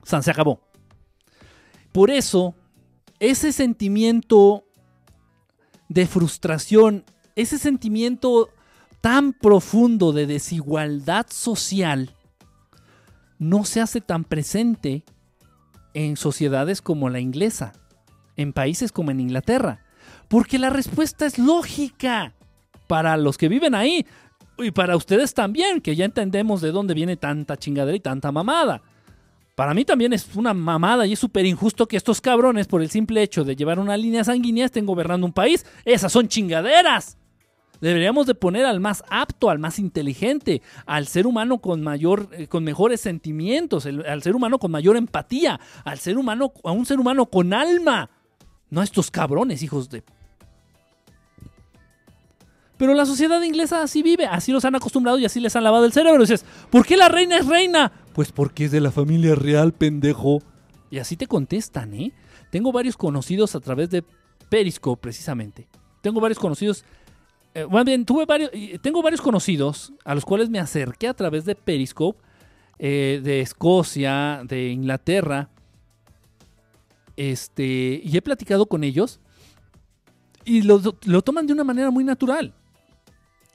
Se 0.03 0.31
acabó. 0.31 0.61
Por 1.93 2.11
eso, 2.11 2.55
ese 3.21 3.53
sentimiento 3.53 4.65
de 5.89 6.07
frustración, 6.07 7.05
ese 7.37 7.59
sentimiento 7.59 8.51
tan 9.01 9.33
profundo 9.33 10.13
de 10.13 10.27
desigualdad 10.27 11.27
social 11.29 12.15
no 13.39 13.65
se 13.65 13.81
hace 13.81 14.01
tan 14.01 14.25
presente 14.25 15.05
en 15.95 16.17
sociedades 16.17 16.81
como 16.81 17.11
la 17.11 17.21
inglesa, 17.21 17.73
en 18.37 18.53
países 18.53 18.93
como 18.93 19.11
en 19.11 19.21
Inglaterra, 19.21 19.85
porque 20.29 20.59
la 20.59 20.71
respuesta 20.71 21.27
es 21.27 21.39
lógica 21.39 22.35
para 22.87 23.17
los 23.17 23.37
que 23.37 23.49
viven 23.49 23.75
ahí 23.75 24.07
y 24.59 24.71
para 24.71 24.97
ustedes 24.97 25.35
también, 25.35 25.81
que 25.81 25.97
ya 25.97 26.05
entendemos 26.05 26.61
de 26.61 26.73
dónde 26.73 26.95
viene 26.95 27.17
tanta 27.17 27.57
chingadera 27.57 27.97
y 27.97 28.01
tanta 28.01 28.33
mamada. 28.33 28.83
Para 29.55 29.75
mí 29.75 29.85
también 29.85 30.15
es 30.15 30.35
una 30.35 30.55
mamada 30.55 31.07
y 31.07 31.13
es 31.13 31.19
súper 31.19 31.45
injusto 31.45 31.87
que 31.87 31.99
estos 31.99 32.21
cabrones, 32.23 32.67
por 32.67 32.81
el 32.81 32.89
simple 32.89 33.23
hecho 33.23 33.45
de 33.45 33.55
llevar 33.55 33.79
una 33.79 33.97
línea 33.97 34.25
sanguínea, 34.25 34.65
estén 34.65 34.87
gobernando 34.87 35.27
un 35.27 35.33
país. 35.33 35.67
Esas 35.85 36.11
son 36.11 36.29
chingaderas. 36.29 37.19
Deberíamos 37.81 38.27
de 38.27 38.35
poner 38.35 38.65
al 38.65 38.81
más 38.81 39.03
apto, 39.11 39.51
al 39.51 39.59
más 39.59 39.79
inteligente, 39.79 40.63
al 40.87 41.07
ser 41.07 41.27
humano 41.27 41.59
con 41.59 41.83
mayor, 41.83 42.29
eh, 42.33 42.47
con 42.47 42.65
mejores 42.65 43.01
sentimientos, 43.01 43.87
al 43.87 44.23
ser 44.23 44.37
humano 44.37 44.59
con 44.59 44.71
mayor 44.71 44.97
empatía, 44.97 45.61
al 45.85 45.99
ser 45.99 46.17
humano, 46.17 46.53
a 46.63 46.71
un 46.71 46.87
ser 46.87 47.01
humano 47.01 47.27
con 47.27 47.53
alma. 47.53 48.09
No 48.71 48.81
a 48.81 48.85
estos 48.85 49.11
cabrones, 49.11 49.63
hijos 49.63 49.91
de 49.91 50.03
pero 52.83 52.95
la 52.95 53.07
sociedad 53.07 53.41
inglesa 53.43 53.81
así 53.81 54.03
vive, 54.03 54.27
así 54.27 54.51
los 54.51 54.65
han 54.65 54.75
acostumbrado 54.75 55.17
y 55.17 55.25
así 55.25 55.39
les 55.39 55.55
han 55.55 55.63
lavado 55.63 55.85
el 55.85 55.93
cerebro. 55.93 56.25
¿por 56.69 56.85
qué 56.85 56.97
la 56.97 57.09
reina 57.09 57.37
es 57.37 57.47
reina? 57.47 57.93
Pues 58.15 58.33
porque 58.33 58.67
es 58.67 58.71
de 58.71 58.81
la 58.81 58.91
familia 58.91 59.35
real, 59.35 59.73
pendejo. 59.73 60.43
Y 60.91 60.99
así 60.99 61.17
te 61.17 61.27
contestan, 61.27 61.95
¿eh? 61.95 62.13
Tengo 62.51 62.73
varios 62.73 62.97
conocidos 62.97 63.55
a 63.55 63.61
través 63.61 63.91
de 63.91 64.05
Periscope, 64.49 65.01
precisamente. 65.01 65.67
Tengo 66.03 66.21
varios 66.21 66.39
conocidos. 66.39 66.85
Eh, 67.55 67.67
bien, 67.85 68.05
tuve 68.05 68.27
varios. 68.27 68.51
Tengo 68.83 69.03
varios 69.03 69.21
conocidos 69.21 69.93
a 70.05 70.15
los 70.15 70.25
cuales 70.25 70.51
me 70.51 70.59
acerqué 70.59 71.09
a 71.09 71.15
través 71.15 71.45
de 71.45 71.55
Periscope. 71.55 72.21
Eh, 72.79 73.21
de 73.23 73.41
Escocia, 73.41 74.43
de 74.45 74.69
Inglaterra. 74.69 75.49
Este. 77.17 78.01
Y 78.05 78.17
he 78.17 78.23
platicado 78.23 78.67
con 78.67 78.85
ellos. 78.85 79.21
Y 80.45 80.63
lo 80.63 81.23
toman 81.23 81.47
de 81.47 81.53
una 81.53 81.65
manera 81.65 81.91
muy 81.91 82.05
natural 82.05 82.55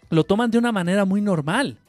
lo 0.10 0.24
toman 0.24 0.52
de 0.52 0.58
una 0.58 0.72
manera 0.72 1.06
muy 1.06 1.22
normal. 1.22 1.80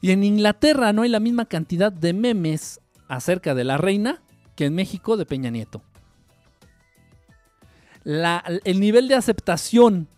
Y 0.00 0.12
en 0.12 0.24
Inglaterra 0.24 0.92
no 0.92 1.02
hay 1.02 1.08
la 1.08 1.20
misma 1.20 1.46
cantidad 1.46 1.92
de 1.92 2.12
memes 2.12 2.80
acerca 3.08 3.54
de 3.54 3.64
la 3.64 3.76
reina 3.76 4.22
que 4.54 4.66
en 4.66 4.74
México 4.74 5.16
de 5.16 5.26
Peña 5.26 5.50
Nieto. 5.50 5.82
el 8.04 8.80
nivel 8.80 9.08
de 9.08 9.14
aceptación 9.14 10.08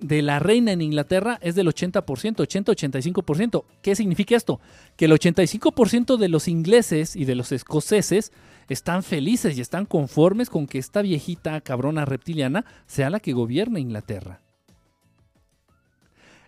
de 0.00 0.22
la 0.22 0.38
reina 0.38 0.72
en 0.72 0.80
Inglaterra 0.80 1.38
es 1.42 1.54
del 1.54 1.68
80%, 1.68 2.02
80-85%. 2.04 3.64
¿Qué 3.82 3.94
significa 3.94 4.36
esto? 4.36 4.60
Que 4.96 5.04
el 5.06 5.12
85% 5.12 6.16
de 6.16 6.28
los 6.28 6.48
ingleses 6.48 7.16
y 7.16 7.24
de 7.24 7.34
los 7.34 7.52
escoceses 7.52 8.32
están 8.68 9.02
felices 9.02 9.56
y 9.56 9.60
están 9.60 9.86
conformes 9.86 10.48
con 10.48 10.66
que 10.66 10.78
esta 10.78 11.02
viejita 11.02 11.60
cabrona 11.60 12.04
reptiliana 12.04 12.64
sea 12.86 13.10
la 13.10 13.20
que 13.20 13.32
gobierne 13.32 13.80
Inglaterra. 13.80 14.40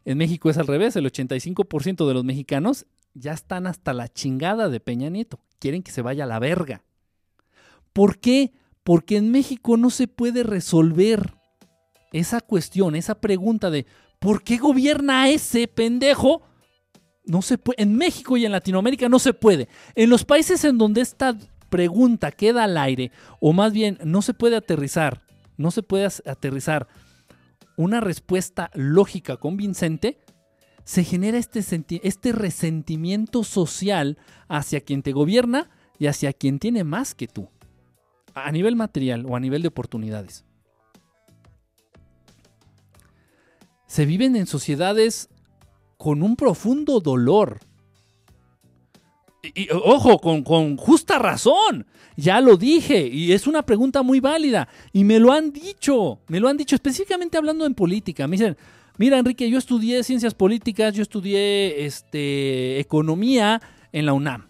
En 0.04 0.18
México 0.18 0.50
es 0.50 0.58
al 0.58 0.66
revés, 0.66 0.96
el 0.96 1.06
85% 1.06 2.06
de 2.06 2.14
los 2.14 2.24
mexicanos 2.24 2.86
ya 3.14 3.32
están 3.32 3.66
hasta 3.66 3.92
la 3.92 4.08
chingada 4.08 4.68
de 4.68 4.80
Peña 4.80 5.10
Nieto. 5.10 5.38
Quieren 5.58 5.82
que 5.82 5.92
se 5.92 6.02
vaya 6.02 6.24
a 6.24 6.26
la 6.26 6.38
verga. 6.38 6.82
¿Por 7.92 8.18
qué? 8.18 8.52
Porque 8.84 9.16
en 9.16 9.30
México 9.30 9.76
no 9.76 9.90
se 9.90 10.08
puede 10.08 10.42
resolver 10.42 11.34
esa 12.12 12.40
cuestión, 12.40 12.96
esa 12.96 13.20
pregunta 13.20 13.70
de 13.70 13.86
¿por 14.18 14.42
qué 14.42 14.56
gobierna 14.56 15.28
ese 15.28 15.68
pendejo? 15.68 16.42
No 17.24 17.42
se 17.42 17.58
puede. 17.58 17.82
En 17.82 17.96
México 17.96 18.36
y 18.36 18.44
en 18.44 18.52
Latinoamérica 18.52 19.08
no 19.08 19.18
se 19.18 19.34
puede. 19.34 19.68
En 19.94 20.10
los 20.10 20.24
países 20.24 20.64
en 20.64 20.78
donde 20.78 21.00
esta 21.00 21.36
pregunta 21.68 22.32
queda 22.32 22.64
al 22.64 22.76
aire, 22.76 23.12
o 23.40 23.52
más 23.52 23.72
bien 23.72 23.98
no 24.04 24.20
se 24.22 24.34
puede 24.34 24.56
aterrizar, 24.56 25.22
no 25.56 25.70
se 25.70 25.82
puede 25.82 26.06
aterrizar 26.26 26.88
una 27.76 28.00
respuesta 28.00 28.70
lógica 28.74 29.36
convincente, 29.36 30.18
se 30.84 31.04
genera 31.04 31.38
este, 31.38 31.60
este 32.02 32.32
resentimiento 32.32 33.44
social 33.44 34.18
hacia 34.48 34.80
quien 34.80 35.02
te 35.02 35.12
gobierna 35.12 35.70
y 35.98 36.06
hacia 36.06 36.32
quien 36.32 36.58
tiene 36.58 36.84
más 36.84 37.14
que 37.14 37.28
tú, 37.28 37.48
a 38.34 38.50
nivel 38.50 38.76
material 38.76 39.24
o 39.26 39.36
a 39.36 39.40
nivel 39.40 39.62
de 39.62 39.68
oportunidades. 39.68 40.44
Se 43.86 44.06
viven 44.06 44.36
en 44.36 44.46
sociedades 44.46 45.28
con 45.98 46.22
un 46.22 46.34
profundo 46.34 47.00
dolor 47.00 47.60
y, 49.42 49.68
ojo, 49.72 50.18
con, 50.20 50.76
justa 50.76 51.18
razón. 51.18 51.86
Ya 52.16 52.40
lo 52.40 52.56
dije 52.56 53.08
y 53.08 53.32
es 53.32 53.46
una 53.46 53.62
pregunta 53.62 54.02
muy 54.02 54.20
válida. 54.20 54.68
Y 54.92 55.02
me 55.02 55.18
lo 55.18 55.32
han 55.32 55.52
dicho, 55.52 56.20
me 56.28 56.38
lo 56.38 56.48
han 56.48 56.56
dicho 56.56 56.76
específicamente 56.76 57.38
hablando 57.38 57.66
en 57.66 57.74
política. 57.74 58.28
Me 58.28 58.36
dicen, 58.36 58.56
mira 58.98 59.18
Enrique, 59.18 59.50
yo 59.50 59.58
estudié 59.58 60.04
ciencias 60.04 60.34
políticas, 60.34 60.94
yo 60.94 61.02
estudié 61.02 61.84
este, 61.84 62.78
economía 62.78 63.60
en 63.92 64.06
la 64.06 64.12
UNAM. 64.12 64.46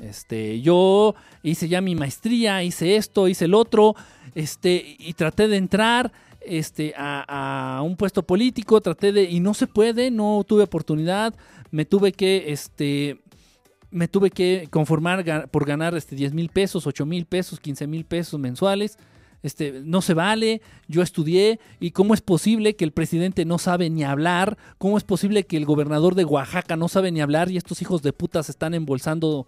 Este, 0.00 0.60
yo 0.60 1.14
hice 1.42 1.68
ya 1.68 1.80
mi 1.80 1.94
maestría, 1.94 2.62
hice 2.62 2.96
esto, 2.96 3.28
hice 3.28 3.46
el 3.46 3.54
otro, 3.54 3.96
este, 4.34 4.96
y 4.98 5.14
traté 5.14 5.48
de 5.48 5.56
entrar 5.56 6.12
este, 6.42 6.92
a, 6.96 7.78
a, 7.78 7.82
un 7.82 7.96
puesto 7.96 8.22
político, 8.22 8.80
traté 8.82 9.10
de, 9.10 9.24
y 9.24 9.40
no 9.40 9.54
se 9.54 9.66
puede, 9.66 10.10
no 10.10 10.44
tuve 10.46 10.64
oportunidad, 10.64 11.34
me 11.70 11.86
tuve 11.86 12.12
que, 12.12 12.52
este, 12.52 13.22
me 13.96 14.08
tuve 14.08 14.30
que 14.30 14.68
conformar 14.70 15.48
por 15.48 15.64
ganar 15.64 15.96
este, 15.96 16.14
10 16.16 16.34
mil 16.34 16.50
pesos, 16.50 16.86
8 16.86 17.06
mil 17.06 17.24
pesos, 17.24 17.58
15 17.58 17.86
mil 17.86 18.04
pesos 18.04 18.38
mensuales. 18.38 18.98
Este, 19.42 19.80
no 19.84 20.02
se 20.02 20.12
vale, 20.12 20.60
yo 20.86 21.00
estudié 21.00 21.60
y 21.80 21.92
cómo 21.92 22.12
es 22.12 22.20
posible 22.20 22.76
que 22.76 22.84
el 22.84 22.92
presidente 22.92 23.46
no 23.46 23.56
sabe 23.58 23.88
ni 23.88 24.04
hablar, 24.04 24.58
cómo 24.76 24.98
es 24.98 25.04
posible 25.04 25.44
que 25.44 25.56
el 25.56 25.64
gobernador 25.64 26.14
de 26.14 26.26
Oaxaca 26.26 26.76
no 26.76 26.88
sabe 26.88 27.10
ni 27.10 27.22
hablar 27.22 27.50
y 27.50 27.56
estos 27.56 27.80
hijos 27.80 28.02
de 28.02 28.12
putas 28.12 28.50
están 28.50 28.74
embolsando 28.74 29.46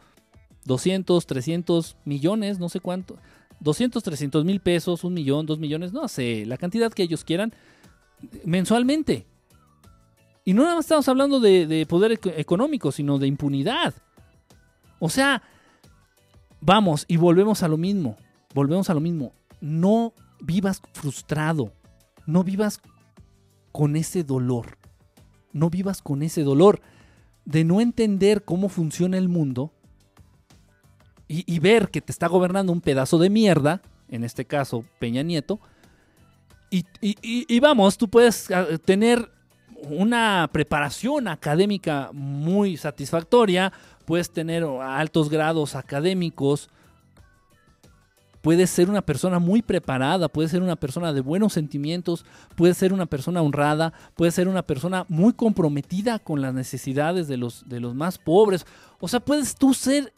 200, 0.64 1.26
300 1.26 1.96
millones, 2.06 2.58
no 2.58 2.70
sé 2.70 2.80
cuánto, 2.80 3.18
200, 3.60 4.02
300 4.02 4.44
mil 4.46 4.60
pesos, 4.60 5.04
un 5.04 5.12
millón, 5.12 5.44
dos 5.44 5.58
millones, 5.58 5.92
no 5.92 6.08
sé, 6.08 6.46
la 6.46 6.56
cantidad 6.56 6.90
que 6.90 7.02
ellos 7.02 7.22
quieran 7.22 7.52
mensualmente. 8.44 9.26
Y 10.46 10.54
no 10.54 10.62
nada 10.62 10.76
más 10.76 10.86
estamos 10.86 11.08
hablando 11.08 11.38
de, 11.38 11.66
de 11.66 11.84
poder 11.84 12.18
económico, 12.36 12.92
sino 12.92 13.18
de 13.18 13.26
impunidad. 13.26 13.94
O 14.98 15.08
sea, 15.08 15.42
vamos 16.60 17.04
y 17.08 17.16
volvemos 17.16 17.62
a 17.62 17.68
lo 17.68 17.76
mismo. 17.76 18.16
Volvemos 18.54 18.90
a 18.90 18.94
lo 18.94 19.00
mismo. 19.00 19.32
No 19.60 20.12
vivas 20.40 20.82
frustrado. 20.92 21.72
No 22.26 22.44
vivas 22.44 22.80
con 23.72 23.96
ese 23.96 24.24
dolor. 24.24 24.78
No 25.52 25.70
vivas 25.70 26.02
con 26.02 26.22
ese 26.22 26.42
dolor 26.42 26.80
de 27.44 27.64
no 27.64 27.80
entender 27.80 28.44
cómo 28.44 28.68
funciona 28.68 29.16
el 29.16 29.28
mundo 29.28 29.72
y, 31.30 31.58
ver 31.58 31.90
que 31.90 32.00
te 32.00 32.10
está 32.10 32.26
gobernando 32.26 32.72
un 32.72 32.80
pedazo 32.80 33.18
de 33.18 33.28
mierda, 33.28 33.82
en 34.08 34.24
este 34.24 34.46
caso 34.46 34.84
Peña 34.98 35.22
Nieto, 35.22 35.60
y, 36.70 36.84
y 37.02 37.60
vamos, 37.60 37.98
tú 37.98 38.08
puedes 38.08 38.50
ah, 38.50 38.66
tener 38.82 39.30
una 39.90 40.48
preparación 40.52 41.28
académica 41.28 42.10
muy 42.12 42.76
satisfactoria, 42.76 43.72
puedes 44.08 44.30
tener 44.30 44.64
altos 44.64 45.28
grados 45.28 45.76
académicos, 45.76 46.70
puedes 48.40 48.70
ser 48.70 48.88
una 48.88 49.02
persona 49.02 49.38
muy 49.38 49.60
preparada, 49.60 50.30
puedes 50.30 50.50
ser 50.50 50.62
una 50.62 50.76
persona 50.76 51.12
de 51.12 51.20
buenos 51.20 51.52
sentimientos, 51.52 52.24
puedes 52.56 52.78
ser 52.78 52.94
una 52.94 53.04
persona 53.04 53.42
honrada, 53.42 53.92
puedes 54.14 54.34
ser 54.34 54.48
una 54.48 54.62
persona 54.62 55.04
muy 55.10 55.34
comprometida 55.34 56.18
con 56.20 56.40
las 56.40 56.54
necesidades 56.54 57.28
de 57.28 57.36
los, 57.36 57.68
de 57.68 57.80
los 57.80 57.94
más 57.94 58.16
pobres. 58.16 58.64
O 58.98 59.08
sea, 59.08 59.20
puedes 59.20 59.54
tú 59.54 59.74
ser 59.74 60.14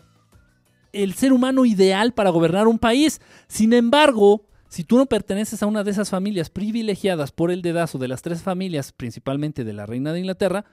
el 0.92 1.14
ser 1.14 1.32
humano 1.32 1.64
ideal 1.64 2.12
para 2.12 2.30
gobernar 2.30 2.68
un 2.68 2.78
país. 2.78 3.20
Sin 3.48 3.72
embargo, 3.72 4.46
si 4.68 4.84
tú 4.84 4.98
no 4.98 5.06
perteneces 5.06 5.64
a 5.64 5.66
una 5.66 5.82
de 5.82 5.90
esas 5.90 6.10
familias 6.10 6.48
privilegiadas 6.48 7.32
por 7.32 7.50
el 7.50 7.60
dedazo 7.60 7.98
de 7.98 8.06
las 8.06 8.22
tres 8.22 8.40
familias, 8.40 8.92
principalmente 8.92 9.64
de 9.64 9.72
la 9.72 9.84
reina 9.84 10.12
de 10.12 10.20
Inglaterra, 10.20 10.64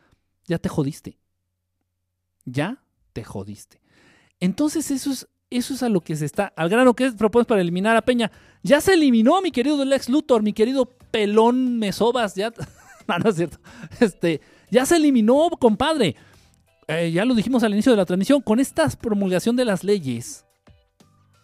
ya 0.46 0.60
te 0.60 0.70
jodiste. 0.70 1.18
Ya 2.46 2.84
te 3.18 3.24
jodiste. 3.24 3.82
Entonces 4.40 4.92
eso 4.92 5.12
es, 5.12 5.28
eso 5.50 5.74
es 5.74 5.82
a 5.82 5.90
lo 5.90 6.02
que 6.02 6.16
se 6.16 6.26
está, 6.26 6.54
al 6.56 6.70
grano 6.70 6.94
que 6.94 7.06
es 7.06 7.16
propuesto 7.16 7.48
para 7.48 7.62
eliminar 7.62 7.96
a 7.96 8.04
Peña. 8.04 8.32
Ya 8.62 8.80
se 8.80 8.94
eliminó, 8.94 9.42
mi 9.42 9.50
querido 9.50 9.84
Lex 9.84 10.08
Luthor, 10.08 10.44
mi 10.44 10.54
querido 10.54 10.86
pelón 11.10 11.80
Mesobas, 11.80 12.36
ya, 12.36 12.54
no 13.08 13.30
es 13.30 13.36
cierto, 13.36 13.58
este, 14.00 14.40
ya 14.70 14.86
se 14.86 14.98
eliminó, 14.98 15.50
compadre. 15.60 16.16
Eh, 16.88 17.12
ya 17.12 17.26
lo 17.26 17.34
dijimos 17.34 17.64
al 17.64 17.74
inicio 17.74 17.92
de 17.92 17.98
la 17.98 18.06
transmisión, 18.06 18.40
con 18.40 18.60
esta 18.60 18.88
promulgación 18.88 19.56
de 19.56 19.66
las 19.66 19.84
leyes, 19.84 20.46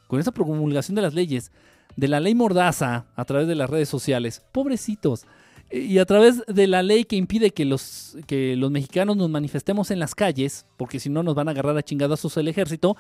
con 0.08 0.20
esta 0.20 0.32
promulgación 0.32 0.94
de 0.94 1.02
las 1.02 1.16
leyes, 1.16 1.52
de 1.96 2.08
la 2.08 2.20
ley 2.20 2.36
Mordaza 2.36 3.08
a 3.16 3.26
través 3.26 3.48
de 3.48 3.56
las 3.56 3.68
redes 3.68 3.90
sociales. 3.90 4.44
Pobrecitos. 4.52 5.26
Y 5.76 5.98
a 5.98 6.06
través 6.06 6.44
de 6.46 6.68
la 6.68 6.84
ley 6.84 7.04
que 7.04 7.16
impide 7.16 7.50
que 7.50 7.66
los, 7.66 8.16
que 8.28 8.56
los 8.56 8.70
mexicanos 8.70 9.18
nos 9.18 9.28
manifestemos 9.28 9.90
en 9.90 9.98
las 9.98 10.14
calles, 10.14 10.68
porque 10.78 11.00
si 11.00 11.10
no 11.10 11.24
nos 11.24 11.34
van 11.34 11.48
a 11.48 11.52
agarrar 11.52 11.76
a 11.76 11.82
chingadazos 11.82 12.38
el 12.38 12.48
ejército, 12.48 12.96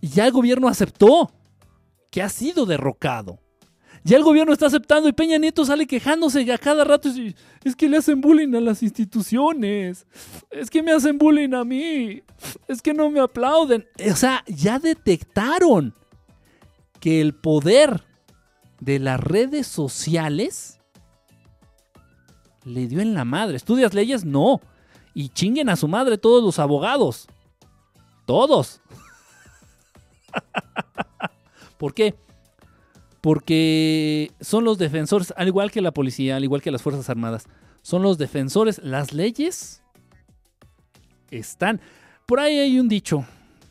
ya 0.00 0.24
el 0.24 0.32
gobierno 0.32 0.68
aceptó 0.68 1.30
que 2.10 2.22
ha 2.22 2.30
sido 2.30 2.64
derrocado. 2.64 3.38
Ya 4.04 4.16
el 4.16 4.24
gobierno 4.24 4.54
está 4.54 4.66
aceptando 4.66 5.06
y 5.06 5.12
Peña 5.12 5.36
Nieto 5.36 5.66
sale 5.66 5.86
quejándose 5.86 6.50
a 6.50 6.56
cada 6.56 6.82
rato. 6.82 7.10
Es 7.62 7.76
que 7.76 7.90
le 7.90 7.98
hacen 7.98 8.22
bullying 8.22 8.54
a 8.54 8.60
las 8.60 8.82
instituciones. 8.82 10.06
Es 10.50 10.70
que 10.70 10.82
me 10.82 10.92
hacen 10.92 11.18
bullying 11.18 11.52
a 11.52 11.62
mí. 11.62 12.22
Es 12.66 12.80
que 12.80 12.94
no 12.94 13.10
me 13.10 13.20
aplauden. 13.20 13.86
O 14.10 14.16
sea, 14.16 14.42
ya 14.48 14.78
detectaron 14.78 15.94
que 17.00 17.20
el 17.20 17.34
poder 17.34 18.02
de 18.80 18.98
las 18.98 19.20
redes 19.20 19.66
sociales 19.66 20.80
le 22.64 22.86
dio 22.86 23.00
en 23.00 23.14
la 23.14 23.24
madre. 23.24 23.56
¿Estudias 23.56 23.94
leyes? 23.94 24.24
No. 24.24 24.60
Y 25.14 25.28
chinguen 25.28 25.68
a 25.68 25.76
su 25.76 25.88
madre 25.88 26.18
todos 26.18 26.42
los 26.42 26.58
abogados. 26.58 27.28
Todos. 28.26 28.80
¿Por 31.78 31.94
qué? 31.94 32.14
Porque 33.20 34.32
son 34.40 34.64
los 34.64 34.78
defensores, 34.78 35.32
al 35.36 35.48
igual 35.48 35.70
que 35.70 35.80
la 35.80 35.92
policía, 35.92 36.36
al 36.36 36.44
igual 36.44 36.62
que 36.62 36.70
las 36.70 36.82
Fuerzas 36.82 37.08
Armadas, 37.08 37.46
son 37.82 38.02
los 38.02 38.18
defensores. 38.18 38.80
Las 38.82 39.12
leyes 39.12 39.82
están. 41.30 41.80
Por 42.26 42.40
ahí 42.40 42.58
hay 42.58 42.78
un 42.78 42.88
dicho 42.88 43.24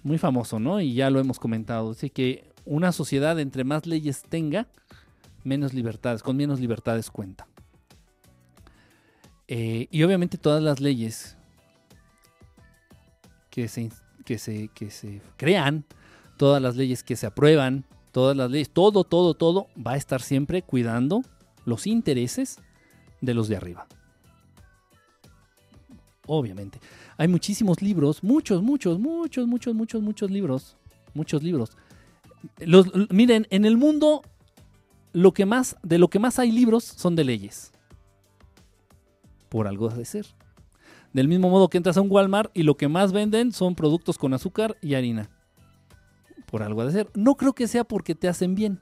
muy 0.04 0.18
famoso, 0.18 0.60
¿no? 0.60 0.80
Y 0.80 0.94
ya 0.94 1.10
lo 1.10 1.20
hemos 1.20 1.40
comentado. 1.40 1.92
Así 1.92 2.10
que 2.10 2.50
una 2.66 2.92
sociedad 2.92 3.40
entre 3.40 3.64
más 3.64 3.86
leyes 3.86 4.24
tenga, 4.28 4.68
menos 5.44 5.74
libertades, 5.74 6.24
con 6.24 6.38
menos 6.38 6.60
libertades 6.60 7.10
cuenta. 7.10 7.48
Eh, 9.54 9.88
y 9.92 10.04
obviamente 10.04 10.38
todas 10.38 10.64
las 10.64 10.80
leyes 10.80 11.36
que 13.50 13.68
se, 13.68 13.92
que, 14.24 14.38
se, 14.38 14.70
que 14.70 14.90
se 14.90 15.22
crean, 15.36 15.84
todas 16.38 16.62
las 16.62 16.78
leyes 16.78 17.04
que 17.04 17.18
se 17.18 17.26
aprueban, 17.26 17.84
todas 18.14 18.38
las 18.38 18.50
leyes, 18.50 18.70
todo, 18.70 19.04
todo, 19.04 19.34
todo 19.34 19.68
va 19.76 19.92
a 19.92 19.98
estar 19.98 20.22
siempre 20.22 20.62
cuidando 20.62 21.22
los 21.66 21.86
intereses 21.86 22.60
de 23.20 23.34
los 23.34 23.50
de 23.50 23.58
arriba. 23.58 23.88
Obviamente. 26.28 26.80
Hay 27.18 27.28
muchísimos 27.28 27.82
libros, 27.82 28.24
muchos, 28.24 28.64
muchos, 28.64 29.00
muchos, 29.00 29.48
muchos, 29.48 29.76
muchos, 29.76 30.02
muchos 30.02 30.32
libros, 30.32 30.78
muchos 31.14 31.44
libros 31.44 31.72
miren, 33.10 33.48
en 33.50 33.66
el 33.66 33.78
mundo 33.78 34.22
lo 35.14 35.34
que 35.34 35.46
más, 35.46 35.76
de 35.84 35.98
lo 35.98 36.10
que 36.10 36.20
más 36.20 36.40
hay 36.40 36.52
libros 36.52 36.84
son 36.84 37.16
de 37.16 37.24
leyes. 37.24 37.72
Por 39.52 39.68
algo 39.68 39.90
de 39.90 40.06
ser. 40.06 40.26
Del 41.12 41.28
mismo 41.28 41.50
modo 41.50 41.68
que 41.68 41.76
entras 41.76 41.98
a 41.98 42.02
un 42.02 42.10
Walmart 42.10 42.50
y 42.54 42.64
lo 42.64 42.78
que 42.78 42.88
más 42.88 43.12
venden 43.12 43.52
son 43.52 43.76
productos 43.76 44.18
con 44.18 44.34
azúcar 44.34 44.78
y 44.82 44.96
harina. 44.96 45.30
Por 46.46 46.64
algo 46.64 46.86
de 46.86 46.94
ser. 46.94 47.10
No 47.16 47.36
creo 47.36 47.52
que 47.52 47.68
sea 47.68 47.84
porque 47.84 48.16
te 48.16 48.30
hacen 48.30 48.56
bien. 48.56 48.80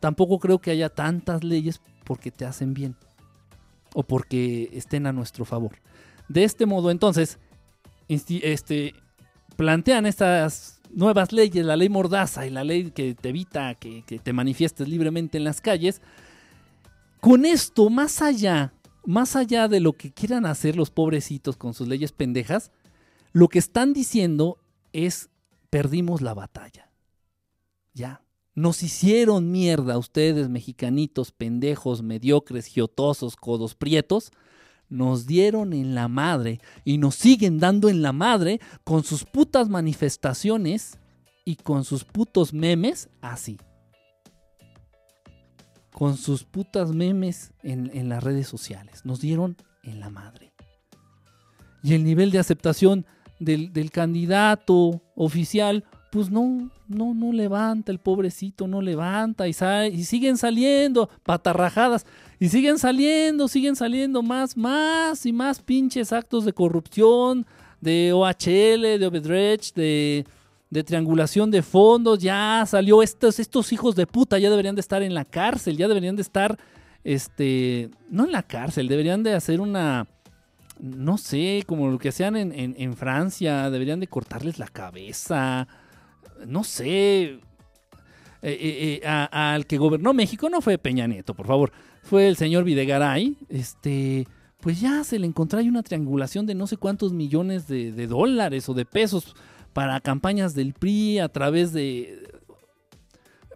Tampoco 0.00 0.38
creo 0.38 0.60
que 0.60 0.70
haya 0.70 0.88
tantas 0.88 1.44
leyes 1.44 1.82
porque 2.04 2.30
te 2.30 2.46
hacen 2.46 2.72
bien. 2.72 2.96
O 3.92 4.02
porque 4.02 4.70
estén 4.72 5.06
a 5.06 5.12
nuestro 5.12 5.44
favor. 5.44 5.72
De 6.28 6.44
este 6.44 6.64
modo, 6.64 6.90
entonces, 6.90 7.38
este, 8.08 8.94
plantean 9.56 10.06
estas 10.06 10.80
nuevas 10.90 11.32
leyes, 11.32 11.66
la 11.66 11.76
ley 11.76 11.90
Mordaza 11.90 12.46
y 12.46 12.50
la 12.50 12.64
ley 12.64 12.90
que 12.92 13.14
te 13.14 13.28
evita 13.28 13.74
que, 13.74 14.02
te 14.02 14.32
manifiestes 14.32 14.88
libremente 14.88 15.36
en 15.36 15.44
las 15.44 15.60
calles, 15.60 16.00
con 17.20 17.44
esto, 17.44 17.90
más 17.90 18.22
allá, 18.22 18.72
más 19.04 19.36
allá 19.36 19.68
de 19.68 19.80
lo 19.80 19.92
que 19.92 20.12
quieran 20.12 20.46
hacer 20.46 20.76
los 20.76 20.90
pobrecitos 20.90 21.56
con 21.56 21.74
sus 21.74 21.88
leyes 21.88 22.12
pendejas, 22.12 22.70
lo 23.32 23.48
que 23.48 23.58
están 23.58 23.92
diciendo 23.92 24.58
es 24.92 25.30
perdimos 25.70 26.20
la 26.20 26.34
batalla. 26.34 26.90
Ya. 27.94 28.22
Nos 28.54 28.82
hicieron 28.82 29.50
mierda 29.50 29.96
ustedes, 29.96 30.50
mexicanitos, 30.50 31.32
pendejos, 31.32 32.02
mediocres, 32.02 32.66
giotosos, 32.66 33.34
codos 33.34 33.74
prietos 33.74 34.30
nos 34.92 35.26
dieron 35.26 35.72
en 35.72 35.94
la 35.94 36.06
madre 36.06 36.60
y 36.84 36.98
nos 36.98 37.14
siguen 37.14 37.58
dando 37.58 37.88
en 37.88 38.02
la 38.02 38.12
madre 38.12 38.60
con 38.84 39.02
sus 39.04 39.24
putas 39.24 39.70
manifestaciones 39.70 40.98
y 41.46 41.56
con 41.56 41.84
sus 41.84 42.04
putos 42.04 42.52
memes 42.52 43.08
así. 43.22 43.58
Con 46.02 46.16
sus 46.16 46.42
putas 46.42 46.90
memes 46.90 47.52
en, 47.62 48.08
las 48.08 48.24
redes 48.24 48.48
sociales. 48.48 49.02
Nos 49.04 49.20
dieron 49.20 49.56
en 49.84 50.00
la 50.00 50.10
madre. 50.10 50.52
Y 51.84 51.94
el 51.94 52.02
nivel 52.02 52.32
de 52.32 52.40
aceptación 52.40 53.06
del, 53.38 53.72
del 53.72 53.92
candidato 53.92 55.00
oficial 55.14 55.84
pues 56.10 56.28
no, 56.28 56.72
no, 56.88 57.14
no 57.14 57.32
levanta, 57.32 57.92
el 57.92 58.00
pobrecito 58.00 58.66
no 58.66 58.82
levanta 58.82 59.46
y, 59.46 59.54
y 59.92 60.02
siguen 60.02 60.38
saliendo 60.38 61.08
patarrajadas 61.22 62.04
y 62.40 62.48
siguen 62.48 62.80
saliendo, 62.80 63.46
siguen 63.46 63.76
saliendo 63.76 64.24
más, 64.24 64.56
más 64.56 65.24
y 65.24 65.32
más 65.32 65.62
pinches 65.62 66.12
actos 66.12 66.44
de 66.44 66.52
corrupción, 66.52 67.46
de 67.80 68.12
OHL, 68.12 68.98
de 68.98 69.06
Obedrech, 69.06 69.72
de, 69.74 70.26
de 70.72 70.82
triangulación 70.82 71.50
de 71.52 71.62
fondos, 71.62 72.18
ya 72.18 72.64
salió 72.66 73.02
estos, 73.02 73.38
estos 73.38 73.72
hijos 73.72 73.94
de 73.94 74.06
puta, 74.06 74.38
ya 74.38 74.50
deberían 74.50 74.74
de 74.74 74.80
estar 74.80 75.02
en 75.02 75.14
la 75.14 75.24
cárcel, 75.24 75.76
ya 75.76 75.86
deberían 75.86 76.16
de 76.16 76.22
estar, 76.22 76.58
este, 77.04 77.90
no 78.08 78.24
en 78.24 78.32
la 78.32 78.42
cárcel, 78.42 78.88
deberían 78.88 79.22
de 79.22 79.34
hacer 79.34 79.60
una, 79.60 80.06
no 80.80 81.18
sé, 81.18 81.62
como 81.66 81.90
lo 81.90 81.98
que 81.98 82.08
hacían 82.08 82.36
en, 82.36 82.52
en 82.54 82.96
Francia, 82.96 83.70
deberían 83.70 84.00
de 84.00 84.08
cortarles 84.08 84.58
la 84.58 84.66
cabeza 84.66 85.68
no 86.46 86.64
sé, 86.64 87.22
eh, 87.22 87.40
eh, 88.42 89.00
eh, 89.02 89.06
al 89.06 89.66
que 89.66 89.78
gobernó 89.78 90.12
México 90.12 90.48
no 90.48 90.60
fue 90.60 90.78
Peña 90.78 91.06
Nieto, 91.06 91.34
por 91.34 91.46
favor, 91.46 91.72
fue 92.02 92.28
el 92.28 92.36
señor 92.36 92.64
Videgaray, 92.64 93.36
este, 93.48 94.26
pues 94.60 94.80
ya 94.80 95.04
se 95.04 95.18
le 95.18 95.26
encontró 95.26 95.58
ahí 95.58 95.68
una 95.68 95.82
triangulación 95.82 96.46
de 96.46 96.54
no 96.54 96.66
sé 96.66 96.76
cuántos 96.76 97.12
millones 97.12 97.66
de, 97.68 98.06
dólares 98.06 98.68
o 98.68 98.74
de 98.74 98.84
pesos 98.84 99.34
para 99.72 100.00
campañas 100.00 100.54
del 100.54 100.74
PRI 100.74 101.18
a 101.18 101.28
través 101.28 101.72
de... 101.72 102.28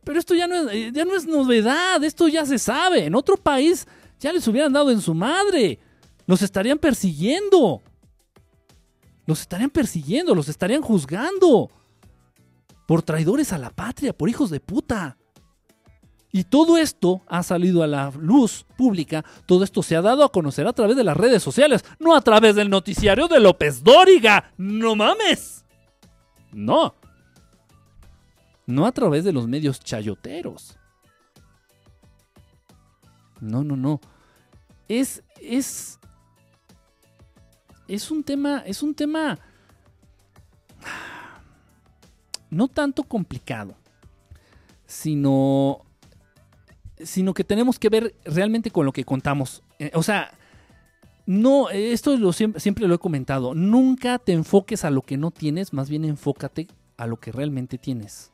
Pero 0.04 0.18
esto 0.18 0.34
ya 0.34 0.46
no, 0.46 0.70
es, 0.70 0.92
ya 0.92 1.04
no 1.04 1.16
es 1.16 1.26
novedad, 1.26 2.02
esto 2.04 2.28
ya 2.28 2.46
se 2.46 2.58
sabe, 2.58 3.06
en 3.06 3.14
otro 3.14 3.36
país 3.36 3.86
ya 4.20 4.32
les 4.32 4.46
hubieran 4.46 4.72
dado 4.72 4.90
en 4.90 5.00
su 5.00 5.14
madre, 5.14 5.80
los 6.26 6.42
estarían 6.42 6.78
persiguiendo, 6.78 7.82
los 9.26 9.40
estarían 9.40 9.70
persiguiendo, 9.70 10.34
los 10.34 10.48
estarían 10.48 10.82
juzgando 10.82 11.70
por 12.86 13.02
traidores 13.02 13.52
a 13.52 13.58
la 13.58 13.70
patria, 13.70 14.12
por 14.12 14.28
hijos 14.28 14.50
de 14.50 14.60
puta. 14.60 15.18
Y 16.32 16.44
todo 16.44 16.76
esto 16.76 17.22
ha 17.26 17.42
salido 17.42 17.82
a 17.82 17.86
la 17.86 18.12
luz 18.18 18.66
pública, 18.76 19.24
todo 19.46 19.64
esto 19.64 19.82
se 19.82 19.96
ha 19.96 20.02
dado 20.02 20.22
a 20.22 20.30
conocer 20.30 20.66
a 20.66 20.72
través 20.72 20.96
de 20.96 21.04
las 21.04 21.16
redes 21.16 21.42
sociales, 21.42 21.84
no 21.98 22.14
a 22.14 22.20
través 22.20 22.54
del 22.54 22.68
noticiario 22.68 23.26
de 23.26 23.40
López 23.40 23.82
Dóriga. 23.82 24.52
No 24.56 24.94
mames. 24.94 25.64
No. 26.56 26.94
No 28.66 28.86
a 28.86 28.92
través 28.92 29.24
de 29.24 29.32
los 29.32 29.46
medios 29.46 29.78
chayoteros. 29.78 30.78
No, 33.42 33.62
no, 33.62 33.76
no. 33.76 34.00
Es, 34.88 35.22
es, 35.38 36.00
es 37.86 38.10
un 38.10 38.24
tema, 38.24 38.62
es 38.64 38.82
un 38.82 38.94
tema 38.94 39.38
no 42.48 42.68
tanto 42.68 43.02
complicado, 43.02 43.76
sino, 44.86 45.84
sino 46.96 47.34
que 47.34 47.44
tenemos 47.44 47.78
que 47.78 47.90
ver 47.90 48.14
realmente 48.24 48.70
con 48.70 48.86
lo 48.86 48.92
que 48.92 49.04
contamos. 49.04 49.62
Eh, 49.78 49.90
o 49.92 50.02
sea, 50.02 50.32
no, 51.26 51.70
esto 51.70 52.16
lo, 52.16 52.32
siempre, 52.32 52.86
lo 52.86 52.94
he 52.94 52.98
comentado, 52.98 53.54
nunca 53.54 54.18
te 54.18 54.32
enfoques 54.32 54.84
a 54.84 54.90
lo 54.90 55.02
que 55.02 55.16
no 55.16 55.30
tienes, 55.30 55.72
más 55.72 55.90
bien 55.90 56.04
enfócate 56.04 56.68
a 56.96 57.06
lo 57.06 57.18
que 57.18 57.32
realmente 57.32 57.78
tienes. 57.78 58.32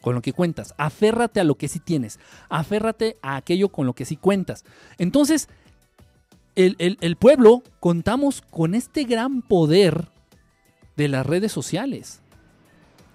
Con 0.00 0.14
lo 0.14 0.22
que 0.22 0.32
cuentas, 0.32 0.74
aférrate 0.78 1.40
a 1.40 1.44
lo 1.44 1.56
que 1.56 1.68
sí 1.68 1.80
tienes, 1.80 2.20
aférrate 2.48 3.18
a 3.20 3.36
aquello 3.36 3.68
con 3.68 3.86
lo 3.86 3.94
que 3.94 4.04
sí 4.04 4.16
cuentas. 4.16 4.64
Entonces, 4.98 5.48
el 6.54 7.16
pueblo 7.16 7.62
contamos 7.80 8.40
con 8.40 8.74
este 8.74 9.04
gran 9.04 9.42
poder 9.42 10.08
de 10.96 11.08
las 11.08 11.26
redes 11.26 11.52
sociales. 11.52 12.20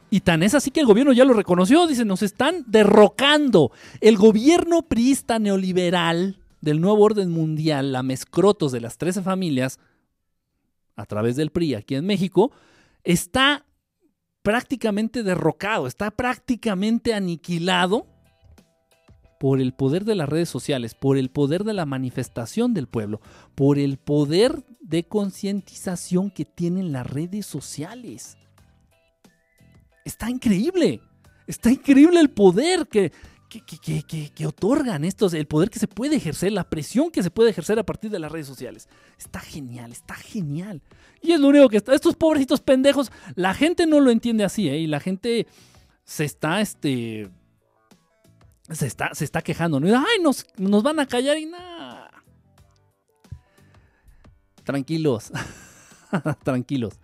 Y 0.09 0.21
tan 0.21 0.41
es 0.43 0.53
así 0.53 0.71
que 0.71 0.79
el 0.79 0.85
gobierno 0.85 1.11
ya 1.11 1.25
lo 1.25 1.33
reconoció, 1.33 1.85
dice, 1.87 2.05
nos 2.05 2.21
están 2.21 2.63
derrocando. 2.67 3.71
El 3.99 4.17
gobierno 4.17 4.83
priista 4.83 5.37
neoliberal 5.39 6.37
del 6.61 6.81
nuevo 6.81 7.03
orden 7.03 7.29
mundial, 7.29 7.91
la 7.91 8.03
mescrotos 8.03 8.71
de 8.71 8.81
las 8.81 8.97
13 8.97 9.21
familias, 9.21 9.79
a 10.95 11.05
través 11.05 11.35
del 11.35 11.51
PRI 11.51 11.75
aquí 11.75 11.95
en 11.95 12.05
México, 12.05 12.51
está 13.03 13.65
prácticamente 14.41 15.23
derrocado, 15.23 15.87
está 15.87 16.11
prácticamente 16.11 17.13
aniquilado 17.13 18.07
por 19.39 19.61
el 19.61 19.73
poder 19.73 20.03
de 20.03 20.15
las 20.15 20.27
redes 20.27 20.49
sociales, 20.49 20.95
por 20.95 21.17
el 21.17 21.29
poder 21.29 21.63
de 21.63 21.73
la 21.73 21.85
manifestación 21.85 22.73
del 22.73 22.87
pueblo, 22.87 23.21
por 23.55 23.77
el 23.77 23.97
poder 23.97 24.63
de 24.81 25.03
concientización 25.07 26.31
que 26.31 26.45
tienen 26.45 26.91
las 26.91 27.05
redes 27.05 27.45
sociales. 27.45 28.37
Está 30.05 30.29
increíble, 30.29 31.01
está 31.45 31.69
increíble 31.69 32.19
el 32.19 32.29
poder 32.29 32.87
que, 32.87 33.11
que, 33.49 34.45
otorgan 34.45 35.05
estos, 35.05 35.33
el 35.33 35.47
poder 35.47 35.69
que 35.69 35.79
se 35.79 35.87
puede 35.87 36.17
ejercer, 36.17 36.51
la 36.51 36.69
presión 36.69 37.11
que 37.11 37.23
se 37.23 37.31
puede 37.31 37.49
ejercer 37.49 37.79
a 37.79 37.85
partir 37.85 38.11
de 38.11 38.19
las 38.19 38.31
redes 38.31 38.47
sociales. 38.47 38.89
Está 39.17 39.39
genial, 39.39 39.91
está 39.91 40.15
genial. 40.15 40.81
Y 41.21 41.31
es 41.31 41.39
lo 41.39 41.47
único 41.47 41.69
que 41.69 41.77
está. 41.77 41.93
Estos 41.93 42.15
pobrecitos 42.15 42.61
pendejos, 42.61 43.11
la 43.35 43.53
gente 43.53 43.85
no 43.87 43.99
lo 43.99 44.11
entiende 44.11 44.43
así, 44.43 44.67
¿eh? 44.67 44.77
Y 44.77 44.87
la 44.87 44.99
gente 44.99 45.47
se 46.03 46.25
está, 46.25 46.61
este, 46.61 47.29
se 48.69 48.85
está, 48.85 49.13
se 49.13 49.23
está 49.23 49.41
quejando, 49.41 49.79
¿no? 49.79 49.87
Ay, 49.87 50.21
nos, 50.21 50.45
nos 50.57 50.83
van 50.83 50.99
a 50.99 51.05
callar 51.05 51.37
y 51.37 51.45
nada. 51.45 52.11
Tranquilos, 54.63 55.31
tranquilos. 56.43 56.99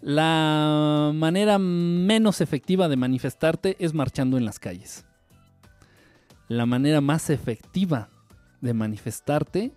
La 0.00 1.12
manera 1.14 1.58
menos 1.58 2.40
efectiva 2.40 2.88
de 2.88 2.96
manifestarte 2.96 3.76
es 3.78 3.94
marchando 3.94 4.36
en 4.36 4.44
las 4.44 4.58
calles. 4.58 5.06
La 6.48 6.64
manera 6.64 7.00
más 7.00 7.30
efectiva 7.30 8.08
de 8.60 8.72
manifestarte 8.72 9.72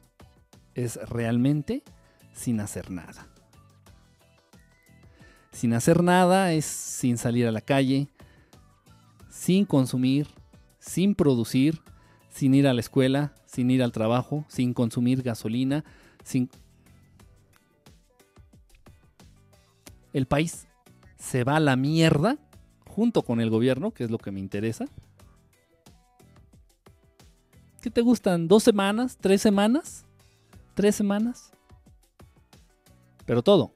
es 0.75 0.97
realmente 1.09 1.83
sin 2.33 2.59
hacer 2.59 2.91
nada. 2.91 3.27
Sin 5.51 5.73
hacer 5.73 6.03
nada 6.03 6.53
es 6.53 6.65
sin 6.65 7.17
salir 7.17 7.47
a 7.47 7.51
la 7.51 7.61
calle, 7.61 8.07
sin 9.29 9.65
consumir, 9.65 10.27
sin 10.79 11.15
producir, 11.15 11.81
sin 12.29 12.53
ir 12.53 12.67
a 12.67 12.73
la 12.73 12.81
escuela, 12.81 13.33
sin 13.45 13.71
ir 13.71 13.81
al 13.81 13.91
trabajo, 13.91 14.45
sin 14.47 14.73
consumir 14.73 15.23
gasolina, 15.23 15.83
sin... 16.23 16.49
El 20.13 20.27
país 20.27 20.67
se 21.17 21.43
va 21.43 21.57
a 21.57 21.59
la 21.59 21.75
mierda 21.75 22.37
junto 22.87 23.23
con 23.23 23.41
el 23.41 23.49
gobierno, 23.49 23.91
que 23.91 24.03
es 24.03 24.11
lo 24.11 24.17
que 24.17 24.31
me 24.31 24.39
interesa. 24.39 24.85
¿Qué 27.81 27.89
te 27.89 28.01
gustan? 28.01 28.47
¿Dos 28.47 28.63
semanas? 28.63 29.17
¿Tres 29.19 29.41
semanas? 29.41 30.05
¿Tres 30.73 30.95
semanas? 30.95 31.51
Pero 33.25 33.41
todo. 33.41 33.73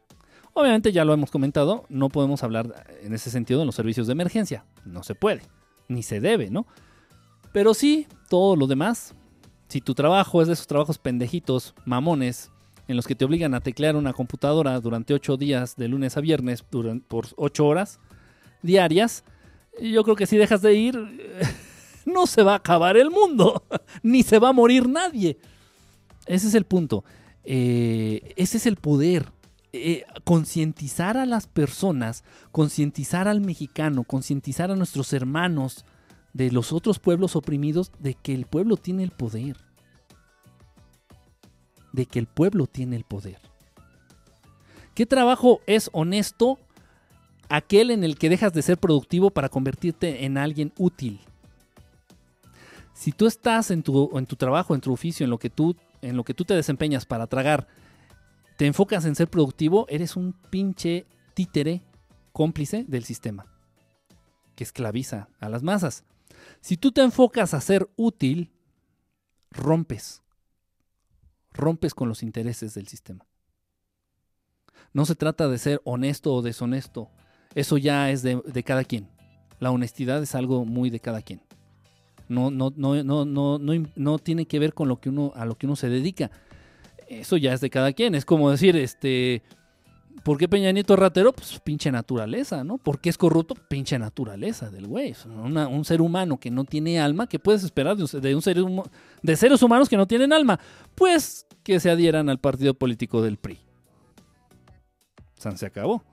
Obviamente 0.53 0.91
ya 0.91 1.05
lo 1.05 1.13
hemos 1.13 1.31
comentado, 1.31 1.85
no 1.89 2.09
podemos 2.09 2.43
hablar 2.43 2.85
en 3.01 3.13
ese 3.13 3.31
sentido 3.31 3.61
de 3.61 3.65
los 3.65 3.75
servicios 3.75 4.07
de 4.07 4.13
emergencia. 4.13 4.65
No 4.85 5.03
se 5.03 5.15
puede, 5.15 5.41
ni 5.87 6.03
se 6.03 6.19
debe, 6.19 6.49
¿no? 6.49 6.67
Pero 7.53 7.73
sí, 7.73 8.07
todo 8.29 8.55
lo 8.55 8.67
demás. 8.67 9.15
Si 9.69 9.79
tu 9.81 9.95
trabajo 9.95 10.41
es 10.41 10.47
de 10.47 10.53
esos 10.53 10.67
trabajos 10.67 10.97
pendejitos, 10.97 11.73
mamones, 11.85 12.51
en 12.87 12.97
los 12.97 13.07
que 13.07 13.15
te 13.15 13.25
obligan 13.25 13.53
a 13.53 13.61
teclear 13.61 13.95
una 13.95 14.13
computadora 14.13 14.79
durante 14.79 15.13
ocho 15.13 15.37
días, 15.37 15.75
de 15.77 15.87
lunes 15.87 16.17
a 16.17 16.21
viernes, 16.21 16.61
por 16.61 17.27
ocho 17.37 17.65
horas 17.65 17.99
diarias, 18.61 19.23
yo 19.81 20.03
creo 20.03 20.15
que 20.15 20.27
si 20.27 20.37
dejas 20.37 20.61
de 20.61 20.73
ir, 20.75 20.97
no 22.05 22.27
se 22.27 22.43
va 22.43 22.53
a 22.53 22.57
acabar 22.57 22.97
el 22.97 23.09
mundo, 23.09 23.63
ni 24.03 24.23
se 24.23 24.39
va 24.39 24.49
a 24.49 24.53
morir 24.53 24.87
nadie. 24.87 25.37
Ese 26.25 26.47
es 26.47 26.55
el 26.55 26.65
punto. 26.65 27.03
Eh, 27.43 28.33
ese 28.35 28.57
es 28.57 28.65
el 28.65 28.77
poder. 28.77 29.31
Eh, 29.75 30.05
concientizar 30.23 31.17
a 31.17 31.25
las 31.25 31.47
personas, 31.47 32.23
concientizar 32.51 33.27
al 33.27 33.41
mexicano, 33.41 34.03
concientizar 34.03 34.69
a 34.69 34.75
nuestros 34.75 35.13
hermanos 35.13 35.83
de 36.33 36.51
los 36.51 36.71
otros 36.71 36.99
pueblos 36.99 37.35
oprimidos 37.35 37.91
de 37.97 38.13
que 38.13 38.35
el 38.35 38.45
pueblo 38.45 38.77
tiene 38.77 39.03
el 39.03 39.09
poder. 39.09 39.57
De 41.91 42.05
que 42.05 42.19
el 42.19 42.27
pueblo 42.27 42.67
tiene 42.67 42.95
el 42.95 43.03
poder. 43.03 43.39
¿Qué 44.93 45.07
trabajo 45.07 45.61
es 45.65 45.89
honesto? 45.91 46.59
Aquel 47.49 47.89
en 47.89 48.03
el 48.03 48.17
que 48.17 48.29
dejas 48.29 48.53
de 48.53 48.61
ser 48.61 48.77
productivo 48.77 49.31
para 49.31 49.49
convertirte 49.49 50.25
en 50.25 50.37
alguien 50.37 50.71
útil. 50.77 51.19
Si 52.93 53.11
tú 53.11 53.25
estás 53.25 53.71
en 53.71 53.83
tu, 53.83 54.17
en 54.17 54.25
tu 54.25 54.35
trabajo, 54.35 54.75
en 54.75 54.81
tu 54.81 54.93
oficio, 54.93 55.23
en 55.23 55.29
lo, 55.29 55.39
que 55.39 55.49
tú, 55.49 55.75
en 56.01 56.15
lo 56.15 56.23
que 56.23 56.33
tú 56.33 56.45
te 56.45 56.53
desempeñas 56.53 57.05
para 57.05 57.27
tragar, 57.27 57.67
te 58.57 58.67
enfocas 58.67 59.05
en 59.05 59.15
ser 59.15 59.27
productivo, 59.29 59.87
eres 59.89 60.15
un 60.15 60.33
pinche 60.49 61.05
títere 61.33 61.81
cómplice 62.31 62.85
del 62.87 63.03
sistema 63.03 63.45
que 64.55 64.63
esclaviza 64.63 65.27
a 65.39 65.49
las 65.49 65.63
masas. 65.63 66.03
Si 66.61 66.77
tú 66.77 66.91
te 66.91 67.01
enfocas 67.01 67.53
a 67.53 67.61
ser 67.61 67.89
útil, 67.95 68.51
rompes. 69.51 70.21
Rompes 71.51 71.93
con 71.93 72.09
los 72.09 72.23
intereses 72.23 72.73
del 72.73 72.87
sistema. 72.87 73.25
No 74.91 75.05
se 75.05 75.15
trata 75.15 75.47
de 75.47 75.57
ser 75.57 75.81
honesto 75.85 76.33
o 76.33 76.41
deshonesto. 76.41 77.09
Eso 77.55 77.77
ya 77.77 78.11
es 78.11 78.21
de, 78.21 78.63
cada 78.63 78.83
quien. 78.83 79.09
La 79.59 79.71
honestidad 79.71 80.21
es 80.21 80.35
algo 80.35 80.65
muy 80.65 80.89
de 80.89 80.99
cada 80.99 81.21
quien. 81.21 81.41
No, 82.33 82.51
no, 82.51 82.73
no, 82.75 83.03
no, 83.03 83.25
no, 83.25 83.59
no, 83.95 84.19
tiene 84.19 84.45
que 84.45 84.59
ver 84.59 84.73
con 84.73 84.87
lo 84.87 84.99
que 84.99 85.09
uno, 85.09 85.31
a 85.35 85.45
lo 85.45 85.55
que 85.55 85.65
uno 85.65 85.75
se 85.75 85.89
dedica. 85.89 86.31
Eso 87.07 87.37
ya 87.37 87.53
es 87.53 87.61
de 87.61 87.69
cada 87.69 87.93
quien. 87.93 88.15
Es 88.15 88.25
como 88.25 88.49
decir, 88.49 88.75
este, 88.75 89.43
¿Por 90.23 90.37
qué 90.37 90.47
Peña 90.47 90.71
Nieto 90.71 90.93
es 90.93 90.99
ratero? 90.99 91.33
Pues 91.33 91.59
pinche 91.59 91.91
naturaleza, 91.91 92.63
¿no? 92.63 92.77
¿Por 92.77 93.01
qué 93.01 93.09
es 93.09 93.17
corrupto? 93.17 93.55
Pinche 93.55 93.99
naturaleza 93.99 94.69
del 94.69 94.87
güey. 94.87 95.13
un 95.25 95.85
ser 95.85 96.01
humano 96.01 96.39
que 96.39 96.49
no 96.49 96.63
tiene 96.63 96.99
alma, 96.99 97.27
¿qué 97.27 97.39
puedes 97.39 97.63
esperar 97.63 97.97
de, 97.97 98.03
un 98.35 98.41
ser, 98.41 98.57
de 99.21 99.35
seres 99.35 99.61
humanos 99.61 99.89
que 99.89 99.97
no 99.97 100.07
tienen 100.07 100.31
alma? 100.31 100.59
Pues 100.95 101.45
que 101.61 101.79
se 101.81 101.89
adhieran 101.89 102.29
al 102.29 102.39
partido 102.39 102.73
político 102.73 103.21
del 103.21 103.37
PRI. 103.37 103.59
San 105.35 105.57
se 105.57 105.65
acabó. 105.65 106.03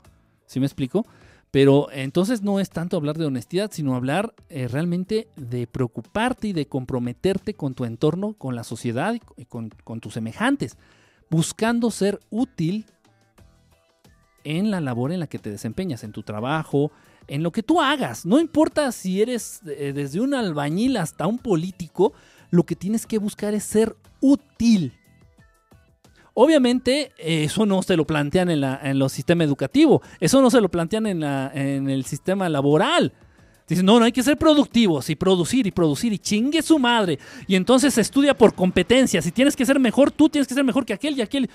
¿Sí 0.46 0.58
me 0.58 0.66
explico? 0.66 1.06
Pero 1.50 1.88
entonces 1.90 2.42
no 2.42 2.60
es 2.60 2.70
tanto 2.70 2.96
hablar 2.96 3.18
de 3.18 3.26
honestidad, 3.26 3.70
sino 3.72 3.96
hablar 3.96 4.34
eh, 4.48 4.68
realmente 4.68 5.28
de 5.36 5.66
preocuparte 5.66 6.48
y 6.48 6.52
de 6.52 6.66
comprometerte 6.66 7.54
con 7.54 7.74
tu 7.74 7.84
entorno, 7.84 8.34
con 8.34 8.54
la 8.54 8.62
sociedad 8.62 9.14
y 9.36 9.44
con, 9.46 9.70
tus 10.00 10.14
semejantes, 10.14 10.76
buscando 11.28 11.90
ser 11.90 12.20
útil 12.30 12.86
en 14.44 14.70
la 14.70 14.80
labor 14.80 15.12
en 15.12 15.20
la 15.20 15.26
que 15.26 15.40
te 15.40 15.50
desempeñas, 15.50 16.04
en 16.04 16.12
tu 16.12 16.22
trabajo, 16.22 16.92
en 17.26 17.42
lo 17.42 17.50
que 17.50 17.64
tú 17.64 17.80
hagas. 17.80 18.24
No 18.24 18.38
importa 18.38 18.90
si 18.92 19.20
eres 19.20 19.60
eh, 19.66 19.92
desde 19.92 20.20
un 20.20 20.34
albañil 20.34 20.96
hasta 20.96 21.26
un 21.26 21.38
político, 21.38 22.12
lo 22.50 22.62
que 22.64 22.76
tienes 22.76 23.06
que 23.06 23.18
buscar 23.18 23.54
es 23.54 23.64
ser 23.64 23.96
útil. 24.20 24.92
Obviamente 26.34 27.12
eso 27.18 27.66
no 27.66 27.82
se 27.82 27.96
lo 27.96 28.06
plantean 28.06 28.50
en, 28.50 28.60
la, 28.60 28.80
en 28.82 28.98
los 28.98 29.12
sistemas 29.12 29.46
educativos, 29.46 30.00
eso 30.20 30.40
no 30.40 30.50
se 30.50 30.60
lo 30.60 30.68
plantean 30.68 31.06
en, 31.06 31.22
en 31.22 31.90
el 31.90 32.04
sistema 32.04 32.48
laboral. 32.48 33.12
Dicen, 33.70 33.86
no, 33.86 34.00
no 34.00 34.04
hay 34.04 34.10
que 34.10 34.24
ser 34.24 34.36
productivos 34.36 35.08
y 35.10 35.14
producir 35.14 35.64
y 35.64 35.70
producir 35.70 36.12
y 36.12 36.18
chingue 36.18 36.60
su 36.60 36.76
madre. 36.80 37.20
Y 37.46 37.54
entonces 37.54 37.94
se 37.94 38.00
estudia 38.00 38.36
por 38.36 38.52
competencias. 38.52 39.24
Si 39.24 39.30
tienes 39.30 39.54
que 39.54 39.64
ser 39.64 39.78
mejor, 39.78 40.10
tú 40.10 40.28
tienes 40.28 40.48
que 40.48 40.54
ser 40.54 40.64
mejor 40.64 40.84
que 40.84 40.92
aquel 40.92 41.16
y 41.16 41.22
aquel. 41.22 41.48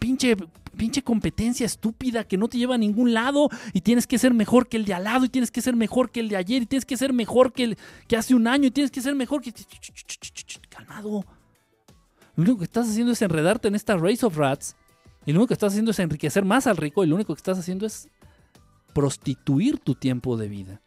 Pinche, 0.00 0.36
pinche 0.76 1.02
competencia 1.02 1.64
estúpida 1.64 2.24
que 2.24 2.36
no 2.36 2.48
te 2.48 2.58
lleva 2.58 2.74
a 2.74 2.78
ningún 2.78 3.14
lado. 3.14 3.50
Y 3.72 3.82
tienes 3.82 4.08
que 4.08 4.18
ser 4.18 4.34
mejor 4.34 4.66
que 4.66 4.78
el 4.78 4.84
de 4.84 4.94
al 4.94 5.04
lado. 5.04 5.26
Y 5.26 5.28
tienes 5.28 5.52
que 5.52 5.60
ser 5.60 5.76
mejor 5.76 6.10
que 6.10 6.18
el 6.18 6.28
de 6.28 6.36
ayer. 6.36 6.62
Y 6.62 6.66
tienes 6.66 6.84
que 6.84 6.96
ser 6.96 7.12
mejor 7.12 7.52
que 7.52 7.62
el 7.62 7.78
que 8.08 8.16
hace 8.16 8.34
un 8.34 8.48
año. 8.48 8.66
Y 8.66 8.72
tienes 8.72 8.90
que 8.90 9.00
ser 9.00 9.14
mejor 9.14 9.40
que. 9.40 9.52
Calmado. 10.68 11.24
Lo 12.36 12.42
único 12.42 12.58
que 12.58 12.64
estás 12.64 12.88
haciendo 12.88 13.12
es 13.12 13.22
enredarte 13.22 13.68
en 13.68 13.74
esta 13.74 13.96
race 13.96 14.24
of 14.24 14.36
rats. 14.36 14.76
Y 15.26 15.32
lo 15.32 15.38
único 15.38 15.48
que 15.48 15.54
estás 15.54 15.72
haciendo 15.72 15.92
es 15.92 15.98
enriquecer 15.98 16.44
más 16.44 16.66
al 16.66 16.76
rico. 16.76 17.04
Y 17.04 17.06
lo 17.06 17.14
único 17.14 17.34
que 17.34 17.38
estás 17.38 17.58
haciendo 17.58 17.86
es 17.86 18.08
prostituir 18.92 19.78
tu 19.78 19.94
tiempo 19.94 20.36
de 20.36 20.48
vida 20.48 20.80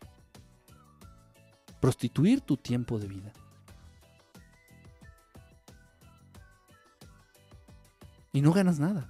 prostituir 1.79 2.41
tu 2.41 2.57
tiempo 2.57 2.99
de 2.99 3.07
vida. 3.07 3.33
Y 8.33 8.41
no 8.41 8.51
ganas 8.51 8.79
nada. 8.79 9.09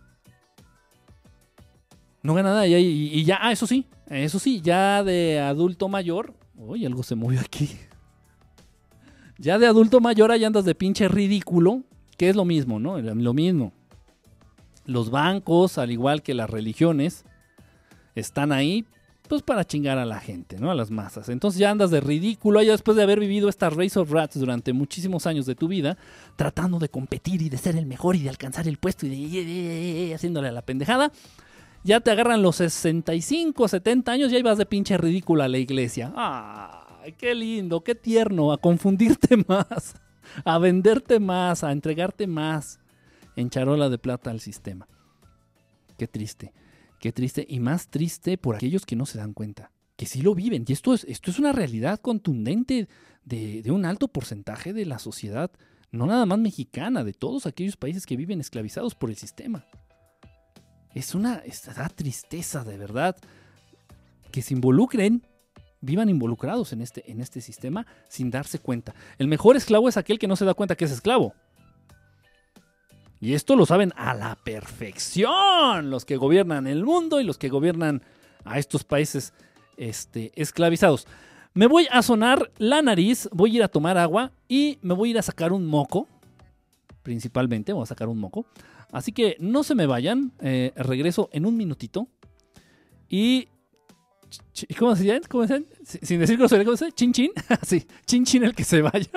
No 2.24 2.34
ganas 2.34 2.54
nada 2.54 2.68
y, 2.68 3.24
ya, 3.24 3.40
ah, 3.42 3.52
eso 3.52 3.68
sí, 3.68 3.86
eso 4.08 4.40
sí, 4.40 4.62
ya 4.62 5.04
de 5.04 5.40
adulto 5.40 5.88
mayor, 5.88 6.34
uy, 6.56 6.86
algo 6.86 7.04
se 7.04 7.16
movió 7.16 7.40
aquí. 7.40 7.70
Ya 9.40 9.60
de 9.60 9.68
adulto 9.68 10.00
mayor 10.00 10.32
ahí 10.32 10.44
andas 10.44 10.66
de 10.66 10.74
pinche 10.74 11.08
ridículo, 11.08 11.84
que 12.18 12.30
es 12.30 12.36
lo 12.36 12.46
mismo, 12.46 12.80
¿no? 12.80 13.00
Lo 13.00 13.34
mismo. 13.34 13.72
Los 14.86 15.10
bancos, 15.12 15.78
al 15.78 15.92
igual 15.92 16.24
que 16.24 16.34
las 16.34 16.50
religiones, 16.50 17.26
están 18.16 18.52
ahí 18.52 18.86
pues 19.28 19.42
para 19.42 19.66
chingar 19.66 19.98
a 19.98 20.06
la 20.06 20.20
gente, 20.20 20.58
¿no? 20.58 20.72
A 20.72 20.76
las 20.76 20.90
masas. 20.90 21.30
Entonces 21.30 21.60
ya 21.60 21.70
andas 21.70 21.92
de 21.92 22.00
ridículo, 22.00 22.62
ya 22.62 22.72
después 22.72 22.96
de 22.98 23.04
haber 23.04 23.20
vivido 23.20 23.50
esta 23.50 23.70
Race 23.70 24.00
of 24.00 24.10
Rats 24.12 24.40
durante 24.40 24.74
muchísimos 24.74 25.28
años 25.28 25.46
de 25.46 25.56
tu 25.56 25.68
vida, 25.68 25.98
tratando 26.36 26.80
de 26.80 26.90
competir 26.90 27.42
y 27.42 27.50
de 27.50 27.58
ser 27.58 27.76
el 27.76 27.86
mejor 27.86 28.16
y 28.16 28.24
de 28.24 28.30
alcanzar 28.30 28.68
el 28.68 28.78
puesto 28.78 29.06
y 29.06 29.28
de 29.28 30.14
haciéndole 30.16 30.48
a 30.48 30.52
la 30.52 30.62
pendejada. 30.62 31.12
Ya 31.84 32.00
te 32.00 32.12
agarran 32.12 32.42
los 32.42 32.58
65, 32.58 33.68
70 33.68 34.12
años 34.12 34.32
y 34.32 34.36
ahí 34.36 34.42
vas 34.42 34.58
de 34.58 34.66
pinche 34.66 34.98
ridículo 34.98 35.44
a 35.44 35.48
la 35.48 35.58
iglesia. 35.58 36.12
¡Ay, 36.16 37.14
qué 37.14 37.36
lindo, 37.36 37.82
qué 37.82 37.96
tierno! 37.96 38.52
A 38.52 38.58
confundirte 38.58 39.38
más, 39.48 39.96
a 40.46 40.58
venderte 40.60 41.20
más, 41.20 41.64
a 41.64 41.72
entregarte 41.72 42.28
más 42.28 42.80
en 43.36 43.50
charola 43.50 43.90
de 43.90 43.98
plata 43.98 44.32
al 44.32 44.40
sistema. 44.40 44.88
Qué 45.98 46.08
triste. 46.08 46.54
Qué 47.00 47.12
triste 47.12 47.46
y 47.48 47.60
más 47.60 47.90
triste 47.90 48.38
por 48.38 48.56
aquellos 48.56 48.86
que 48.86 48.96
no 48.96 49.06
se 49.06 49.20
dan 49.20 49.34
cuenta, 49.34 49.72
que 49.96 50.06
sí 50.06 50.22
lo 50.22 50.34
viven. 50.34 50.66
Y 50.68 50.74
esto 50.74 50.94
es, 50.94 51.04
esto 51.04 51.30
es 51.30 51.38
una 51.38 51.52
realidad 51.52 52.00
contundente 52.00 52.88
de, 53.24 53.72
un 53.72 53.86
alto 53.86 54.08
porcentaje 54.08 54.74
de 54.74 54.86
la 54.86 55.00
sociedad, 55.00 55.52
no 55.92 56.06
nada 56.06 56.26
más 56.26 56.40
mexicana, 56.40 57.04
de 57.04 57.14
todos 57.14 57.46
aquellos 57.46 57.78
países 57.78 58.06
que 58.06 58.18
viven 58.18 58.40
esclavizados 58.40 58.96
por 58.96 59.10
el 59.10 59.18
sistema. 59.18 59.66
Es 60.96 61.14
una 61.14 61.44
da 61.76 61.90
tristeza 61.90 62.64
de 62.64 62.78
verdad 62.78 63.16
que 64.32 64.42
se 64.42 64.54
involucren, 64.54 65.28
vivan 65.88 66.10
involucrados 66.10 66.74
en 66.74 66.82
este, 66.82 67.10
en 67.10 67.22
este 67.22 67.40
sistema 67.40 67.88
sin 68.10 68.30
darse 68.30 68.60
cuenta. 68.60 68.94
El 69.18 69.28
mejor 69.28 69.56
esclavo 69.56 69.88
es 69.88 69.96
aquel 69.96 70.20
que 70.20 70.28
no 70.28 70.36
se 70.36 70.46
da 70.46 70.54
cuenta 70.54 70.76
que 70.76 70.86
es 70.86 70.92
esclavo. 70.92 71.34
Y 73.20 73.34
esto 73.34 73.56
lo 73.56 73.66
saben 73.66 73.94
a 73.96 74.14
la 74.14 74.36
perfección 74.36 75.90
los 75.90 76.06
que 76.06 76.18
gobiernan 76.18 76.68
el 76.68 76.84
mundo 76.84 77.20
y 77.20 77.24
los 77.24 77.38
que 77.38 77.50
gobiernan 77.50 78.04
a 78.44 78.60
estos 78.60 78.84
países 78.84 79.34
este, 79.78 80.32
esclavizados. 80.36 81.08
Me 81.54 81.68
voy 81.68 81.88
a 81.90 82.04
sonar 82.04 82.52
la 82.58 82.82
nariz, 82.82 83.30
voy 83.32 83.54
a 83.54 83.56
ir 83.56 83.64
a 83.64 83.68
tomar 83.70 83.98
agua 83.98 84.32
y 84.48 84.78
me 84.82 84.94
voy 84.94 85.10
a 85.10 85.12
ir 85.12 85.18
a 85.18 85.24
sacar 85.24 85.54
un 85.54 85.66
moco. 85.66 86.08
Principalmente, 87.02 87.72
voy 87.72 87.84
a 87.84 87.88
sacar 87.88 88.10
un 88.10 88.20
moco. 88.20 88.46
Así 88.92 89.14
que 89.14 89.38
no 89.40 89.64
se 89.64 89.74
me 89.74 89.86
vayan. 89.88 90.34
Eh, 90.42 90.74
regreso 90.76 91.30
en 91.32 91.46
un 91.46 91.56
minutito. 91.56 92.08
Y. 93.10 93.48
¿Cómo 94.78 94.96
se 94.96 95.06
llama? 95.06 95.22
¿Cómo 95.30 95.48
se? 95.48 95.66
Sin 95.84 96.20
decir 96.20 96.38
grosería, 96.38 96.66
¿cómo 96.66 96.78
se 96.78 96.86
llama? 96.86 96.96
Chin 96.96 97.14
chin. 97.14 97.32
sí, 97.64 97.86
chin 98.06 98.26
chin 98.26 98.44
el 98.44 98.56
que 98.56 98.64
se 98.64 98.82
vaya. 98.82 99.10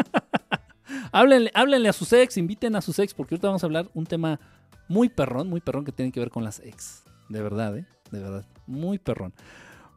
háblenle, 1.12 1.88
a 1.88 1.92
sus 1.92 2.12
ex, 2.12 2.36
inviten 2.36 2.76
a 2.76 2.80
sus 2.80 2.98
ex, 2.98 3.14
porque 3.14 3.34
ahorita 3.34 3.48
vamos 3.48 3.62
a 3.62 3.66
hablar 3.66 3.90
un 3.94 4.06
tema 4.06 4.40
muy 4.88 5.08
perrón, 5.08 5.48
muy 5.48 5.60
perrón 5.60 5.84
que 5.84 5.92
tiene 5.92 6.12
que 6.12 6.20
ver 6.20 6.30
con 6.30 6.44
las 6.44 6.60
ex. 6.60 7.04
De 7.28 7.40
verdad, 7.42 7.76
¿eh? 7.76 7.86
De 8.10 8.18
verdad. 8.18 8.44
Muy 8.66 8.98
perrón. 8.98 9.32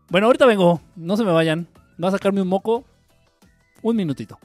Bueno, 0.09 0.27
ahorita 0.27 0.45
vengo. 0.45 0.81
No 0.95 1.17
se 1.17 1.23
me 1.23 1.31
vayan. 1.31 1.67
Va 2.01 2.09
a 2.09 2.11
sacarme 2.11 2.41
un 2.41 2.47
moco. 2.47 2.85
Un 3.81 3.95
minutito. 3.95 4.39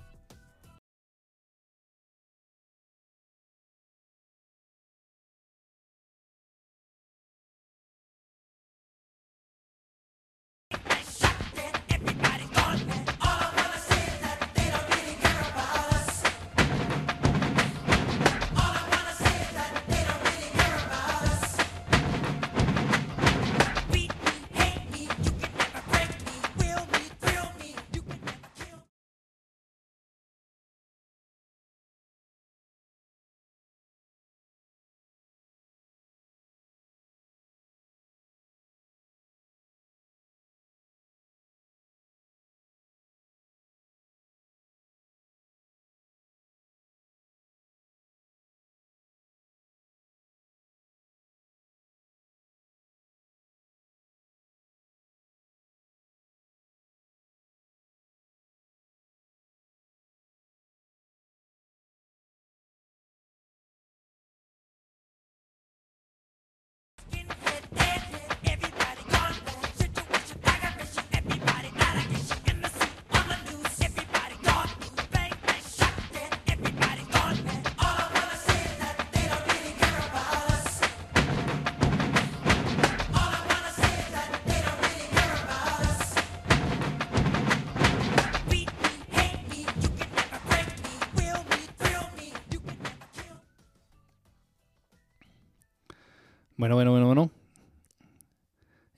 Bueno, 96.58 96.74
bueno, 96.74 96.90
bueno, 96.90 97.06
bueno. 97.06 97.30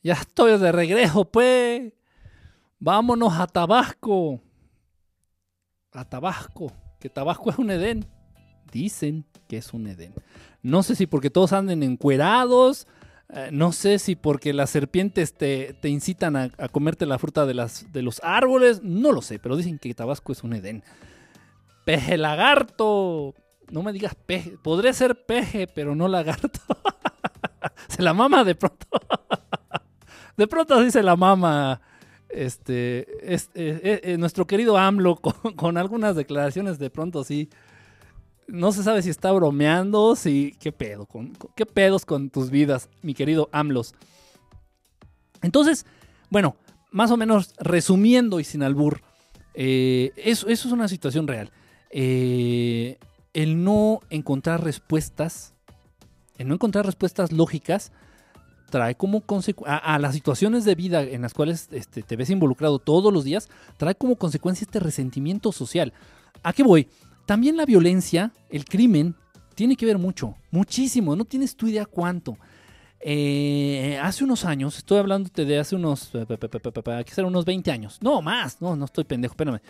Ya 0.02 0.14
estoy 0.14 0.58
de 0.58 0.72
regreso, 0.72 1.26
pues. 1.26 1.92
Vámonos 2.78 3.34
a 3.38 3.46
Tabasco. 3.46 4.40
A 5.92 6.06
Tabasco. 6.06 6.72
Que 6.98 7.10
Tabasco 7.10 7.50
es 7.50 7.58
un 7.58 7.70
Edén. 7.70 8.06
Dicen 8.72 9.26
que 9.46 9.58
es 9.58 9.74
un 9.74 9.88
Edén. 9.88 10.14
No 10.62 10.82
sé 10.82 10.96
si 10.96 11.06
porque 11.06 11.28
todos 11.28 11.52
anden 11.52 11.82
encuerados. 11.82 12.88
Eh, 13.28 13.50
no 13.52 13.72
sé 13.72 13.98
si 13.98 14.16
porque 14.16 14.54
las 14.54 14.70
serpientes 14.70 15.34
te, 15.34 15.76
incitan 15.82 16.36
a, 16.36 16.48
comerte 16.72 17.04
la 17.04 17.18
fruta 17.18 17.44
de, 17.44 17.52
las, 17.52 17.92
de 17.92 18.00
los 18.00 18.22
árboles. 18.24 18.82
No 18.82 19.12
lo 19.12 19.20
sé, 19.20 19.38
pero 19.38 19.58
dicen 19.58 19.78
que 19.78 19.92
Tabasco 19.92 20.32
es 20.32 20.42
un 20.42 20.54
Edén. 20.54 20.82
Peje 21.84 22.16
lagarto. 22.16 23.34
No 23.70 23.82
me 23.82 23.92
digas 23.92 24.14
peje. 24.14 24.56
Podré 24.62 24.94
ser 24.94 25.26
peje, 25.26 25.66
pero 25.66 25.94
no 25.94 26.08
lagarto. 26.08 26.48
se 27.88 28.02
la 28.02 28.14
mama 28.14 28.44
de 28.44 28.54
pronto. 28.54 28.86
de 30.36 30.46
pronto 30.46 30.80
dice 30.82 31.02
la 31.02 31.16
mama. 31.16 31.80
Este, 32.28 33.00
eh, 33.34 33.40
eh, 33.54 34.00
eh, 34.04 34.16
nuestro 34.16 34.46
querido 34.46 34.78
AMLO 34.78 35.16
con, 35.56 35.76
algunas 35.76 36.14
declaraciones 36.14 36.78
de 36.78 36.90
pronto 36.90 37.24
sí. 37.24 37.48
No 38.46 38.72
se 38.72 38.82
sabe 38.82 39.02
si 39.02 39.10
está 39.10 39.30
bromeando, 39.32 40.16
si. 40.16 40.56
¿Qué 40.58 40.72
pedo? 40.72 41.06
Con, 41.06 41.36
¿Qué 41.54 41.66
pedos 41.66 42.04
con 42.04 42.30
tus 42.30 42.50
vidas, 42.50 42.88
mi 43.02 43.14
querido 43.14 43.48
AMLOS? 43.52 43.94
Entonces, 45.42 45.86
bueno, 46.30 46.56
más 46.90 47.10
o 47.10 47.16
menos 47.16 47.54
resumiendo 47.58 48.40
y 48.40 48.44
sin 48.44 48.62
albur, 48.62 49.02
eso, 49.54 50.48
es 50.48 50.64
una 50.66 50.88
situación 50.88 51.28
real. 51.28 51.52
El 51.92 53.64
no 53.64 54.00
encontrar 54.10 54.64
respuestas, 54.64 55.49
el 56.40 56.48
no 56.48 56.54
encontrar 56.54 56.86
respuestas 56.86 57.32
lógicas, 57.32 57.92
trae 58.70 58.94
como 58.94 59.20
consecuencia 59.20 59.76
a, 59.76 59.98
las 59.98 60.14
situaciones 60.14 60.64
de 60.64 60.74
vida 60.74 61.02
en 61.02 61.20
las 61.20 61.34
cuales 61.34 61.68
este, 61.70 62.02
te 62.02 62.16
ves 62.16 62.30
involucrado 62.30 62.78
todos 62.78 63.12
los 63.12 63.24
días, 63.24 63.50
trae 63.76 63.94
como 63.94 64.16
consecuencia 64.16 64.64
este 64.64 64.80
resentimiento 64.80 65.52
social. 65.52 65.92
¿A 66.42 66.54
qué 66.54 66.62
voy? 66.62 66.88
También 67.26 67.58
la 67.58 67.66
violencia, 67.66 68.32
el 68.48 68.64
crimen, 68.64 69.14
tiene 69.54 69.76
que 69.76 69.84
ver 69.84 69.98
mucho, 69.98 70.34
muchísimo, 70.50 71.14
no 71.14 71.26
tienes 71.26 71.54
tu 71.54 71.66
idea 71.68 71.84
cuánto. 71.84 72.38
Eh, 73.00 73.98
hace 74.02 74.24
unos 74.24 74.46
años, 74.46 74.78
estoy 74.78 74.98
hablando 74.98 75.28
de 75.34 75.58
hace 75.58 75.76
unos, 75.76 76.10
¿qué 76.10 77.12
será? 77.12 77.28
Unos 77.28 77.44
20 77.44 77.70
años. 77.70 77.98
No, 78.00 78.22
más, 78.22 78.62
no, 78.62 78.76
no 78.76 78.86
estoy 78.86 79.04
pendejo, 79.04 79.32
espérame. 79.32 79.60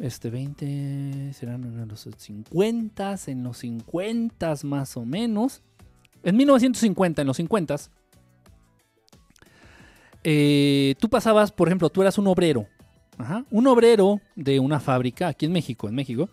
Este, 0.00 0.30
20, 0.30 1.32
serán 1.32 1.62
en 1.64 1.86
los 1.86 2.08
50, 2.16 3.16
en 3.26 3.44
los 3.44 3.58
50 3.58 4.54
más 4.64 4.96
o 4.96 5.04
menos. 5.04 5.62
En 6.22 6.36
1950, 6.36 7.22
en 7.22 7.26
los 7.26 7.36
50, 7.36 7.76
eh, 10.24 10.94
tú 10.98 11.08
pasabas, 11.08 11.52
por 11.52 11.68
ejemplo, 11.68 11.90
tú 11.90 12.02
eras 12.02 12.18
un 12.18 12.26
obrero. 12.26 12.66
un 13.50 13.66
obrero 13.66 14.20
de 14.36 14.60
una 14.60 14.78
fábrica 14.78 15.28
aquí 15.28 15.46
en 15.46 15.52
México, 15.52 15.88
en 15.88 15.94
México. 15.94 16.28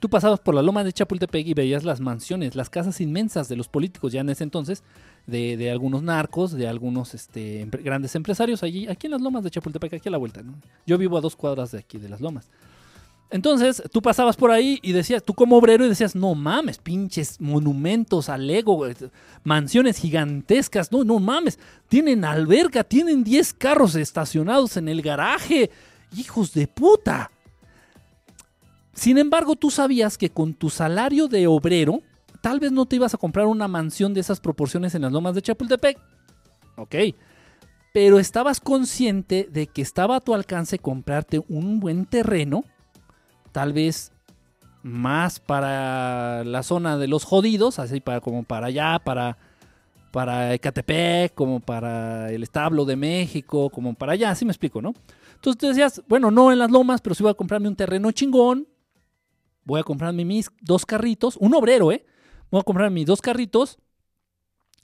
Tú 0.00 0.10
pasabas 0.10 0.40
por 0.40 0.54
la 0.54 0.62
loma 0.62 0.84
de 0.84 0.92
Chapultepec 0.92 1.46
y 1.46 1.54
veías 1.54 1.84
las 1.84 2.00
mansiones, 2.00 2.56
las 2.56 2.68
casas 2.68 3.00
inmensas 3.00 3.48
de 3.48 3.56
los 3.56 3.68
políticos 3.68 4.12
ya 4.12 4.20
en 4.20 4.28
ese 4.28 4.44
entonces 4.44 4.82
de, 5.26 5.70
algunos 5.70 6.02
narcos, 6.02 6.52
de 6.52 6.68
algunos 6.68 7.14
este, 7.14 7.66
grandes 7.70 8.14
empresarios 8.14 8.62
allí, 8.62 8.86
aquí 8.88 9.06
en 9.06 9.12
las 9.12 9.22
lomas 9.22 9.44
de 9.44 9.50
Chapultepec, 9.50 9.94
aquí 9.94 10.08
a 10.08 10.12
la 10.12 10.18
vuelta. 10.18 10.42
Yo 10.86 10.98
vivo 10.98 11.16
a 11.16 11.20
dos 11.22 11.36
cuadras 11.36 11.70
de 11.70 11.78
aquí, 11.78 11.98
de 11.98 12.08
las 12.08 12.20
lomas. 12.20 12.50
Entonces, 13.30 13.82
tú 13.90 14.00
pasabas 14.00 14.36
por 14.36 14.50
ahí 14.50 14.78
y 14.82 14.92
decías, 14.92 15.22
tú 15.22 15.34
como 15.34 15.56
obrero 15.56 15.84
y 15.84 15.88
decías, 15.88 16.14
no 16.14 16.34
mames, 16.34 16.78
pinches 16.78 17.40
monumentos 17.40 18.28
al 18.28 18.46
Lego, 18.46 18.86
mansiones 19.42 19.98
gigantescas, 19.98 20.92
no, 20.92 21.02
no 21.02 21.18
mames, 21.18 21.58
tienen 21.88 22.24
alberca, 22.24 22.84
tienen 22.84 23.24
10 23.24 23.54
carros 23.54 23.96
estacionados 23.96 24.76
en 24.76 24.88
el 24.88 25.02
garaje, 25.02 25.70
hijos 26.16 26.54
de 26.54 26.68
puta. 26.68 27.30
Sin 28.92 29.18
embargo, 29.18 29.56
tú 29.56 29.70
sabías 29.70 30.16
que 30.16 30.30
con 30.30 30.54
tu 30.54 30.70
salario 30.70 31.26
de 31.26 31.48
obrero, 31.48 32.00
tal 32.40 32.60
vez 32.60 32.70
no 32.70 32.86
te 32.86 32.96
ibas 32.96 33.14
a 33.14 33.18
comprar 33.18 33.46
una 33.46 33.66
mansión 33.66 34.14
de 34.14 34.20
esas 34.20 34.38
proporciones 34.38 34.94
en 34.94 35.02
las 35.02 35.12
lomas 35.12 35.34
de 35.34 35.42
Chapultepec. 35.42 35.98
Ok. 36.76 36.94
Pero 37.92 38.18
estabas 38.18 38.60
consciente 38.60 39.48
de 39.50 39.66
que 39.66 39.82
estaba 39.82 40.16
a 40.16 40.20
tu 40.20 40.34
alcance 40.34 40.78
comprarte 40.78 41.40
un 41.48 41.80
buen 41.80 42.06
terreno, 42.06 42.64
tal 43.54 43.72
vez 43.72 44.10
más 44.82 45.38
para 45.38 46.42
la 46.42 46.64
zona 46.64 46.98
de 46.98 47.06
los 47.06 47.22
jodidos, 47.22 47.78
así 47.78 48.00
para 48.00 48.20
como 48.20 48.42
para 48.42 48.66
allá, 48.66 48.98
para 48.98 49.38
para 50.10 50.54
Ecatepec, 50.54 51.34
como 51.34 51.60
para 51.60 52.30
el 52.32 52.42
establo 52.42 52.84
de 52.84 52.96
México, 52.96 53.70
como 53.70 53.94
para 53.94 54.12
allá, 54.12 54.30
así 54.30 54.44
me 54.44 54.50
explico, 54.50 54.82
¿no? 54.82 54.92
Entonces 55.36 55.58
tú 55.58 55.68
decías, 55.68 56.02
bueno, 56.08 56.30
no 56.30 56.52
en 56.52 56.58
las 56.58 56.70
lomas, 56.70 57.00
pero 57.00 57.14
sí 57.14 57.22
voy 57.22 57.30
a 57.30 57.34
comprarme 57.34 57.68
un 57.68 57.76
terreno 57.76 58.10
chingón, 58.10 58.66
voy 59.64 59.80
a 59.80 59.84
comprarme 59.84 60.24
mis 60.24 60.50
dos 60.60 60.84
carritos, 60.84 61.36
un 61.36 61.54
obrero, 61.54 61.92
¿eh? 61.92 62.04
voy 62.50 62.60
a 62.60 62.64
comprar 62.64 62.90
mis 62.90 63.06
dos 63.06 63.20
carritos 63.20 63.78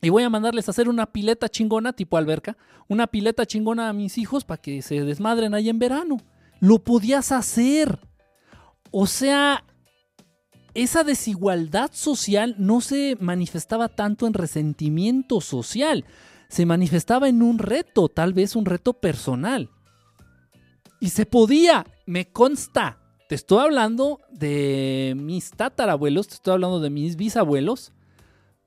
y 0.00 0.08
voy 0.10 0.22
a 0.22 0.30
mandarles 0.30 0.68
a 0.68 0.70
hacer 0.70 0.88
una 0.88 1.06
pileta 1.06 1.48
chingona, 1.48 1.92
tipo 1.92 2.16
alberca, 2.16 2.56
una 2.88 3.08
pileta 3.08 3.46
chingona 3.46 3.88
a 3.88 3.92
mis 3.92 4.16
hijos 4.18 4.44
para 4.44 4.62
que 4.62 4.80
se 4.82 5.04
desmadren 5.04 5.54
ahí 5.54 5.68
en 5.68 5.78
verano. 5.78 6.18
Lo 6.60 6.78
podías 6.78 7.32
hacer. 7.32 7.98
O 8.90 9.06
sea, 9.06 9.64
esa 10.74 11.04
desigualdad 11.04 11.90
social 11.92 12.54
no 12.58 12.80
se 12.80 13.16
manifestaba 13.20 13.88
tanto 13.88 14.26
en 14.26 14.34
resentimiento 14.34 15.40
social, 15.40 16.04
se 16.48 16.66
manifestaba 16.66 17.28
en 17.28 17.42
un 17.42 17.58
reto, 17.58 18.08
tal 18.08 18.32
vez 18.32 18.56
un 18.56 18.64
reto 18.64 18.94
personal. 18.94 19.70
Y 21.00 21.10
se 21.10 21.26
podía, 21.26 21.86
me 22.06 22.30
consta. 22.30 22.98
Te 23.28 23.34
estoy 23.34 23.60
hablando 23.64 24.20
de 24.30 25.14
mis 25.16 25.50
tatarabuelos, 25.52 26.28
te 26.28 26.34
estoy 26.34 26.54
hablando 26.54 26.80
de 26.80 26.90
mis 26.90 27.16
bisabuelos, 27.16 27.92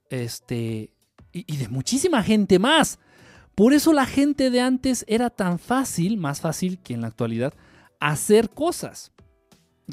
este, 0.09 0.91
y, 1.31 1.57
de 1.57 1.67
muchísima 1.67 2.23
gente 2.23 2.59
más. 2.59 2.99
Por 3.55 3.73
eso 3.73 3.93
la 3.93 4.05
gente 4.05 4.49
de 4.49 4.61
antes 4.61 5.05
era 5.07 5.29
tan 5.29 5.59
fácil, 5.59 6.17
más 6.17 6.41
fácil 6.41 6.79
que 6.79 6.93
en 6.93 7.01
la 7.01 7.07
actualidad, 7.07 7.53
hacer 7.99 8.49
cosas. 8.49 9.12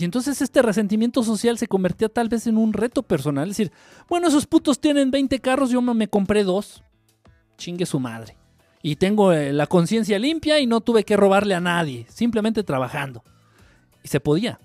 Y 0.01 0.05
entonces 0.05 0.41
este 0.41 0.63
resentimiento 0.63 1.23
social 1.23 1.59
se 1.59 1.67
convertía 1.67 2.09
tal 2.09 2.29
vez 2.29 2.47
en 2.47 2.57
un 2.57 2.73
reto 2.73 3.03
personal. 3.03 3.51
Es 3.51 3.57
decir, 3.57 3.73
bueno, 4.09 4.29
esos 4.29 4.47
putos 4.47 4.81
tienen 4.81 5.11
20 5.11 5.41
carros, 5.41 5.71
yo 5.71 5.83
me 5.83 6.09
compré 6.09 6.43
dos. 6.43 6.83
Chingue 7.59 7.85
su 7.85 8.01
madre. 8.01 8.37
Y 8.83 8.97
tengo 8.97 9.33
eh, 9.33 9.53
la 9.53 9.67
conciencia 9.67 10.19
limpia 10.19 10.59
y 10.59 10.67
no 10.67 10.81
tuve 10.81 11.05
que 11.05 11.17
robarle 11.17 11.55
a 11.55 11.61
nadie, 11.61 12.07
simplemente 12.09 12.63
trabajando. 12.65 13.23
Y 14.03 14.09
se 14.09 14.21
podía. 14.21 14.59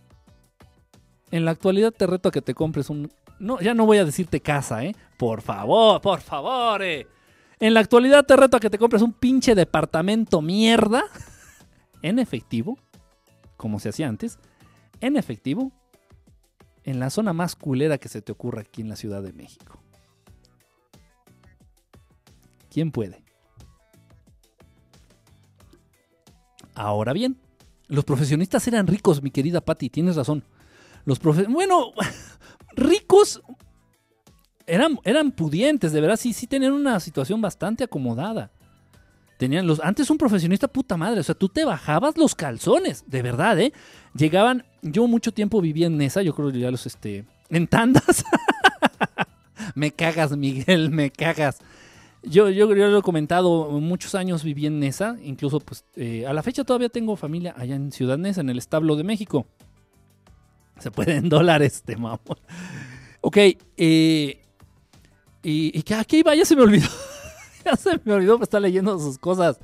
En 1.31 1.43
la 1.43 1.51
actualidad 1.51 1.91
te 1.91 2.07
reto 2.07 2.29
a 2.29 2.31
que 2.31 2.41
te 2.41 2.53
compres 2.53 2.89
un... 2.89 3.11
No, 3.37 3.59
ya 3.59 3.73
no 3.73 3.85
voy 3.85 3.97
a 3.97 4.05
decirte 4.05 4.39
casa, 4.39 4.85
¿eh? 4.85 4.95
Por 5.17 5.41
favor, 5.41 5.99
por 5.99 6.21
favor, 6.21 6.81
eh. 6.81 7.07
En 7.59 7.73
la 7.73 7.81
actualidad 7.81 8.25
te 8.25 8.37
reto 8.37 8.55
a 8.55 8.59
que 8.61 8.69
te 8.69 8.77
compres 8.77 9.01
un 9.01 9.11
pinche 9.11 9.53
departamento 9.53 10.41
mierda. 10.41 11.03
En 12.01 12.19
efectivo. 12.19 12.77
Como 13.57 13.79
se 13.79 13.89
hacía 13.89 14.07
antes. 14.07 14.37
En 15.01 15.17
efectivo. 15.17 15.71
En 16.83 16.99
la 16.99 17.09
zona 17.09 17.33
más 17.33 17.55
culera 17.55 17.97
que 17.97 18.09
se 18.09 18.21
te 18.21 18.31
ocurra 18.31 18.61
aquí 18.61 18.81
en 18.81 18.89
la 18.89 18.95
Ciudad 18.95 19.23
de 19.23 19.33
México. 19.33 19.79
¿Quién 22.69 22.91
puede? 22.91 23.23
Ahora 26.75 27.13
bien, 27.13 27.37
los 27.87 28.03
profesionistas 28.03 28.67
eran 28.67 28.85
ricos, 28.85 29.23
mi 29.23 29.31
querida 29.31 29.61
Patti, 29.61 29.89
tienes 29.89 30.15
razón. 30.15 30.43
Los 31.05 31.19
profes 31.19 31.47
bueno, 31.47 31.91
ricos 32.75 33.41
eran, 34.67 34.99
eran 35.03 35.31
pudientes, 35.31 35.93
de 35.93 36.01
verdad, 36.01 36.17
sí, 36.17 36.33
sí 36.33 36.47
tenían 36.47 36.73
una 36.73 36.99
situación 36.99 37.41
bastante 37.41 37.83
acomodada. 37.83 38.51
Tenían 39.37 39.67
los, 39.67 39.79
antes 39.81 40.09
un 40.09 40.17
profesionista 40.17 40.67
puta 40.67 40.97
madre, 40.97 41.19
o 41.19 41.23
sea, 41.23 41.35
tú 41.35 41.49
te 41.49 41.65
bajabas 41.65 42.17
los 42.17 42.35
calzones, 42.35 43.03
de 43.07 43.21
verdad, 43.21 43.59
¿eh? 43.59 43.73
Llegaban, 44.13 44.65
yo 44.91 45.07
mucho 45.07 45.31
tiempo 45.31 45.61
vivía 45.61 45.87
en 45.87 45.99
esa, 46.01 46.21
yo 46.21 46.33
creo 46.35 46.51
que 46.51 46.59
ya 46.59 46.71
los, 46.71 46.85
este, 46.85 47.25
en 47.49 47.67
tandas. 47.67 48.23
me 49.75 49.91
cagas, 49.91 50.35
Miguel, 50.37 50.91
me 50.91 51.09
cagas. 51.09 51.59
Yo, 52.23 52.49
yo, 52.49 52.73
yo, 52.73 52.87
lo 52.87 52.99
he 52.99 53.01
comentado, 53.01 53.69
muchos 53.79 54.15
años 54.15 54.43
viví 54.43 54.65
en 54.65 54.79
Nesa, 54.79 55.17
incluso 55.23 55.59
pues 55.59 55.85
eh, 55.95 56.25
a 56.25 56.33
la 56.33 56.41
fecha 56.41 56.63
todavía 56.63 56.89
tengo 56.89 57.15
familia 57.15 57.53
allá 57.57 57.75
en 57.75 57.91
Ciudad 57.91 58.17
Nesa, 58.17 58.41
en 58.41 58.49
el 58.49 58.57
establo 58.57 58.95
de 58.95 59.03
México. 59.03 59.45
Se 60.79 60.91
puede 60.91 61.15
en 61.15 61.29
dólares, 61.29 61.75
este 61.75 61.95
mamón. 61.95 62.39
Ok, 63.21 63.37
eh, 63.77 64.41
y, 65.43 65.83
que 65.83 65.93
aquí 65.95 66.17
iba, 66.17 66.35
ya 66.35 66.45
se 66.45 66.55
me 66.55 66.63
olvidó. 66.63 66.89
ya 67.63 67.75
se 67.75 67.99
me 68.03 68.13
olvidó 68.13 68.41
estar 68.41 68.61
leyendo 68.61 68.97
sus 68.99 69.17
cosas. 69.17 69.59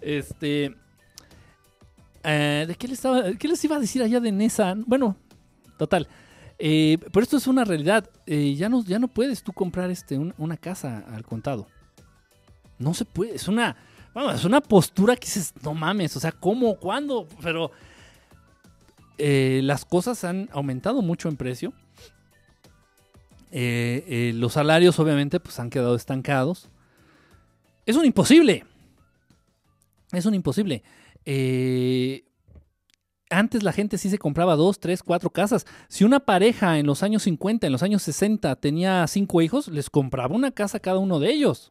Este. 0.00 0.74
Eh, 2.26 2.64
¿De 2.66 2.74
qué 2.74 2.88
les, 2.88 2.98
estaba, 2.98 3.32
qué 3.32 3.48
les 3.48 3.64
iba 3.64 3.76
a 3.76 3.80
decir 3.80 4.02
allá 4.02 4.20
de 4.20 4.32
Nesa? 4.32 4.74
Bueno, 4.86 5.16
total. 5.78 6.08
Eh, 6.58 6.98
pero 7.12 7.22
esto 7.22 7.36
es 7.36 7.46
una 7.46 7.64
realidad. 7.64 8.10
ya, 8.26 8.68
no, 8.68 8.84
ya 8.84 8.98
no 8.98 9.08
puedes 9.08 9.42
tú 9.42 9.52
comprar 9.52 9.90
este, 9.90 10.18
una 10.18 10.56
casa 10.56 11.04
al 11.14 11.24
contado. 11.24 11.66
No 12.78 12.94
se 12.94 13.04
puede. 13.04 13.34
Es 13.34 13.48
una. 13.48 13.76
Bueno, 14.12 14.32
es 14.32 14.44
una 14.44 14.60
postura 14.60 15.14
que 15.16 15.26
dices, 15.26 15.54
no 15.62 15.74
mames. 15.74 16.16
O 16.16 16.20
sea, 16.20 16.32
¿cómo? 16.32 16.76
¿Cuándo? 16.76 17.26
Pero. 17.42 17.70
Eh, 19.18 19.60
las 19.62 19.84
cosas 19.84 20.24
han 20.24 20.48
aumentado 20.52 21.02
mucho 21.02 21.28
en 21.28 21.36
precio. 21.36 21.72
Eh, 23.50 24.04
eh, 24.08 24.32
los 24.34 24.54
salarios 24.54 24.98
obviamente 24.98 25.40
pues 25.40 25.58
han 25.58 25.70
quedado 25.70 25.94
estancados. 25.96 26.68
Es 27.86 27.96
un 27.96 28.04
imposible. 28.04 28.64
Es 30.12 30.26
un 30.26 30.34
imposible. 30.34 30.82
Antes 33.30 33.62
la 33.62 33.72
gente 33.72 33.98
sí 33.98 34.10
se 34.10 34.18
compraba 34.18 34.56
dos, 34.56 34.78
tres, 34.78 35.02
cuatro 35.02 35.30
casas. 35.30 35.66
Si 35.88 36.04
una 36.04 36.20
pareja 36.20 36.78
en 36.78 36.86
los 36.86 37.02
años 37.02 37.24
50, 37.24 37.66
en 37.66 37.72
los 37.72 37.82
años 37.82 38.02
60 38.02 38.56
tenía 38.56 39.06
cinco 39.06 39.42
hijos, 39.42 39.68
les 39.68 39.90
compraba 39.90 40.34
una 40.34 40.50
casa 40.50 40.78
a 40.78 40.80
cada 40.80 40.98
uno 40.98 41.18
de 41.18 41.30
ellos. 41.30 41.70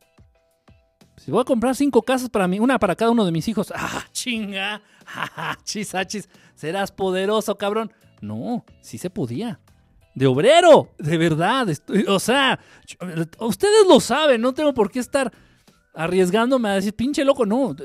Si 1.17 1.31
voy 1.31 1.41
a 1.41 1.45
comprar 1.45 1.75
cinco 1.75 2.01
casas 2.01 2.29
para 2.29 2.47
mí, 2.47 2.59
una 2.59 2.77
para 2.77 2.95
cada 2.95 3.11
uno 3.11 3.25
de 3.25 3.31
mis 3.31 3.47
hijos. 3.47 3.71
¡Ah, 3.75 4.05
chinga! 4.11 4.81
¡Ah, 5.05 5.57
chisachis! 5.63 6.29
¿Serás 6.55 6.91
poderoso, 6.91 7.57
cabrón? 7.57 7.91
No, 8.21 8.65
sí 8.81 8.97
se 8.97 9.09
podía. 9.09 9.59
De 10.13 10.27
obrero, 10.27 10.93
de 10.97 11.17
verdad. 11.17 11.67
o 12.07 12.19
sea, 12.19 12.59
ustedes 13.39 13.87
lo 13.87 13.99
saben, 13.99 14.39
no 14.41 14.53
tengo 14.53 14.73
por 14.73 14.89
qué 14.89 14.99
estar 14.99 15.31
arriesgándome 15.93 16.69
a 16.69 16.75
decir, 16.75 16.93
pinche 16.95 17.25
loco, 17.25 17.45
no. 17.45 17.75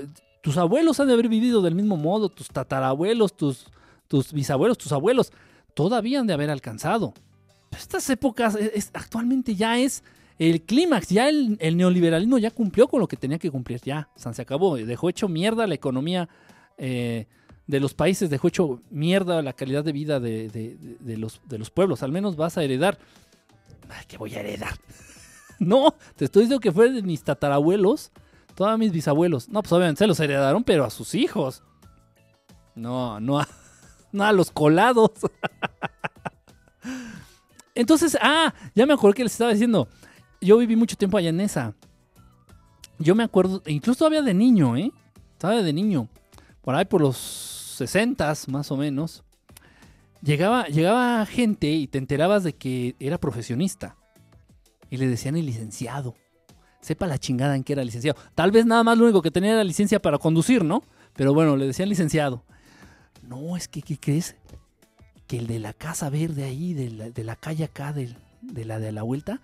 Tus 0.41 0.57
abuelos 0.57 1.01
han 1.01 1.09
de 1.09 1.15
haber 1.15 1.29
vivido 1.29 1.63
del 1.63 1.75
mismo 1.75 1.97
modo, 1.97 2.29
tus 2.29 2.49
tatarabuelos, 2.49 3.35
tus, 3.37 3.67
bisabuelos, 4.33 4.79
tus 4.79 4.93
abuelos, 4.93 5.33
todavía 5.75 6.21
han 6.21 6.27
de 6.27 6.35
haber 6.35 6.51
alcanzado. 6.51 7.15
estas 7.71 8.09
épocas 8.11 8.57
actualmente 8.95 9.55
ya 9.55 9.79
es 9.79 10.03
el 10.39 10.63
clímax, 10.63 11.09
ya 11.11 11.29
el, 11.29 11.59
neoliberalismo 11.77 12.39
ya 12.39 12.51
cumplió 12.51 12.89
con 12.89 13.01
lo 13.01 13.07
que 13.07 13.17
tenía 13.17 13.39
que 13.39 13.51
cumplir, 13.51 13.81
ya, 13.85 14.09
se 14.17 14.43
acabó, 14.43 14.77
dejó 14.77 15.11
hecho 15.11 15.29
mierda 15.29 15.67
la 15.67 15.75
economía 15.75 16.31
eh, 16.79 17.27
de 17.67 17.81
los 17.81 17.93
países, 17.93 18.31
dejó 18.31 18.49
hecho 18.49 18.81
mierda 18.91 19.43
la 19.43 19.53
calidad 19.53 19.85
de 19.85 19.93
vida 19.93 20.19
de, 20.19 21.17
los, 21.19 21.43
de 21.45 21.59
los 21.59 21.71
pueblos, 21.71 22.03
al 22.03 22.11
menos 22.11 22.37
vas 22.37 22.57
a 22.57 22.65
heredar. 22.65 22.99
Ay, 23.91 24.05
¿Qué 24.09 24.17
voy 24.17 24.35
a 24.35 24.41
heredar? 24.41 24.73
no, 25.59 25.95
te 26.17 26.25
estoy 26.25 26.45
diciendo 26.45 26.61
que 26.61 26.73
fue 26.73 26.91
de 26.91 27.03
mis 27.03 27.23
tatarabuelos, 27.23 28.11
todos 28.55 28.79
mis 28.79 28.93
bisabuelos. 28.93 29.49
No, 29.49 29.63
pues 29.63 29.73
obviamente 29.73 30.01
se 30.01 30.07
los 30.07 30.21
heredaron, 30.21 30.65
pero 30.65 30.85
a 30.85 30.91
sus 30.91 31.15
hijos. 31.15 31.63
No, 32.75 33.21
no 33.21 33.41
a, 33.41 33.49
no 34.13 34.25
a 34.25 34.33
los 34.33 34.51
colados. 34.51 35.11
Entonces, 37.75 38.19
ah, 38.21 38.53
ya 38.75 38.87
me 38.87 38.95
acuerdo 38.95 39.15
que 39.15 39.23
les 39.23 39.33
estaba 39.33 39.53
diciendo. 39.53 39.89
Yo 40.41 40.59
viví 40.59 40.77
mucho 40.77 40.97
tiempo 40.97 41.19
allá 41.19 41.29
en 41.29 41.41
esa. 41.41 41.75
Yo 42.99 43.15
me 43.15 43.23
acuerdo, 43.23 43.63
incluso 43.67 43.99
todavía 43.99 44.23
de 44.23 44.35
niño, 44.35 44.77
¿eh? 44.77 44.93
Todavía 45.39 45.63
de 45.63 45.73
niño. 45.73 46.09
Por 46.61 46.75
ahí 46.75 46.85
por 46.85 47.01
los 47.01 47.17
60 47.17 48.35
más 48.49 48.71
o 48.71 48.77
menos. 48.77 49.23
Llegaba, 50.23 50.67
llegaba 50.67 51.25
gente 51.25 51.69
y 51.69 51.87
te 51.87 51.99
enterabas 51.99 52.45
de 52.45 52.55
que 52.55 52.95
era 52.99 53.19
profesionista. 53.19 53.97
Y 54.91 54.99
le 54.99 55.07
decían 55.07 55.37
el 55.37 55.47
licenciado. 55.47 56.15
Sepa 56.81 57.07
la 57.07 57.19
chingada 57.19 57.57
en 57.57 57.65
que 57.65 57.75
era 57.75 57.85
licenciado. 57.85 58.19
Tal 58.35 58.51
vez 58.51 58.67
nada 58.67 58.83
más 58.83 58.97
lo 58.97 59.05
único 59.05 59.23
que 59.23 59.31
tenía 59.31 59.53
era 59.53 59.65
licencia 59.65 60.01
para 60.01 60.19
conducir, 60.19 60.65
¿no? 60.65 60.83
Pero 61.15 61.35
bueno, 61.35 61.57
le 61.57 61.67
decían 61.67 61.89
licenciado. 61.89 62.43
No, 63.23 63.57
es 63.57 63.69
que, 63.69 63.83
¿qué 63.83 63.99
crees? 63.99 64.37
Que 65.27 65.39
el 65.39 65.47
de 65.47 65.59
la 65.59 65.73
casa 65.73 66.09
verde 66.11 66.45
ahí, 66.45 66.73
de 66.73 67.25
la, 67.25 67.37
calle 67.37 67.65
acá, 67.65 67.93
de, 67.93 68.17
de 68.41 68.65
la 68.65 68.79
de 68.79 68.93
la 68.93 69.03
vuelta, 69.03 69.41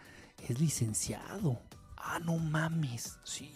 es 0.48 0.58
licenciado. 0.58 1.60
Ah, 1.96 2.18
no 2.18 2.38
mames. 2.38 3.18
Sí. 3.24 3.52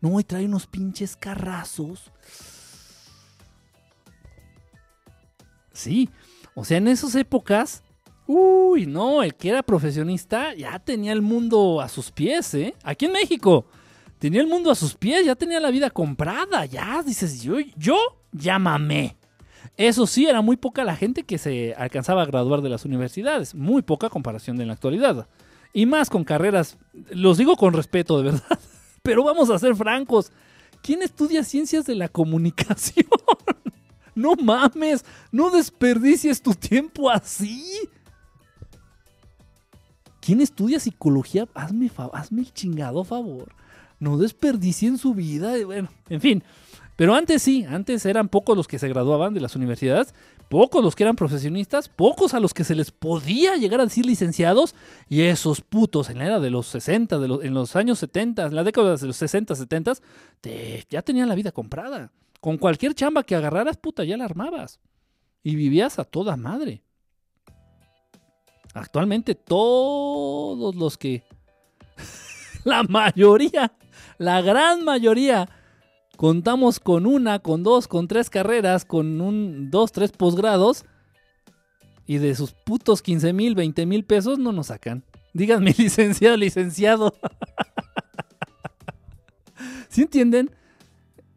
No, 0.00 0.18
y 0.20 0.24
trae 0.24 0.44
unos 0.44 0.66
pinches 0.66 1.16
carrazos. 1.16 2.10
Sí. 5.72 6.08
O 6.54 6.64
sea, 6.64 6.78
en 6.78 6.88
esas 6.88 7.14
épocas, 7.14 7.82
uy, 8.26 8.86
no, 8.86 9.22
el 9.22 9.34
que 9.34 9.50
era 9.50 9.62
profesionista 9.62 10.54
ya 10.54 10.78
tenía 10.78 11.12
el 11.12 11.22
mundo 11.22 11.80
a 11.80 11.88
sus 11.88 12.10
pies, 12.10 12.54
¿eh? 12.54 12.74
Aquí 12.82 13.06
en 13.06 13.12
México. 13.12 13.66
Tenía 14.18 14.40
el 14.40 14.46
mundo 14.46 14.70
a 14.70 14.74
sus 14.74 14.94
pies, 14.94 15.26
ya 15.26 15.34
tenía 15.34 15.60
la 15.60 15.70
vida 15.70 15.90
comprada, 15.90 16.64
ya 16.64 17.02
dices, 17.02 17.42
yo, 17.42 17.56
yo 17.76 17.96
ya 18.32 18.58
mamé. 18.58 19.16
Eso 19.76 20.06
sí, 20.06 20.26
era 20.26 20.40
muy 20.40 20.56
poca 20.56 20.84
la 20.84 20.96
gente 20.96 21.24
que 21.24 21.36
se 21.36 21.74
alcanzaba 21.74 22.22
a 22.22 22.26
graduar 22.26 22.62
de 22.62 22.68
las 22.68 22.84
universidades, 22.84 23.54
muy 23.54 23.82
poca 23.82 24.08
comparación 24.08 24.56
de 24.56 24.66
la 24.66 24.74
actualidad. 24.74 25.26
Y 25.72 25.86
más 25.86 26.08
con 26.08 26.24
carreras, 26.24 26.78
los 27.10 27.36
digo 27.36 27.56
con 27.56 27.72
respeto, 27.74 28.16
de 28.16 28.30
verdad, 28.30 28.58
pero 29.02 29.24
vamos 29.24 29.50
a 29.50 29.58
ser 29.58 29.74
francos. 29.74 30.30
¿Quién 30.82 31.02
estudia 31.02 31.42
ciencias 31.42 31.84
de 31.86 31.96
la 31.96 32.08
comunicación? 32.08 33.06
no 34.14 34.36
mames, 34.36 35.04
no 35.32 35.50
desperdicies 35.50 36.40
tu 36.40 36.54
tiempo 36.54 37.10
así. 37.10 37.64
¿Quién 40.24 40.40
estudia 40.40 40.80
psicología? 40.80 41.46
Hazme, 41.52 41.90
hazme 42.14 42.40
el 42.40 42.52
chingado 42.54 43.04
favor. 43.04 43.54
No 44.00 44.16
desperdicien 44.16 44.96
su 44.96 45.12
vida. 45.12 45.52
Bueno, 45.66 45.90
en 46.08 46.20
fin. 46.22 46.42
Pero 46.96 47.14
antes 47.14 47.42
sí, 47.42 47.66
antes 47.68 48.06
eran 48.06 48.28
pocos 48.28 48.56
los 48.56 48.66
que 48.66 48.78
se 48.78 48.88
graduaban 48.88 49.34
de 49.34 49.40
las 49.40 49.54
universidades, 49.54 50.14
pocos 50.48 50.82
los 50.82 50.94
que 50.94 51.02
eran 51.02 51.16
profesionistas, 51.16 51.88
pocos 51.88 52.32
a 52.32 52.40
los 52.40 52.54
que 52.54 52.64
se 52.64 52.74
les 52.74 52.90
podía 52.90 53.56
llegar 53.56 53.80
a 53.80 53.84
decir 53.84 54.06
licenciados, 54.06 54.74
y 55.08 55.22
esos 55.22 55.60
putos 55.60 56.08
en 56.08 56.18
la 56.18 56.26
era 56.26 56.40
de 56.40 56.50
los 56.50 56.68
60, 56.68 57.18
de 57.18 57.46
en 57.46 57.52
los 57.52 57.74
años 57.74 57.98
70, 57.98 58.46
en 58.46 58.54
la 58.54 58.62
década 58.62 58.96
de 58.96 59.06
los 59.06 59.16
60, 59.16 59.56
70, 59.56 59.94
ya 60.88 61.02
tenían 61.02 61.28
la 61.28 61.34
vida 61.34 61.50
comprada. 61.50 62.12
Con 62.40 62.58
cualquier 62.58 62.94
chamba 62.94 63.24
que 63.24 63.34
agarraras, 63.34 63.76
puta, 63.76 64.04
ya 64.04 64.16
la 64.16 64.24
armabas. 64.24 64.78
Y 65.42 65.56
vivías 65.56 65.98
a 65.98 66.04
toda 66.04 66.36
madre. 66.36 66.83
Actualmente 68.74 69.34
todos 69.34 70.74
los 70.74 70.98
que... 70.98 71.22
la 72.64 72.82
mayoría, 72.82 73.72
la 74.18 74.42
gran 74.42 74.84
mayoría 74.84 75.48
contamos 76.16 76.80
con 76.80 77.06
una, 77.06 77.38
con 77.38 77.62
dos, 77.62 77.88
con 77.88 78.08
tres 78.08 78.30
carreras, 78.30 78.84
con 78.84 79.20
un, 79.20 79.70
dos, 79.70 79.92
tres 79.92 80.12
posgrados, 80.12 80.84
y 82.06 82.18
de 82.18 82.34
sus 82.34 82.52
putos 82.52 83.02
15 83.02 83.32
mil, 83.32 83.54
20 83.54 83.86
mil 83.86 84.04
pesos 84.04 84.38
no 84.38 84.52
nos 84.52 84.66
sacan. 84.66 85.04
Díganme, 85.32 85.74
licenciado, 85.78 86.36
licenciado. 86.36 87.14
¿Sí 89.88 90.02
entienden? 90.02 90.50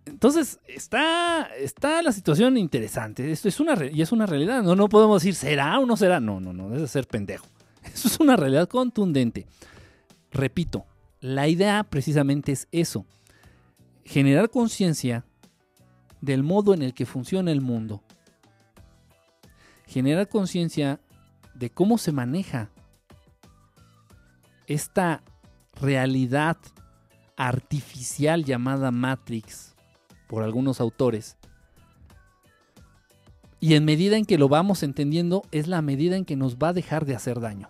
Entonces, 0.08 0.60
está, 0.68 1.50
está 1.58 2.02
la 2.02 2.12
situación 2.12 2.58
interesante. 2.58 3.32
Esto 3.32 3.48
es 3.48 3.60
una, 3.60 3.76
y 3.86 4.02
es 4.02 4.12
una 4.12 4.26
realidad. 4.26 4.64
No, 4.64 4.76
no 4.76 4.90
podemos 4.90 5.22
decir 5.22 5.36
será 5.36 5.80
o 5.80 5.86
no 5.86 5.98
será. 5.98 6.20
No, 6.20 6.40
no, 6.40 6.54
no, 6.54 6.70
debe 6.70 6.88
ser 6.88 7.08
pendejo. 7.08 7.46
Eso 7.84 8.08
es 8.08 8.20
una 8.20 8.36
realidad 8.36 8.68
contundente. 8.68 9.48
Repito, 10.32 10.86
la 11.20 11.48
idea 11.48 11.84
precisamente 11.84 12.52
es 12.52 12.68
eso 12.72 13.06
generar 14.08 14.50
conciencia 14.50 15.26
del 16.22 16.42
modo 16.42 16.74
en 16.74 16.82
el 16.82 16.94
que 16.94 17.06
funciona 17.06 17.52
el 17.52 17.62
mundo. 17.62 18.02
Generar 19.86 20.30
conciencia 20.30 21.02
de 21.54 21.70
cómo 21.70 21.98
se 21.98 22.12
maneja 22.12 22.70
esta 24.66 25.24
realidad 25.80 26.58
artificial 27.36 28.46
llamada 28.46 28.92
Matrix 28.92 29.76
por 30.28 30.44
algunos 30.44 30.80
autores. 30.82 31.38
Y 33.60 33.74
en 33.74 33.86
medida 33.86 34.18
en 34.18 34.26
que 34.26 34.38
lo 34.38 34.50
vamos 34.50 34.84
entendiendo, 34.84 35.44
es 35.52 35.68
la 35.68 35.82
medida 35.82 36.16
en 36.16 36.26
que 36.26 36.36
nos 36.36 36.58
va 36.58 36.70
a 36.70 36.74
dejar 36.74 37.06
de 37.06 37.16
hacer 37.16 37.40
daño 37.40 37.70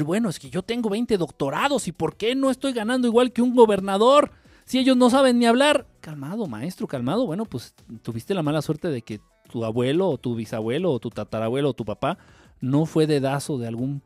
bueno, 0.00 0.30
es 0.30 0.38
que 0.38 0.48
yo 0.48 0.62
tengo 0.62 0.88
20 0.88 1.18
doctorados 1.18 1.86
y 1.86 1.92
¿por 1.92 2.16
qué 2.16 2.34
no 2.34 2.50
estoy 2.50 2.72
ganando 2.72 3.06
igual 3.06 3.32
que 3.32 3.42
un 3.42 3.54
gobernador? 3.54 4.30
Si 4.64 4.78
ellos 4.78 4.96
no 4.96 5.10
saben 5.10 5.38
ni 5.38 5.44
hablar. 5.44 5.86
Calmado, 6.00 6.46
maestro, 6.46 6.86
calmado. 6.86 7.26
Bueno, 7.26 7.44
pues 7.44 7.74
tuviste 8.00 8.32
la 8.32 8.42
mala 8.42 8.62
suerte 8.62 8.88
de 8.88 9.02
que 9.02 9.20
tu 9.50 9.64
abuelo 9.64 10.08
o 10.08 10.18
tu 10.18 10.34
bisabuelo 10.34 10.90
o 10.90 10.98
tu 10.98 11.10
tatarabuelo 11.10 11.70
o 11.70 11.74
tu 11.74 11.84
papá 11.84 12.16
no 12.60 12.86
fue 12.86 13.06
dedazo 13.06 13.58
de 13.58 13.66
algún 13.66 14.02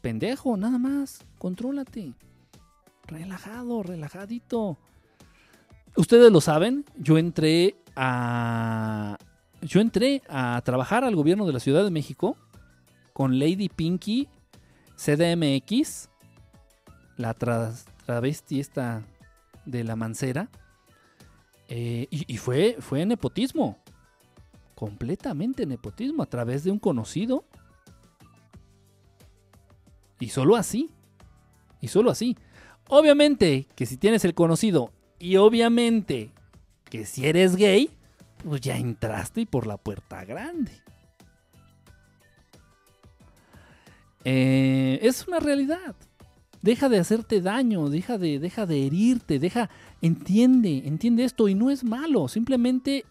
pendejo, 0.00 0.56
nada 0.56 0.78
más. 0.78 1.24
Contrólate. 1.38 2.14
Relajado, 3.06 3.82
relajadito. 3.82 4.78
Ustedes 5.96 6.32
lo 6.32 6.40
saben, 6.40 6.84
yo 6.96 7.18
entré 7.18 7.76
a 7.94 9.16
yo 9.62 9.80
entré 9.80 10.22
a 10.28 10.60
trabajar 10.64 11.04
al 11.04 11.16
gobierno 11.16 11.46
de 11.46 11.52
la 11.52 11.60
Ciudad 11.60 11.84
de 11.84 11.90
México 11.90 12.36
con 13.12 13.38
Lady 13.38 13.68
Pinky 13.68 14.28
CDMX, 14.96 16.10
la 17.16 17.34
travesti 17.34 18.60
esta 18.60 19.02
de 19.64 19.84
la 19.84 19.96
mancera, 19.96 20.50
eh, 21.68 22.06
y, 22.10 22.36
fue, 22.36 22.76
fue 22.78 23.06
nepotismo, 23.06 23.78
completamente 24.74 25.64
nepotismo, 25.64 26.22
a 26.22 26.26
través 26.26 26.64
de 26.64 26.70
un 26.70 26.78
conocido. 26.78 27.44
Y 30.20 30.28
solo 30.28 30.56
así, 30.56 30.90
y 31.80 31.88
solo 31.88 32.10
así. 32.10 32.36
Obviamente 32.88 33.66
que 33.74 33.86
si 33.86 33.96
tienes 33.96 34.24
el 34.24 34.34
conocido 34.34 34.92
y 35.24 35.38
obviamente 35.38 36.30
que 36.84 37.06
si 37.06 37.24
eres 37.24 37.56
gay, 37.56 37.88
pues 38.46 38.60
ya 38.60 38.76
entraste 38.76 39.40
y 39.40 39.46
por 39.46 39.66
la 39.66 39.78
puerta 39.78 40.22
grande. 40.26 40.70
Eh, 44.22 44.98
es 45.00 45.26
una 45.26 45.40
realidad. 45.40 45.96
Deja 46.60 46.90
de 46.90 46.98
hacerte 46.98 47.40
daño, 47.40 47.88
deja 47.88 48.18
de, 48.18 48.38
deja 48.38 48.66
de 48.66 48.86
herirte, 48.86 49.38
deja, 49.38 49.70
entiende, 50.02 50.82
entiende 50.84 51.24
esto 51.24 51.48
y 51.48 51.54
no 51.54 51.70
es 51.70 51.84
malo. 51.84 52.28
Simplemente, 52.28 53.06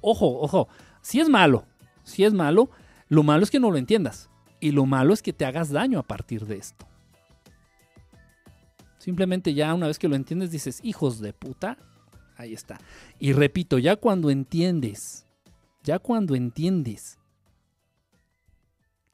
ojo, 0.00 0.38
ojo, 0.40 0.68
si 1.02 1.18
es 1.18 1.28
malo, 1.28 1.64
si 2.04 2.22
es 2.22 2.32
malo, 2.32 2.70
lo 3.08 3.24
malo 3.24 3.42
es 3.42 3.50
que 3.50 3.58
no 3.58 3.72
lo 3.72 3.76
entiendas 3.76 4.30
y 4.60 4.70
lo 4.70 4.86
malo 4.86 5.12
es 5.12 5.20
que 5.20 5.32
te 5.32 5.46
hagas 5.46 5.70
daño 5.70 5.98
a 5.98 6.04
partir 6.04 6.46
de 6.46 6.58
esto. 6.58 6.89
Simplemente 9.00 9.54
ya 9.54 9.72
una 9.72 9.86
vez 9.86 9.98
que 9.98 10.08
lo 10.08 10.14
entiendes 10.14 10.50
dices, 10.50 10.80
hijos 10.82 11.20
de 11.20 11.32
puta, 11.32 11.78
ahí 12.36 12.52
está. 12.52 12.78
Y 13.18 13.32
repito, 13.32 13.78
ya 13.78 13.96
cuando 13.96 14.28
entiendes, 14.28 15.24
ya 15.82 15.98
cuando 15.98 16.34
entiendes 16.34 17.18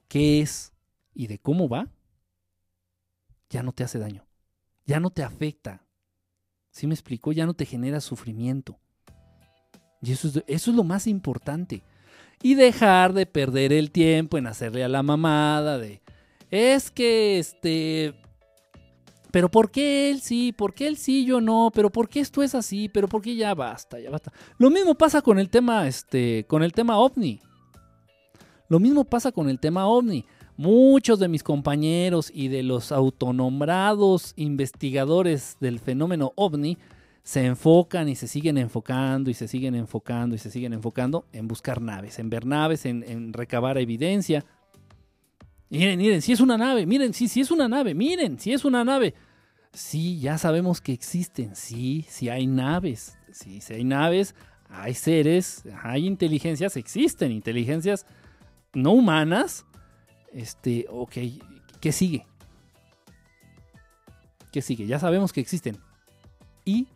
qué 0.09 0.41
es 0.41 0.73
y 1.13 1.27
de 1.27 1.39
cómo 1.39 1.69
va, 1.69 1.87
ya 3.49 3.63
no 3.63 3.71
te 3.71 3.85
hace 3.85 3.97
daño, 3.97 4.27
ya 4.85 4.99
no 4.99 5.09
te 5.09 5.23
afecta. 5.23 5.87
¿Sí 6.69 6.85
me 6.85 6.93
explico? 6.93 7.31
Ya 7.31 7.45
no 7.45 7.53
te 7.53 7.65
genera 7.65 8.01
sufrimiento. 8.01 8.77
Y 10.01 10.11
eso 10.11 10.27
es, 10.27 10.43
eso 10.47 10.71
es 10.71 10.75
lo 10.75 10.83
más 10.83 11.07
importante. 11.07 11.81
Y 12.43 12.55
dejar 12.55 13.13
de 13.13 13.25
perder 13.25 13.71
el 13.71 13.91
tiempo 13.91 14.37
en 14.37 14.47
hacerle 14.47 14.83
a 14.83 14.89
la 14.89 15.01
mamada 15.01 15.77
de, 15.77 16.01
es 16.51 16.91
que 16.91 17.39
este, 17.39 18.26
pero 19.31 19.49
¿por 19.49 19.71
qué 19.71 20.09
él 20.09 20.21
sí? 20.21 20.51
¿Por 20.51 20.73
qué 20.73 20.87
él 20.87 20.97
sí, 20.97 21.25
yo 21.25 21.41
no? 21.41 21.71
¿Pero 21.73 21.89
por 21.89 22.09
qué 22.09 22.19
esto 22.19 22.43
es 22.43 22.55
así? 22.55 22.89
¿Pero 22.89 23.07
por 23.07 23.21
qué 23.21 23.35
ya 23.35 23.53
basta? 23.53 23.99
Ya 23.99 24.09
basta. 24.09 24.31
Lo 24.57 24.69
mismo 24.69 24.95
pasa 24.95 25.21
con 25.21 25.39
el 25.39 25.49
tema, 25.49 25.87
este, 25.87 26.45
con 26.47 26.63
el 26.63 26.73
tema 26.73 26.97
ovni. 26.97 27.39
Lo 28.69 28.79
mismo 28.79 29.03
pasa 29.03 29.31
con 29.31 29.49
el 29.49 29.59
tema 29.59 29.87
ovni. 29.87 30.25
Muchos 30.57 31.19
de 31.19 31.27
mis 31.27 31.43
compañeros 31.43 32.31
y 32.33 32.47
de 32.47 32.63
los 32.63 32.91
autonombrados 32.91 34.33
investigadores 34.35 35.57
del 35.59 35.79
fenómeno 35.79 36.33
ovni 36.35 36.77
se 37.27 37.45
enfocan 37.45 38.07
y 38.07 38.15
se 38.15 38.25
siguen 38.25 38.57
enfocando 38.57 39.29
y 39.29 39.33
se 39.33 39.49
siguen 39.49 39.75
enfocando 39.75 40.33
y 40.33 40.39
se 40.39 40.49
siguen 40.49 40.71
enfocando 40.71 41.25
en 41.33 41.49
buscar 41.49 41.81
naves, 41.81 42.19
en 42.19 42.29
ver 42.29 42.45
naves, 42.45 42.85
en, 42.85 43.33
recabar 43.33 43.77
evidencia. 43.77 44.45
Miren, 45.69 45.99
miren, 45.99 46.21
si 46.21 46.31
es 46.31 46.39
una 46.39 46.57
nave, 46.57 46.85
miren, 46.85 47.13
sí, 47.13 47.27
si 47.27 47.41
es 47.41 47.51
una 47.51 47.67
nave, 47.67 47.93
miren, 47.93 48.39
si 48.39 48.53
es 48.53 48.63
una 48.63 48.83
nave. 48.83 49.13
Sí, 49.73 50.19
ya 50.19 50.37
sabemos 50.37 50.81
que 50.81 50.93
existen, 50.93 51.55
sí, 51.55 52.05
sí 52.09 52.29
hay 52.29 52.47
naves, 52.47 53.17
sí, 53.31 53.59
si 53.59 53.73
hay 53.73 53.83
naves, 53.83 54.33
hay 54.69 54.93
seres, 54.93 55.63
hay 55.83 56.05
inteligencias, 56.05 56.77
existen 56.77 57.31
inteligencias 57.31 58.05
no 58.73 58.91
humanas. 58.91 59.65
Este, 60.31 60.85
ok, 60.89 61.15
¿qué 61.79 61.91
sigue? 61.91 62.25
¿Qué 64.51 64.61
sigue? 64.61 64.87
Ya 64.87 64.99
sabemos 64.99 65.33
que 65.33 65.41
existen. 65.41 65.77
¿Y 66.63 66.87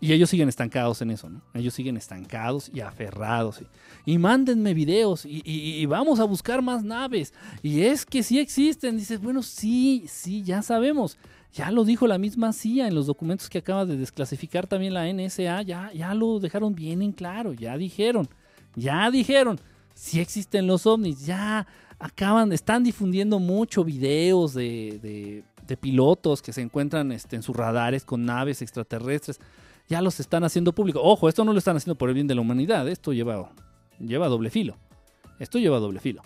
y 0.00 0.12
ellos 0.12 0.28
siguen 0.28 0.48
estancados 0.48 1.00
en 1.02 1.10
eso, 1.10 1.30
¿no? 1.30 1.40
Ellos 1.54 1.72
siguen 1.72 1.96
estancados 1.96 2.70
y 2.74 2.80
aferrados. 2.80 3.62
Y, 4.04 4.18
mándenme 4.18 4.74
videos 4.74 5.24
y, 5.24 5.86
vamos 5.86 6.20
a 6.20 6.24
buscar 6.24 6.60
más 6.60 6.84
naves. 6.84 7.32
Y 7.62 7.82
es 7.82 8.04
que 8.04 8.22
sí 8.22 8.38
existen. 8.38 8.98
Dices, 8.98 9.20
bueno, 9.20 9.42
sí, 9.42 10.04
sí, 10.06 10.42
ya 10.42 10.62
sabemos. 10.62 11.16
Ya 11.54 11.70
lo 11.70 11.84
dijo 11.84 12.06
la 12.06 12.18
misma 12.18 12.52
CIA 12.52 12.88
en 12.88 12.94
los 12.94 13.06
documentos 13.06 13.48
que 13.48 13.58
acaba 13.58 13.86
de 13.86 13.96
desclasificar 13.96 14.66
también 14.66 14.92
la 14.92 15.10
NSA. 15.10 15.62
Ya, 15.62 15.90
ya 15.94 16.12
lo 16.12 16.38
dejaron 16.40 16.74
bien 16.74 17.00
en 17.00 17.12
claro. 17.12 17.52
Ya 17.52 17.76
dijeron, 17.78 18.28
ya 18.74 19.10
dijeron. 19.10 19.58
Sí 19.94 20.20
existen 20.20 20.66
los 20.66 20.86
ovnis. 20.86 21.24
Ya 21.24 21.66
acaban, 21.98 22.52
están 22.52 22.82
difundiendo 22.84 23.38
mucho 23.38 23.84
videos 23.84 24.52
de, 24.52 25.44
pilotos 25.80 26.42
que 26.42 26.52
se 26.52 26.60
encuentran 26.60 27.10
este, 27.12 27.36
en 27.36 27.42
sus 27.42 27.56
radares 27.56 28.04
con 28.04 28.26
naves 28.26 28.60
extraterrestres 28.60 29.40
ya 29.88 30.00
los 30.02 30.20
están 30.20 30.44
haciendo 30.44 30.72
público. 30.72 31.00
Ojo, 31.02 31.28
esto 31.28 31.44
no 31.44 31.52
lo 31.52 31.58
están 31.58 31.76
haciendo 31.76 31.96
por 31.96 32.08
el 32.08 32.14
bien 32.14 32.26
de 32.26 32.34
la 32.34 32.40
humanidad, 32.40 32.88
esto 32.88 33.12
lleva, 33.12 33.50
lleva 33.98 34.28
doble 34.28 34.50
filo. 34.50 34.76
Esto 35.38 35.58
lleva 35.58 35.78
doble 35.78 36.00
filo. 36.00 36.22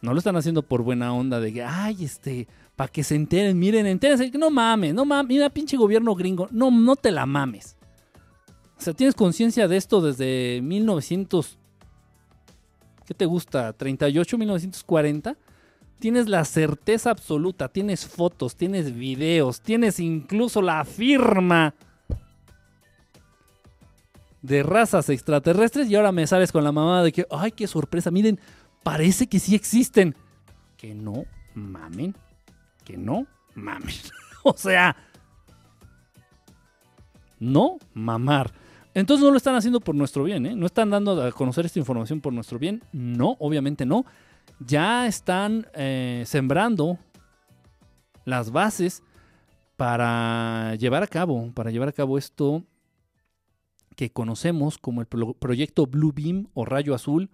No 0.00 0.12
lo 0.12 0.18
están 0.18 0.36
haciendo 0.36 0.62
por 0.62 0.82
buena 0.82 1.12
onda 1.12 1.40
de 1.40 1.52
que, 1.52 1.64
ay, 1.64 2.04
este, 2.04 2.46
para 2.76 2.90
que 2.90 3.02
se 3.02 3.16
enteren, 3.16 3.58
miren, 3.58 3.86
entérense, 3.86 4.30
no 4.38 4.48
mames, 4.48 4.94
no 4.94 5.04
mames, 5.04 5.28
mira, 5.28 5.50
pinche 5.50 5.76
gobierno 5.76 6.14
gringo, 6.14 6.48
no, 6.52 6.70
no 6.70 6.94
te 6.94 7.10
la 7.10 7.26
mames. 7.26 7.76
O 8.78 8.80
sea, 8.80 8.94
tienes 8.94 9.16
conciencia 9.16 9.66
de 9.66 9.76
esto 9.76 10.00
desde 10.00 10.60
1900, 10.62 11.58
¿qué 13.04 13.14
te 13.14 13.26
gusta? 13.26 13.72
38, 13.72 14.38
1940. 14.38 15.36
Tienes 15.98 16.28
la 16.28 16.44
certeza 16.44 17.10
absoluta, 17.10 17.68
tienes 17.68 18.06
fotos, 18.06 18.54
tienes 18.54 18.94
videos, 18.94 19.60
tienes 19.60 19.98
incluso 19.98 20.62
la 20.62 20.84
firma 20.84 21.74
de 24.42 24.62
razas 24.62 25.08
extraterrestres 25.08 25.90
y 25.90 25.96
ahora 25.96 26.12
me 26.12 26.26
sales 26.26 26.52
con 26.52 26.64
la 26.64 26.72
mamá 26.72 27.02
de 27.02 27.12
que, 27.12 27.26
ay, 27.30 27.52
qué 27.52 27.66
sorpresa, 27.66 28.10
miren, 28.10 28.40
parece 28.82 29.26
que 29.26 29.38
sí 29.38 29.54
existen. 29.54 30.14
Que 30.76 30.94
no 30.94 31.24
mamen, 31.54 32.14
que 32.84 32.96
no 32.96 33.26
mamen. 33.54 33.94
o 34.44 34.54
sea, 34.56 34.96
no 37.38 37.78
mamar. 37.94 38.52
Entonces 38.94 39.24
no 39.24 39.30
lo 39.30 39.36
están 39.36 39.54
haciendo 39.54 39.80
por 39.80 39.94
nuestro 39.94 40.24
bien, 40.24 40.46
¿eh? 40.46 40.56
No 40.56 40.66
están 40.66 40.90
dando 40.90 41.22
a 41.22 41.30
conocer 41.32 41.66
esta 41.66 41.78
información 41.78 42.20
por 42.20 42.32
nuestro 42.32 42.58
bien. 42.58 42.82
No, 42.92 43.36
obviamente 43.38 43.86
no. 43.86 44.04
Ya 44.58 45.06
están 45.06 45.66
eh, 45.74 46.24
sembrando 46.26 46.98
las 48.24 48.50
bases 48.50 49.02
para 49.76 50.74
llevar 50.76 51.02
a 51.02 51.06
cabo, 51.06 51.52
para 51.54 51.70
llevar 51.70 51.88
a 51.88 51.92
cabo 51.92 52.18
esto 52.18 52.64
que 53.98 54.12
conocemos 54.12 54.78
como 54.78 55.00
el 55.00 55.08
proyecto 55.08 55.88
Blue 55.88 56.12
Beam 56.14 56.46
o 56.54 56.64
rayo 56.64 56.94
azul, 56.94 57.30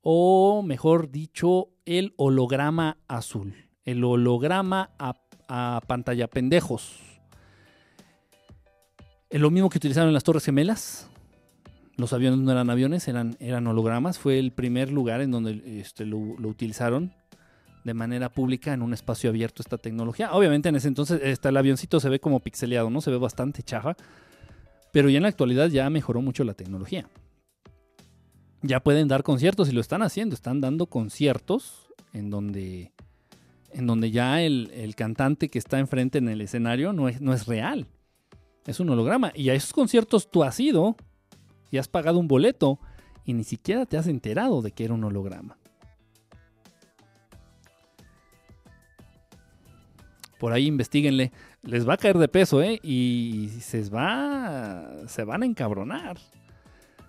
o 0.00 0.62
mejor 0.62 1.10
dicho, 1.10 1.68
el 1.84 2.14
holograma 2.16 2.96
azul, 3.08 3.54
el 3.84 4.02
holograma 4.02 4.88
a, 4.98 5.82
pantalla 5.86 6.26
pendejos. 6.26 6.98
Es 9.28 9.38
lo 9.38 9.50
mismo 9.50 9.68
que 9.68 9.76
utilizaron 9.76 10.08
en 10.08 10.14
las 10.14 10.24
Torres 10.24 10.46
Gemelas. 10.46 11.10
Los 11.98 12.14
aviones 12.14 12.40
no 12.40 12.52
eran 12.52 12.70
aviones, 12.70 13.06
eran, 13.06 13.36
eran 13.38 13.66
hologramas. 13.66 14.18
Fue 14.18 14.38
el 14.38 14.52
primer 14.52 14.90
lugar 14.90 15.20
en 15.20 15.30
donde 15.30 15.78
este, 15.78 16.06
lo, 16.06 16.38
lo 16.38 16.48
utilizaron 16.48 17.12
de 17.84 17.92
manera 17.92 18.30
pública 18.30 18.72
en 18.72 18.80
un 18.80 18.94
espacio 18.94 19.28
abierto 19.28 19.60
esta 19.60 19.76
tecnología. 19.76 20.32
Obviamente 20.32 20.70
en 20.70 20.76
ese 20.76 20.88
entonces 20.88 21.20
está 21.22 21.50
el 21.50 21.58
avioncito 21.58 22.00
se 22.00 22.08
ve 22.08 22.18
como 22.18 22.40
pixeleado, 22.40 22.88
¿no? 22.88 23.02
Se 23.02 23.10
ve 23.10 23.18
bastante 23.18 23.62
chafa. 23.62 23.94
Pero 24.98 25.10
ya 25.10 25.18
en 25.18 25.22
la 25.22 25.28
actualidad 25.28 25.68
ya 25.68 25.88
mejoró 25.90 26.22
mucho 26.22 26.42
la 26.42 26.54
tecnología. 26.54 27.08
Ya 28.62 28.80
pueden 28.80 29.06
dar 29.06 29.22
conciertos 29.22 29.68
y 29.68 29.72
lo 29.72 29.80
están 29.80 30.02
haciendo. 30.02 30.34
Están 30.34 30.60
dando 30.60 30.86
conciertos 30.86 31.92
en 32.12 32.30
donde, 32.30 32.90
en 33.70 33.86
donde 33.86 34.10
ya 34.10 34.42
el, 34.42 34.92
cantante 34.96 35.50
que 35.50 35.60
está 35.60 35.78
enfrente 35.78 36.18
en 36.18 36.28
el 36.28 36.40
escenario 36.40 36.92
no 36.92 37.08
es, 37.08 37.20
no 37.20 37.32
es 37.32 37.46
real. 37.46 37.86
Es 38.66 38.80
un 38.80 38.90
holograma. 38.90 39.30
Y 39.36 39.50
a 39.50 39.54
esos 39.54 39.72
conciertos 39.72 40.32
tú 40.32 40.42
has 40.42 40.58
ido 40.58 40.96
y 41.70 41.78
has 41.78 41.86
pagado 41.86 42.18
un 42.18 42.26
boleto 42.26 42.80
y 43.24 43.34
ni 43.34 43.44
siquiera 43.44 43.86
te 43.86 43.98
has 43.98 44.08
enterado 44.08 44.62
de 44.62 44.72
que 44.72 44.84
era 44.84 44.94
un 44.94 45.04
holograma. 45.04 45.58
Por 50.40 50.52
ahí 50.52 50.66
investiguenle 50.66 51.30
les 51.62 51.88
va 51.88 51.94
a 51.94 51.96
caer 51.96 52.18
de 52.18 52.28
peso, 52.28 52.62
¿eh? 52.62 52.78
Y 52.82 53.48
se, 53.60 53.88
va, 53.90 54.90
se 55.06 55.24
van 55.24 55.42
a 55.42 55.46
encabronar. 55.46 56.18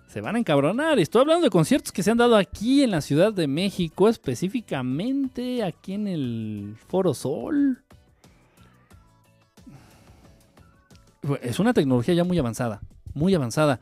Se 0.08 0.20
van 0.20 0.36
a 0.36 0.38
encabronar. 0.38 0.98
Estoy 0.98 1.22
hablando 1.22 1.44
de 1.44 1.50
conciertos 1.50 1.92
que 1.92 2.02
se 2.02 2.10
han 2.10 2.18
dado 2.18 2.36
aquí 2.36 2.82
en 2.82 2.90
la 2.90 3.00
Ciudad 3.00 3.32
de 3.32 3.46
México, 3.46 4.08
específicamente 4.08 5.62
aquí 5.62 5.94
en 5.94 6.08
el 6.08 6.76
Foro 6.88 7.14
Sol. 7.14 7.82
Es 11.42 11.60
una 11.60 11.72
tecnología 11.72 12.14
ya 12.14 12.24
muy 12.24 12.38
avanzada, 12.38 12.80
muy 13.14 13.34
avanzada. 13.34 13.78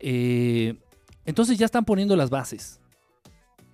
Eh, 0.00 0.74
entonces 1.26 1.58
ya 1.58 1.66
están 1.66 1.84
poniendo 1.84 2.16
las 2.16 2.30
bases. 2.30 2.80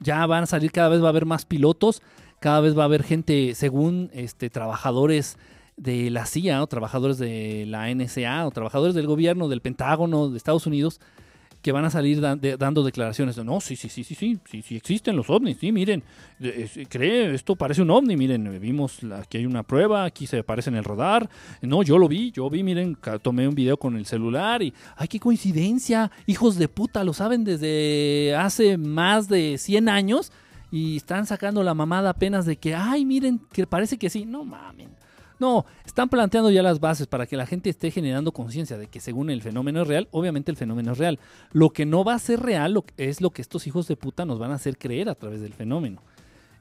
Ya 0.00 0.26
van 0.26 0.42
a 0.42 0.46
salir, 0.46 0.72
cada 0.72 0.90
vez 0.90 1.00
va 1.00 1.06
a 1.06 1.10
haber 1.10 1.24
más 1.24 1.46
pilotos, 1.46 2.02
cada 2.40 2.60
vez 2.60 2.76
va 2.76 2.82
a 2.82 2.86
haber 2.86 3.02
gente, 3.02 3.54
según 3.54 4.10
este, 4.12 4.50
trabajadores 4.50 5.38
de 5.76 6.10
la 6.10 6.26
CIA 6.26 6.62
o 6.62 6.66
trabajadores 6.66 7.18
de 7.18 7.64
la 7.66 7.92
NSA 7.92 8.46
o 8.46 8.50
trabajadores 8.50 8.94
del 8.94 9.06
gobierno, 9.06 9.48
del 9.48 9.60
Pentágono 9.60 10.28
de 10.30 10.36
Estados 10.36 10.66
Unidos, 10.66 11.00
que 11.64 11.72
van 11.72 11.86
a 11.86 11.90
salir 11.90 12.20
dando 12.20 12.82
declaraciones 12.82 13.36
de 13.36 13.44
no, 13.44 13.58
sí, 13.58 13.74
sí, 13.74 13.88
sí, 13.88 14.04
sí, 14.04 14.14
sí, 14.14 14.38
sí, 14.44 14.60
sí 14.60 14.76
existen 14.76 15.16
los 15.16 15.30
ovnis, 15.30 15.56
sí, 15.58 15.72
miren, 15.72 16.02
cree, 16.90 17.34
esto 17.34 17.56
parece 17.56 17.80
un 17.80 17.90
ovni, 17.90 18.18
miren, 18.18 18.60
vimos 18.60 18.98
aquí 19.18 19.38
hay 19.38 19.46
una 19.46 19.62
prueba, 19.62 20.04
aquí 20.04 20.26
se 20.26 20.40
aparece 20.40 20.68
en 20.68 20.76
el 20.76 20.84
radar, 20.84 21.30
no, 21.62 21.82
yo 21.82 21.96
lo 21.96 22.06
vi, 22.06 22.30
yo 22.32 22.50
vi, 22.50 22.62
miren, 22.62 22.98
tomé 23.22 23.48
un 23.48 23.54
video 23.54 23.78
con 23.78 23.96
el 23.96 24.04
celular 24.04 24.62
y, 24.62 24.74
ay, 24.94 25.08
qué 25.08 25.18
coincidencia, 25.18 26.10
hijos 26.26 26.56
de 26.56 26.68
puta, 26.68 27.02
lo 27.02 27.14
saben 27.14 27.44
desde 27.44 28.36
hace 28.36 28.76
más 28.76 29.28
de 29.28 29.56
100 29.56 29.88
años 29.88 30.32
y 30.70 30.98
están 30.98 31.24
sacando 31.24 31.62
la 31.62 31.72
mamada 31.72 32.10
apenas 32.10 32.44
de 32.44 32.56
que, 32.56 32.74
ay, 32.74 33.06
miren, 33.06 33.40
que 33.54 33.66
parece 33.66 33.96
que 33.96 34.10
sí, 34.10 34.26
no 34.26 34.44
mamen. 34.44 34.90
No, 35.44 35.66
están 35.84 36.08
planteando 36.08 36.50
ya 36.50 36.62
las 36.62 36.80
bases 36.80 37.06
para 37.06 37.26
que 37.26 37.36
la 37.36 37.44
gente 37.44 37.68
esté 37.68 37.90
generando 37.90 38.32
conciencia 38.32 38.78
de 38.78 38.86
que 38.86 38.98
según 38.98 39.28
el 39.28 39.42
fenómeno 39.42 39.82
es 39.82 39.88
real, 39.88 40.08
obviamente 40.10 40.50
el 40.50 40.56
fenómeno 40.56 40.92
es 40.92 40.96
real. 40.96 41.18
Lo 41.52 41.68
que 41.68 41.84
no 41.84 42.02
va 42.02 42.14
a 42.14 42.18
ser 42.18 42.40
real 42.40 42.82
es 42.96 43.20
lo 43.20 43.28
que 43.28 43.42
estos 43.42 43.66
hijos 43.66 43.86
de 43.86 43.94
puta 43.94 44.24
nos 44.24 44.38
van 44.38 44.52
a 44.52 44.54
hacer 44.54 44.78
creer 44.78 45.10
a 45.10 45.14
través 45.14 45.42
del 45.42 45.52
fenómeno. 45.52 46.00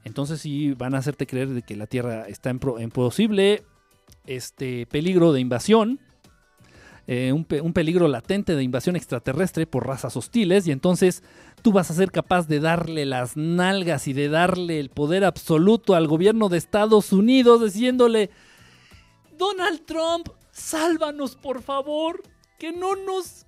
Entonces 0.04 0.42
sí 0.42 0.74
van 0.74 0.94
a 0.94 0.98
hacerte 0.98 1.26
creer 1.26 1.48
de 1.48 1.62
que 1.62 1.76
la 1.76 1.86
Tierra 1.86 2.28
está 2.28 2.50
en, 2.50 2.58
posible 2.58 3.62
este, 4.26 4.84
peligro 4.84 5.32
de 5.32 5.40
invasión, 5.40 5.98
eh, 7.06 7.32
un, 7.32 7.72
peligro 7.72 8.06
latente 8.06 8.54
de 8.54 8.62
invasión 8.62 8.96
extraterrestre 8.96 9.66
por 9.66 9.86
razas 9.86 10.14
hostiles 10.14 10.66
y 10.66 10.72
entonces 10.72 11.22
tú 11.62 11.72
vas 11.72 11.90
a 11.90 11.94
ser 11.94 12.10
capaz 12.10 12.48
de 12.48 12.60
darle 12.60 13.06
las 13.06 13.34
nalgas 13.38 14.08
y 14.08 14.12
de 14.12 14.28
darle 14.28 14.78
el 14.78 14.90
poder 14.90 15.24
absoluto 15.24 15.94
al 15.94 16.06
gobierno 16.06 16.50
de 16.50 16.58
Estados 16.58 17.14
Unidos 17.14 17.64
diciéndole, 17.64 18.28
Donald 19.36 19.84
Trump, 19.84 20.28
Sálvanos, 20.52 21.36
por 21.36 21.62
favor. 21.62 22.22
Que 22.58 22.72
no 22.72 22.94
nos... 22.96 23.46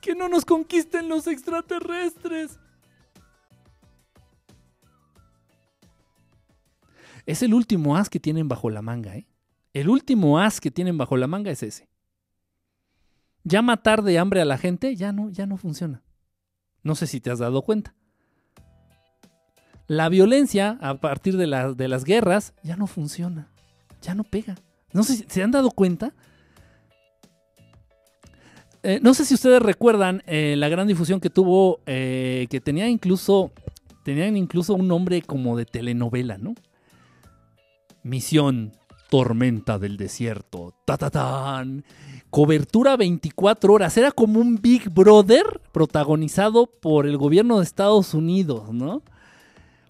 Que 0.00 0.14
no 0.14 0.28
nos 0.28 0.44
conquisten 0.44 1.08
los 1.08 1.26
extraterrestres. 1.26 2.58
Es 7.24 7.42
el 7.42 7.54
último 7.54 7.96
as 7.96 8.10
que 8.10 8.18
tienen 8.18 8.48
bajo 8.48 8.68
la 8.68 8.82
manga, 8.82 9.16
¿eh? 9.16 9.28
El 9.72 9.88
último 9.88 10.40
as 10.40 10.60
que 10.60 10.70
tienen 10.70 10.98
bajo 10.98 11.16
la 11.16 11.28
manga 11.28 11.50
es 11.50 11.62
ese. 11.62 11.88
Ya 13.44 13.62
matar 13.62 14.02
de 14.02 14.18
hambre 14.18 14.40
a 14.40 14.44
la 14.44 14.58
gente 14.58 14.96
ya 14.96 15.12
no, 15.12 15.30
ya 15.30 15.46
no 15.46 15.56
funciona. 15.56 16.02
No 16.82 16.94
sé 16.94 17.06
si 17.06 17.20
te 17.20 17.30
has 17.30 17.38
dado 17.38 17.62
cuenta. 17.62 17.94
La 19.86 20.08
violencia 20.08 20.78
a 20.80 21.00
partir 21.00 21.36
de, 21.36 21.74
de 21.76 21.88
las 21.88 22.04
guerras 22.04 22.54
ya 22.62 22.76
no 22.76 22.86
funciona. 22.86 23.48
Ya 24.00 24.14
no 24.14 24.24
pega. 24.24 24.56
No 24.92 25.02
sé 25.02 25.16
si 25.16 25.24
se 25.28 25.42
han 25.42 25.50
dado 25.50 25.70
cuenta. 25.70 26.12
Eh, 28.82 28.98
no 29.00 29.14
sé 29.14 29.24
si 29.24 29.34
ustedes 29.34 29.62
recuerdan 29.62 30.22
eh, 30.26 30.54
la 30.58 30.68
gran 30.68 30.88
difusión 30.88 31.20
que 31.20 31.30
tuvo, 31.30 31.80
eh, 31.86 32.48
que 32.50 32.60
tenía 32.60 32.88
incluso, 32.88 33.52
tenían 34.04 34.36
incluso 34.36 34.74
un 34.74 34.88
nombre 34.88 35.22
como 35.22 35.56
de 35.56 35.66
telenovela, 35.66 36.36
¿no? 36.36 36.54
Misión 38.02 38.72
Tormenta 39.08 39.78
del 39.78 39.96
Desierto. 39.96 40.74
Ta, 40.84 40.96
ta, 40.96 41.10
tan. 41.10 41.84
Cobertura 42.30 42.96
24 42.96 43.72
horas. 43.72 43.96
Era 43.96 44.10
como 44.10 44.40
un 44.40 44.56
Big 44.60 44.88
Brother 44.88 45.60
protagonizado 45.70 46.66
por 46.66 47.06
el 47.06 47.18
gobierno 47.18 47.58
de 47.58 47.64
Estados 47.64 48.14
Unidos, 48.14 48.72
¿no? 48.72 49.02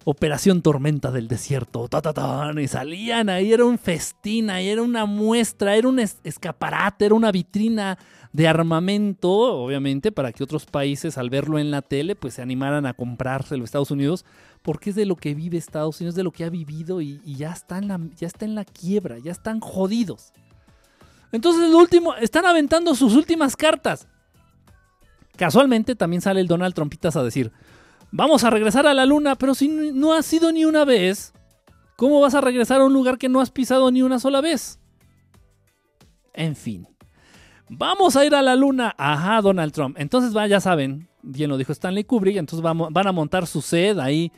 Operación 0.05 0.61
Tormenta 0.61 1.11
del 1.11 1.27
Desierto. 1.27 1.87
Ta, 1.87 2.01
ta, 2.01 2.13
tan. 2.13 2.59
Y 2.59 2.67
salían 2.67 3.29
ahí, 3.29 3.53
era 3.53 3.65
un 3.65 3.77
festín, 3.77 4.49
ahí 4.49 4.67
era 4.67 4.81
una 4.81 5.05
muestra, 5.05 5.75
era 5.75 5.87
un 5.87 5.99
escaparate, 5.99 7.05
era 7.05 7.15
una 7.15 7.31
vitrina 7.31 7.97
de 8.33 8.47
armamento, 8.47 9.29
obviamente, 9.29 10.11
para 10.11 10.31
que 10.31 10.43
otros 10.43 10.65
países 10.65 11.17
al 11.17 11.29
verlo 11.29 11.59
en 11.59 11.69
la 11.69 11.83
tele, 11.83 12.15
pues 12.15 12.33
se 12.33 12.41
animaran 12.41 12.85
a 12.87 12.95
comprárselo 12.95 13.63
Estados 13.63 13.91
Unidos, 13.91 14.25
porque 14.63 14.89
es 14.89 14.95
de 14.95 15.05
lo 15.05 15.15
que 15.15 15.35
vive 15.35 15.57
Estados 15.57 16.01
Unidos, 16.01 16.15
de 16.15 16.23
lo 16.23 16.31
que 16.31 16.43
ha 16.43 16.49
vivido 16.49 16.99
y, 16.99 17.21
ya, 17.23 17.51
está 17.51 17.77
en 17.77 17.87
la, 17.87 17.99
ya 18.17 18.27
está 18.27 18.45
en 18.45 18.55
la 18.55 18.65
quiebra, 18.65 19.19
ya 19.19 19.31
están 19.31 19.59
jodidos. 19.59 20.33
Entonces, 21.31 21.69
lo 21.69 21.77
último, 21.77 22.15
están 22.15 22.45
aventando 22.45 22.95
sus 22.95 23.15
últimas 23.15 23.55
cartas. 23.55 24.07
Casualmente 25.35 25.95
también 25.95 26.21
sale 26.21 26.41
el 26.41 26.47
Donald 26.47 26.73
Trumpitas 26.73 27.15
a 27.15 27.23
decir, 27.23 27.51
vamos 28.13 28.43
a 28.43 28.49
regresar 28.51 28.87
a 28.87 28.93
la 28.93 29.05
luna, 29.05 29.35
pero 29.35 29.55
si 29.55 29.67
no 29.67 30.13
has 30.13 30.25
sido 30.25 30.51
ni 30.51 30.63
una 30.63 30.85
vez, 30.85 31.33
¿cómo 31.97 32.21
vas 32.21 32.35
a 32.35 32.41
regresar 32.41 32.79
a 32.79 32.85
un 32.85 32.93
lugar 32.93 33.17
que 33.17 33.27
no 33.27 33.41
has 33.41 33.51
pisado 33.51 33.91
ni 33.91 34.01
una 34.01 34.19
sola 34.19 34.39
vez? 34.39 34.79
En 36.33 36.55
fin. 36.55 36.87
Vamos 37.69 38.15
a 38.15 38.23
ir 38.23 38.35
a 38.35 38.41
la 38.41 38.55
luna. 38.55 38.93
Ajá, 38.97 39.41
Donald 39.41 39.73
Trump. 39.73 39.97
Entonces, 39.99 40.31
ya 40.47 40.61
saben, 40.61 41.09
bien 41.23 41.49
lo 41.49 41.57
dijo 41.57 41.71
Stanley 41.71 42.03
Kubrick, 42.03 42.37
entonces 42.37 42.63
van 42.63 43.07
a 43.07 43.11
montar 43.11 43.47
su 43.47 43.61
sed 43.61 43.97
ahí 43.97 44.31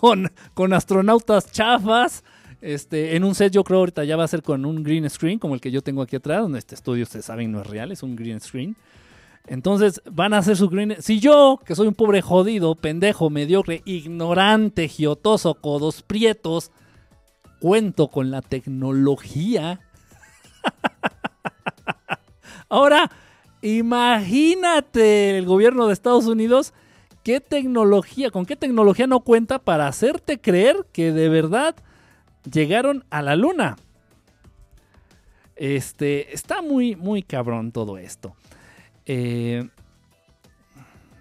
con, 0.00 0.30
con 0.54 0.72
astronautas 0.72 1.50
chafas. 1.50 2.22
Este, 2.60 3.16
en 3.16 3.24
un 3.24 3.34
set 3.34 3.52
yo 3.52 3.64
creo 3.64 3.78
ahorita 3.78 4.04
ya 4.04 4.16
va 4.16 4.24
a 4.24 4.28
ser 4.28 4.42
con 4.42 4.66
un 4.66 4.82
green 4.82 5.08
screen 5.08 5.38
como 5.38 5.54
el 5.54 5.62
que 5.62 5.70
yo 5.70 5.80
tengo 5.80 6.02
aquí 6.02 6.16
atrás, 6.16 6.42
donde 6.42 6.58
este 6.58 6.74
estudio 6.74 7.04
ustedes 7.04 7.24
saben 7.24 7.50
no 7.50 7.62
es 7.62 7.66
real, 7.66 7.90
es 7.90 8.02
un 8.02 8.14
green 8.14 8.40
screen. 8.40 8.76
Entonces 9.46 10.02
van 10.10 10.34
a 10.34 10.38
hacer 10.38 10.56
su 10.56 10.68
green... 10.68 10.96
Si 11.00 11.18
yo, 11.18 11.58
que 11.64 11.74
soy 11.74 11.88
un 11.88 11.94
pobre 11.94 12.22
jodido, 12.22 12.74
pendejo, 12.74 13.30
mediocre, 13.30 13.82
ignorante, 13.84 14.88
giotoso, 14.88 15.54
codos 15.54 16.02
prietos, 16.02 16.70
cuento 17.60 18.08
con 18.08 18.30
la 18.30 18.42
tecnología 18.42 19.80
Ahora, 22.68 23.10
imagínate 23.62 25.38
el 25.38 25.46
gobierno 25.46 25.86
de 25.86 25.92
Estados 25.92 26.26
Unidos 26.26 26.72
qué 27.22 27.40
tecnología, 27.40 28.30
con 28.30 28.46
qué 28.46 28.56
tecnología 28.56 29.06
no 29.06 29.20
cuenta 29.20 29.58
para 29.58 29.86
hacerte 29.86 30.40
creer 30.40 30.86
que 30.92 31.12
de 31.12 31.28
verdad 31.28 31.74
llegaron 32.50 33.04
a 33.10 33.22
la 33.22 33.36
luna. 33.36 33.76
Este, 35.56 36.34
está 36.34 36.62
muy, 36.62 36.96
muy 36.96 37.22
cabrón 37.22 37.72
todo 37.72 37.98
esto. 37.98 38.34
Eh, 39.06 39.68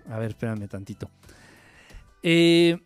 a 0.10 0.18
ver, 0.18 0.30
espérame 0.30 0.68
tantito. 0.68 1.10
Eh, 2.24 2.78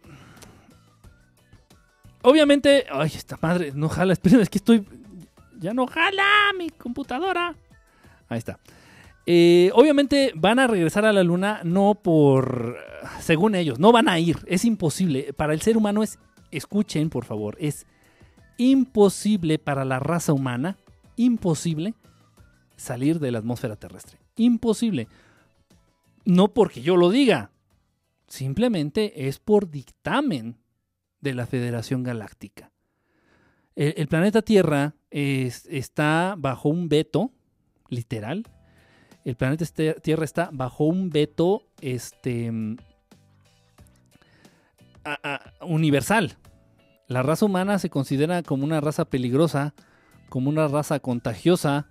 obviamente, 2.21 2.85
ay, 2.91 3.11
esta 3.15 3.37
madre, 3.41 3.71
no 3.73 3.89
jala, 3.89 4.13
espérame, 4.13 4.41
es 4.41 4.49
que 4.49 4.57
estoy, 4.59 4.85
ya 5.59 5.73
no 5.73 5.87
jala 5.87 6.51
mi 6.57 6.69
computadora. 6.69 7.55
Ahí 8.29 8.37
está. 8.37 8.59
Eh, 9.25 9.71
obviamente 9.73 10.33
van 10.35 10.59
a 10.59 10.67
regresar 10.67 11.05
a 11.05 11.13
la 11.13 11.23
luna 11.23 11.61
no 11.63 11.95
por, 11.95 12.77
según 13.21 13.55
ellos, 13.55 13.79
no 13.79 13.93
van 13.93 14.09
a 14.09 14.19
ir, 14.19 14.39
es 14.47 14.65
imposible. 14.65 15.31
Para 15.33 15.53
el 15.53 15.61
ser 15.61 15.77
humano 15.77 16.03
es, 16.03 16.19
escuchen 16.51 17.09
por 17.09 17.23
favor, 17.23 17.55
es 17.59 17.87
imposible 18.57 19.59
para 19.59 19.85
la 19.85 19.99
raza 19.99 20.33
humana, 20.33 20.77
imposible 21.15 21.93
salir 22.75 23.19
de 23.19 23.31
la 23.31 23.39
atmósfera 23.39 23.77
terrestre. 23.77 24.22
Imposible. 24.35 25.07
No 26.25 26.53
porque 26.53 26.81
yo 26.81 26.95
lo 26.95 27.09
diga, 27.09 27.51
simplemente 28.27 29.27
es 29.27 29.39
por 29.39 29.69
dictamen 29.69 30.57
de 31.21 31.33
la 31.33 31.45
Federación 31.45 32.03
Galáctica. 32.03 32.71
El, 33.75 34.07
planeta 34.07 34.41
Tierra 34.41 34.93
está 35.09 36.35
bajo 36.37 36.69
un 36.69 36.89
veto, 36.89 37.31
literal. 37.89 38.43
El 39.25 39.35
planeta 39.35 39.65
Tierra 40.01 40.25
está 40.25 40.49
bajo 40.51 40.83
un 40.83 41.09
veto 41.09 41.63
este, 41.81 42.51
universal. 45.61 46.37
La 47.07 47.23
raza 47.23 47.45
humana 47.45 47.79
se 47.79 47.89
considera 47.89 48.43
como 48.43 48.63
una 48.63 48.79
raza 48.79 49.05
peligrosa, 49.05 49.73
como 50.29 50.49
una 50.49 50.67
raza 50.67 50.99
contagiosa, 50.99 51.87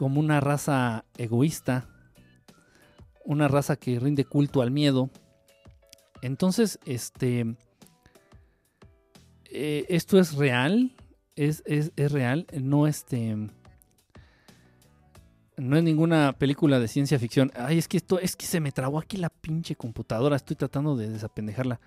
como 0.00 0.18
una 0.18 0.40
raza 0.40 1.04
egoísta, 1.18 1.86
una 3.22 3.48
raza 3.48 3.76
que 3.76 4.00
rinde 4.00 4.24
culto 4.24 4.62
al 4.62 4.70
miedo. 4.70 5.10
Entonces, 6.22 6.78
este, 6.86 7.54
eh, 9.50 9.84
esto 9.90 10.18
es 10.18 10.36
real, 10.36 10.96
es, 11.36 11.62
real, 11.98 12.46
no 12.58 12.86
este. 12.86 13.36
No 15.58 15.76
es 15.76 15.82
ninguna 15.84 16.32
película 16.32 16.80
de 16.80 16.88
ciencia 16.88 17.18
ficción. 17.18 17.52
Ay, 17.54 17.76
es 17.76 17.86
que 17.86 17.98
esto, 17.98 18.18
es 18.20 18.36
que 18.36 18.46
se 18.46 18.58
me 18.58 18.72
trabó 18.72 19.00
aquí 19.00 19.18
la 19.18 19.28
pinche 19.28 19.76
computadora. 19.76 20.34
Estoy 20.34 20.56
tratando 20.56 20.96
de 20.96 21.10
desapendejarla. 21.10 21.78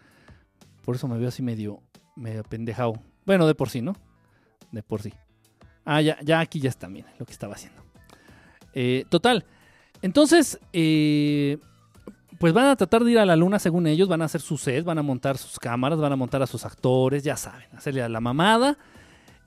Por 0.86 0.94
eso 0.98 1.08
me 1.08 1.18
veo 1.18 1.30
así 1.30 1.42
medio, 1.42 1.82
medio 2.16 2.42
apendejado. 2.42 2.94
Bueno, 3.26 3.48
de 3.48 3.56
por 3.56 3.72
sí, 3.72 3.82
¿no? 3.82 3.96
De 4.72 4.84
por 4.84 5.02
sí. 5.02 5.12
Ah, 5.84 6.00
ya, 6.00 6.22
ya 6.22 6.42
aquí 6.42 6.60
ya 6.60 6.70
está, 6.70 6.88
miren 6.88 7.12
lo 7.18 7.26
que 7.26 7.32
estaba 7.32 7.56
haciendo. 7.56 7.82
Eh, 8.74 9.06
total. 9.10 9.46
Entonces, 10.02 10.60
eh, 10.74 11.58
pues 12.40 12.54
van 12.54 12.68
a 12.68 12.76
tratar 12.76 13.04
de 13.04 13.12
ir 13.12 13.20
a 13.20 13.26
la 13.26 13.36
luna 13.36 13.60
según 13.60 13.88
ellos, 13.88 14.08
van 14.08 14.22
a 14.22 14.26
hacer 14.26 14.42
su 14.42 14.58
set, 14.58 14.84
van 14.84 14.98
a 14.98 15.04
montar 15.04 15.38
sus 15.38 15.60
cámaras, 15.60 16.00
van 16.00 16.12
a 16.12 16.16
montar 16.16 16.42
a 16.42 16.48
sus 16.48 16.66
actores, 16.66 17.24
ya 17.24 17.38
saben, 17.38 17.68
hacerle 17.74 18.04
a 18.04 18.10
la 18.10 18.20
mamada 18.20 18.78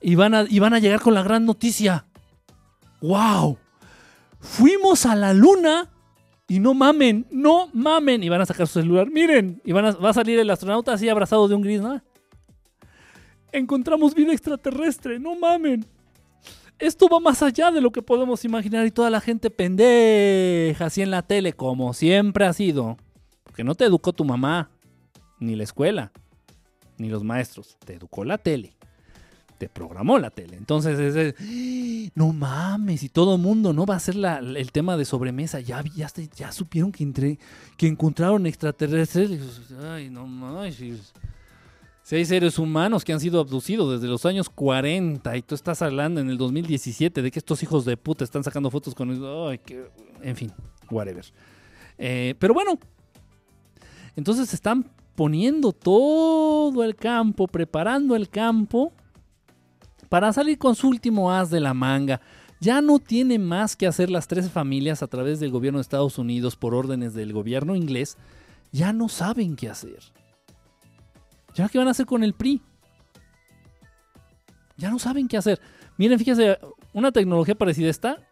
y 0.01 0.15
van 0.15 0.33
a, 0.33 0.45
y 0.49 0.59
van 0.59 0.73
a 0.73 0.79
llegar 0.79 1.01
con 1.01 1.13
la 1.13 1.23
gran 1.23 1.45
noticia. 1.45 2.05
¡Wow! 3.01 3.57
Fuimos 4.39 5.05
a 5.05 5.15
la 5.15 5.33
luna 5.33 5.89
y 6.47 6.59
no 6.59 6.73
mamen, 6.73 7.27
no 7.29 7.69
mamen. 7.73 8.23
Y 8.23 8.29
van 8.29 8.41
a 8.41 8.45
sacar 8.45 8.67
su 8.67 8.79
celular, 8.79 9.09
miren. 9.09 9.61
Y 9.65 9.71
a, 9.71 9.91
va 9.91 10.09
a 10.09 10.13
salir 10.13 10.39
el 10.39 10.49
astronauta 10.49 10.93
así 10.93 11.09
abrazado 11.09 11.47
de 11.47 11.55
un 11.55 11.61
gris. 11.61 11.81
Encontramos 13.51 14.13
vida 14.13 14.31
extraterrestre, 14.31 15.19
no 15.19 15.35
mamen. 15.35 15.85
Esto 16.79 17.07
va 17.09 17.19
más 17.19 17.41
allá 17.41 17.71
de 17.71 17.81
lo 17.81 17.91
que 17.91 18.01
podemos 18.01 18.45
imaginar 18.45 18.85
y 18.85 18.91
toda 18.91 19.09
la 19.09 19.19
gente 19.19 19.49
pendeja 19.49 20.85
así 20.85 21.01
en 21.01 21.11
la 21.11 21.23
tele, 21.23 21.53
como 21.53 21.93
siempre 21.93 22.45
ha 22.45 22.53
sido. 22.53 22.97
Porque 23.43 23.63
no 23.63 23.75
te 23.75 23.85
educó 23.85 24.13
tu 24.13 24.23
mamá, 24.23 24.69
ni 25.39 25.55
la 25.55 25.63
escuela, 25.63 26.11
ni 26.97 27.09
los 27.09 27.23
maestros. 27.23 27.77
Te 27.85 27.93
educó 27.93 28.23
la 28.23 28.37
tele 28.37 28.77
te 29.57 29.69
programó 29.69 30.19
la 30.19 30.29
tele. 30.29 30.55
Entonces, 30.55 30.99
es, 30.99 32.11
no 32.15 32.31
mames, 32.33 33.03
y 33.03 33.09
todo 33.09 33.35
el 33.35 33.41
mundo, 33.41 33.73
¿no? 33.73 33.85
Va 33.85 33.95
a 33.95 33.99
ser 33.99 34.15
el 34.15 34.71
tema 34.71 34.97
de 34.97 35.05
sobremesa. 35.05 35.59
Ya, 35.59 35.83
ya, 35.95 36.09
ya 36.35 36.51
supieron 36.51 36.91
que, 36.91 37.03
entre, 37.03 37.39
que 37.75 37.87
encontraron 37.87 38.45
extraterrestres. 38.45 39.41
Ay, 39.81 40.09
no 40.09 40.27
mames. 40.27 40.77
Si 42.07 42.15
hay 42.15 42.23
seres 42.23 42.57
humanos 42.57 43.03
que 43.03 43.11
han 43.11 43.19
sido 43.19 43.37
abducidos 43.41 43.91
desde 43.91 44.07
los 44.07 44.25
años 44.25 44.49
40 44.49 45.35
y 45.35 45.41
tú 45.41 45.55
estás 45.55 45.81
hablando 45.81 46.21
en 46.21 46.29
el 46.29 46.37
2017 46.37 47.21
de 47.21 47.29
que 47.29 47.37
estos 47.37 47.61
hijos 47.63 47.83
de 47.83 47.97
puta 47.97 48.23
están 48.23 48.45
sacando 48.45 48.71
fotos 48.71 48.95
con... 48.95 49.09
Ay, 49.49 49.57
que, 49.57 49.89
en 50.21 50.37
fin, 50.37 50.53
whatever. 50.89 51.25
Eh, 51.97 52.33
pero 52.39 52.53
bueno, 52.53 52.79
entonces 54.15 54.53
están 54.53 54.89
poniendo 55.15 55.73
todo 55.73 56.81
el 56.85 56.95
campo, 56.95 57.45
preparando 57.45 58.15
el 58.15 58.29
campo 58.29 58.93
para 60.07 60.31
salir 60.31 60.57
con 60.57 60.75
su 60.75 60.87
último 60.87 61.29
as 61.29 61.49
de 61.49 61.59
la 61.59 61.73
manga. 61.73 62.21
Ya 62.61 62.79
no 62.79 62.99
tiene 62.99 63.37
más 63.37 63.75
que 63.75 63.85
hacer 63.85 64.09
las 64.09 64.29
tres 64.29 64.49
familias 64.49 65.03
a 65.03 65.07
través 65.07 65.41
del 65.41 65.51
gobierno 65.51 65.79
de 65.79 65.81
Estados 65.81 66.17
Unidos 66.17 66.55
por 66.55 66.73
órdenes 66.73 67.13
del 67.13 67.33
gobierno 67.33 67.75
inglés. 67.75 68.15
Ya 68.71 68.93
no 68.93 69.09
saben 69.09 69.57
qué 69.57 69.67
hacer. 69.67 69.99
¿Ya 71.57 71.67
qué 71.67 71.79
van 71.79 71.87
a 71.87 71.91
hacer 71.91 72.05
con 72.05 72.23
el 72.23 72.35
PRI? 72.35 72.61
Ya 74.77 74.91
no 74.91 74.99
saben 74.99 75.27
qué 75.27 75.37
hacer. 75.37 75.59
Miren, 75.97 76.19
fíjense, 76.19 76.59
una 76.93 77.11
tecnología 77.11 77.55
parecida 77.55 77.87
a 77.87 77.89
esta. 77.89 78.27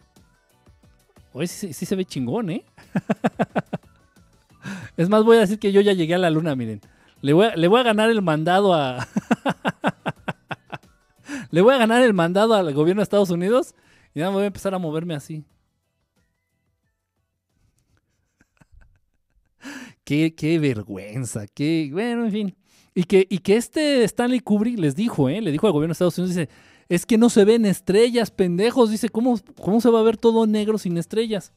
Hoy 1.33 1.47
sí, 1.47 1.73
se 1.73 1.95
ve 1.95 2.05
chingón, 2.05 2.51
¿eh? 2.51 2.63
es 4.97 5.09
más, 5.09 5.23
voy 5.23 5.37
a 5.37 5.39
decir 5.39 5.57
que 5.57 5.71
yo 5.71 5.81
ya 5.81 5.93
llegué 5.93 6.13
a 6.13 6.19
la 6.19 6.29
luna, 6.29 6.55
miren. 6.55 6.81
Le 7.21 7.33
voy 7.33 7.47
a, 7.47 7.55
le 7.55 7.67
voy 7.67 7.79
a 7.79 7.83
ganar 7.83 8.11
el 8.11 8.21
mandado 8.21 8.75
a... 8.75 9.07
le 11.49 11.61
voy 11.61 11.73
a 11.73 11.79
ganar 11.79 12.03
el 12.03 12.13
mandado 12.13 12.53
al 12.53 12.71
gobierno 12.75 12.99
de 12.99 13.05
Estados 13.05 13.31
Unidos 13.31 13.73
y 14.13 14.19
ya 14.19 14.29
voy 14.29 14.43
a 14.43 14.47
empezar 14.47 14.75
a 14.75 14.77
moverme 14.77 15.15
así. 15.15 15.43
qué, 20.03 20.35
qué 20.35 20.59
vergüenza, 20.59 21.47
qué... 21.47 21.89
Bueno, 21.91 22.25
en 22.25 22.31
fin. 22.31 22.55
Y 22.97 23.03
que, 23.03 23.27
y 23.29 23.39
que 23.39 23.57
este 23.57 24.05
Stanley 24.05 24.39
Kubrick 24.39 24.79
les 24.79 24.95
dijo, 24.95 25.27
¿eh? 25.27 25.41
Le 25.41 25.51
dijo 25.51 25.67
al 25.67 25.73
gobierno 25.73 25.91
de 25.91 25.93
Estados 25.93 26.17
Unidos, 26.17 26.33
dice, 26.33 26.49
es 26.87 27.05
que 27.05 27.17
no 27.17 27.29
se 27.29 27.43
ven 27.43 27.65
estrellas, 27.65 28.31
pendejos. 28.31 28.89
Dice, 28.89 29.09
¿cómo, 29.09 29.37
cómo 29.61 29.81
se 29.81 29.89
va 29.89 29.99
a 29.99 30.03
ver 30.03 30.15
todo 30.15 30.47
negro 30.47 30.77
sin 30.77 30.97
estrellas? 30.97 31.51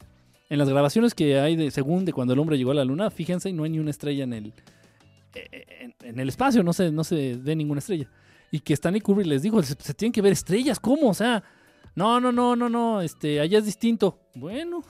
En 0.51 0.59
las 0.59 0.69
grabaciones 0.69 1.15
que 1.15 1.39
hay 1.39 1.55
de 1.55 1.71
según 1.71 2.05
de 2.05 2.13
cuando 2.13 2.35
el 2.35 2.41
hombre 2.41 2.59
llegó 2.59 2.73
a 2.73 2.75
la 2.75 2.85
luna, 2.85 3.11
fíjense, 3.11 3.53
no 3.53 3.63
hay 3.63 3.71
ni 3.71 3.79
una 3.79 3.91
estrella 3.91 4.25
en 4.25 4.33
el, 4.33 4.55
en, 6.03 6.19
el 6.19 6.29
espacio, 6.29 6.65
no 6.65 6.73
se, 6.73 6.91
no 6.91 7.05
se 7.05 7.37
ve 7.37 7.55
ninguna 7.55 7.79
estrella. 7.79 8.11
Y 8.51 8.59
que 8.59 8.73
Stanley 8.73 9.01
Kubrick 9.01 9.29
les 9.29 9.43
dijo, 9.43 9.63
se, 9.63 9.77
se, 9.79 9.95
tienen 9.95 10.13
que 10.13 10.23
ver 10.23 10.33
estrellas, 10.33 10.81
¿cómo? 10.81 11.11
O 11.11 11.15
sea, 11.15 11.45
no, 11.95 12.19
no, 12.19 12.33
no, 12.33 12.57
no, 12.57 12.69
no, 12.69 13.01
este, 13.01 13.39
allá 13.39 13.59
es 13.59 13.67
distinto. 13.67 14.19
Bueno. 14.35 14.83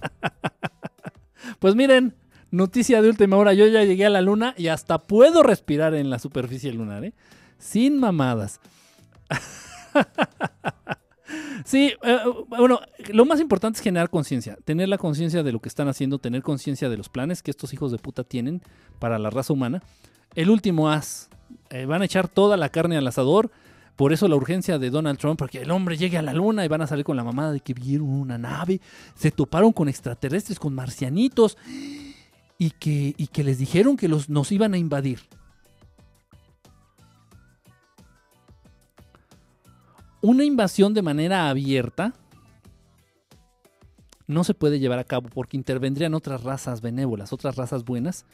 pues 1.58 1.74
miren, 1.74 2.14
noticia 2.50 3.02
de 3.02 3.08
última 3.08 3.36
hora, 3.36 3.54
yo 3.54 3.66
ya 3.66 3.84
llegué 3.84 4.06
a 4.06 4.10
la 4.10 4.20
luna 4.20 4.54
y 4.56 4.68
hasta 4.68 4.98
puedo 4.98 5.42
respirar 5.42 5.94
en 5.94 6.10
la 6.10 6.18
superficie 6.18 6.72
lunar, 6.72 7.04
¿eh? 7.04 7.14
Sin 7.58 7.98
mamadas. 7.98 8.60
Sí, 11.64 11.92
eh, 12.04 12.18
bueno, 12.48 12.78
lo 13.12 13.24
más 13.24 13.40
importante 13.40 13.78
es 13.78 13.82
generar 13.82 14.08
conciencia, 14.08 14.56
tener 14.64 14.88
la 14.88 14.98
conciencia 14.98 15.42
de 15.42 15.50
lo 15.50 15.58
que 15.58 15.68
están 15.68 15.88
haciendo, 15.88 16.20
tener 16.20 16.42
conciencia 16.42 16.88
de 16.88 16.96
los 16.96 17.08
planes 17.08 17.42
que 17.42 17.50
estos 17.50 17.72
hijos 17.72 17.90
de 17.90 17.98
puta 17.98 18.22
tienen 18.22 18.62
para 19.00 19.18
la 19.18 19.30
raza 19.30 19.52
humana. 19.52 19.82
El 20.36 20.50
último 20.50 20.88
as, 20.88 21.28
eh, 21.70 21.86
van 21.86 22.02
a 22.02 22.04
echar 22.04 22.28
toda 22.28 22.56
la 22.56 22.68
carne 22.68 22.96
al 22.96 23.06
asador, 23.06 23.50
por 23.96 24.12
eso 24.12 24.28
la 24.28 24.36
urgencia 24.36 24.78
de 24.78 24.90
Donald 24.90 25.18
Trump, 25.18 25.38
porque 25.38 25.62
el 25.62 25.70
hombre 25.72 25.96
llegue 25.96 26.18
a 26.18 26.22
la 26.22 26.34
luna 26.34 26.64
y 26.64 26.68
van 26.68 26.82
a 26.82 26.86
salir 26.86 27.04
con 27.04 27.16
la 27.16 27.24
mamada 27.24 27.50
de 27.50 27.60
que 27.60 27.74
vieron 27.74 28.10
una 28.10 28.38
nave, 28.38 28.80
se 29.16 29.30
toparon 29.32 29.72
con 29.72 29.88
extraterrestres, 29.88 30.60
con 30.60 30.74
marcianitos, 30.74 31.56
y 32.58 32.70
que, 32.70 33.14
y 33.16 33.26
que 33.28 33.44
les 33.44 33.58
dijeron 33.58 33.96
que 33.96 34.08
los, 34.08 34.28
nos 34.28 34.52
iban 34.52 34.74
a 34.74 34.78
invadir. 34.78 35.20
una 40.26 40.42
invasión 40.42 40.92
de 40.92 41.02
manera 41.02 41.48
abierta 41.48 42.12
no 44.26 44.42
se 44.42 44.54
puede 44.54 44.80
llevar 44.80 44.98
a 44.98 45.04
cabo 45.04 45.28
porque 45.28 45.56
intervendrían 45.56 46.14
otras 46.14 46.42
razas 46.42 46.80
benévolas, 46.80 47.32
otras 47.32 47.54
razas 47.54 47.84
buenas, 47.84 48.26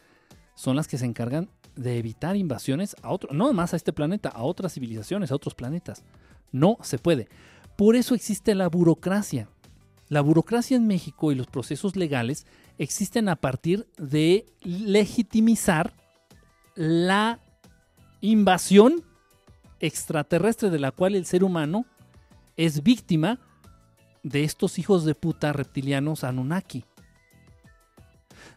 son 0.55 0.75
las 0.75 0.89
que 0.89 0.97
se 0.97 1.05
encargan 1.05 1.51
de 1.77 1.99
evitar 1.99 2.35
invasiones 2.35 2.97
a 3.03 3.11
otro, 3.11 3.35
no 3.35 3.53
más 3.53 3.75
a 3.75 3.77
este 3.77 3.93
planeta, 3.93 4.31
a 4.31 4.43
otras 4.43 4.73
civilizaciones, 4.73 5.31
a 5.31 5.35
otros 5.35 5.55
planetas. 5.55 6.03
No 6.51 6.79
se 6.81 6.99
puede. 6.99 7.29
Por 7.77 7.95
eso 7.95 8.15
existe 8.15 8.55
la 8.55 8.71
burocracia. 8.71 9.49
La 10.09 10.23
burocracia 10.23 10.79
en 10.79 10.87
México 10.87 11.31
y 11.31 11.35
los 11.35 11.47
procesos 11.47 11.95
legales 11.95 12.47
existen 12.83 13.29
a 13.29 13.37
partir 13.37 13.87
de 13.97 14.47
legitimizar 14.63 15.95
la 16.75 17.39
invasión 18.21 19.05
extraterrestre 19.81 20.71
de 20.71 20.79
la 20.79 20.91
cual 20.91 21.15
el 21.15 21.25
ser 21.25 21.45
humano 21.45 21.85
es 22.57 22.83
víctima 22.83 23.39
de 24.23 24.45
estos 24.45 24.79
hijos 24.79 25.05
de 25.05 25.15
puta 25.15 25.53
reptilianos 25.53 26.25
Anunnaki. 26.25 26.85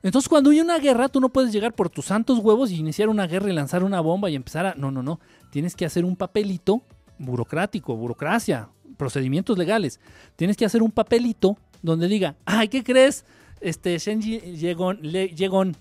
Entonces 0.04 0.30
cuando 0.30 0.52
hay 0.52 0.60
una 0.60 0.78
guerra, 0.78 1.10
tú 1.10 1.20
no 1.20 1.30
puedes 1.30 1.52
llegar 1.52 1.74
por 1.74 1.90
tus 1.90 2.06
santos 2.06 2.40
huevos 2.40 2.72
y 2.72 2.76
iniciar 2.76 3.10
una 3.10 3.28
guerra 3.28 3.50
y 3.50 3.54
lanzar 3.54 3.84
una 3.84 4.02
bomba 4.02 4.30
y 4.30 4.36
empezar 4.36 4.66
a... 4.66 4.76
No, 4.76 4.92
no, 4.92 5.02
no. 5.02 5.20
Tienes 5.52 5.76
que 5.76 5.86
hacer 5.86 6.06
un 6.06 6.16
papelito 6.16 6.84
burocrático, 7.18 7.96
burocracia, 7.96 8.70
procedimientos 8.98 9.58
legales. 9.58 10.00
Tienes 10.36 10.58
que 10.58 10.66
hacer 10.66 10.84
un 10.84 10.92
papelito 10.92 11.58
donde 11.82 12.08
diga, 12.08 12.36
ay, 12.46 12.68
¿qué 12.68 12.84
crees? 12.84 13.26
Este, 13.66 13.98
Shenji 13.98 14.40
Yegon, 14.56 15.76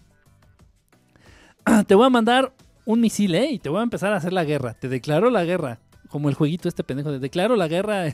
te 1.86 1.94
voy 1.94 2.06
a 2.06 2.09
mandar 2.09 2.55
un 2.86 3.02
misil, 3.02 3.35
¿eh? 3.35 3.51
Y 3.51 3.59
te 3.59 3.69
voy 3.69 3.81
a 3.81 3.82
empezar 3.82 4.15
a 4.15 4.16
hacer 4.16 4.32
la 4.32 4.44
guerra. 4.44 4.73
Te 4.73 4.89
declaro 4.89 5.28
la 5.28 5.44
guerra. 5.44 5.81
Como 6.09 6.31
el 6.31 6.35
jueguito 6.35 6.66
este 6.66 6.82
pendejo 6.82 7.12
de 7.12 7.19
declaro 7.19 7.56
la 7.56 7.69
guerra. 7.69 8.05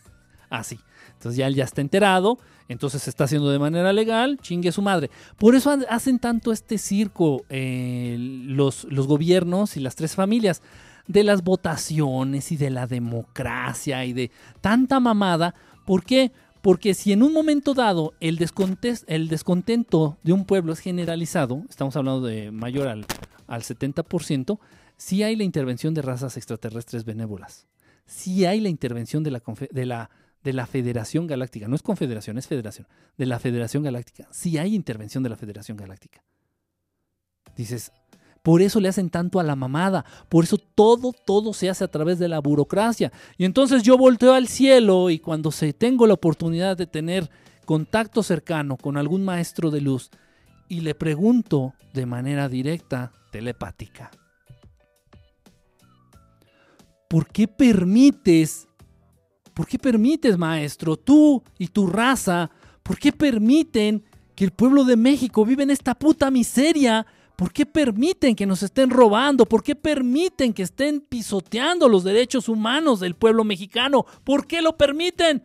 Así. 0.50 0.80
Entonces 1.12 1.36
ya 1.36 1.46
él 1.46 1.54
ya 1.54 1.62
está 1.62 1.80
enterado. 1.80 2.38
Entonces 2.66 3.02
se 3.02 3.10
está 3.10 3.22
haciendo 3.22 3.52
de 3.52 3.60
manera 3.60 3.92
legal. 3.92 4.36
Chingue 4.42 4.72
su 4.72 4.82
madre. 4.82 5.10
Por 5.38 5.54
eso 5.54 5.78
hacen 5.88 6.18
tanto 6.18 6.50
este 6.50 6.76
circo 6.76 7.44
eh, 7.50 8.16
los, 8.18 8.82
los 8.90 9.06
gobiernos 9.06 9.76
y 9.76 9.80
las 9.80 9.94
tres 9.94 10.16
familias. 10.16 10.60
De 11.06 11.22
las 11.22 11.44
votaciones 11.44 12.50
y 12.50 12.56
de 12.56 12.70
la 12.70 12.88
democracia 12.88 14.04
y 14.04 14.12
de 14.12 14.32
tanta 14.60 14.98
mamada. 14.98 15.54
¿Por 15.86 16.04
qué? 16.04 16.32
Porque 16.62 16.94
si 16.94 17.12
en 17.12 17.22
un 17.22 17.32
momento 17.32 17.74
dado 17.74 18.12
el, 18.20 18.36
descontento 18.36 20.18
de 20.22 20.32
un 20.32 20.44
pueblo 20.44 20.72
es 20.72 20.80
generalizado, 20.80 21.64
estamos 21.68 21.96
hablando 21.96 22.26
de 22.26 22.50
mayor 22.50 22.88
al, 22.88 23.06
al 23.46 23.62
70%, 23.62 24.58
sí 24.96 25.22
hay 25.22 25.36
la 25.36 25.44
intervención 25.44 25.94
de 25.94 26.02
razas 26.02 26.36
extraterrestres 26.36 27.04
benévolas. 27.04 27.66
Sí 28.04 28.44
hay 28.44 28.60
la 28.60 28.68
intervención 28.68 29.22
de 29.22 29.30
la, 29.30 29.42
de 29.70 29.86
la, 29.86 30.10
de 30.42 30.52
la 30.52 30.66
Federación 30.66 31.26
Galáctica. 31.26 31.68
No 31.68 31.76
es 31.76 31.82
confederación, 31.82 32.36
es 32.36 32.46
federación. 32.46 32.86
De 33.16 33.26
la 33.26 33.38
Federación 33.38 33.82
Galáctica. 33.82 34.28
Sí 34.30 34.58
hay 34.58 34.74
intervención 34.74 35.22
de 35.22 35.30
la 35.30 35.36
Federación 35.36 35.76
Galáctica. 35.76 36.22
Dices, 37.56 37.92
por 38.42 38.62
eso 38.62 38.80
le 38.80 38.88
hacen 38.88 39.10
tanto 39.10 39.38
a 39.38 39.42
la 39.42 39.56
mamada. 39.56 40.04
Por 40.28 40.44
eso 40.44 40.56
todo, 40.56 41.12
todo 41.12 41.52
se 41.52 41.68
hace 41.68 41.84
a 41.84 41.90
través 41.90 42.18
de 42.18 42.28
la 42.28 42.40
burocracia. 42.40 43.12
Y 43.36 43.44
entonces 43.44 43.82
yo 43.82 43.98
volteo 43.98 44.32
al 44.32 44.48
cielo 44.48 45.10
y 45.10 45.18
cuando 45.18 45.50
se 45.50 45.72
tengo 45.72 46.06
la 46.06 46.14
oportunidad 46.14 46.76
de 46.76 46.86
tener 46.86 47.30
contacto 47.66 48.22
cercano 48.22 48.76
con 48.76 48.96
algún 48.96 49.24
maestro 49.24 49.70
de 49.70 49.80
luz 49.80 50.10
y 50.68 50.80
le 50.80 50.94
pregunto 50.94 51.74
de 51.92 52.06
manera 52.06 52.48
directa, 52.48 53.12
telepática. 53.30 54.10
¿Por 57.08 57.26
qué 57.26 57.48
permites, 57.48 58.68
por 59.52 59.66
qué 59.66 59.78
permites, 59.78 60.38
maestro, 60.38 60.96
tú 60.96 61.42
y 61.58 61.66
tu 61.68 61.88
raza, 61.88 62.50
por 62.82 62.98
qué 62.98 63.12
permiten 63.12 64.04
que 64.34 64.44
el 64.44 64.52
pueblo 64.52 64.84
de 64.84 64.96
México 64.96 65.44
vive 65.44 65.64
en 65.64 65.70
esta 65.70 65.94
puta 65.94 66.30
miseria? 66.30 67.06
¿Por 67.40 67.54
qué 67.54 67.64
permiten 67.64 68.36
que 68.36 68.44
nos 68.44 68.62
estén 68.62 68.90
robando? 68.90 69.46
¿Por 69.46 69.62
qué 69.62 69.74
permiten 69.74 70.52
que 70.52 70.62
estén 70.62 71.00
pisoteando 71.00 71.88
los 71.88 72.04
derechos 72.04 72.50
humanos 72.50 73.00
del 73.00 73.14
pueblo 73.14 73.44
mexicano? 73.44 74.04
¿Por 74.24 74.46
qué 74.46 74.60
lo 74.60 74.76
permiten? 74.76 75.42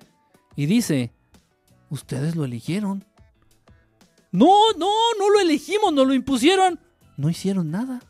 Y 0.58 0.66
dice, 0.66 1.14
ustedes 1.90 2.36
lo 2.36 2.44
eligieron. 2.44 3.06
No, 4.34 4.74
no, 4.78 4.92
no 5.18 5.30
lo 5.30 5.40
elegimos, 5.40 5.94
nos 5.94 6.06
lo 6.06 6.14
impusieron 6.14 6.80
no 7.16 7.30
hicieron 7.30 7.72
nada. 7.72 8.02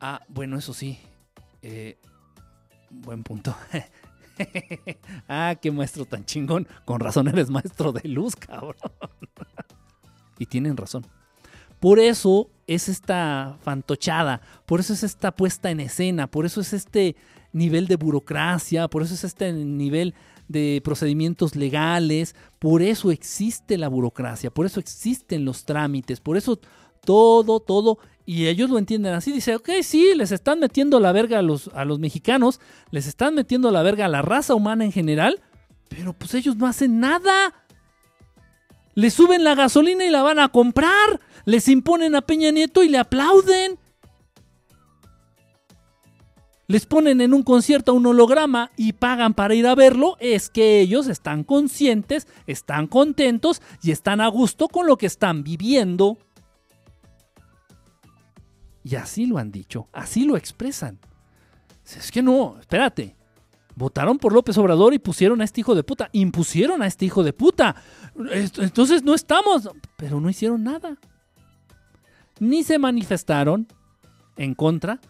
Ah, 0.00 0.20
bueno, 0.28 0.58
eso 0.58 0.74
sí. 0.74 0.98
Eh, 1.62 1.98
buen 2.90 3.22
punto. 3.22 3.56
ah, 5.28 5.54
qué 5.62 5.70
maestro 5.70 6.04
tan 6.04 6.26
chingón. 6.26 6.68
Con 6.84 7.00
razón 7.00 7.28
eres 7.28 7.48
maestro 7.48 7.92
de 7.92 8.06
luz, 8.06 8.36
cabrón. 8.36 8.76
y 10.38 10.44
tienen 10.44 10.76
razón. 10.76 11.06
Por 11.84 12.00
eso 12.00 12.48
es 12.66 12.88
esta 12.88 13.58
fantochada, 13.60 14.40
por 14.64 14.80
eso 14.80 14.94
es 14.94 15.02
esta 15.02 15.32
puesta 15.32 15.70
en 15.70 15.80
escena, 15.80 16.30
por 16.30 16.46
eso 16.46 16.62
es 16.62 16.72
este 16.72 17.14
nivel 17.52 17.88
de 17.88 17.96
burocracia, 17.96 18.88
por 18.88 19.02
eso 19.02 19.12
es 19.12 19.22
este 19.22 19.52
nivel 19.52 20.14
de 20.48 20.80
procedimientos 20.82 21.56
legales, 21.56 22.36
por 22.58 22.80
eso 22.80 23.10
existe 23.10 23.76
la 23.76 23.88
burocracia, 23.88 24.50
por 24.50 24.64
eso 24.64 24.80
existen 24.80 25.44
los 25.44 25.66
trámites, 25.66 26.20
por 26.20 26.38
eso 26.38 26.58
todo, 27.04 27.60
todo, 27.60 27.98
y 28.24 28.46
ellos 28.46 28.70
lo 28.70 28.78
entienden 28.78 29.12
así, 29.12 29.30
dice, 29.30 29.54
ok, 29.54 29.68
sí, 29.82 30.14
les 30.16 30.32
están 30.32 30.60
metiendo 30.60 31.00
la 31.00 31.12
verga 31.12 31.40
a 31.40 31.42
los, 31.42 31.68
a 31.74 31.84
los 31.84 31.98
mexicanos, 31.98 32.60
les 32.92 33.06
están 33.06 33.34
metiendo 33.34 33.70
la 33.70 33.82
verga 33.82 34.06
a 34.06 34.08
la 34.08 34.22
raza 34.22 34.54
humana 34.54 34.86
en 34.86 34.92
general, 34.92 35.42
pero 35.90 36.14
pues 36.14 36.32
ellos 36.32 36.56
no 36.56 36.66
hacen 36.66 36.98
nada. 36.98 37.52
Le 38.94 39.10
suben 39.10 39.44
la 39.44 39.54
gasolina 39.54 40.04
y 40.04 40.10
la 40.10 40.22
van 40.22 40.38
a 40.38 40.48
comprar, 40.48 41.20
les 41.44 41.68
imponen 41.68 42.14
a 42.14 42.22
Peña 42.22 42.50
Nieto 42.50 42.82
y 42.82 42.88
le 42.88 42.98
aplauden. 42.98 43.78
les 46.66 46.86
ponen 46.86 47.20
en 47.20 47.34
un 47.34 47.42
concierto 47.42 47.94
un 47.94 48.06
holograma 48.06 48.70
y 48.76 48.94
pagan 48.94 49.34
para 49.34 49.54
ir 49.54 49.66
a 49.66 49.74
verlo, 49.74 50.16
es 50.20 50.48
que 50.48 50.80
ellos 50.80 51.08
están 51.08 51.44
conscientes, 51.44 52.26
están 52.46 52.86
contentos 52.86 53.60
y 53.82 53.90
están 53.90 54.20
a 54.20 54.28
gusto 54.28 54.68
con 54.68 54.86
lo 54.86 54.96
que 54.96 55.06
están 55.06 55.44
viviendo. 55.44 56.18
Y 58.82 58.96
así 58.96 59.26
lo 59.26 59.38
han 59.38 59.50
dicho, 59.50 59.88
así 59.92 60.24
lo 60.24 60.36
expresan. 60.36 60.98
Es 61.84 62.10
que 62.10 62.22
no, 62.22 62.56
espérate. 62.60 63.16
Votaron 63.76 64.18
por 64.18 64.32
López 64.32 64.56
Obrador 64.58 64.94
y 64.94 64.98
pusieron 64.98 65.40
a 65.40 65.44
este 65.44 65.60
hijo 65.60 65.74
de 65.74 65.82
puta. 65.82 66.08
Impusieron 66.12 66.82
a 66.82 66.86
este 66.86 67.06
hijo 67.06 67.24
de 67.24 67.32
puta. 67.32 67.74
Entonces 68.58 69.02
no 69.02 69.14
estamos. 69.14 69.68
Pero 69.96 70.20
no 70.20 70.30
hicieron 70.30 70.62
nada. 70.62 70.96
Ni 72.38 72.62
se 72.62 72.78
manifestaron 72.78 73.66
en 74.36 74.54
contra. 74.54 75.00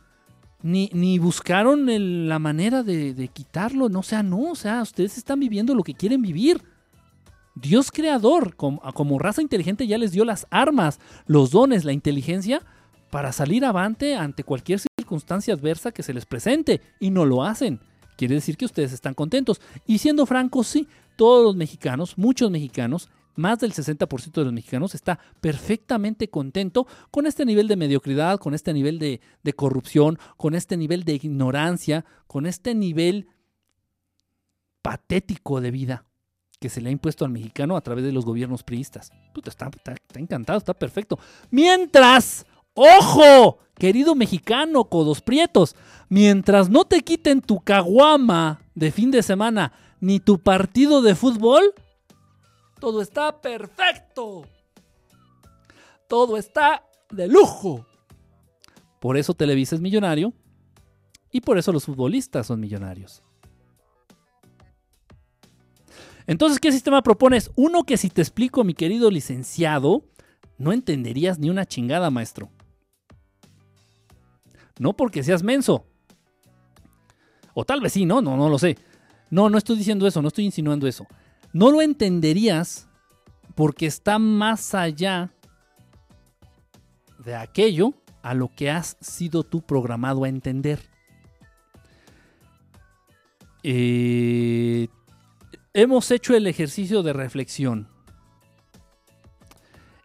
Ni, 0.62 0.89
ni 0.95 1.19
buscaron 1.19 2.28
la 2.28 2.39
manera 2.39 2.82
de, 2.82 3.31
quitarlo. 3.32 3.91
No, 3.91 4.01
o 4.01 4.05
sea, 4.05 4.23
no. 4.23 4.53
O 4.53 4.55
sea, 4.55 4.81
ustedes 4.81 5.19
están 5.19 5.41
viviendo 5.41 5.74
lo 5.74 5.82
que 5.82 5.95
quieren 5.95 6.23
vivir. 6.23 6.62
Dios 7.55 7.93
creador, 7.93 8.57
como, 8.57 8.81
como 8.95 9.19
raza 9.19 9.43
inteligente, 9.43 9.86
ya 9.86 9.99
les 9.99 10.11
dio 10.11 10.24
las 10.24 10.47
armas, 10.51 10.99
los 11.27 11.51
dones, 11.51 11.85
la 11.85 11.93
inteligencia 11.93 12.62
para 13.11 13.31
salir 13.31 13.65
avante 13.65 14.16
ante 14.16 14.43
cualquier 14.43 14.81
circunstancia 14.99 15.55
adversa 15.55 15.93
que 15.93 16.03
se 16.03 16.12
les 16.12 16.27
presente 16.27 16.81
y 16.99 17.11
no 17.11 17.24
lo 17.24 17.45
hacen. 17.45 17.78
Quiere 18.16 18.35
decir 18.35 18.57
que 18.57 18.65
ustedes 18.65 18.93
están 18.93 19.15
contentos. 19.15 19.61
Y 19.86 19.99
siendo 19.99 20.27
francos, 20.27 20.66
sí, 20.66 20.89
todos 21.16 21.45
los 21.45 21.57
mexicanos, 21.57 22.16
muchos 22.16 22.51
mexicanos, 22.51 23.09
más 23.36 23.59
del 23.59 23.73
60% 23.73 24.32
de 24.32 24.45
los 24.45 24.53
mexicanos 24.53 24.95
está 24.95 25.19
perfectamente 25.41 26.28
contento 26.28 26.86
con 27.11 27.27
este 27.27 27.45
nivel 27.45 27.66
de 27.66 27.77
mediocridad, 27.77 28.39
con 28.39 28.55
este 28.55 28.73
nivel 28.73 28.99
de, 28.99 29.20
corrupción, 29.55 30.19
con 30.36 30.55
este 30.55 30.77
nivel 30.77 31.05
de 31.05 31.15
ignorancia, 31.15 32.05
con 32.27 32.47
este 32.47 32.74
nivel 32.74 33.28
patético 34.82 35.61
de 35.61 35.70
vida 35.70 36.05
que 36.61 36.69
se 36.69 36.81
le 36.81 36.89
ha 36.89 36.93
impuesto 36.93 37.24
al 37.24 37.31
mexicano 37.31 37.77
a 37.77 37.81
través 37.81 38.05
de 38.05 38.12
los 38.12 38.24
gobiernos 38.24 38.62
priistas. 38.62 39.11
está, 39.45 39.70
está 39.74 40.20
encantado, 40.20 40.59
está 40.59 40.73
perfecto. 40.73 41.19
Mientras 41.51 42.47
¡Ojo! 42.74 43.59
Querido 43.74 44.15
mexicano, 44.15 44.85
codos 44.85 45.20
prietos, 45.20 45.74
mientras 46.15 46.70
no 46.70 46.85
te 46.85 47.01
quiten 47.01 47.41
tu 47.41 47.59
caguama 47.59 48.61
de 48.77 48.93
fin 48.93 49.11
de 49.11 49.20
semana 49.20 49.73
ni 49.99 50.20
tu 50.20 50.39
partido 50.39 51.03
de 51.03 51.16
fútbol, 51.16 51.74
todo 52.78 53.03
está 53.03 53.41
perfecto. 53.41 54.47
Todo 56.07 56.36
está 56.36 56.85
de 57.11 57.27
lujo. 57.27 57.85
Por 59.01 59.16
eso 59.16 59.35
Televisa 59.35 59.74
es 59.74 59.81
millonario 59.81 60.32
y 61.32 61.41
por 61.41 61.59
eso 61.59 61.73
los 61.73 61.85
futbolistas 61.85 62.47
son 62.47 62.61
millonarios. 62.61 63.24
Entonces, 66.28 66.61
¿qué 66.61 66.70
sistema 66.70 67.03
propones? 67.03 67.51
Uno 67.57 67.82
que 67.82 67.97
si 67.97 68.09
te 68.09 68.23
explico, 68.23 68.62
mi 68.62 68.74
querido 68.74 69.11
licenciado, 69.11 70.05
no 70.59 70.73
entenderías 70.73 71.41
ni 71.41 71.51
una 71.51 71.66
chingada, 71.66 72.09
maestro. 72.11 72.51
No 74.78 74.93
porque 74.93 75.24
seas 75.24 75.43
menso. 75.43 75.89
O 77.55 77.64
tal 77.64 77.81
vez 77.81 77.93
sí, 77.93 78.05
¿no? 78.05 78.20
No, 78.20 78.36
no 78.36 78.48
lo 78.48 78.59
sé. 78.59 78.76
No, 79.31 79.48
no 79.48 79.59
estoy 79.59 79.76
diciendo 79.76 80.06
eso, 80.06 80.20
no 80.20 80.28
estoy 80.28 80.44
insinuando 80.44 80.86
eso. 80.86 81.06
No 81.52 81.70
lo 81.70 81.81
entenderías 81.81 82.89
porque 83.55 83.86
está 83.86 84.18
más 84.18 84.74
allá 84.74 85.32
de 87.24 87.35
aquello 87.35 87.94
a 88.22 88.35
lo 88.35 88.51
que 88.55 88.70
has 88.70 88.97
sido 89.01 89.44
tú 89.44 89.62
programado 89.62 90.24
a 90.24 90.28
entender. 90.28 90.81
Eh, 93.62 94.89
hemos 95.72 96.10
hecho 96.10 96.35
el 96.35 96.47
ejercicio 96.47 97.02
de 97.02 97.12
reflexión. 97.12 97.89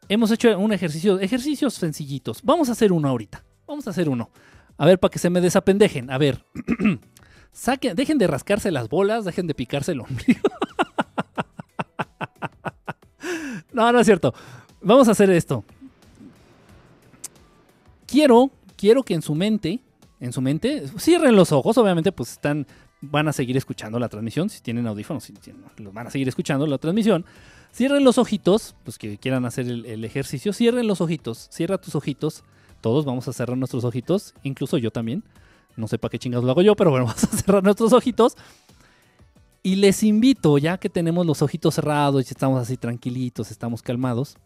Hemos 0.07 0.31
hecho 0.31 0.57
un 0.57 0.73
ejercicio, 0.73 1.19
ejercicios 1.19 1.73
sencillitos. 1.75 2.41
Vamos 2.43 2.69
a 2.69 2.71
hacer 2.71 2.91
uno 2.91 3.09
ahorita. 3.09 3.43
Vamos 3.67 3.85
a 3.87 3.91
hacer 3.91 4.09
uno. 4.09 4.31
A 4.77 4.85
ver, 4.85 4.99
para 4.99 5.11
que 5.11 5.19
se 5.19 5.29
me 5.29 5.41
desapendejen. 5.41 6.09
A 6.09 6.17
ver. 6.17 6.43
Saquen, 7.51 7.95
dejen 7.95 8.17
de 8.17 8.27
rascarse 8.27 8.71
las 8.71 8.89
bolas, 8.89 9.25
dejen 9.25 9.47
de 9.47 9.53
picarse 9.53 9.91
el 9.91 10.01
ombligo. 10.01 10.41
no, 13.73 13.91
no 13.91 13.99
es 13.99 14.05
cierto. 14.05 14.33
Vamos 14.81 15.07
a 15.07 15.11
hacer 15.11 15.29
esto. 15.29 15.63
Quiero, 18.07 18.49
quiero 18.77 19.03
que 19.03 19.13
en 19.13 19.21
su 19.21 19.35
mente, 19.35 19.79
en 20.19 20.33
su 20.33 20.41
mente, 20.41 20.85
cierren 20.97 21.35
los 21.35 21.51
ojos. 21.51 21.77
Obviamente, 21.77 22.11
pues 22.11 22.33
están, 22.33 22.65
van 23.01 23.27
a 23.27 23.33
seguir 23.33 23.57
escuchando 23.57 23.99
la 23.99 24.09
transmisión. 24.09 24.49
Si 24.49 24.61
tienen 24.61 24.87
audífonos, 24.87 25.23
si, 25.23 25.33
los 25.77 25.93
van 25.93 26.07
a 26.07 26.09
seguir 26.09 26.27
escuchando 26.27 26.65
la 26.65 26.77
transmisión. 26.77 27.25
Cierren 27.73 28.03
los 28.03 28.17
ojitos, 28.17 28.75
los 28.85 28.97
que 28.97 29.17
quieran 29.17 29.45
hacer 29.45 29.67
el 29.67 30.05
ejercicio. 30.05 30.53
Cierren 30.53 30.87
los 30.87 31.01
ojitos. 31.01 31.49
Cierra 31.51 31.77
tus 31.77 31.95
ojitos 31.95 32.43
todos 32.81 33.05
vamos 33.05 33.27
a 33.27 33.33
cerrar 33.33 33.57
nuestros 33.57 33.83
ojitos, 33.83 34.33
incluso 34.43 34.77
yo 34.77 34.91
también. 34.91 35.23
No 35.79 35.87
sé 35.87 35.97
para 35.97 36.11
qué 36.11 36.19
chingados 36.19 36.45
lo 36.45 36.51
hago 36.51 36.61
yo, 36.61 36.75
pero 36.75 36.91
bueno, 36.91 37.05
vamos 37.07 37.23
a 37.23 37.27
cerrar 37.27 37.63
nuestros 37.63 37.93
ojitos. 37.93 38.35
Y 39.63 39.75
les 39.75 40.03
invito, 40.03 40.57
ya 40.57 40.77
que 40.77 40.89
tenemos 40.89 41.25
los 41.25 41.41
ojitos 41.41 41.75
cerrados 41.75 42.25
y 42.29 42.33
estamos 42.33 42.61
así 42.61 42.77
tranquilitos, 42.77 43.51
estamos 43.51 43.81
calmados, 43.81 44.37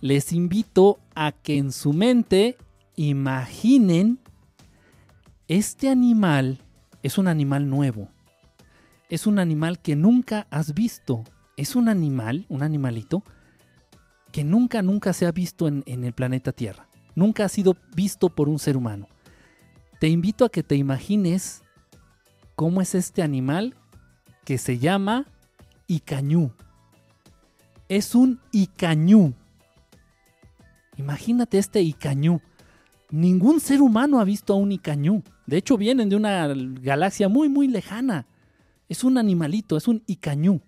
les 0.00 0.32
invito 0.32 0.98
a 1.14 1.32
que 1.32 1.56
en 1.56 1.72
su 1.72 1.92
mente 1.92 2.56
imaginen 2.96 4.18
este 5.48 5.88
animal 5.88 6.58
es 7.02 7.18
un 7.18 7.28
animal 7.28 7.68
nuevo. 7.68 8.08
Es 9.08 9.26
un 9.26 9.38
animal 9.38 9.78
que 9.78 9.94
nunca 9.94 10.46
has 10.50 10.74
visto. 10.74 11.22
Es 11.56 11.76
un 11.76 11.88
animal, 11.88 12.46
un 12.48 12.62
animalito 12.62 13.22
que 14.32 14.42
nunca, 14.42 14.82
nunca 14.82 15.12
se 15.12 15.26
ha 15.26 15.32
visto 15.32 15.68
en, 15.68 15.84
el 15.86 16.12
planeta 16.12 16.50
Tierra. 16.50 16.88
Nunca 17.14 17.44
ha 17.44 17.48
sido 17.48 17.76
visto 17.94 18.30
por 18.30 18.48
un 18.48 18.58
ser 18.58 18.76
humano. 18.76 19.06
Te 20.04 20.10
invito 20.10 20.44
a 20.44 20.50
que 20.50 20.62
te 20.62 20.76
imagines 20.76 21.62
cómo 22.56 22.82
es 22.82 22.94
este 22.94 23.22
animal 23.22 23.74
que 24.44 24.58
se 24.58 24.78
llama 24.78 25.24
Icañú. 25.86 26.52
Es 27.88 28.14
un 28.14 28.38
Icañú. 28.52 29.32
Imagínate 30.98 31.56
este 31.56 31.80
Icañú. 31.80 32.42
Ningún 33.08 33.60
ser 33.60 33.80
humano 33.80 34.20
ha 34.20 34.24
visto 34.24 34.52
a 34.52 34.56
un 34.56 34.72
Icañú. 34.72 35.22
De 35.46 35.56
hecho, 35.56 35.78
vienen 35.78 36.10
de 36.10 36.16
una 36.16 36.48
galaxia 36.48 37.30
muy, 37.30 37.48
muy 37.48 37.66
lejana. 37.66 38.26
Es 38.90 39.04
un 39.04 39.16
animalito, 39.16 39.74
es 39.74 39.88
un 39.88 40.02
Icañú. 40.06 40.60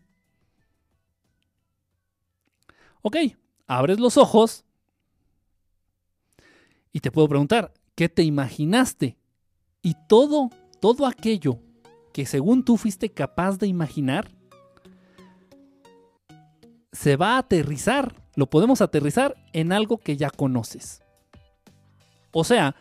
Ok, 3.03 3.17
abres 3.67 4.01
los 4.01 4.17
ojos 4.17 4.65
y 6.91 7.01
te 7.01 7.11
puedo 7.11 7.29
preguntar, 7.29 7.75
¿qué 7.95 8.09
te 8.09 8.23
imaginaste? 8.23 9.19
Y 9.87 9.95
todo, 10.09 10.51
todo 10.81 11.07
aquello 11.07 11.61
que 12.13 12.27
según 12.27 12.65
tú 12.65 12.77
fuiste 12.77 13.09
capaz 13.11 13.57
de 13.59 13.69
imaginar, 13.69 14.29
se 16.91 17.15
va 17.15 17.37
a 17.37 17.39
aterrizar, 17.39 18.17
lo 18.35 18.51
podemos 18.51 18.81
aterrizar 18.81 19.37
en 19.53 19.71
algo 19.71 19.99
que 19.99 20.17
ya 20.17 20.31
conoces. 20.31 21.05
O 22.33 22.43
sea, 22.43 22.75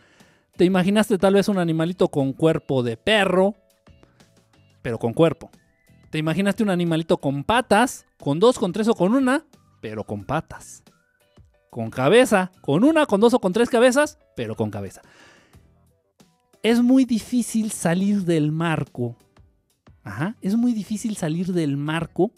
te 0.56 0.64
imaginaste 0.64 1.16
tal 1.16 1.34
vez 1.34 1.48
un 1.48 1.58
animalito 1.58 2.08
con 2.08 2.32
cuerpo 2.32 2.82
de 2.82 2.96
perro, 2.96 3.54
pero 4.82 4.98
con 4.98 5.12
cuerpo. 5.12 5.48
Te 6.10 6.18
imaginaste 6.18 6.64
un 6.64 6.70
animalito 6.70 7.18
con 7.18 7.44
patas, 7.44 8.04
con 8.18 8.40
dos, 8.40 8.58
con 8.58 8.72
tres 8.72 8.88
o 8.88 8.94
con 8.94 9.14
una, 9.14 9.46
pero 9.80 10.02
con 10.02 10.24
patas. 10.24 10.82
Con 11.70 11.88
cabeza, 11.88 12.50
con 12.62 12.82
una, 12.82 13.06
con 13.06 13.20
dos 13.20 13.32
o 13.32 13.38
con 13.38 13.52
tres 13.52 13.70
cabezas, 13.70 14.18
pero 14.34 14.56
con 14.56 14.72
cabeza. 14.72 15.02
Es 16.66 16.82
muy 16.82 17.04
difícil 17.04 17.70
salir 17.70 18.24
del 18.24 18.50
marco. 18.50 19.14
Ajá, 20.02 20.34
es 20.42 20.56
muy 20.56 20.72
difícil 20.72 21.16
salir 21.16 21.52
del 21.52 21.76
marco 21.76 22.32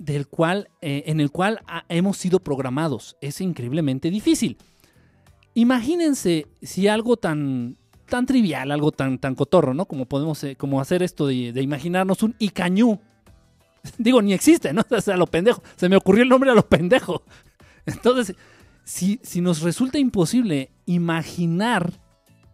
del 0.00 0.26
cual, 0.26 0.70
eh, 0.80 1.04
en 1.06 1.20
el 1.20 1.30
cual 1.30 1.60
hemos 1.88 2.16
sido 2.16 2.40
programados. 2.40 3.16
Es 3.20 3.40
increíblemente 3.40 4.10
difícil. 4.10 4.56
Imagínense 5.54 6.48
si 6.60 6.88
algo 6.88 7.16
tan, 7.16 7.76
tan 8.08 8.26
trivial, 8.26 8.72
algo 8.72 8.90
tan, 8.90 9.20
tan 9.20 9.36
cotorro, 9.36 9.72
¿no? 9.72 9.84
Como 9.84 10.06
podemos 10.06 10.42
eh, 10.42 10.56
como 10.56 10.80
hacer 10.80 11.04
esto 11.04 11.28
de, 11.28 11.52
de, 11.52 11.62
imaginarnos 11.62 12.24
un 12.24 12.34
Icañú 12.40 12.98
Digo, 13.98 14.20
ni 14.20 14.32
existe, 14.32 14.72
¿no? 14.72 14.82
O 14.90 15.00
sea, 15.00 15.14
a 15.14 15.16
lo 15.16 15.28
pendejo. 15.28 15.62
Se 15.76 15.88
me 15.88 15.94
ocurrió 15.94 16.24
el 16.24 16.28
nombre 16.28 16.50
a 16.50 16.54
lo 16.54 16.68
pendejo. 16.68 17.22
Entonces, 17.86 18.34
si, 18.82 19.20
si 19.22 19.40
nos 19.40 19.62
resulta 19.62 19.96
imposible 19.96 20.70
imaginar 20.86 22.04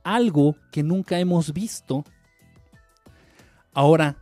algo 0.04 0.56
que 0.70 0.82
nunca 0.82 1.18
hemos 1.18 1.52
visto, 1.52 2.04
ahora 3.72 4.16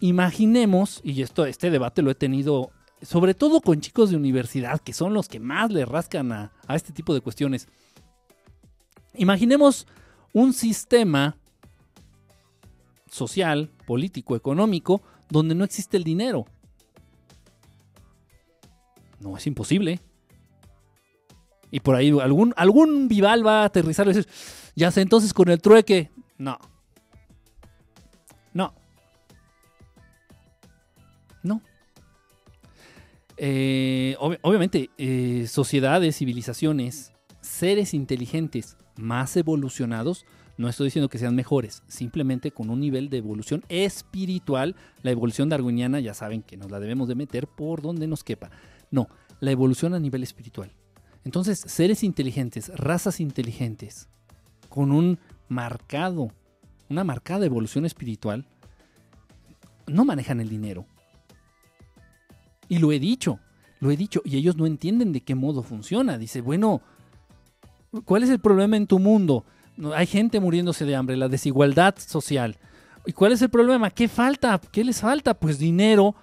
imaginemos, 0.00 1.00
y 1.02 1.22
esto, 1.22 1.46
este 1.46 1.70
debate 1.70 2.02
lo 2.02 2.10
he 2.10 2.14
tenido 2.14 2.70
sobre 3.02 3.34
todo 3.34 3.60
con 3.60 3.80
chicos 3.80 4.10
de 4.10 4.16
universidad, 4.16 4.80
que 4.80 4.92
son 4.92 5.12
los 5.12 5.28
que 5.28 5.38
más 5.38 5.70
le 5.70 5.84
rascan 5.84 6.32
a, 6.32 6.52
a 6.66 6.76
este 6.76 6.92
tipo 6.92 7.12
de 7.12 7.20
cuestiones. 7.20 7.68
Imaginemos 9.14 9.86
un 10.32 10.52
sistema 10.52 11.36
social, 13.10 13.70
político, 13.86 14.34
económico, 14.36 15.02
donde 15.28 15.54
no 15.54 15.64
existe 15.64 15.96
el 15.96 16.04
dinero. 16.04 16.46
No, 19.20 19.36
es 19.36 19.46
imposible. 19.46 20.00
Y 21.76 21.80
por 21.80 21.94
ahí 21.94 22.08
algún, 22.08 22.54
algún 22.56 23.06
Vival 23.06 23.46
va 23.46 23.60
a 23.60 23.64
aterrizar 23.66 24.06
y 24.06 24.14
decir, 24.14 24.26
ya 24.74 24.90
sé, 24.90 25.02
entonces 25.02 25.34
con 25.34 25.50
el 25.50 25.60
trueque. 25.60 26.10
No. 26.38 26.56
No. 28.54 28.72
No. 31.42 31.60
Eh, 33.36 34.16
obviamente, 34.18 34.88
eh, 34.96 35.46
sociedades, 35.48 36.16
civilizaciones, 36.16 37.12
seres 37.42 37.92
inteligentes 37.92 38.78
más 38.96 39.36
evolucionados, 39.36 40.24
no 40.56 40.70
estoy 40.70 40.86
diciendo 40.86 41.10
que 41.10 41.18
sean 41.18 41.34
mejores, 41.34 41.82
simplemente 41.88 42.52
con 42.52 42.70
un 42.70 42.80
nivel 42.80 43.10
de 43.10 43.18
evolución 43.18 43.62
espiritual. 43.68 44.76
La 45.02 45.10
evolución 45.10 45.50
darwiniana 45.50 46.00
ya 46.00 46.14
saben 46.14 46.40
que 46.40 46.56
nos 46.56 46.70
la 46.70 46.80
debemos 46.80 47.06
de 47.06 47.16
meter 47.16 47.46
por 47.46 47.82
donde 47.82 48.06
nos 48.06 48.24
quepa. 48.24 48.50
No, 48.90 49.08
la 49.40 49.50
evolución 49.50 49.92
a 49.92 50.00
nivel 50.00 50.22
espiritual. 50.22 50.72
Entonces, 51.26 51.58
seres 51.58 52.04
inteligentes, 52.04 52.70
razas 52.76 53.18
inteligentes, 53.18 54.08
con 54.68 54.92
un 54.92 55.18
marcado, 55.48 56.30
una 56.88 57.02
marcada 57.02 57.44
evolución 57.44 57.84
espiritual, 57.84 58.46
no 59.88 60.04
manejan 60.04 60.38
el 60.38 60.48
dinero. 60.48 60.86
Y 62.68 62.78
lo 62.78 62.92
he 62.92 63.00
dicho, 63.00 63.40
lo 63.80 63.90
he 63.90 63.96
dicho, 63.96 64.22
y 64.24 64.36
ellos 64.36 64.56
no 64.56 64.66
entienden 64.66 65.12
de 65.12 65.20
qué 65.20 65.34
modo 65.34 65.64
funciona. 65.64 66.16
Dice, 66.16 66.42
bueno, 66.42 66.80
¿cuál 68.04 68.22
es 68.22 68.30
el 68.30 68.38
problema 68.38 68.76
en 68.76 68.86
tu 68.86 69.00
mundo? 69.00 69.44
Hay 69.96 70.06
gente 70.06 70.38
muriéndose 70.38 70.84
de 70.84 70.94
hambre, 70.94 71.16
la 71.16 71.28
desigualdad 71.28 71.96
social. 71.98 72.56
¿Y 73.04 73.10
cuál 73.10 73.32
es 73.32 73.42
el 73.42 73.50
problema? 73.50 73.90
¿Qué 73.90 74.06
falta? 74.06 74.60
¿Qué 74.70 74.84
les 74.84 75.00
falta? 75.00 75.34
Pues 75.34 75.58
dinero. 75.58 76.14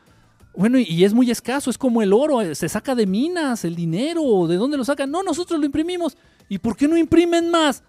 Bueno, 0.56 0.78
y 0.78 1.04
es 1.04 1.14
muy 1.14 1.32
escaso, 1.32 1.70
es 1.70 1.78
como 1.78 2.02
el 2.02 2.14
oro, 2.14 2.42
eh, 2.42 2.54
se 2.54 2.70
saca 2.70 2.94
de 2.94 3.08
minas 3.08 3.66
el 3.66 3.76
dinero, 3.76 4.48
¿de 4.48 4.56
dónde 4.56 4.78
lo 4.78 4.86
sacan? 4.86 5.10
No, 5.10 5.24
nosotros 5.24 5.60
lo 5.60 5.66
imprimimos. 5.66 6.16
¿Y 6.48 6.60
por 6.60 6.78
qué 6.78 6.88
no 6.88 6.96
imprimen 6.96 7.50
más? 7.50 7.84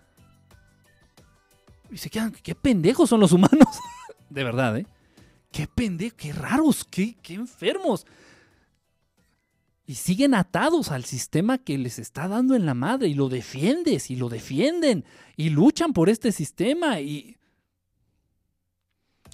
Y 1.91 1.99
se 1.99 2.09
quedan, 2.09 2.33
qué 2.33 2.55
pendejos 2.55 3.11
son 3.11 3.21
los 3.21 3.33
humanos. 3.33 3.69
de 4.31 4.45
verdad, 4.45 4.79
¿eh? 4.79 4.87
Qué 5.53 5.67
pendejos, 5.67 6.17
qué 6.17 6.33
raros, 6.33 6.87
qué, 6.91 7.17
qué 7.23 7.35
enfermos. 7.35 8.07
Y 9.87 9.97
siguen 9.97 10.35
atados 10.35 10.91
al 10.91 11.05
sistema 11.05 11.59
que 11.59 11.77
les 11.77 11.99
está 11.99 12.27
dando 12.27 12.55
en 12.55 12.65
la 12.65 12.73
madre 12.73 13.09
y 13.09 13.15
lo 13.15 13.29
defiendes 13.29 14.11
y 14.11 14.17
lo 14.17 14.31
defienden 14.31 15.05
y 15.37 15.51
luchan 15.51 15.93
por 15.93 16.09
este 16.09 16.33
sistema 16.33 17.01
y... 17.01 17.37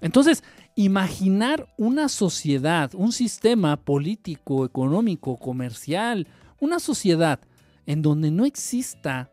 Entonces, 0.01 0.43
imaginar 0.85 1.73
una 1.77 2.09
sociedad, 2.09 2.91
un 2.95 3.13
sistema 3.13 3.77
político, 3.77 4.65
económico, 4.65 5.37
comercial, 5.37 6.27
una 6.59 6.79
sociedad 6.79 7.41
en 7.87 8.03
donde 8.03 8.31
no 8.31 8.45
exista 8.45 9.31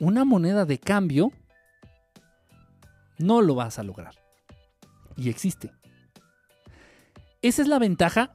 una 0.00 0.24
moneda 0.24 0.64
de 0.64 0.78
cambio, 0.78 1.32
no 3.18 3.42
lo 3.42 3.54
vas 3.54 3.78
a 3.78 3.82
lograr. 3.82 4.14
Y 5.16 5.28
existe. 5.28 5.72
Esa 7.42 7.62
es 7.62 7.68
la 7.68 7.78
ventaja 7.78 8.32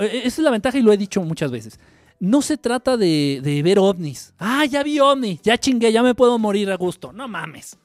e, 0.00 0.22
esa 0.24 0.40
es 0.40 0.44
la 0.44 0.50
ventaja 0.50 0.78
y 0.78 0.82
lo 0.82 0.92
he 0.92 0.96
dicho 0.96 1.22
muchas 1.22 1.50
veces. 1.50 1.78
No 2.20 2.42
se 2.42 2.56
trata 2.56 2.96
de, 2.96 3.60
ver 3.64 3.78
ovnis. 3.78 4.34
Ah, 4.38 4.64
ya 4.64 4.82
vi 4.82 4.98
ovni, 4.98 5.40
ya 5.42 5.56
chingué, 5.58 5.92
ya 5.92 6.02
me 6.02 6.14
puedo 6.14 6.38
morir 6.38 6.70
a 6.70 6.76
gusto. 6.76 7.12
No 7.12 7.28
mames. 7.28 7.78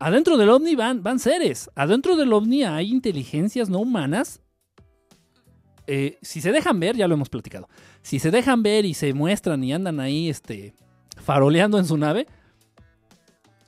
Adentro 0.00 0.38
del 0.38 0.48
ovni 0.48 0.74
van, 0.74 1.02
van 1.02 1.18
seres. 1.18 1.70
Adentro 1.74 2.16
del 2.16 2.32
ovni 2.32 2.64
hay 2.64 2.90
inteligencias 2.90 3.68
no 3.68 3.80
humanas. 3.80 4.40
Eh, 5.86 6.18
si 6.22 6.40
se 6.40 6.52
dejan 6.52 6.80
ver, 6.80 6.96
ya 6.96 7.06
lo 7.06 7.14
hemos 7.14 7.28
platicado. 7.28 7.68
Si 8.00 8.18
se 8.18 8.30
dejan 8.30 8.62
ver 8.62 8.86
y 8.86 8.94
se 8.94 9.12
muestran 9.12 9.62
y 9.62 9.74
andan 9.74 10.00
ahí 10.00 10.30
este, 10.30 10.74
faroleando 11.16 11.78
en 11.78 11.84
su 11.84 11.98
nave, 11.98 12.26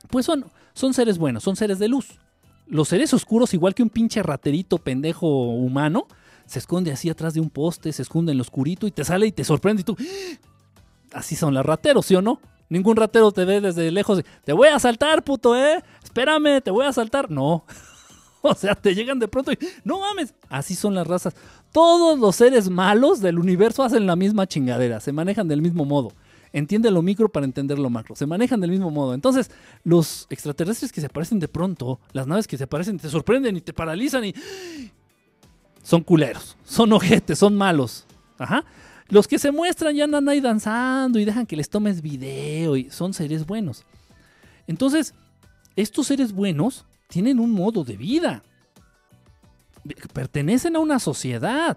pues 0.08 0.24
son, 0.24 0.46
son 0.72 0.94
seres 0.94 1.18
buenos, 1.18 1.42
son 1.42 1.54
seres 1.54 1.78
de 1.78 1.88
luz. 1.88 2.18
Los 2.66 2.88
seres 2.88 3.12
oscuros, 3.12 3.52
igual 3.52 3.74
que 3.74 3.82
un 3.82 3.90
pinche 3.90 4.22
raterito 4.22 4.78
pendejo 4.78 5.28
humano, 5.28 6.06
se 6.46 6.60
esconde 6.60 6.92
así 6.92 7.10
atrás 7.10 7.34
de 7.34 7.40
un 7.40 7.50
poste, 7.50 7.92
se 7.92 8.00
esconde 8.00 8.32
en 8.32 8.38
lo 8.38 8.42
oscurito 8.42 8.86
y 8.86 8.90
te 8.90 9.04
sale 9.04 9.26
y 9.26 9.32
te 9.32 9.44
sorprende 9.44 9.82
y 9.82 9.84
tú... 9.84 9.96
¡Ah! 10.00 10.48
Así 11.12 11.36
son 11.36 11.52
los 11.52 11.66
rateros, 11.66 12.06
¿sí 12.06 12.14
o 12.14 12.22
no? 12.22 12.40
Ningún 12.72 12.96
ratero 12.96 13.30
te 13.32 13.44
ve 13.44 13.60
desde 13.60 13.90
lejos. 13.90 14.22
Te 14.44 14.54
voy 14.54 14.68
a 14.68 14.78
saltar, 14.78 15.22
puto, 15.22 15.54
¿eh? 15.54 15.82
Espérame, 16.02 16.62
te 16.62 16.70
voy 16.70 16.86
a 16.86 16.92
saltar. 16.94 17.30
No. 17.30 17.66
o 18.40 18.54
sea, 18.54 18.74
te 18.74 18.94
llegan 18.94 19.18
de 19.18 19.28
pronto 19.28 19.52
y... 19.52 19.58
No 19.84 20.00
mames. 20.00 20.32
Así 20.48 20.74
son 20.74 20.94
las 20.94 21.06
razas. 21.06 21.34
Todos 21.70 22.18
los 22.18 22.34
seres 22.34 22.70
malos 22.70 23.20
del 23.20 23.38
universo 23.38 23.82
hacen 23.82 24.06
la 24.06 24.16
misma 24.16 24.46
chingadera. 24.46 25.00
Se 25.00 25.12
manejan 25.12 25.48
del 25.48 25.60
mismo 25.60 25.84
modo. 25.84 26.12
Entiende 26.54 26.90
lo 26.90 27.02
micro 27.02 27.28
para 27.28 27.44
entender 27.44 27.78
lo 27.78 27.90
macro. 27.90 28.16
Se 28.16 28.24
manejan 28.24 28.58
del 28.58 28.70
mismo 28.70 28.90
modo. 28.90 29.12
Entonces, 29.12 29.50
los 29.84 30.26
extraterrestres 30.30 30.92
que 30.92 31.02
se 31.02 31.08
aparecen 31.08 31.40
de 31.40 31.48
pronto, 31.48 32.00
las 32.14 32.26
naves 32.26 32.46
que 32.46 32.56
se 32.56 32.64
aparecen, 32.64 32.98
te 32.98 33.10
sorprenden 33.10 33.54
y 33.54 33.60
te 33.60 33.74
paralizan 33.74 34.24
y 34.24 34.34
son 35.82 36.02
culeros, 36.02 36.56
son 36.64 36.90
ojetes, 36.94 37.38
son 37.38 37.54
malos. 37.54 38.06
Ajá. 38.38 38.64
Los 39.12 39.28
que 39.28 39.38
se 39.38 39.52
muestran 39.52 39.94
ya 39.94 40.04
andan 40.04 40.28
ahí 40.28 40.40
danzando 40.40 41.18
y 41.18 41.24
dejan 41.24 41.44
que 41.44 41.54
les 41.54 41.68
tomes 41.68 42.00
video 42.00 42.76
y 42.76 42.90
son 42.90 43.12
seres 43.12 43.46
buenos. 43.46 43.84
Entonces, 44.66 45.14
estos 45.76 46.06
seres 46.06 46.32
buenos 46.32 46.86
tienen 47.08 47.38
un 47.38 47.50
modo 47.50 47.84
de 47.84 47.96
vida. 47.96 48.42
Pertenecen 50.14 50.76
a 50.76 50.78
una 50.78 50.98
sociedad. 50.98 51.76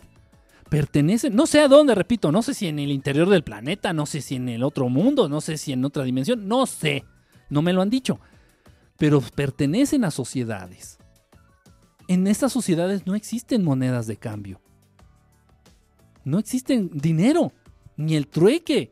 Pertenecen, 0.70 1.36
no 1.36 1.46
sé 1.46 1.60
a 1.60 1.68
dónde, 1.68 1.94
repito, 1.94 2.32
no 2.32 2.42
sé 2.42 2.54
si 2.54 2.68
en 2.68 2.80
el 2.80 2.90
interior 2.90 3.30
del 3.30 3.44
planeta, 3.44 3.92
no 3.92 4.06
sé 4.06 4.22
si 4.22 4.36
en 4.36 4.48
el 4.48 4.64
otro 4.64 4.88
mundo, 4.88 5.28
no 5.28 5.42
sé 5.42 5.58
si 5.58 5.74
en 5.74 5.84
otra 5.84 6.06
dimensión, 6.06 6.48
no 6.48 6.66
sé. 6.66 7.04
No 7.50 7.62
me 7.62 7.74
lo 7.74 7.82
han 7.82 7.90
dicho. 7.90 8.20
Pero 8.98 9.22
pertenecen 9.22 10.06
a 10.06 10.12
sociedades 10.12 10.98
en 12.08 12.28
estas 12.28 12.54
sociedades 12.54 13.06
no 13.06 13.16
existen 13.16 13.64
monedas 13.64 14.08
de 14.08 14.18
cambio. 14.18 14.60
No 16.26 16.40
existen 16.40 16.90
dinero, 16.94 17.54
ni 17.96 18.16
el 18.16 18.28
trueque. 18.28 18.92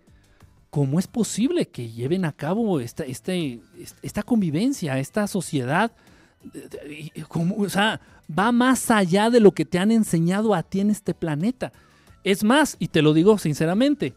¿Cómo 0.70 0.98
es 0.98 1.08
posible 1.08 1.68
que 1.68 1.92
lleven 1.92 2.26
a 2.26 2.32
cabo 2.32 2.80
esta, 2.80 3.04
este, 3.04 3.60
esta 4.02 4.24
convivencia, 4.24 4.98
esta 4.98 5.28
sociedad? 5.28 5.92
o 7.30 7.70
sea, 7.70 8.02
va 8.28 8.52
más 8.52 8.92
allá 8.92 9.30
de 9.30 9.40
lo 9.40 9.52
que 9.52 9.66
te 9.66 9.80
han 9.80 9.92
enseñado 9.92 10.54
a 10.54 10.64
ti 10.64 10.80
en 10.80 10.90
este 10.90 11.14
planeta. 11.14 11.72
Es 12.24 12.44
más, 12.44 12.76
y 12.80 12.88
te 12.88 13.02
lo 13.02 13.14
digo 13.14 13.38
sinceramente, 13.38 14.14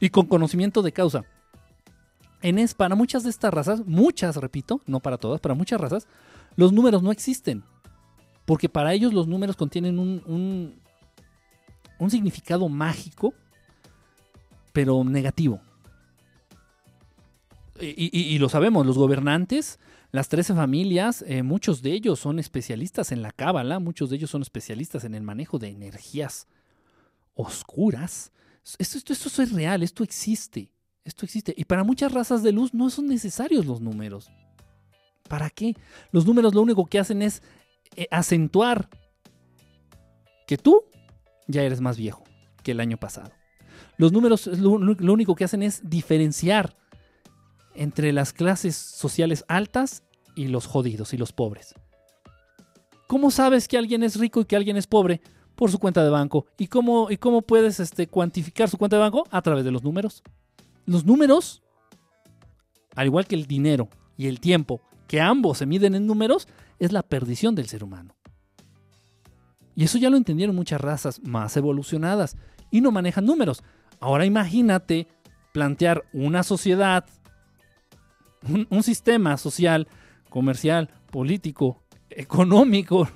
y 0.00 0.10
con 0.10 0.26
conocimiento 0.26 0.82
de 0.82 0.92
causa, 0.92 1.24
en 2.42 2.58
es, 2.58 2.74
para 2.74 2.94
muchas 2.94 3.24
de 3.24 3.30
estas 3.30 3.52
razas, 3.52 3.86
muchas, 3.86 4.36
repito, 4.36 4.80
no 4.86 5.00
para 5.00 5.18
todas, 5.18 5.40
para 5.40 5.54
muchas 5.54 5.80
razas, 5.80 6.06
los 6.56 6.72
números 6.72 7.02
no 7.02 7.12
existen. 7.12 7.64
Porque 8.44 8.68
para 8.68 8.94
ellos 8.94 9.12
los 9.12 9.26
números 9.26 9.56
contienen 9.56 9.98
un, 9.98 10.22
un, 10.26 10.74
significado 12.10 12.68
mágico, 12.68 13.34
pero 14.72 15.02
negativo. 15.04 15.60
Y, 17.78 18.38
lo 18.38 18.48
sabemos, 18.48 18.86
los 18.86 18.96
gobernantes, 18.96 19.78
las 20.10 20.28
13 20.28 20.54
familias, 20.54 21.22
eh, 21.26 21.42
muchos 21.42 21.82
de 21.82 21.92
ellos 21.92 22.18
son 22.18 22.38
especialistas 22.38 23.12
en 23.12 23.20
la 23.20 23.32
cábala, 23.32 23.78
muchos 23.80 24.08
de 24.08 24.16
ellos 24.16 24.30
son 24.30 24.40
especialistas 24.40 25.04
en 25.04 25.14
el 25.14 25.22
manejo 25.22 25.58
de 25.58 25.68
energías 25.68 26.46
oscuras. 27.34 28.32
Esto, 28.78 28.96
esto, 28.98 29.12
esto 29.12 29.42
es 29.42 29.52
real, 29.52 29.82
esto 29.82 30.02
existe, 30.02 30.70
esto 31.04 31.26
existe. 31.26 31.54
Y 31.56 31.64
para 31.66 31.84
muchas 31.84 32.12
razas 32.12 32.42
de 32.42 32.52
luz 32.52 32.72
no 32.72 32.88
son 32.88 33.08
necesarios 33.08 33.66
los 33.66 33.82
números. 33.82 34.30
¿Para 35.28 35.50
qué? 35.50 35.74
Los 36.12 36.24
números 36.24 36.54
lo 36.54 36.62
único 36.62 36.86
que 36.86 36.98
hacen 36.98 37.20
es 37.20 37.42
eh, 37.94 38.06
acentuar 38.10 38.88
que 40.46 40.56
tú 40.56 40.84
ya 41.48 41.62
eres 41.62 41.80
más 41.80 41.96
viejo 41.96 42.24
que 42.62 42.72
el 42.72 42.80
año 42.80 42.96
pasado. 42.96 43.30
Los 43.96 44.12
números 44.12 44.46
lo, 44.46 44.72
único 45.12 45.34
que 45.34 45.44
hacen 45.44 45.62
es 45.62 45.88
diferenciar 45.88 46.76
entre 47.74 48.12
las 48.12 48.32
clases 48.32 48.76
sociales 48.76 49.44
altas 49.48 50.02
y 50.34 50.48
los 50.48 50.66
jodidos 50.66 51.14
y 51.14 51.16
los 51.16 51.32
pobres. 51.32 51.74
¿Cómo 53.06 53.30
sabes 53.30 53.68
que 53.68 53.78
alguien 53.78 54.02
es 54.02 54.16
rico 54.16 54.40
y 54.40 54.44
que 54.44 54.56
alguien 54.56 54.76
es 54.76 54.86
pobre? 54.86 55.20
Por 55.54 55.70
su 55.70 55.78
cuenta 55.78 56.04
de 56.04 56.10
banco. 56.10 56.46
¿Y 56.58 56.66
cómo, 56.66 57.10
y 57.10 57.16
cómo 57.16 57.40
puedes 57.40 57.80
este, 57.80 58.08
cuantificar 58.08 58.68
su 58.68 58.76
cuenta 58.76 58.96
de 58.96 59.02
banco? 59.02 59.26
A 59.30 59.40
través 59.40 59.64
de 59.64 59.70
los 59.70 59.82
números. 59.82 60.22
Los 60.84 61.04
números, 61.06 61.62
al 62.94 63.06
igual 63.06 63.26
que 63.26 63.36
el 63.36 63.46
dinero 63.46 63.88
y 64.18 64.26
el 64.26 64.40
tiempo, 64.40 64.82
que 65.08 65.20
ambos 65.20 65.58
se 65.58 65.66
miden 65.66 65.94
en 65.94 66.06
números, 66.06 66.48
es 66.78 66.92
la 66.92 67.02
perdición 67.02 67.54
del 67.54 67.68
ser 67.68 67.84
humano. 67.84 68.15
Y 69.76 69.84
eso 69.84 69.98
ya 69.98 70.10
lo 70.10 70.16
entendieron 70.16 70.56
muchas 70.56 70.80
razas 70.80 71.20
más 71.22 71.56
evolucionadas 71.56 72.36
y 72.70 72.80
no 72.80 72.90
manejan 72.90 73.26
números. 73.26 73.62
Ahora 74.00 74.24
imagínate 74.24 75.06
plantear 75.52 76.04
una 76.12 76.42
sociedad 76.42 77.04
un, 78.48 78.82
sistema 78.82 79.36
social, 79.36 79.88
comercial, 80.28 80.90
político, 81.10 81.82
económico, 82.10 83.08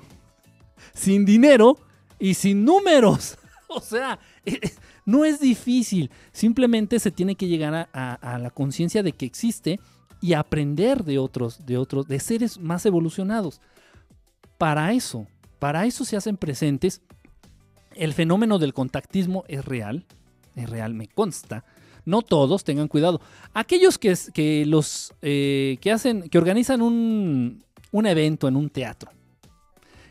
sin 0.93 1.25
dinero 1.25 1.77
y 2.19 2.33
sin 2.33 2.65
números. 2.65 3.37
O 3.73 3.79
sea, 3.79 4.19
eh, 4.45 4.59
eh, 4.61 4.73
no 5.05 5.23
es 5.23 5.39
difícil. 5.39 6.11
Simplemente 6.33 6.99
se 6.99 7.09
tiene 7.09 7.35
que 7.35 7.47
llegar 7.47 7.87
a, 7.93 8.37
la 8.37 8.49
conciencia 8.49 9.01
de 9.01 9.13
que 9.13 9.25
existe 9.25 9.79
y 10.19 10.33
aprender 10.33 11.05
de 11.05 11.19
otros, 11.19 11.65
de 11.65 11.77
otros, 11.77 12.05
de 12.09 12.19
seres 12.19 12.59
más 12.59 12.85
evolucionados. 12.85 13.61
Para 14.57 14.91
eso, 14.91 15.25
para 15.61 15.85
eso 15.85 16.05
se 16.05 16.17
hacen 16.17 16.37
presentes. 16.37 17.01
El 17.93 18.13
fenómeno 18.13 18.57
del 18.57 18.73
contactismo 18.73 19.43
es 19.47 19.63
real, 19.63 20.07
es 20.55 20.67
real, 20.67 20.95
me 20.95 21.07
consta. 21.07 21.63
No 22.03 22.23
todos, 22.23 22.63
tengan 22.63 22.87
cuidado. 22.87 23.21
Aquellos 23.53 23.99
que, 23.99 24.65
los 24.65 25.13
eh, 25.21 25.77
que 25.79 25.91
hacen, 25.91 26.29
que 26.29 26.39
organizan 26.39 26.81
un, 26.81 27.63
un 27.91 28.05
evento 28.07 28.47
en 28.47 28.55
un 28.55 28.71
teatro 28.71 29.11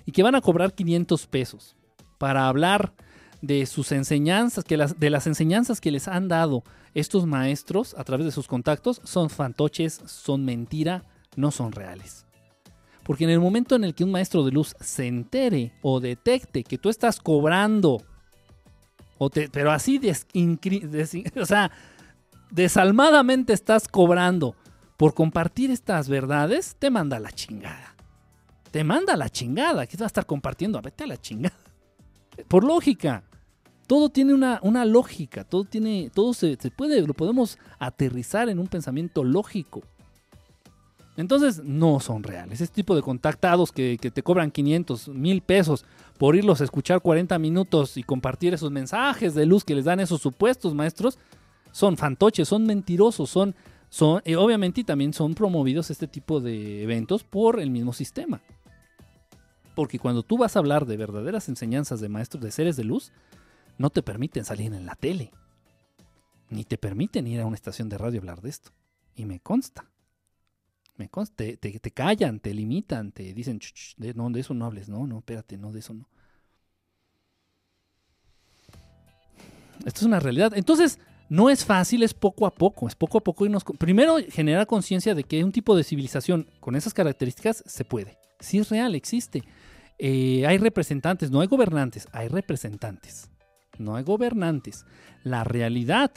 y 0.07 0.13
que 0.13 0.23
van 0.23 0.37
a 0.37 0.41
cobrar 0.41 0.73
500 0.73 1.27
pesos 1.27 1.75
para 2.17 2.47
hablar 2.47 2.93
de 3.43 3.67
sus 3.67 3.91
enseñanzas, 3.91 4.63
que 4.63 4.77
las, 4.77 5.01
de 5.01 5.11
las 5.11 5.27
enseñanzas 5.27 5.81
que 5.81 5.91
les 5.91 6.07
han 6.07 6.29
dado 6.29 6.63
estos 6.95 7.27
maestros 7.27 7.97
a 7.99 8.05
través 8.05 8.25
de 8.25 8.31
sus 8.31 8.47
contactos, 8.47 9.01
son 9.03 9.31
fantoches, 9.31 10.01
son 10.07 10.45
mentira, 10.45 11.03
no 11.35 11.51
son 11.51 11.73
reales. 11.73 12.25
Porque 13.11 13.25
en 13.25 13.31
el 13.31 13.41
momento 13.41 13.75
en 13.75 13.83
el 13.83 13.93
que 13.93 14.05
un 14.05 14.13
maestro 14.13 14.45
de 14.45 14.53
luz 14.53 14.77
se 14.79 15.09
entere 15.09 15.73
o 15.83 15.99
detecte 15.99 16.63
que 16.63 16.79
tú 16.79 16.89
estás 16.89 17.19
cobrando, 17.19 18.01
o 19.19 19.29
pero 19.51 19.73
así, 19.73 19.99
desalmadamente 22.53 23.53
estás 23.53 23.89
cobrando 23.89 24.55
por 24.97 25.15
compartir 25.15 25.73
estas 25.73 26.09
verdades, 26.09 26.77
te 26.79 26.89
manda 26.89 27.19
la 27.19 27.33
chingada. 27.33 27.97
Te 28.71 28.85
manda 28.85 29.17
la 29.17 29.29
chingada. 29.29 29.89
¿Qué 29.89 29.97
va 29.97 30.05
a 30.05 30.07
estar 30.07 30.25
compartiendo? 30.25 30.81
Vete 30.81 31.03
a 31.03 31.09
la 31.09 31.21
chingada. 31.21 31.59
Por 32.47 32.63
lógica. 32.63 33.25
Todo 33.89 34.11
tiene 34.11 34.35
una, 34.35 34.85
lógica. 34.85 35.43
Todo 35.43 35.65
tiene. 35.65 36.13
Todo 36.15 36.33
se, 36.33 36.57
puede. 36.77 37.05
Lo 37.05 37.15
podemos 37.15 37.59
aterrizar 37.81 38.49
en 38.49 38.61
un 38.61 38.69
pensamiento 38.69 39.25
lógico. 39.25 39.83
Entonces, 41.21 41.63
no 41.65 42.01
son 42.01 42.23
reales. 42.23 42.61
Este 42.61 42.75
tipo 42.75 42.97
de 42.97 43.03
contactados 43.03 43.73
que, 43.73 43.99
te 43.99 44.23
cobran 44.23 44.51
500, 44.51 45.09
mil 45.09 45.43
pesos 45.43 45.85
por 46.19 46.37
irlos 46.37 46.61
a 46.61 46.65
escuchar 46.65 47.01
40 47.01 47.39
minutos 47.39 47.97
y 47.97 48.03
compartir 48.03 48.55
esos 48.55 48.71
mensajes 48.71 49.35
de 49.35 49.47
luz 49.47 49.65
que 49.65 49.75
les 49.75 49.85
dan 49.85 50.01
esos 50.01 50.21
supuestos 50.21 50.75
maestros, 50.75 51.19
son 51.73 51.97
fantoches, 51.97 52.49
son 52.49 52.67
mentirosos, 52.67 53.31
son 53.31 53.55
son, 53.91 54.23
eh, 54.25 54.37
obviamente 54.37 54.85
también 54.85 55.13
son 55.13 55.35
promovidos 55.35 55.91
este 55.91 56.07
tipo 56.07 56.41
de 56.41 56.85
eventos 56.85 57.25
por 57.25 57.61
el 57.61 57.71
mismo 57.71 57.93
sistema. 57.93 58.41
Porque 59.75 59.99
cuando 59.99 60.23
tú 60.23 60.39
vas 60.39 60.55
a 60.55 60.61
hablar 60.61 60.87
de 60.87 60.97
verdaderas 60.97 61.49
enseñanzas 61.49 62.01
de 62.01 62.09
maestros 62.09 62.43
de 62.43 62.53
seres 62.53 62.77
de 62.77 62.85
luz, 62.85 63.13
no 63.79 63.91
te 63.91 64.03
permiten 64.03 64.45
salir 64.45 64.73
en 64.73 64.87
la 64.87 64.95
tele. 64.95 65.33
Ni 66.51 66.65
te 66.65 66.79
permiten 66.79 67.27
ir 67.27 67.41
a 67.41 67.47
una 67.47 67.57
estación 67.57 67.89
de 67.89 67.99
radio 67.99 68.21
a 68.21 68.23
hablar 68.23 68.41
de 68.43 68.51
esto. 68.51 68.71
Y 69.17 69.25
me 69.25 69.41
consta. 69.41 69.90
Consta. 71.09 71.37
Te, 71.37 71.57
te, 71.57 71.91
callan, 71.91 72.41
te 72.41 72.53
limitan, 72.55 73.13
te 73.13 73.33
dicen, 73.33 73.61
no, 74.15 74.31
de 74.31 74.41
eso 74.41 74.55
no 74.55 74.67
hables. 74.67 74.89
No, 74.89 75.07
no, 75.07 75.19
espérate, 75.19 75.57
no, 75.57 75.73
de 75.73 75.81
eso 75.81 75.95
no. 75.95 76.09
Esto 79.85 80.01
es 80.01 80.03
una 80.03 80.21
realidad. 80.21 80.53
Entonces, 80.55 80.99
no 81.29 81.49
es 81.49 81.65
fácil, 81.65 82.03
es 82.03 82.13
poco 82.13 82.47
a 82.47 82.55
poco, 82.55 82.89
es 82.89 82.95
poco 82.95 83.19
a 83.19 83.21
poco 83.23 83.45
irnos... 83.45 83.65
Primero, 83.79 84.17
generar 84.29 84.67
conciencia 84.67 85.15
de 85.15 85.25
que 85.25 85.45
un 85.45 85.53
tipo 85.53 85.77
de 85.77 85.85
civilización 85.85 86.47
con 86.61 86.77
esas 86.77 86.93
características 86.93 87.63
se 87.67 87.85
puede. 87.85 88.19
Sí 88.41 88.59
es 88.59 88.69
real, 88.69 88.95
existe. 88.95 89.43
Eh, 89.99 90.45
hay 90.47 90.59
representantes, 90.59 91.31
no 91.31 91.41
hay 91.41 91.47
gobernantes, 91.47 92.09
hay 92.13 92.29
representantes. 92.29 93.31
No 93.79 93.97
hay 93.97 94.03
gobernantes. 94.03 94.85
La 95.23 95.45
realidad 95.45 96.11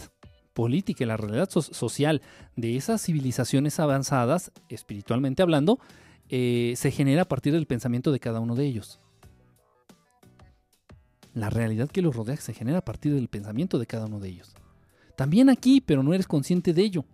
política 0.54 1.04
y 1.04 1.08
la 1.08 1.18
realidad 1.18 1.50
social 1.50 2.22
de 2.56 2.76
esas 2.76 3.02
civilizaciones 3.02 3.80
avanzadas, 3.80 4.52
espiritualmente 4.70 5.42
hablando, 5.42 5.80
eh, 6.30 6.74
se 6.78 6.92
genera 6.92 7.24
a 7.24 7.28
partir 7.28 7.54
del 7.54 7.68
pensamiento 7.68 8.12
de 8.12 8.20
cada 8.20 8.40
uno 8.40 8.56
de 8.56 8.66
ellos. 8.66 9.00
La 11.34 11.50
realidad 11.50 11.90
que 11.90 12.02
los 12.02 12.16
rodea 12.16 12.38
se 12.38 12.54
genera 12.54 12.80
a 12.80 12.86
partir 12.86 13.14
del 13.14 13.28
pensamiento 13.28 13.80
de 13.80 13.88
cada 13.88 14.06
uno 14.06 14.20
de 14.20 14.30
ellos. 14.30 14.54
También 15.16 15.50
aquí, 15.50 15.82
pero 15.82 16.04
no 16.04 16.14
eres 16.14 16.28
consciente 16.28 16.74
de 16.74 16.82
ello. 16.84 17.06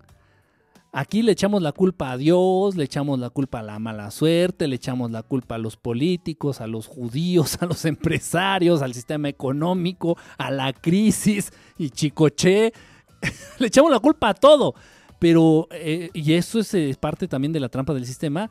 Aquí 0.92 1.22
le 1.22 1.34
echamos 1.34 1.62
la 1.62 1.72
culpa 1.72 2.12
a 2.12 2.18
Dios, 2.18 2.76
le 2.76 2.84
echamos 2.86 3.20
la 3.20 3.30
culpa 3.30 3.60
a 3.60 3.64
la 3.64 3.78
mala 3.78 4.10
suerte, 4.10 4.68
le 4.68 4.78
echamos 4.78 5.12
la 5.12 5.22
culpa 5.22 5.56
a 5.56 5.60
los 5.60 5.78
políticos, 5.78 6.62
a 6.62 6.68
los 6.68 6.88
judíos, 6.88 7.62
a 7.62 7.68
los 7.68 7.86
empresarios, 7.86 8.82
al 8.82 8.96
sistema 8.96 9.30
económico, 9.30 10.18
a 10.38 10.50
la 10.50 10.74
crisis 10.74 11.52
y 11.78 11.92
chicoche. 11.92 12.74
le 13.60 13.68
echamos 13.68 13.92
la 13.92 14.00
culpa 14.00 14.30
a 14.30 14.34
todo. 14.34 14.74
Pero, 15.20 15.68
eh, 15.72 16.10
y 16.14 16.34
eso 16.34 16.60
es 16.60 16.74
eh, 16.74 16.96
parte 17.00 17.28
también 17.28 17.52
de 17.52 17.60
la 17.60 17.70
trampa 17.70 17.94
del 17.94 18.06
sistema, 18.06 18.50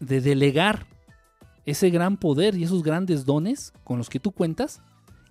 de 0.00 0.20
delegar 0.20 0.86
ese 1.64 1.90
gran 1.90 2.16
poder 2.16 2.56
y 2.56 2.64
esos 2.64 2.82
grandes 2.82 3.24
dones 3.24 3.72
con 3.84 3.98
los 3.98 4.08
que 4.08 4.18
tú 4.18 4.32
cuentas 4.32 4.80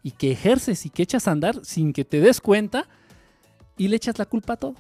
y 0.04 0.12
que 0.12 0.32
ejerces 0.32 0.86
y 0.86 0.90
que 0.90 1.04
echas 1.04 1.28
a 1.28 1.32
andar 1.32 1.66
sin 1.66 1.92
que 1.94 2.06
te 2.06 2.22
des 2.22 2.40
cuenta 2.40 2.88
y 3.76 3.88
le 3.88 3.98
echas 3.98 4.18
la 4.18 4.26
culpa 4.26 4.54
a 4.54 4.58
todo. 4.58 4.76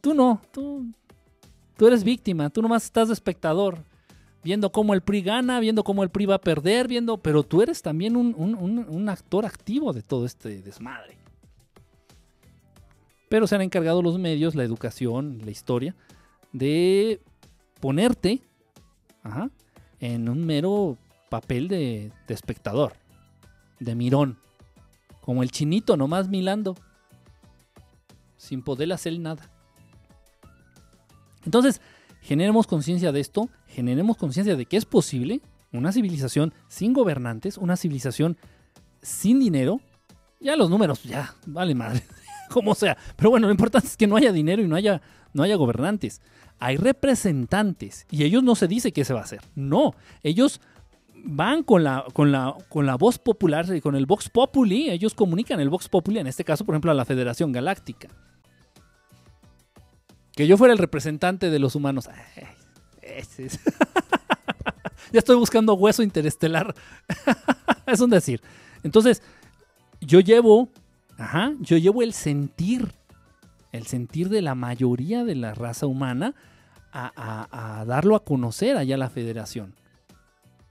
Tú 0.00 0.14
no, 0.14 0.40
tú, 0.52 0.86
tú 1.76 1.86
eres 1.86 2.04
víctima, 2.04 2.50
tú 2.50 2.62
nomás 2.62 2.84
estás 2.84 3.10
espectador, 3.10 3.84
viendo 4.42 4.72
cómo 4.72 4.94
el 4.94 5.02
PRI 5.02 5.22
gana, 5.22 5.60
viendo 5.60 5.84
cómo 5.84 6.02
el 6.02 6.10
PRI 6.10 6.26
va 6.26 6.36
a 6.36 6.40
perder, 6.40 6.88
viendo, 6.88 7.18
pero 7.18 7.42
tú 7.42 7.62
eres 7.62 7.82
también 7.82 8.16
un, 8.16 9.08
actor 9.08 9.44
activo 9.44 9.92
de 9.92 10.02
todo 10.02 10.24
este 10.24 10.62
desmadre. 10.62 11.18
Pero 13.30 13.46
se 13.46 13.54
han 13.54 13.62
encargado 13.62 14.02
los 14.02 14.18
medios, 14.18 14.54
la 14.54 14.64
educación, 14.64 15.38
la 15.44 15.52
historia, 15.52 15.94
de 16.52 17.22
ponerte 17.80 18.42
en 20.00 20.28
un 20.28 20.44
mero 20.44 20.98
papel 21.30 21.68
de, 21.68 22.12
de 22.26 22.34
espectador, 22.34 22.92
de 23.78 23.94
mirón, 23.94 24.36
como 25.20 25.44
el 25.44 25.52
chinito 25.52 25.96
nomás 25.96 26.28
milando 26.28 26.74
sin 28.36 28.62
poder 28.62 28.92
hacer 28.92 29.16
nada. 29.20 29.48
Entonces, 31.44 31.80
generemos 32.20 32.66
conciencia 32.66 33.12
de 33.12 33.20
esto, 33.20 33.48
generemos 33.68 34.16
conciencia 34.16 34.56
de 34.56 34.66
que 34.66 34.76
es 34.76 34.84
posible 34.84 35.40
una 35.72 35.92
civilización 35.92 36.52
sin 36.66 36.92
gobernantes, 36.92 37.58
una 37.58 37.76
civilización 37.76 38.36
sin 39.02 39.38
dinero. 39.38 39.80
Ya 40.40 40.56
los 40.56 40.68
números, 40.68 41.04
ya, 41.04 41.34
vale 41.46 41.76
madre, 41.76 42.02
como 42.52 42.74
sea. 42.74 42.96
Pero 43.16 43.30
bueno, 43.30 43.46
lo 43.46 43.52
importante 43.52 43.88
es 43.88 43.96
que 43.96 44.06
no 44.06 44.16
haya 44.16 44.32
dinero 44.32 44.62
y 44.62 44.68
no 44.68 44.76
haya, 44.76 45.00
no 45.32 45.42
haya 45.42 45.56
gobernantes. 45.56 46.20
Hay 46.58 46.76
representantes 46.76 48.06
y 48.10 48.24
ellos 48.24 48.42
no 48.42 48.54
se 48.54 48.68
dice 48.68 48.92
qué 48.92 49.04
se 49.04 49.14
va 49.14 49.20
a 49.20 49.24
hacer. 49.24 49.40
No, 49.54 49.94
ellos 50.22 50.60
van 51.24 51.62
con 51.62 51.84
la, 51.84 52.04
con 52.12 52.32
la, 52.32 52.56
con 52.68 52.86
la 52.86 52.96
voz 52.96 53.18
popular 53.18 53.66
y 53.74 53.80
con 53.80 53.94
el 53.94 54.06
Vox 54.06 54.28
Populi. 54.28 54.90
Ellos 54.90 55.14
comunican 55.14 55.60
el 55.60 55.70
Vox 55.70 55.88
Populi, 55.88 56.18
en 56.18 56.26
este 56.26 56.44
caso, 56.44 56.64
por 56.64 56.74
ejemplo, 56.74 56.90
a 56.90 56.94
la 56.94 57.04
Federación 57.04 57.52
Galáctica. 57.52 58.08
Que 60.32 60.46
yo 60.46 60.56
fuera 60.56 60.72
el 60.72 60.78
representante 60.78 61.50
de 61.50 61.58
los 61.58 61.74
humanos. 61.74 62.08
ya 65.12 65.18
estoy 65.18 65.36
buscando 65.36 65.74
hueso 65.74 66.02
interestelar. 66.02 66.74
es 67.86 68.00
un 68.00 68.10
decir. 68.10 68.40
Entonces, 68.82 69.22
yo 70.00 70.20
llevo, 70.20 70.70
ajá, 71.20 71.52
yo 71.60 71.76
llevo 71.76 72.02
el 72.02 72.12
sentir, 72.12 72.92
el 73.72 73.86
sentir 73.86 74.30
de 74.30 74.42
la 74.42 74.54
mayoría 74.54 75.24
de 75.24 75.34
la 75.34 75.54
raza 75.54 75.86
humana 75.86 76.34
a, 76.92 77.84
darlo 77.86 78.16
a 78.16 78.24
conocer 78.24 78.76
allá 78.76 78.94
a 78.94 78.98
la 78.98 79.10
federación. 79.10 79.74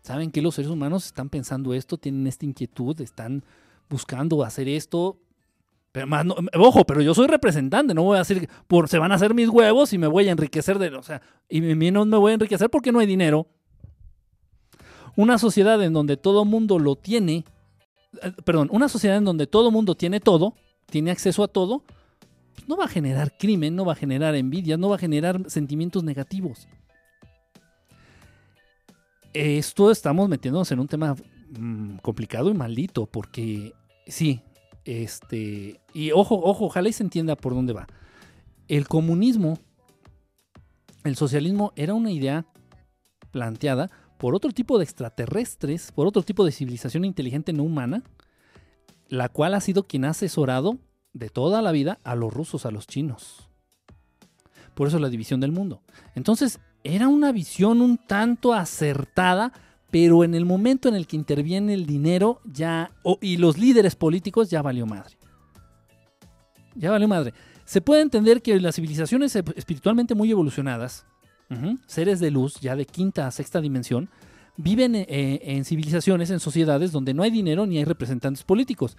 Saben 0.01 0.31
que 0.31 0.41
los 0.41 0.55
seres 0.55 0.71
humanos 0.71 1.05
están 1.05 1.29
pensando 1.29 1.73
esto, 1.73 1.97
tienen 1.97 2.25
esta 2.27 2.45
inquietud, 2.45 2.99
están 2.99 3.43
buscando 3.89 4.43
hacer 4.43 4.67
esto, 4.67 5.17
pero 5.91 6.07
más, 6.07 6.25
ojo, 6.55 6.83
pero 6.85 7.01
yo 7.01 7.13
soy 7.13 7.27
representante, 7.27 7.93
no 7.93 8.03
voy 8.03 8.15
a 8.15 8.19
decir, 8.19 8.49
por, 8.67 8.89
se 8.89 8.97
van 8.97 9.11
a 9.11 9.15
hacer 9.15 9.33
mis 9.33 9.49
huevos 9.49 9.93
y 9.93 9.97
me 9.97 10.07
voy 10.07 10.29
a 10.29 10.31
enriquecer 10.31 10.79
de, 10.79 10.89
o 10.95 11.03
sea, 11.03 11.21
y 11.47 11.61
no 11.61 12.05
me 12.05 12.17
voy 12.17 12.31
a 12.31 12.35
enriquecer 12.35 12.69
porque 12.69 12.91
no 12.91 12.99
hay 12.99 13.07
dinero. 13.07 13.47
Una 15.15 15.37
sociedad 15.37 15.81
en 15.83 15.93
donde 15.93 16.17
todo 16.17 16.45
mundo 16.45 16.79
lo 16.79 16.95
tiene, 16.95 17.45
perdón, 18.43 18.69
una 18.71 18.89
sociedad 18.89 19.17
en 19.17 19.25
donde 19.25 19.47
todo 19.47 19.71
mundo 19.71 19.95
tiene 19.95 20.19
todo, 20.19 20.55
tiene 20.87 21.11
acceso 21.11 21.43
a 21.43 21.47
todo, 21.47 21.83
pues 22.55 22.67
no 22.67 22.77
va 22.77 22.85
a 22.85 22.89
generar 22.89 23.37
crimen, 23.37 23.75
no 23.75 23.85
va 23.85 23.93
a 23.93 23.95
generar 23.95 24.35
envidia, 24.35 24.77
no 24.77 24.89
va 24.89 24.95
a 24.95 24.99
generar 24.99 25.49
sentimientos 25.49 26.03
negativos. 26.03 26.67
Esto 29.33 29.91
estamos 29.91 30.27
metiéndonos 30.27 30.71
en 30.71 30.79
un 30.79 30.87
tema 30.87 31.15
mm, 31.57 31.97
complicado 31.97 32.49
y 32.49 32.55
maldito, 32.55 33.05
porque 33.05 33.73
sí, 34.07 34.41
este, 34.85 35.79
y 35.93 36.11
ojo, 36.11 36.35
ojo, 36.35 36.65
ojalá 36.65 36.89
y 36.89 36.93
se 36.93 37.03
entienda 37.03 37.35
por 37.35 37.53
dónde 37.53 37.73
va. 37.73 37.87
El 38.67 38.87
comunismo, 38.87 39.59
el 41.03 41.15
socialismo 41.15 41.73
era 41.75 41.93
una 41.93 42.11
idea 42.11 42.45
planteada 43.31 43.91
por 44.19 44.35
otro 44.35 44.51
tipo 44.51 44.77
de 44.77 44.83
extraterrestres, 44.83 45.93
por 45.93 46.05
otro 46.05 46.21
tipo 46.23 46.43
de 46.43 46.51
civilización 46.51 47.05
inteligente 47.05 47.53
no 47.53 47.63
humana, 47.63 48.03
la 49.07 49.29
cual 49.29 49.53
ha 49.53 49.61
sido 49.61 49.87
quien 49.87 50.03
ha 50.03 50.09
asesorado 50.09 50.77
de 51.13 51.29
toda 51.29 51.61
la 51.61 51.71
vida 51.71 51.99
a 52.03 52.15
los 52.15 52.33
rusos, 52.33 52.65
a 52.65 52.71
los 52.71 52.85
chinos. 52.85 53.49
Por 54.75 54.89
eso 54.89 54.99
la 54.99 55.07
división 55.07 55.39
del 55.39 55.53
mundo. 55.53 55.81
Entonces, 56.15 56.59
era 56.83 57.07
una 57.07 57.31
visión 57.31 57.81
un 57.81 57.97
tanto 57.97 58.53
acertada, 58.53 59.53
pero 59.89 60.25
en 60.25 60.35
el 60.35 60.45
momento 60.45 60.89
en 60.89 60.95
el 60.95 61.07
que 61.07 61.15
interviene 61.15 61.73
el 61.73 61.85
dinero 61.85 62.41
ya 62.43 62.91
y 63.21 63.37
los 63.37 63.57
líderes 63.57 63.95
políticos 63.95 64.49
ya 64.49 64.61
valió 64.61 64.85
madre. 64.85 65.17
Ya 66.75 66.91
valió 66.91 67.07
madre. 67.07 67.33
Se 67.63 67.79
puede 67.79 68.01
entender 68.01 68.41
que 68.41 68.59
las 68.59 68.75
civilizaciones 68.75 69.33
espiritualmente 69.33 70.13
muy 70.13 70.29
evolucionadas, 70.29 71.05
seres 71.87 72.19
de 72.19 72.31
luz 72.31 72.59
ya 72.59 72.75
de 72.75 72.85
quinta 72.85 73.27
a 73.27 73.31
sexta 73.31 73.61
dimensión, 73.61 74.09
viven 74.57 74.93
eh, 74.95 75.39
en 75.43 75.65
civilizaciones, 75.65 76.29
en 76.29 76.39
sociedades 76.39 76.91
donde 76.91 77.13
no 77.13 77.23
hay 77.23 77.31
dinero 77.31 77.65
ni 77.65 77.77
hay 77.77 77.85
representantes 77.85 78.43
políticos. 78.43 78.97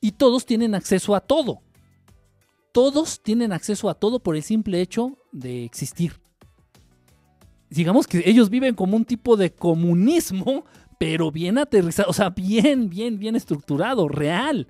Y 0.00 0.12
todos 0.12 0.46
tienen 0.46 0.74
acceso 0.74 1.14
a 1.14 1.20
todo. 1.20 1.60
Todos 2.72 3.22
tienen 3.22 3.52
acceso 3.52 3.90
a 3.90 3.94
todo 3.94 4.20
por 4.20 4.34
el 4.34 4.42
simple 4.42 4.80
hecho 4.80 5.18
de 5.30 5.64
existir. 5.64 6.14
Digamos 7.68 8.06
que 8.06 8.22
ellos 8.26 8.50
viven 8.50 8.74
como 8.74 8.96
un 8.96 9.04
tipo 9.04 9.36
de 9.36 9.52
comunismo, 9.52 10.64
pero 10.98 11.30
bien 11.30 11.58
aterrizado, 11.58 12.10
o 12.10 12.12
sea, 12.12 12.30
bien, 12.30 12.88
bien, 12.88 13.18
bien 13.18 13.36
estructurado, 13.36 14.08
real. 14.08 14.68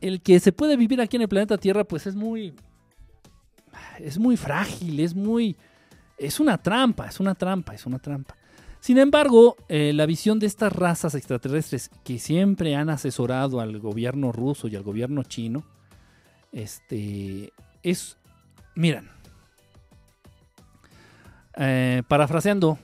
El 0.00 0.20
que 0.20 0.40
se 0.40 0.52
puede 0.52 0.76
vivir 0.76 1.00
aquí 1.00 1.16
en 1.16 1.22
el 1.22 1.28
planeta 1.28 1.58
Tierra, 1.58 1.84
pues 1.84 2.06
es 2.06 2.16
muy. 2.16 2.54
Es 3.98 4.18
muy 4.18 4.36
frágil, 4.36 4.98
es 5.00 5.14
muy. 5.14 5.56
Es 6.22 6.38
una 6.38 6.58
trampa, 6.58 7.06
es 7.06 7.18
una 7.18 7.34
trampa, 7.34 7.74
es 7.74 7.84
una 7.84 7.98
trampa. 7.98 8.36
Sin 8.78 8.98
embargo, 8.98 9.56
eh, 9.68 9.92
la 9.92 10.06
visión 10.06 10.38
de 10.38 10.46
estas 10.46 10.72
razas 10.72 11.14
extraterrestres 11.14 11.90
que 12.04 12.18
siempre 12.18 12.74
han 12.76 12.90
asesorado 12.90 13.60
al 13.60 13.78
gobierno 13.78 14.32
ruso 14.32 14.68
y 14.68 14.76
al 14.76 14.82
gobierno 14.82 15.24
chino, 15.24 15.64
este, 16.52 17.52
es, 17.82 18.18
miren, 18.74 19.08
eh, 21.56 22.02
parafraseando 22.08 22.78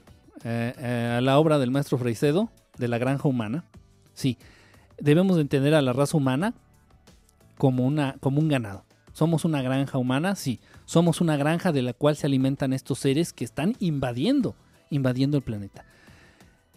eh, 0.44 1.20
la 1.23 1.39
obra 1.39 1.59
del 1.59 1.70
maestro 1.70 1.98
Freicedo, 1.98 2.51
de 2.77 2.89
la 2.89 2.98
granja 2.98 3.28
humana, 3.28 3.65
sí, 4.15 4.39
debemos 4.98 5.39
entender 5.39 5.74
a 5.74 5.82
la 5.82 5.93
raza 5.93 6.16
humana 6.16 6.55
como, 7.56 7.85
una, 7.85 8.16
como 8.20 8.40
un 8.40 8.48
ganado. 8.48 8.85
Somos 9.12 9.44
una 9.44 9.62
granja 9.62 9.98
humana, 9.98 10.36
sí, 10.36 10.60
somos 10.89 11.20
una 11.20 11.36
granja 11.36 11.70
de 11.70 11.82
la 11.82 11.93
cual 11.93 12.16
se 12.16 12.27
alimentan 12.27 12.73
estos 12.73 12.98
seres 12.98 13.35
que 13.35 13.44
están 13.44 13.77
invadiendo 13.78 14.56
invadiendo 14.90 15.36
el 15.36 15.43
planeta. 15.43 15.85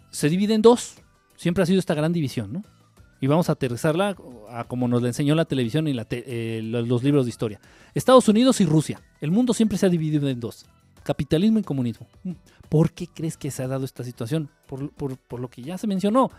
Se 0.10 0.28
divide 0.28 0.54
en 0.54 0.62
dos. 0.62 0.96
Siempre 1.38 1.64
ha 1.64 1.66
sido 1.66 1.80
esta 1.80 1.94
gran 1.94 2.12
división, 2.12 2.52
¿no? 2.52 2.64
Y 3.22 3.28
vamos 3.28 3.48
a 3.48 3.54
aterrizarla 3.54 4.18
a 4.50 4.64
como 4.66 4.90
nos 4.90 5.02
la 5.02 5.08
enseñó 5.08 5.34
la 5.34 5.46
televisión 5.46 5.88
y 5.88 5.96
eh, 5.96 6.62
los 6.62 7.04
libros 7.04 7.26
de 7.26 7.30
historia. 7.30 7.62
Estados 7.94 8.28
Unidos 8.28 8.60
y 8.60 8.66
Rusia. 8.66 9.00
El 9.22 9.32
mundo 9.32 9.54
siempre 9.54 9.78
se 9.78 9.86
ha 9.86 9.90
dividido 9.90 10.28
en 10.28 10.42
dos. 10.42 10.66
Capitalismo 11.04 11.60
y 11.60 11.64
comunismo. 11.64 12.08
¿Por 12.68 12.92
qué 12.92 13.08
crees 13.08 13.38
que 13.38 13.50
se 13.50 13.64
ha 13.64 13.68
dado 13.68 13.86
esta 13.86 14.04
situación? 14.04 14.50
Por, 14.68 15.40
lo 15.40 15.50
que 15.50 15.62
ya 15.62 15.78
se 15.78 15.88
mencionó. 15.88 16.32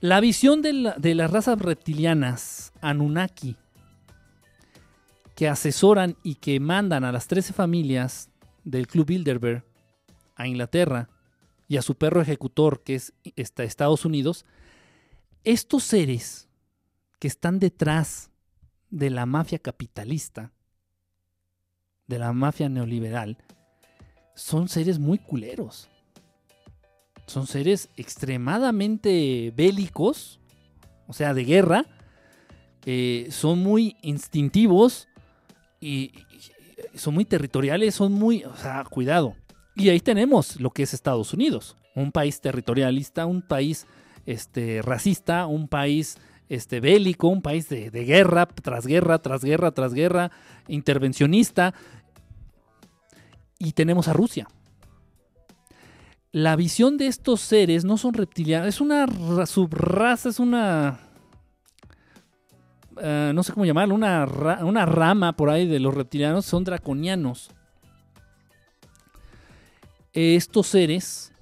La 0.00 0.20
visión 0.20 0.62
de, 0.62 0.94
de 0.96 1.14
las 1.14 1.30
razas 1.30 1.58
reptilianas, 1.58 2.72
Anunnaki, 2.80 3.56
que 5.36 5.48
asesoran 5.48 6.16
y 6.22 6.36
que 6.36 6.58
mandan 6.58 7.04
a 7.04 7.12
las 7.12 7.28
13 7.28 7.52
familias 7.52 8.30
del 8.64 8.88
Club 8.88 9.06
Bilderberg 9.06 9.64
a 10.34 10.48
Inglaterra 10.48 11.10
y 11.68 11.76
a 11.76 11.82
su 11.82 11.94
perro 11.94 12.22
ejecutor, 12.22 12.82
que 12.82 12.94
es 12.94 13.12
Estados 13.36 14.06
Unidos, 14.06 14.46
estos 15.44 15.84
seres 15.84 16.48
que 17.18 17.28
están 17.28 17.58
detrás 17.58 18.30
de 18.88 19.10
la 19.10 19.26
mafia 19.26 19.58
capitalista, 19.58 20.52
de 22.06 22.18
la 22.18 22.32
mafia 22.32 22.70
neoliberal, 22.70 23.36
son 24.34 24.68
seres 24.68 24.98
muy 24.98 25.18
culeros. 25.18 25.90
Son 27.26 27.46
seres 27.46 27.90
extremadamente 27.96 29.52
bélicos, 29.54 30.40
o 31.06 31.12
sea, 31.12 31.34
de 31.34 31.44
guerra. 31.44 31.84
Eh, 32.86 33.28
son 33.30 33.58
muy 33.58 33.96
instintivos 34.00 35.08
y, 35.80 36.12
son 36.94 37.14
muy 37.14 37.24
territoriales, 37.24 37.94
son 37.94 38.12
muy, 38.12 38.44
o 38.44 38.56
sea, 38.56 38.84
cuidado. 38.84 39.34
Y 39.74 39.88
ahí 39.88 40.00
tenemos 40.00 40.60
lo 40.60 40.70
que 40.70 40.82
es 40.82 40.94
Estados 40.94 41.32
Unidos, 41.32 41.76
un 41.94 42.12
país 42.12 42.40
territorialista, 42.40 43.26
un 43.26 43.42
país 43.42 43.86
este, 44.24 44.82
racista, 44.82 45.46
un 45.46 45.68
país 45.68 46.18
este, 46.48 46.80
bélico, 46.80 47.28
un 47.28 47.42
país 47.42 47.68
de, 47.68 47.90
guerra 47.90 48.46
tras 48.46 48.86
guerra, 48.86 49.18
tras 49.18 49.44
guerra, 49.44 49.72
tras 49.72 49.94
guerra, 49.94 50.30
intervencionista. 50.68 51.74
Y 53.58 53.72
tenemos 53.72 54.08
a 54.08 54.12
Rusia. 54.12 54.48
La 56.32 56.56
visión 56.56 56.98
de 56.98 57.06
estos 57.06 57.40
seres 57.40 57.84
no 57.84 57.96
son 57.96 58.12
reptilianos, 58.12 58.68
es 58.68 58.80
una 58.80 59.06
subraza, 59.46 60.28
es 60.28 60.38
una... 60.38 61.00
Eh, 63.00 63.32
no 63.34 63.42
sé 63.42 63.52
cómo 63.52 63.64
llamarlo, 63.66 63.94
una, 63.94 64.26
una 64.62 64.86
rama 64.86 65.34
por 65.34 65.50
ahí 65.50 65.66
de 65.66 65.80
los 65.80 65.94
reptilianos, 65.94 66.46
son 66.46 66.64
draconianos 66.64 67.50
estos 70.16 70.68
seres 70.68 71.32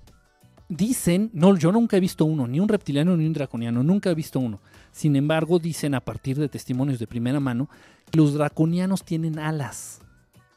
dicen, 0.68 1.30
no, 1.32 1.56
yo 1.56 1.70
nunca 1.70 1.96
he 1.96 2.00
visto 2.00 2.24
uno, 2.24 2.48
ni 2.48 2.58
un 2.58 2.68
reptiliano 2.68 3.16
ni 3.16 3.26
un 3.26 3.32
draconiano, 3.32 3.82
nunca 3.82 4.10
he 4.10 4.14
visto 4.14 4.40
uno. 4.40 4.60
Sin 4.90 5.14
embargo, 5.16 5.58
dicen 5.58 5.94
a 5.94 6.00
partir 6.00 6.38
de 6.38 6.48
testimonios 6.48 6.98
de 6.98 7.06
primera 7.06 7.38
mano 7.38 7.68
que 8.10 8.18
los 8.18 8.34
draconianos 8.34 9.04
tienen 9.04 9.38
alas 9.38 10.00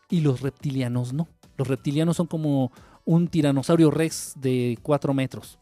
y 0.09 0.21
los 0.21 0.41
reptilianos 0.41 1.13
no. 1.13 1.27
Los 1.57 1.67
reptilianos 1.67 2.17
son 2.17 2.27
como 2.27 2.71
un 3.05 3.27
tiranosaurio 3.27 3.91
rex 3.91 4.33
de 4.35 4.77
4 4.81 5.13
metros 5.13 5.59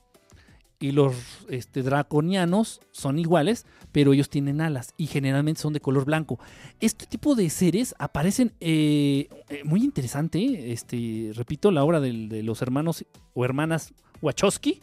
y 0.80 0.92
los 0.92 1.16
este, 1.50 1.84
draconianos 1.84 2.82
son 2.92 3.18
iguales, 3.18 3.66
pero 3.92 4.14
ellos 4.14 4.30
tienen 4.30 4.62
alas 4.62 4.94
y 4.98 5.08
generalmente 5.08 5.62
son 5.62 5.74
de 5.74 5.80
color 5.80 6.06
blanco. 6.06 6.40
Este 6.80 7.06
tipo 7.06 7.36
de 7.36 7.50
seres 7.50 7.96
aparecen 7.98 8.54
eh, 8.60 9.30
eh, 9.50 9.64
muy 9.64 9.84
interesante. 9.84 10.72
Este, 10.72 11.32
repito, 11.34 11.72
la 11.72 11.84
obra 11.84 12.00
de, 12.00 12.44
los 12.44 12.62
hermanos 12.62 13.06
o 13.34 13.46
hermanas 13.46 13.94
Wachowski. 14.22 14.82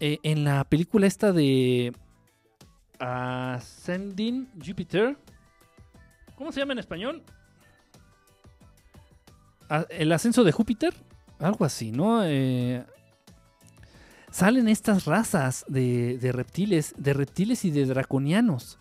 Eh, 0.00 0.18
en 0.22 0.44
la 0.44 0.64
película 0.64 1.06
esta 1.06 1.32
de 1.32 1.92
Ascending 2.98 4.48
Jupiter. 4.64 5.16
¿Cómo 6.36 6.52
se 6.52 6.60
llama 6.60 6.72
en 6.72 6.78
español? 6.78 7.22
Ah, 9.68 9.86
el 9.90 10.12
ascenso 10.12 10.44
de 10.44 10.52
Júpiter. 10.52 10.94
Algo 11.40 11.64
así, 11.64 11.92
¿no? 11.92 12.22
Salen 14.38 14.68
estas 14.68 15.04
razas 15.04 15.64
de, 15.66 16.30
reptiles, 16.32 16.94
de 16.96 17.12
reptiles 17.12 17.64
y 17.64 17.72
de 17.72 17.86
draconianos. 17.86 18.78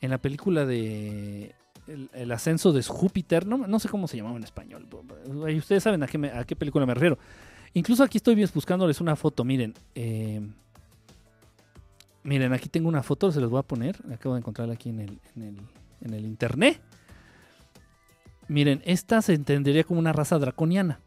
En 0.00 0.10
la 0.10 0.18
película 0.18 0.64
de 0.64 1.56
El, 1.88 2.30
ascenso 2.30 2.72
de 2.72 2.84
Júpiter, 2.84 3.46
no, 3.46 3.78
sé 3.80 3.88
cómo 3.88 4.06
se 4.06 4.16
llamaba 4.16 4.36
en 4.36 4.44
español. 4.44 4.86
Ustedes 5.56 5.82
saben 5.82 6.04
a 6.04 6.06
qué, 6.44 6.54
película 6.54 6.86
me 6.86 6.94
refiero. 6.94 7.18
Incluso 7.74 8.04
aquí 8.04 8.18
estoy 8.18 8.36
buscándoles 8.54 9.00
una 9.00 9.16
foto, 9.16 9.44
miren. 9.44 9.74
Eh, 9.96 10.40
miren, 12.22 12.52
aquí 12.52 12.68
tengo 12.68 12.88
una 12.88 13.02
foto, 13.02 13.32
se 13.32 13.40
los 13.40 13.50
voy 13.50 13.58
a 13.58 13.64
poner. 13.64 13.96
Acabo 14.12 14.36
de 14.36 14.38
encontrarla 14.38 14.74
aquí 14.74 14.90
en 14.90 15.00
el 15.00 16.24
internet. 16.24 16.80
Miren, 18.46 18.82
esta 18.84 19.20
se 19.20 19.34
entendería 19.34 19.82
como 19.82 19.98
una 19.98 20.12
raza 20.12 20.38
draconiana. 20.38 21.00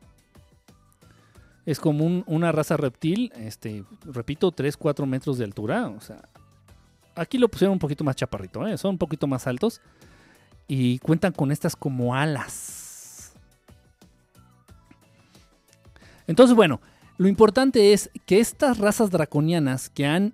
Es 1.69 1.79
como 1.79 2.23
una 2.25 2.51
raza 2.51 2.77
reptil, 2.77 3.31
este, 3.35 3.83
repito, 4.03 4.51
3, 4.51 4.75
4 4.75 5.05
metros 5.05 5.37
de 5.37 5.43
altura. 5.43 5.87
O 5.89 6.01
sea, 6.01 6.19
aquí 7.13 7.37
lo 7.37 7.47
pusieron 7.47 7.73
un 7.73 7.79
poquito 7.79 8.03
más 8.03 8.15
chaparrito, 8.15 8.65
¿eh? 8.65 8.75
son 8.75 8.93
un 8.93 8.97
poquito 8.97 9.27
más 9.27 9.45
altos. 9.45 9.79
Y 10.67 10.97
cuentan 10.97 11.31
con 11.31 11.51
estas 11.51 11.75
como 11.75 12.15
alas. 12.15 13.33
Entonces, 16.25 16.55
bueno, 16.55 16.81
lo 17.19 17.27
importante 17.27 17.93
es 17.93 18.09
que 18.25 18.39
estas 18.39 18.79
razas 18.79 19.11
draconianas 19.11 19.91
que 19.91 20.07
han 20.07 20.33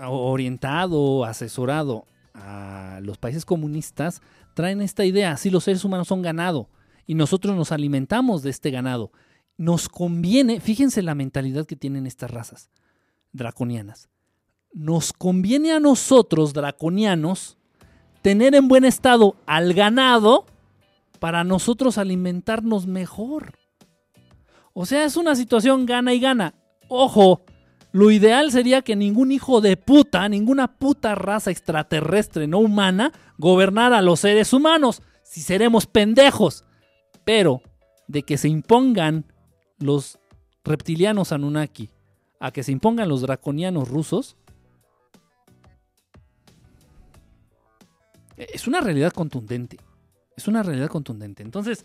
orientado, 0.00 1.24
asesorado 1.24 2.04
a 2.34 2.98
los 3.00 3.16
países 3.16 3.44
comunistas, 3.44 4.22
traen 4.54 4.80
esta 4.80 5.04
idea, 5.04 5.36
si 5.36 5.50
los 5.50 5.62
seres 5.62 5.84
humanos 5.84 6.08
son 6.08 6.20
ganado 6.20 6.68
y 7.06 7.14
nosotros 7.14 7.54
nos 7.56 7.70
alimentamos 7.70 8.42
de 8.42 8.50
este 8.50 8.72
ganado 8.72 9.12
nos 9.56 9.88
conviene, 9.88 10.60
fíjense 10.60 11.02
la 11.02 11.14
mentalidad 11.14 11.66
que 11.66 11.76
tienen 11.76 12.06
estas 12.06 12.30
razas 12.30 12.70
draconianas. 13.32 14.08
Nos 14.72 15.12
conviene 15.12 15.72
a 15.72 15.80
nosotros, 15.80 16.52
draconianos, 16.52 17.56
tener 18.22 18.54
en 18.54 18.68
buen 18.68 18.84
estado 18.84 19.36
al 19.46 19.74
ganado 19.74 20.46
para 21.20 21.44
nosotros 21.44 21.98
alimentarnos 21.98 22.86
mejor. 22.86 23.58
O 24.72 24.86
sea, 24.86 25.04
es 25.04 25.16
una 25.16 25.36
situación 25.36 25.86
gana 25.86 26.12
y 26.12 26.20
gana. 26.20 26.54
Ojo, 26.88 27.42
lo 27.92 28.10
ideal 28.10 28.50
sería 28.50 28.82
que 28.82 28.96
ningún 28.96 29.30
hijo 29.30 29.60
de 29.60 29.76
puta, 29.76 30.28
ninguna 30.28 30.78
puta 30.78 31.14
raza 31.14 31.52
extraterrestre 31.52 32.48
no 32.48 32.58
humana 32.58 33.12
gobernara 33.38 33.98
a 33.98 34.02
los 34.02 34.20
seres 34.20 34.52
humanos, 34.52 35.00
si 35.22 35.40
seremos 35.40 35.86
pendejos. 35.86 36.64
Pero 37.24 37.62
de 38.08 38.24
que 38.24 38.36
se 38.36 38.48
impongan 38.48 39.26
los 39.84 40.18
reptilianos 40.64 41.30
Anunnaki 41.30 41.90
a 42.40 42.50
que 42.50 42.62
se 42.62 42.72
impongan 42.72 43.08
los 43.08 43.20
draconianos 43.20 43.88
rusos, 43.88 44.36
es 48.36 48.66
una 48.66 48.80
realidad 48.80 49.12
contundente. 49.12 49.78
Es 50.36 50.48
una 50.48 50.62
realidad 50.62 50.88
contundente. 50.88 51.42
Entonces, 51.42 51.84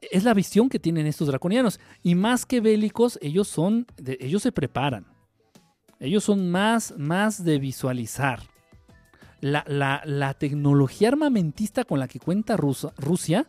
es 0.00 0.24
la 0.24 0.34
visión 0.34 0.68
que 0.68 0.78
tienen 0.78 1.06
estos 1.06 1.26
draconianos. 1.28 1.80
Y 2.02 2.14
más 2.14 2.46
que 2.46 2.60
bélicos, 2.60 3.18
ellos 3.20 3.48
son. 3.48 3.86
ellos 4.06 4.42
se 4.42 4.52
preparan. 4.52 5.04
Ellos 5.98 6.24
son 6.24 6.50
más, 6.50 6.94
más 6.96 7.44
de 7.44 7.58
visualizar. 7.58 8.40
La, 9.40 9.64
la, 10.06 10.34
tecnología 10.34 11.08
armamentista 11.08 11.84
con 11.84 11.98
la 11.98 12.08
que 12.08 12.18
cuenta 12.18 12.56
Rusia 12.56 13.46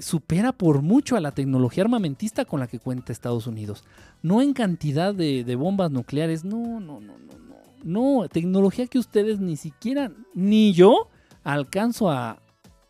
supera 0.00 0.52
por 0.52 0.82
mucho 0.82 1.16
a 1.16 1.20
la 1.20 1.32
tecnología 1.32 1.84
armamentista 1.84 2.44
con 2.44 2.60
la 2.60 2.66
que 2.66 2.78
cuenta 2.78 3.12
Estados 3.12 3.46
Unidos. 3.46 3.84
No 4.22 4.42
en 4.42 4.52
cantidad 4.52 5.14
de, 5.14 5.54
bombas 5.56 5.90
nucleares, 5.90 6.44
no, 6.44 6.80
no, 6.80 7.00
no, 7.00 7.18
no, 7.18 7.38
no. 7.38 8.20
No, 8.22 8.28
tecnología 8.28 8.86
que 8.86 8.98
ustedes 8.98 9.40
ni 9.40 9.56
siquiera, 9.56 10.12
ni 10.34 10.72
yo, 10.72 11.08
alcanzo 11.44 12.10
a, 12.10 12.40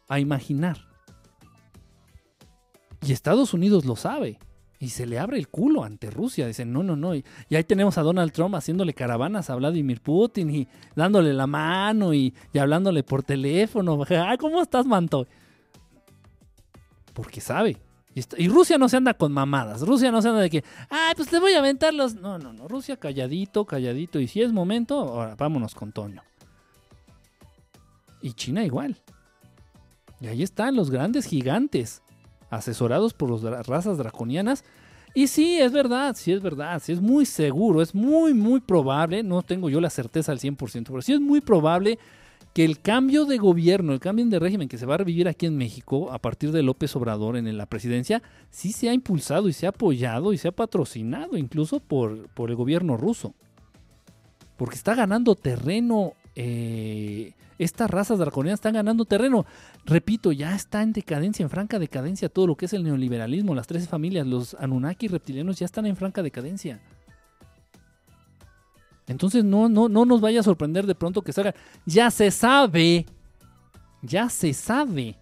a 0.08 0.20
imaginar. 0.20 0.78
Y 3.06 3.12
Estados 3.12 3.54
Unidos 3.54 3.84
lo 3.84 3.96
sabe. 3.96 4.38
Y 4.82 4.88
se 4.88 5.06
le 5.06 5.18
abre 5.18 5.36
el 5.36 5.48
culo 5.48 5.84
ante 5.84 6.10
Rusia. 6.10 6.46
Dicen, 6.46 6.72
no, 6.72 6.82
no, 6.82 6.96
no. 6.96 7.14
Y, 7.14 7.22
ahí 7.50 7.64
tenemos 7.64 7.98
a 7.98 8.02
Donald 8.02 8.32
Trump 8.32 8.54
haciéndole 8.54 8.94
caravanas 8.94 9.50
a 9.50 9.54
Vladimir 9.54 10.00
Putin 10.00 10.48
y 10.50 10.68
dándole 10.96 11.34
la 11.34 11.46
mano 11.46 12.14
y, 12.14 12.34
hablándole 12.58 13.02
por 13.02 13.22
teléfono. 13.22 14.00
Ah, 14.10 14.36
¿cómo 14.38 14.62
estás, 14.62 14.86
Manto? 14.86 15.26
Porque 17.12 17.40
sabe. 17.40 17.76
Y, 18.14 18.48
Rusia 18.48 18.76
no 18.76 18.88
se 18.88 18.96
anda 18.96 19.14
con 19.14 19.32
mamadas. 19.32 19.82
Rusia 19.82 20.10
no 20.10 20.20
se 20.20 20.28
anda 20.28 20.40
de 20.40 20.50
que, 20.50 20.64
ah, 20.90 21.12
pues 21.14 21.28
te 21.28 21.38
voy 21.38 21.52
a 21.52 21.60
aventar 21.60 21.94
los. 21.94 22.14
No, 22.16 22.38
no, 22.38 22.52
no. 22.52 22.66
Rusia 22.66 22.96
calladito, 22.96 23.64
calladito. 23.64 24.18
Y 24.18 24.26
si 24.26 24.42
es 24.42 24.52
momento, 24.52 24.98
ahora 24.98 25.36
vámonos 25.36 25.74
con 25.74 25.92
Toño. 25.92 26.22
Y 28.20 28.32
China 28.32 28.64
igual. 28.64 28.96
Y 30.20 30.26
ahí 30.26 30.42
están 30.42 30.76
los 30.76 30.90
grandes 30.90 31.24
gigantes 31.24 32.02
asesorados 32.50 33.14
por 33.14 33.42
las 33.42 33.66
razas 33.66 33.96
draconianas. 33.96 34.64
Y 35.14 35.28
sí, 35.28 35.60
es 35.60 35.72
verdad, 35.72 36.14
sí 36.16 36.32
es 36.32 36.40
verdad, 36.40 36.80
sí 36.82 36.92
es 36.92 37.00
muy 37.00 37.26
seguro, 37.26 37.82
es 37.82 37.94
muy, 37.94 38.32
muy 38.32 38.60
probable, 38.60 39.24
no 39.24 39.42
tengo 39.42 39.68
yo 39.68 39.80
la 39.80 39.90
certeza 39.90 40.30
al 40.30 40.38
100%, 40.38 40.84
pero 40.86 41.02
sí 41.02 41.12
es 41.12 41.20
muy 41.20 41.40
probable 41.40 41.98
que 42.52 42.64
el 42.64 42.80
cambio 42.80 43.24
de 43.24 43.38
gobierno, 43.38 43.92
el 43.92 44.00
cambio 44.00 44.26
de 44.26 44.38
régimen 44.38 44.68
que 44.68 44.78
se 44.78 44.86
va 44.86 44.94
a 44.94 44.98
revivir 44.98 45.28
aquí 45.28 45.46
en 45.46 45.56
México 45.56 46.12
a 46.12 46.18
partir 46.18 46.52
de 46.52 46.62
López 46.62 46.94
Obrador 46.96 47.36
en 47.36 47.56
la 47.56 47.66
presidencia, 47.66 48.22
sí 48.50 48.72
se 48.72 48.88
ha 48.88 48.94
impulsado 48.94 49.48
y 49.48 49.52
se 49.52 49.66
ha 49.66 49.70
apoyado 49.70 50.32
y 50.32 50.38
se 50.38 50.48
ha 50.48 50.52
patrocinado 50.52 51.36
incluso 51.36 51.80
por, 51.80 52.28
por 52.30 52.50
el 52.50 52.56
gobierno 52.56 52.96
ruso. 52.96 53.34
Porque 54.56 54.76
está 54.76 54.94
ganando 54.94 55.34
terreno 55.36 56.14
eh, 56.34 57.32
estas 57.60 57.90
razas 57.90 58.18
draconianas 58.18 58.58
están 58.58 58.72
ganando 58.72 59.04
terreno. 59.04 59.44
Repito, 59.84 60.32
ya 60.32 60.56
está 60.56 60.82
en 60.82 60.94
decadencia, 60.94 61.42
en 61.42 61.50
franca 61.50 61.78
decadencia 61.78 62.30
todo 62.30 62.46
lo 62.46 62.56
que 62.56 62.64
es 62.64 62.72
el 62.72 62.82
neoliberalismo, 62.84 63.54
las 63.54 63.66
tres 63.66 63.86
familias, 63.86 64.26
los 64.26 64.54
Anunnaki 64.54 65.08
reptilianos 65.08 65.58
ya 65.58 65.66
están 65.66 65.84
en 65.84 65.94
franca 65.94 66.22
decadencia. 66.22 66.80
Entonces 69.10 69.42
no, 69.42 69.68
no, 69.68 69.88
no 69.88 70.04
nos 70.04 70.20
vaya 70.20 70.38
a 70.38 70.44
sorprender 70.44 70.86
de 70.86 70.94
pronto 70.94 71.22
que 71.22 71.32
salga. 71.32 71.52
Ya 71.84 72.12
se 72.12 72.30
sabe, 72.30 73.06
ya 74.02 74.28
se 74.28 74.54
sabe, 74.54 75.16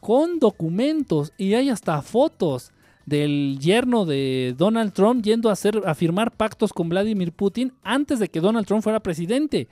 con 0.00 0.38
documentos 0.38 1.32
y 1.38 1.54
hay 1.54 1.70
hasta 1.70 2.02
fotos 2.02 2.70
del 3.06 3.58
yerno 3.58 4.04
de 4.04 4.54
Donald 4.58 4.92
Trump 4.92 5.24
yendo 5.24 5.48
a, 5.48 5.52
hacer, 5.52 5.80
a 5.86 5.94
firmar 5.94 6.36
pactos 6.36 6.74
con 6.74 6.90
Vladimir 6.90 7.32
Putin 7.32 7.72
antes 7.82 8.18
de 8.18 8.28
que 8.28 8.40
Donald 8.40 8.66
Trump 8.66 8.82
fuera 8.82 9.00
presidente 9.00 9.68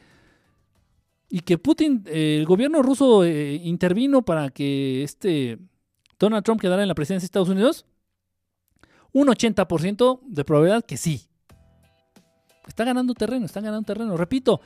y 1.28 1.41
que 1.41 1.59
Putin, 1.59 2.02
eh, 2.07 2.39
el 2.41 2.47
gobierno 2.47 2.83
ruso 2.83 3.25
eh, 3.25 3.57
intervino 3.57 4.23
para 4.23 4.49
que 4.49 5.02
este 5.02 5.59
Donald 6.18 6.44
Trump 6.44 6.62
quedara 6.62 6.81
en 6.81 6.89
la 6.89 6.94
presidencia 6.94 7.25
de 7.25 7.26
Estados 7.26 7.50
Unidos, 7.50 7.84
un 9.12 9.28
80% 9.28 10.20
de 10.26 10.44
probabilidad 10.44 10.83
que 10.83 10.97
sí. 10.97 11.30
Está 12.70 12.84
ganando 12.84 13.15
terreno, 13.15 13.47
está 13.47 13.60
ganando 13.60 13.84
terreno. 13.84 14.16
Repito, 14.16 14.60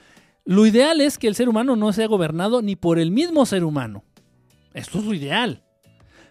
lo 0.44 0.66
ideal 0.66 1.00
es 1.00 1.16
que 1.16 1.26
el 1.26 1.34
ser 1.34 1.48
humano 1.48 1.74
no 1.74 1.90
sea 1.94 2.06
gobernado 2.06 2.60
ni 2.60 2.76
por 2.76 2.98
el 2.98 3.10
mismo 3.10 3.46
ser 3.46 3.64
humano. 3.64 4.04
Esto 4.74 4.98
es 4.98 5.06
lo 5.06 5.14
ideal. 5.14 5.64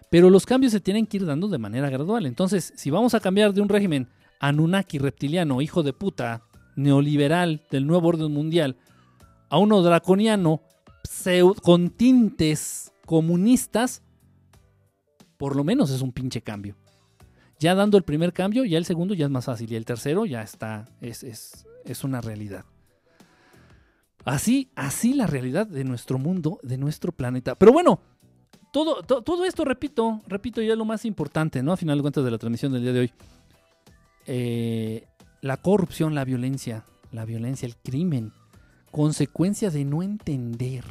Pero 0.08 0.30
los 0.30 0.46
cambios 0.46 0.70
se 0.70 0.78
tienen 0.78 1.04
que 1.04 1.16
ir 1.16 1.26
dando 1.26 1.48
de 1.48 1.58
manera 1.58 1.90
gradual. 1.90 2.26
Entonces, 2.26 2.72
si 2.76 2.90
vamos 2.90 3.14
a 3.14 3.20
cambiar 3.20 3.52
de 3.52 3.60
un 3.60 3.68
régimen 3.68 4.08
Anunnaki 4.38 4.98
reptiliano, 4.98 5.60
hijo 5.60 5.82
de 5.82 5.92
puta, 5.92 6.44
neoliberal 6.76 7.64
del 7.72 7.88
nuevo 7.88 8.06
orden 8.06 8.30
mundial, 8.30 8.76
a 9.50 9.58
uno 9.58 9.82
draconiano 9.82 10.62
con 11.60 11.90
tintes 11.90 12.92
comunistas, 13.04 14.04
por 15.36 15.56
lo 15.56 15.64
menos 15.64 15.90
es 15.90 16.02
un 16.02 16.12
pinche 16.12 16.40
cambio. 16.40 16.76
Ya 17.58 17.74
dando 17.74 17.96
el 17.96 18.04
primer 18.04 18.32
cambio, 18.32 18.64
ya 18.64 18.78
el 18.78 18.84
segundo 18.84 19.14
ya 19.14 19.26
es 19.26 19.30
más 19.30 19.44
fácil 19.44 19.72
y 19.72 19.76
el 19.76 19.84
tercero 19.84 20.26
ya 20.26 20.42
está, 20.42 20.86
es, 21.00 21.22
es, 21.22 22.04
una 22.04 22.20
realidad. 22.20 22.64
Así, 24.24 24.70
así 24.74 25.14
la 25.14 25.26
realidad 25.26 25.66
de 25.66 25.84
nuestro 25.84 26.18
mundo, 26.18 26.58
de 26.62 26.78
nuestro 26.78 27.12
planeta. 27.12 27.54
Pero 27.54 27.72
bueno, 27.72 28.00
todo, 28.72 29.02
todo 29.02 29.44
esto, 29.44 29.64
repito, 29.64 30.20
repito, 30.26 30.60
ya 30.62 30.72
es 30.72 30.78
lo 30.78 30.84
más 30.84 31.04
importante, 31.04 31.62
¿no? 31.62 31.72
A 31.72 31.76
final 31.76 31.98
de 31.98 32.02
cuentas 32.02 32.24
de 32.24 32.30
la 32.30 32.38
transmisión 32.38 32.72
del 32.72 32.82
día 32.82 32.92
de 32.92 33.00
hoy. 33.00 33.12
Eh, 34.26 35.06
la 35.42 35.58
corrupción, 35.58 36.14
la 36.14 36.24
violencia, 36.24 36.84
la 37.12 37.24
violencia, 37.24 37.66
el 37.66 37.76
crimen, 37.76 38.32
consecuencia 38.90 39.70
de 39.70 39.84
no 39.84 40.02
entender 40.02 40.84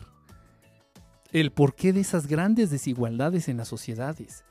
el 1.32 1.51
porqué 1.51 1.92
de 1.92 2.01
esas 2.01 2.27
grandes 2.27 2.69
desigualdades 2.69 3.50
en 3.50 3.58
las 3.58 3.67
sociedades. 3.67 4.43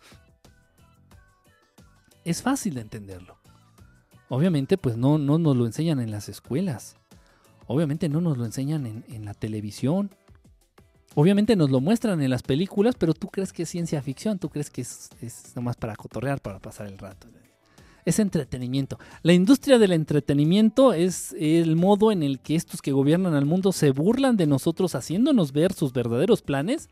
Es 2.25 2.43
fácil 2.43 2.75
de 2.75 2.83
entenderlo. 2.83 3.37
Obviamente, 4.29 4.79
pues 4.79 4.97
no, 4.97 5.19
no 5.19 5.39
nos 5.39 5.57
lo 5.57 5.67
enseñan 5.67 6.01
en 6.01 6.11
las 6.11 6.29
escuelas. 6.29 6.97
Obviamente 7.67 8.09
no 8.09 8.21
nos 8.21 8.39
lo 8.39 8.45
enseñan 8.45 9.05
en, 9.07 9.25
la 9.25 9.35
televisión. 9.35 10.11
Obviamente 11.15 11.57
nos 11.57 11.71
lo 11.71 11.81
muestran 11.81 12.23
en 12.23 12.31
las 12.31 12.43
películas, 12.43 12.95
pero 12.99 13.13
tú 13.13 13.29
crees 13.29 13.53
que 13.53 13.65
es 13.65 13.69
ciencia 13.69 14.01
ficción, 14.03 14.39
tú 14.39 14.49
crees 14.49 14.71
que 14.71 14.81
es, 14.81 15.11
es 15.21 15.55
nomás 15.55 15.77
para 15.77 15.95
cotorrear, 15.95 16.41
para 16.41 16.59
pasar 16.59 16.87
el 16.87 16.99
rato 16.99 17.29
es 18.05 18.19
entretenimiento. 18.19 18.99
La 19.23 19.33
industria 19.33 19.79
del 19.79 19.93
entretenimiento 19.93 20.93
es 20.93 21.35
el 21.39 21.77
modo 21.77 22.13
en 22.13 22.23
el 22.23 22.41
que 22.41 22.55
estos 22.55 22.83
que 22.83 22.93
gobiernan 22.93 23.35
al 23.35 23.47
mundo 23.47 23.73
se 23.73 23.91
burlan 23.91 24.37
de 24.37 24.47
nosotros 24.47 24.95
haciéndonos 24.95 25.53
ver 25.53 25.73
sus 25.73 25.93
verdaderos 25.93 26.43
planes. 26.43 26.89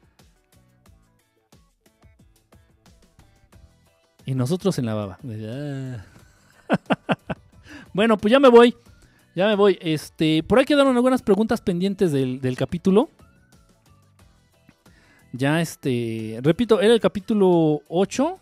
Y 4.31 4.35
nosotros 4.37 4.79
en 4.79 4.87
la 4.87 4.95
baba. 4.95 5.19
bueno, 7.93 8.17
pues 8.17 8.31
ya 8.31 8.39
me 8.39 8.49
voy. 8.49 8.77
Ya 9.35 9.49
me 9.49 9.57
voy. 9.57 9.77
Este, 9.81 10.45
por 10.45 10.61
ahí 10.61 10.65
quedaron 10.65 10.95
algunas 10.95 11.21
preguntas 11.21 11.61
pendientes 11.61 12.13
del, 12.13 12.41
del 12.41 12.57
capítulo. 12.57 13.11
Ya 15.33 15.61
este, 15.61 16.39
repito, 16.43 16.81
era 16.81 16.95
el 16.95 17.01
capítulo 17.01 17.83
8 17.89 18.39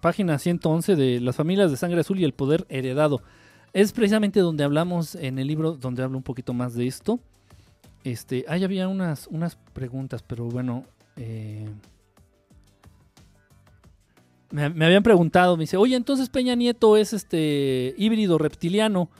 página 0.00 0.38
111 0.38 0.96
de 0.96 1.20
Las 1.20 1.36
familias 1.36 1.70
de 1.70 1.76
sangre 1.76 2.00
azul 2.00 2.18
y 2.18 2.24
el 2.24 2.32
poder 2.32 2.64
heredado. 2.70 3.20
Es 3.74 3.92
precisamente 3.92 4.40
donde 4.40 4.64
hablamos 4.64 5.14
en 5.14 5.38
el 5.38 5.46
libro, 5.46 5.72
donde 5.72 6.04
hablo 6.04 6.16
un 6.16 6.24
poquito 6.24 6.54
más 6.54 6.72
de 6.72 6.86
esto. 6.86 7.20
Este, 8.02 8.46
ahí 8.48 8.64
había 8.64 8.88
unas, 8.88 9.26
unas 9.26 9.56
preguntas, 9.74 10.22
pero 10.22 10.46
bueno. 10.46 10.84
Eh, 11.16 11.68
me, 14.50 14.84
habían 14.84 15.02
preguntado, 15.02 15.56
me 15.56 15.64
dice, 15.64 15.76
oye, 15.76 15.96
entonces 15.96 16.28
Peña 16.28 16.54
Nieto 16.54 16.96
es 16.96 17.12
este 17.12 17.94
híbrido 17.98 18.38
reptiliano. 18.38 19.10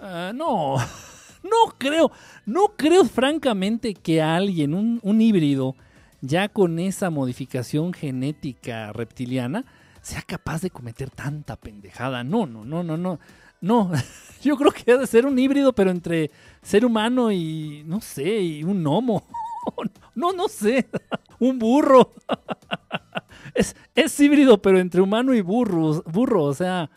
Ah, 0.00 0.32
no, 0.34 0.76
no 1.42 1.78
creo, 1.78 2.10
no 2.46 2.74
creo 2.76 3.04
francamente 3.04 3.94
que 3.94 4.22
alguien, 4.22 4.74
un, 4.74 5.00
un 5.02 5.20
híbrido, 5.20 5.76
ya 6.20 6.48
con 6.48 6.78
esa 6.78 7.10
modificación 7.10 7.92
genética 7.92 8.92
reptiliana, 8.92 9.64
sea 10.02 10.22
capaz 10.22 10.62
de 10.62 10.70
cometer 10.70 11.10
tanta 11.10 11.56
pendejada. 11.56 12.24
No, 12.24 12.46
no, 12.46 12.64
no, 12.64 12.82
no, 12.82 12.96
no. 12.96 13.18
No, 13.60 13.90
yo 14.42 14.56
creo 14.56 14.72
que 14.72 14.84
debe 14.84 15.06
ser 15.06 15.26
un 15.26 15.38
híbrido, 15.38 15.72
pero 15.74 15.90
entre 15.90 16.30
ser 16.62 16.84
humano 16.84 17.30
y, 17.30 17.82
no 17.86 18.00
sé, 18.00 18.40
y 18.40 18.64
un 18.64 18.82
gnomo. 18.82 19.24
No, 20.14 20.32
no 20.32 20.48
sé. 20.48 20.88
Un 21.38 21.58
burro. 21.58 22.12
Es, 23.54 23.76
es 23.94 24.18
híbrido, 24.20 24.60
pero 24.60 24.78
entre 24.78 25.00
humano 25.00 25.34
y 25.34 25.40
burro, 25.40 26.02
burro 26.02 26.44
o 26.44 26.54
sea, 26.54 26.90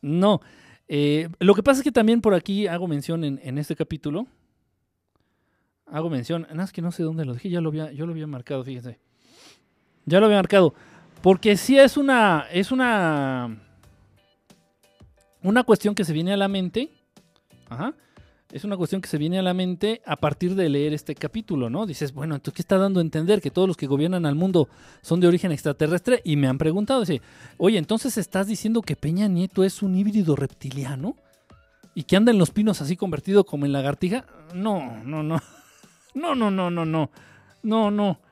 no. 0.00 0.40
Eh, 0.88 1.28
lo 1.38 1.54
que 1.54 1.62
pasa 1.62 1.80
es 1.80 1.84
que 1.84 1.92
también 1.92 2.20
por 2.20 2.34
aquí 2.34 2.66
hago 2.66 2.88
mención 2.88 3.24
en, 3.24 3.58
este 3.58 3.76
capítulo. 3.76 4.26
Hago 5.86 6.10
mención, 6.10 6.42
nada 6.42 6.54
más 6.54 6.72
que 6.72 6.82
no 6.82 6.92
sé 6.92 7.02
dónde 7.02 7.24
lo 7.24 7.34
dije, 7.34 7.50
ya 7.50 7.60
lo 7.60 7.68
había, 7.68 7.92
yo 7.92 8.06
lo 8.06 8.12
había 8.12 8.26
marcado, 8.26 8.64
fíjense. 8.64 8.98
Ya 10.06 10.20
lo 10.20 10.26
había 10.26 10.38
marcado. 10.38 10.74
Porque 11.22 11.56
sí 11.56 11.78
es 11.78 11.96
una. 11.96 12.46
Es 12.50 12.72
una. 12.72 13.60
Una 15.42 15.64
cuestión 15.64 15.94
que 15.94 16.04
se 16.04 16.12
viene 16.12 16.32
a 16.32 16.36
la 16.36 16.48
mente. 16.48 16.90
Ajá 17.68 17.94
es 18.52 18.64
una 18.64 18.76
cuestión 18.76 19.00
que 19.00 19.08
se 19.08 19.18
viene 19.18 19.38
a 19.38 19.42
la 19.42 19.54
mente 19.54 20.02
a 20.04 20.16
partir 20.16 20.54
de 20.54 20.68
leer 20.68 20.92
este 20.92 21.14
capítulo, 21.14 21.70
¿no? 21.70 21.86
Dices, 21.86 22.12
bueno, 22.12 22.34
entonces, 22.34 22.56
¿qué 22.56 22.62
está 22.62 22.78
dando 22.78 23.00
a 23.00 23.02
entender? 23.02 23.40
Que 23.40 23.50
todos 23.50 23.68
los 23.68 23.76
que 23.76 23.86
gobiernan 23.86 24.26
al 24.26 24.34
mundo 24.34 24.68
son 25.02 25.20
de 25.20 25.28
origen 25.28 25.52
extraterrestre. 25.52 26.20
Y 26.24 26.36
me 26.36 26.48
han 26.48 26.58
preguntado, 26.58 27.04
oye, 27.58 27.78
entonces 27.78 28.18
estás 28.18 28.48
diciendo 28.48 28.82
que 28.82 28.96
Peña 28.96 29.28
Nieto 29.28 29.62
es 29.62 29.82
un 29.82 29.94
híbrido 29.94 30.34
reptiliano 30.34 31.16
y 31.94 32.04
que 32.04 32.16
anda 32.16 32.32
en 32.32 32.38
los 32.38 32.50
pinos 32.50 32.80
así 32.80 32.96
convertido 32.96 33.44
como 33.44 33.66
en 33.66 33.72
lagartija. 33.72 34.26
No, 34.54 35.02
no, 35.04 35.22
no. 35.22 35.40
No, 36.12 36.34
no, 36.34 36.50
no, 36.50 36.72
no, 36.72 36.84
no. 36.84 37.10
No, 37.62 37.90
no. 37.90 38.20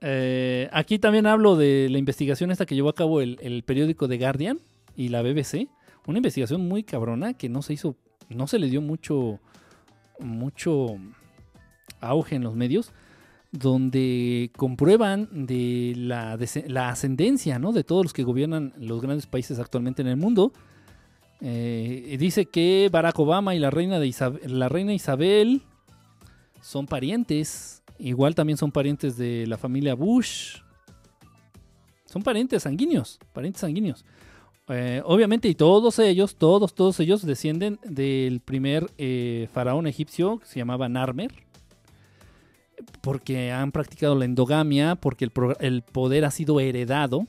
Eh, 0.00 0.68
aquí 0.72 1.00
también 1.00 1.26
hablo 1.26 1.56
de 1.56 1.88
la 1.90 1.98
investigación 1.98 2.52
esta 2.52 2.66
que 2.66 2.76
llevó 2.76 2.88
a 2.88 2.94
cabo 2.94 3.20
el 3.20 3.64
periódico 3.66 4.06
The 4.06 4.16
Guardian 4.16 4.60
y 4.98 5.08
la 5.08 5.22
BBC. 5.22 5.68
Una 6.06 6.18
investigación 6.18 6.68
muy 6.68 6.82
cabrona 6.82 7.34
que 7.34 7.48
no 7.48 7.62
se 7.62 7.72
hizo, 7.72 7.96
no 8.28 8.46
se 8.48 8.58
le 8.58 8.68
dio 8.68 8.82
mucho, 8.82 9.38
mucho 10.18 10.96
auge 12.00 12.34
en 12.34 12.42
los 12.42 12.54
medios, 12.56 12.92
donde 13.52 14.50
comprueban 14.56 15.46
de 15.46 15.94
la, 15.96 16.36
ascendencia 16.88 17.58
¿no? 17.58 17.72
de 17.72 17.84
todos 17.84 18.04
los 18.04 18.12
que 18.12 18.24
gobiernan 18.24 18.74
los 18.76 19.00
grandes 19.00 19.26
países 19.26 19.58
actualmente 19.60 20.02
en 20.02 20.08
el 20.08 20.16
mundo. 20.16 20.52
Eh, 21.40 22.16
dice 22.18 22.46
que 22.46 22.88
Barack 22.90 23.18
Obama 23.20 23.54
y 23.54 23.60
la 23.60 23.70
reina, 23.70 24.00
de 24.00 24.12
la 24.46 24.68
reina 24.68 24.92
Isabel 24.92 25.62
son 26.60 26.86
parientes. 26.86 27.84
Igual 28.00 28.34
también 28.34 28.56
son 28.56 28.72
parientes 28.72 29.16
de 29.16 29.46
la 29.46 29.56
familia 29.56 29.94
Bush. 29.94 30.56
Son 32.06 32.22
parientes 32.22 32.64
sanguíneos, 32.64 33.20
parientes 33.32 33.60
sanguíneos. 33.60 34.04
Eh, 34.70 35.02
obviamente, 35.04 35.48
y 35.48 35.54
todos 35.54 35.98
ellos, 35.98 36.36
todos, 36.36 36.74
todos 36.74 37.00
ellos 37.00 37.24
descienden 37.24 37.78
del 37.84 38.40
primer 38.40 38.90
eh, 38.98 39.48
faraón 39.52 39.86
egipcio 39.86 40.38
que 40.38 40.46
se 40.46 40.58
llamaba 40.58 40.88
Narmer, 40.88 41.32
porque 43.00 43.50
han 43.50 43.72
practicado 43.72 44.14
la 44.14 44.26
endogamia, 44.26 44.94
porque 44.96 45.30
el, 45.60 45.82
poder 45.82 46.24
ha 46.26 46.30
sido 46.30 46.60
heredado, 46.60 47.26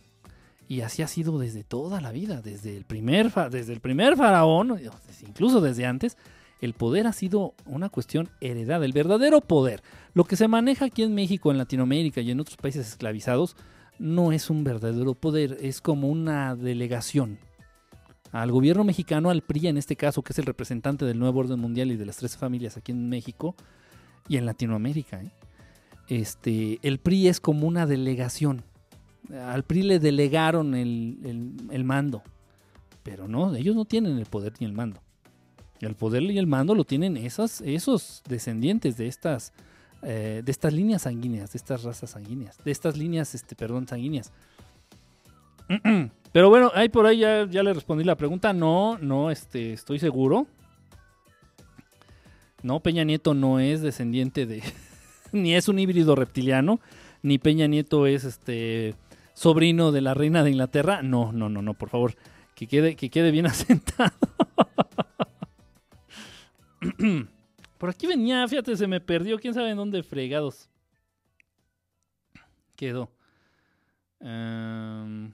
y 0.68 0.82
así 0.82 1.02
ha 1.02 1.08
sido 1.08 1.40
desde 1.40 1.64
toda 1.64 2.02
la 2.02 2.12
vida, 2.12 2.42
desde 2.42 2.76
el 2.76 2.84
primer, 2.84 3.32
desde 3.50 3.74
el 3.74 3.80
primer 3.80 4.18
faraón, 4.18 4.80
incluso 5.26 5.62
desde 5.62 5.86
antes, 5.86 6.18
el 6.60 6.74
poder 6.74 7.08
ha 7.08 7.14
sido 7.14 7.54
una 7.66 7.88
cuestión 7.88 8.30
heredada, 8.42 8.86
el 8.86 8.92
verdadero 8.92 9.40
poder. 9.40 9.82
Lo 10.14 10.26
que 10.26 10.36
se 10.36 10.50
maneja 10.50 10.86
aquí 10.86 11.04
en 11.04 11.16
México, 11.16 11.52
en 11.52 11.58
Latinoamérica 11.58 12.20
y 12.20 12.32
en 12.32 12.40
otros 12.42 12.58
países 12.58 12.88
esclavizados, 12.88 13.56
no 14.00 14.32
es 14.32 14.50
un 14.50 14.64
verdadero 14.64 15.14
poder, 15.14 15.58
es 15.62 15.82
como 15.82 16.08
una 16.08 16.56
delegación. 16.56 17.38
Al 18.32 18.52
gobierno 18.52 18.84
mexicano, 18.84 19.30
al 19.30 19.42
PRI 19.42 19.68
en 19.68 19.78
este 19.78 19.96
caso, 19.96 20.22
que 20.22 20.34
es 20.34 20.40
el 20.40 20.46
representante 20.46 21.06
del 21.06 21.20
nuevo 21.20 21.40
orden 21.40 21.60
mundial 21.60 21.92
y 21.92 21.98
de 21.98 22.06
las 22.06 22.18
tres 22.18 22.38
familias 22.38 22.78
aquí 22.78 22.92
en 22.92 23.10
México 23.10 23.56
y 24.28 24.38
en 24.38 24.46
Latinoamérica, 24.46 25.22
¿eh? 25.22 25.32
este, 26.08 26.80
el 26.82 27.00
PRI 27.00 27.28
es 27.28 27.40
como 27.40 27.68
una 27.68 27.86
delegación. 27.86 28.64
Al 29.32 29.64
PRI 29.64 29.84
le 29.84 30.00
delegaron 30.00 30.76
el, 30.76 31.84
mando, 31.84 32.24
pero 33.04 33.28
no, 33.28 33.54
ellos 33.56 33.76
no 33.76 33.86
tienen 33.86 34.18
el 34.18 34.26
poder 34.26 34.54
ni 34.60 34.66
el 34.66 34.74
mando. 34.74 35.02
El 35.82 35.96
poder 35.96 36.24
y 36.24 36.38
el 36.38 36.48
mando 36.48 36.76
lo 36.76 36.84
tienen 36.84 37.16
esos 37.18 38.24
descendientes 38.28 38.98
de 38.98 39.08
estas 39.08 39.54
eh, 40.02 40.42
de 40.44 40.52
estas 40.52 40.74
líneas 40.74 41.02
sanguíneas, 41.02 41.52
de 41.52 41.58
estas 41.58 41.84
razas 41.84 42.12
sanguíneas, 42.12 42.58
de 42.64 42.72
estas 42.72 42.96
líneas, 42.96 43.36
este, 43.36 43.56
perdón, 43.56 43.88
sanguíneas. 43.88 44.32
Pero 46.32 46.50
bueno, 46.50 46.72
ahí 46.74 46.90
por 46.90 47.06
ahí 47.06 47.20
ya, 47.20 47.46
le 47.46 47.74
respondí 47.74 48.04
la 48.04 48.16
pregunta. 48.16 48.54
No, 48.54 48.98
no, 49.00 49.32
este, 49.32 49.74
estoy 49.74 50.00
seguro. 50.00 50.48
No, 52.62 52.80
Peña 52.82 53.04
Nieto 53.04 53.34
no 53.34 53.60
es 53.60 53.82
descendiente 53.82 54.46
de. 54.46 54.64
ni 55.32 55.56
es 55.56 55.68
un 55.68 55.80
híbrido 55.80 56.16
reptiliano. 56.16 56.80
Ni 57.22 57.38
Peña 57.38 57.68
Nieto 57.68 58.08
es 58.08 58.24
este 58.24 58.96
sobrino 59.34 59.92
de 59.92 60.02
la 60.02 60.14
reina 60.14 60.44
de 60.44 60.52
Inglaterra. 60.52 61.02
No, 61.02 61.32
no, 61.32 61.50
no, 61.50 61.62
no, 61.62 61.74
por 61.74 61.90
favor. 61.90 62.16
Que 62.56 62.68
quede, 62.68 62.96
que 62.96 63.10
quede 63.10 63.32
bien 63.32 63.46
asentado. 63.48 64.12
Por 67.80 67.90
aquí 67.90 68.06
venía, 68.06 68.46
fíjate, 68.46 68.76
se 68.76 68.88
me 68.88 69.00
perdió. 69.00 69.40
¿Quién 69.40 69.54
sabe 69.54 69.72
en 69.72 69.78
dónde 69.78 70.04
fregados? 70.04 70.70
Quedó. 72.76 73.10
también 74.20 75.34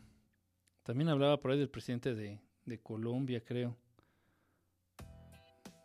hablaba 1.09 1.37
por 1.37 1.51
ahí 1.51 1.57
del 1.57 1.69
presidente 1.69 2.13
de, 2.13 2.39
Colombia, 2.83 3.41
creo. 3.43 3.75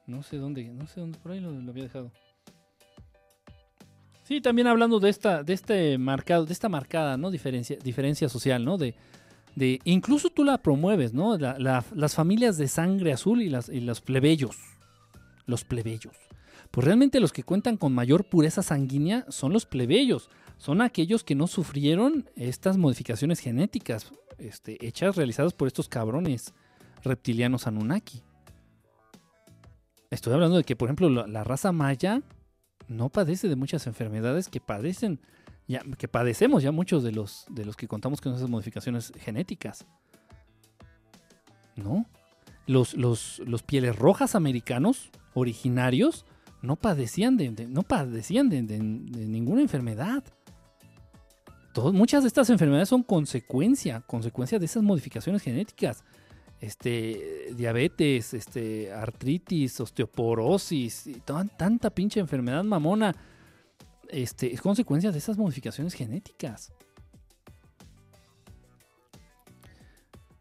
No 0.07 0.23
sé 0.23 0.37
dónde, 0.37 0.65
no 0.65 0.87
sé 0.87 1.01
dónde, 1.01 1.19
por 1.19 1.33
ahí 1.33 1.41
lo, 1.41 1.49
había 1.49 1.85
dejado. 1.85 2.13
Sí, 4.25 4.43
también 4.43 4.67
hablando 4.67 5.01
de 5.01 5.09
esta, 5.09 5.43
de 5.43 5.55
este 5.55 5.97
marcado, 5.97 6.45
de 6.45 6.53
esta 6.53 6.69
marcada, 6.69 7.17
¿no? 7.17 7.31
Diferencia, 7.31 7.79
diferencia 7.83 8.29
social, 8.29 8.65
¿no? 8.65 8.77
De, 8.77 8.95
de, 9.57 9.81
incluso 9.85 10.29
tú 10.29 10.45
la 10.45 10.59
promueves, 10.59 11.15
¿no? 11.15 11.39
las 11.39 12.15
familias 12.15 12.59
de 12.59 12.69
sangre 12.69 13.13
azul 13.13 13.41
y, 13.41 13.49
las, 13.49 13.71
y 13.71 13.81
los 13.81 14.03
plebeyos. 14.03 14.57
Los 15.47 15.65
plebeyos 15.65 16.30
pues 16.71 16.85
realmente 16.85 17.21
los 17.21 17.33
que 17.33 17.43
cuentan 17.43 17.77
con 17.77 17.93
mayor 17.93 18.25
pureza 18.25 18.63
sanguínea 18.63 19.25
son 19.29 19.53
los 19.53 19.67
plebeyos, 19.67 20.31
son 20.57 20.83
aquellos 20.83 21.25
que 21.25 21.35
no 21.35 21.47
sufrieron 21.47 22.29
estas 22.37 22.77
modificaciones 22.77 23.41
genéticas 23.41 24.13
este, 24.39 24.85
hechas, 24.87 25.17
realizadas 25.17 25.53
por 25.53 25.69
estos 25.69 25.89
cabrones 25.89 26.55
reptilianos 27.03 27.67
Anunnaki. 27.67 28.23
Estoy 30.11 30.35
hablando 30.35 30.57
de 30.57 30.65
que, 30.65 30.77
por 30.77 30.89
ejemplo, 30.89 31.09
la, 31.09 31.45
raza 31.45 31.73
maya 31.73 32.23
no 32.89 33.09
padece 33.09 33.49
de 33.49 33.57
muchas 33.57 33.87
enfermedades 33.87 34.49
que 34.49 34.61
padecen, 34.61 35.21
que 35.99 36.09
padecemos 36.09 36.63
ya 36.63 36.73
muchos 36.73 37.03
de 37.03 37.13
los, 37.13 37.47
de 37.49 37.65
los 37.65 37.77
que 37.77 37.89
contamos 37.89 38.21
con 38.21 38.35
esas 38.35 38.51
modificaciones 38.51 39.13
genéticas. 39.19 39.87
¿No? 41.77 42.07
Los, 42.67 42.95
los, 42.95 43.41
los 43.47 43.63
pieles 43.63 43.97
rojas 43.97 44.35
americanos 44.35 45.11
originarios 45.35 46.27
no 46.63 46.77
padecían 46.77 47.37
de, 47.37 47.51
no 47.69 47.83
padecían 47.83 48.49
de, 48.49 48.63
ninguna 48.63 49.63
enfermedad. 49.63 50.23
muchas 51.93 52.23
de 52.23 52.29
estas 52.29 52.51
enfermedades 52.51 52.89
son 52.89 53.03
consecuencia, 53.03 54.01
consecuencia 54.03 54.59
de 54.59 54.67
esas 54.67 54.83
modificaciones 54.83 55.43
genéticas. 55.43 56.05
Este, 56.61 57.55
diabetes, 57.57 58.35
este, 58.35 58.93
artritis, 58.93 59.81
osteoporosis, 59.81 61.07
y 61.07 61.23
tanta 61.23 61.89
pinche 61.89 62.21
enfermedad 62.21 62.63
mamona, 62.65 63.17
este, 64.11 64.53
es 64.53 64.61
consecuencia 64.61 65.11
de 65.11 65.17
esas 65.17 65.39
modificaciones 65.39 65.95
genéticas. 65.95 66.71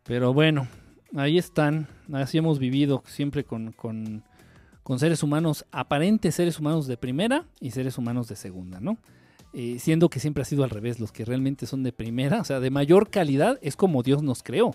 Pero 0.03 0.33
bueno, 0.33 0.67
ahí 1.15 1.37
están, 1.37 1.87
así 2.11 2.37
hemos 2.37 2.59
vivido 2.59 3.01
siempre 3.05 3.45
con, 3.45 3.71
con 3.71 4.23
con 4.89 4.97
seres 4.97 5.21
humanos, 5.21 5.67
aparentes 5.71 6.33
seres 6.33 6.57
humanos 6.57 6.87
de 6.87 6.97
primera 6.97 7.45
y 7.59 7.69
seres 7.69 7.99
humanos 7.99 8.27
de 8.27 8.35
segunda, 8.35 8.79
¿no? 8.79 8.97
Eh, 9.53 9.77
siendo 9.77 10.09
que 10.09 10.19
siempre 10.19 10.41
ha 10.41 10.45
sido 10.45 10.63
al 10.63 10.71
revés, 10.71 10.99
los 10.99 11.11
que 11.11 11.25
realmente 11.25 11.67
son 11.67 11.83
de 11.83 11.91
primera, 11.91 12.41
o 12.41 12.43
sea, 12.43 12.59
de 12.59 12.71
mayor 12.71 13.11
calidad, 13.11 13.59
es 13.61 13.75
como 13.75 14.01
Dios 14.01 14.23
nos 14.23 14.41
creó. 14.41 14.71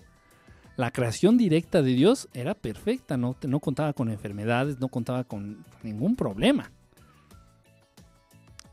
La 0.77 0.93
creación 0.93 1.37
directa 1.37 1.83
de 1.83 1.95
Dios 1.95 2.29
era 2.33 2.55
perfecta, 2.55 3.17
no, 3.17 3.35
no 3.45 3.59
contaba 3.59 3.93
con 3.93 4.09
enfermedades, 4.09 4.79
no 4.79 4.87
contaba 4.87 5.25
con 5.25 5.65
ningún 5.83 6.15
problema. 6.15 6.71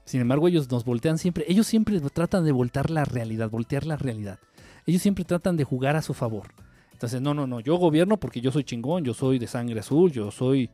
Sin 0.05 0.21
embargo, 0.21 0.47
ellos 0.47 0.69
nos 0.69 0.85
voltean 0.85 1.17
siempre, 1.17 1.45
ellos 1.47 1.65
siempre 1.65 1.99
tratan 2.01 2.45
de 2.45 2.51
voltear 2.51 2.91
la 2.91 3.03
realidad, 3.03 3.49
voltear 3.49 3.87
la 3.87 3.95
realidad. 3.95 4.37
Ellos 4.85 5.01
siempre 5.01 5.25
tratan 5.25 5.57
de 5.57 5.63
jugar 5.63 5.95
a 5.95 6.03
su 6.03 6.13
favor. 6.13 6.53
Entonces, 6.91 7.19
no, 7.19 7.33
no, 7.33 7.47
no, 7.47 7.61
yo 7.61 7.77
gobierno 7.77 8.19
porque 8.19 8.41
yo 8.41 8.51
soy 8.51 8.63
chingón, 8.63 9.03
yo 9.03 9.15
soy 9.15 9.39
de 9.39 9.47
sangre 9.47 9.79
azul, 9.79 10.11
yo 10.11 10.29
soy 10.29 10.69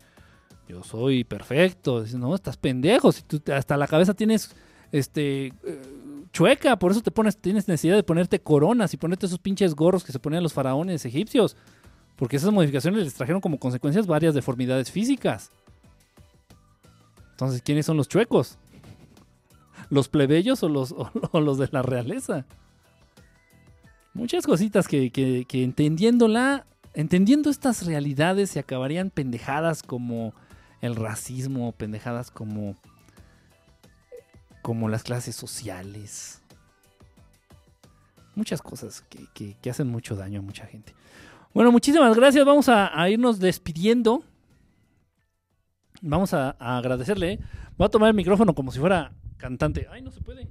yo 0.67 0.83
soy 0.83 1.23
perfecto. 1.23 2.03
no, 2.17 2.35
estás 2.35 2.57
pendejo. 2.57 3.11
Si 3.11 3.23
tú 3.23 3.41
hasta 3.53 3.77
la 3.77 3.87
cabeza 3.87 4.13
tienes 4.13 4.51
este 4.91 5.47
eh, 5.47 5.81
chueca, 6.33 6.77
por 6.77 6.91
eso 6.91 7.01
te 7.01 7.11
pones, 7.11 7.37
tienes 7.37 7.67
necesidad 7.67 7.95
de 7.95 8.03
ponerte 8.03 8.39
coronas 8.39 8.93
y 8.93 8.97
ponerte 8.97 9.25
esos 9.25 9.39
pinches 9.39 9.75
gorros 9.75 10.03
que 10.03 10.11
se 10.11 10.19
ponían 10.19 10.43
los 10.43 10.53
faraones 10.53 11.05
egipcios. 11.05 11.55
Porque 12.15 12.37
esas 12.37 12.51
modificaciones 12.51 13.03
les 13.03 13.13
trajeron 13.13 13.41
como 13.41 13.59
consecuencias 13.59 14.07
varias 14.07 14.33
deformidades 14.33 14.91
físicas. 14.91 15.51
Entonces, 17.31 17.61
¿quiénes 17.61 17.85
son 17.85 17.97
los 17.97 18.09
chuecos? 18.09 18.57
¿Los 19.89 20.09
plebeyos 20.09 20.63
o 20.63 20.69
los, 20.69 20.93
los 21.33 21.57
de 21.57 21.69
la 21.71 21.83
realeza? 21.83 22.45
Muchas 24.13 24.45
cositas 24.45 24.87
que, 24.87 25.11
que, 25.11 25.45
que 25.47 25.63
entendiéndola, 25.63 26.65
entendiendo 26.95 27.51
estas 27.51 27.85
realidades 27.85 28.49
se 28.49 28.59
acabarían 28.59 29.11
pendejadas 29.11 29.83
como 29.83 30.33
el 30.81 30.95
racismo, 30.95 31.71
pendejadas 31.71 32.31
como 32.31 32.75
como 34.67 34.89
las 34.89 35.03
clases 35.03 35.33
sociales. 35.33 36.41
Muchas 38.35 38.61
cosas 38.61 39.01
que, 39.33 39.55
que, 39.61 39.69
hacen 39.69 39.87
mucho 39.87 40.17
daño 40.17 40.39
a 40.39 40.43
mucha 40.43 40.65
gente. 40.65 40.93
Bueno, 41.53 41.71
muchísimas 41.71 42.13
gracias. 42.17 42.43
Vamos 42.45 42.67
a, 42.67 43.09
irnos 43.09 43.39
despidiendo. 43.39 44.25
Vamos 46.01 46.33
a, 46.33 46.49
agradecerle. 46.59 47.39
Voy 47.77 47.85
a 47.85 47.89
tomar 47.89 48.09
el 48.09 48.15
micrófono 48.15 48.53
como 48.53 48.73
si 48.73 48.79
fuera 48.79 49.13
cantante. 49.37 49.87
Ay, 49.89 50.01
no 50.01 50.11
se 50.11 50.19
puede. 50.19 50.49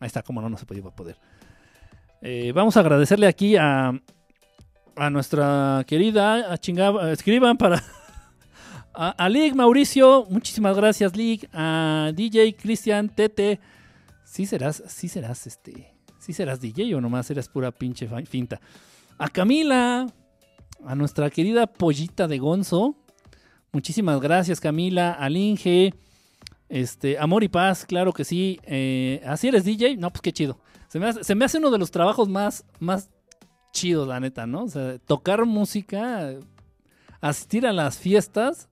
Ahí 0.00 0.06
está, 0.06 0.22
como 0.22 0.42
no, 0.42 0.50
no 0.50 0.58
se 0.58 0.66
puede, 0.66 0.82
poder. 0.82 1.16
Eh, 2.20 2.52
vamos 2.54 2.76
a 2.76 2.80
agradecerle 2.80 3.26
aquí 3.26 3.56
a, 3.56 3.98
a 4.96 5.10
nuestra 5.10 5.84
querida 5.86 6.52
a 6.52 6.58
chingaba, 6.58 7.12
escriban 7.12 7.56
para 7.56 7.82
a, 8.94 9.10
a 9.10 9.28
Lig 9.28 9.54
Mauricio, 9.54 10.26
muchísimas 10.30 10.76
gracias 10.76 11.16
Lig, 11.16 11.48
a 11.52 12.12
DJ 12.14 12.54
Cristian 12.56 13.08
Tete, 13.08 13.60
sí 14.24 14.46
serás, 14.46 14.82
sí 14.86 15.08
serás 15.08 15.46
este, 15.46 15.94
sí 16.18 16.32
serás 16.32 16.60
DJ 16.60 16.94
o 16.94 17.00
nomás 17.00 17.30
eres 17.30 17.48
pura 17.48 17.70
pinche 17.70 18.08
finta. 18.26 18.60
A 19.18 19.28
Camila, 19.28 20.06
a 20.84 20.94
nuestra 20.94 21.30
querida 21.30 21.66
pollita 21.66 22.26
de 22.26 22.38
Gonzo, 22.38 22.96
muchísimas 23.72 24.20
gracias 24.20 24.60
Camila, 24.60 25.12
al 25.12 25.36
Inge, 25.36 25.94
este, 26.68 27.18
Amor 27.18 27.44
y 27.44 27.48
Paz, 27.48 27.84
claro 27.86 28.12
que 28.12 28.24
sí, 28.24 28.60
eh, 28.64 29.22
así 29.26 29.48
eres 29.48 29.64
DJ, 29.64 29.96
no 29.96 30.10
pues 30.10 30.22
qué 30.22 30.32
chido. 30.32 30.58
Se 30.88 31.00
me, 31.00 31.06
hace, 31.06 31.24
se 31.24 31.34
me 31.34 31.44
hace 31.44 31.58
uno 31.58 31.72
de 31.72 31.78
los 31.78 31.90
trabajos 31.90 32.28
más, 32.28 32.64
más 32.78 33.10
chidos, 33.74 34.08
la 34.08 34.20
neta, 34.20 34.46
¿no? 34.46 34.64
O 34.64 34.68
sea, 34.68 34.98
tocar 34.98 35.44
música, 35.44 36.32
asistir 37.20 37.66
a 37.66 37.72
las 37.72 37.98
fiestas 37.98 38.68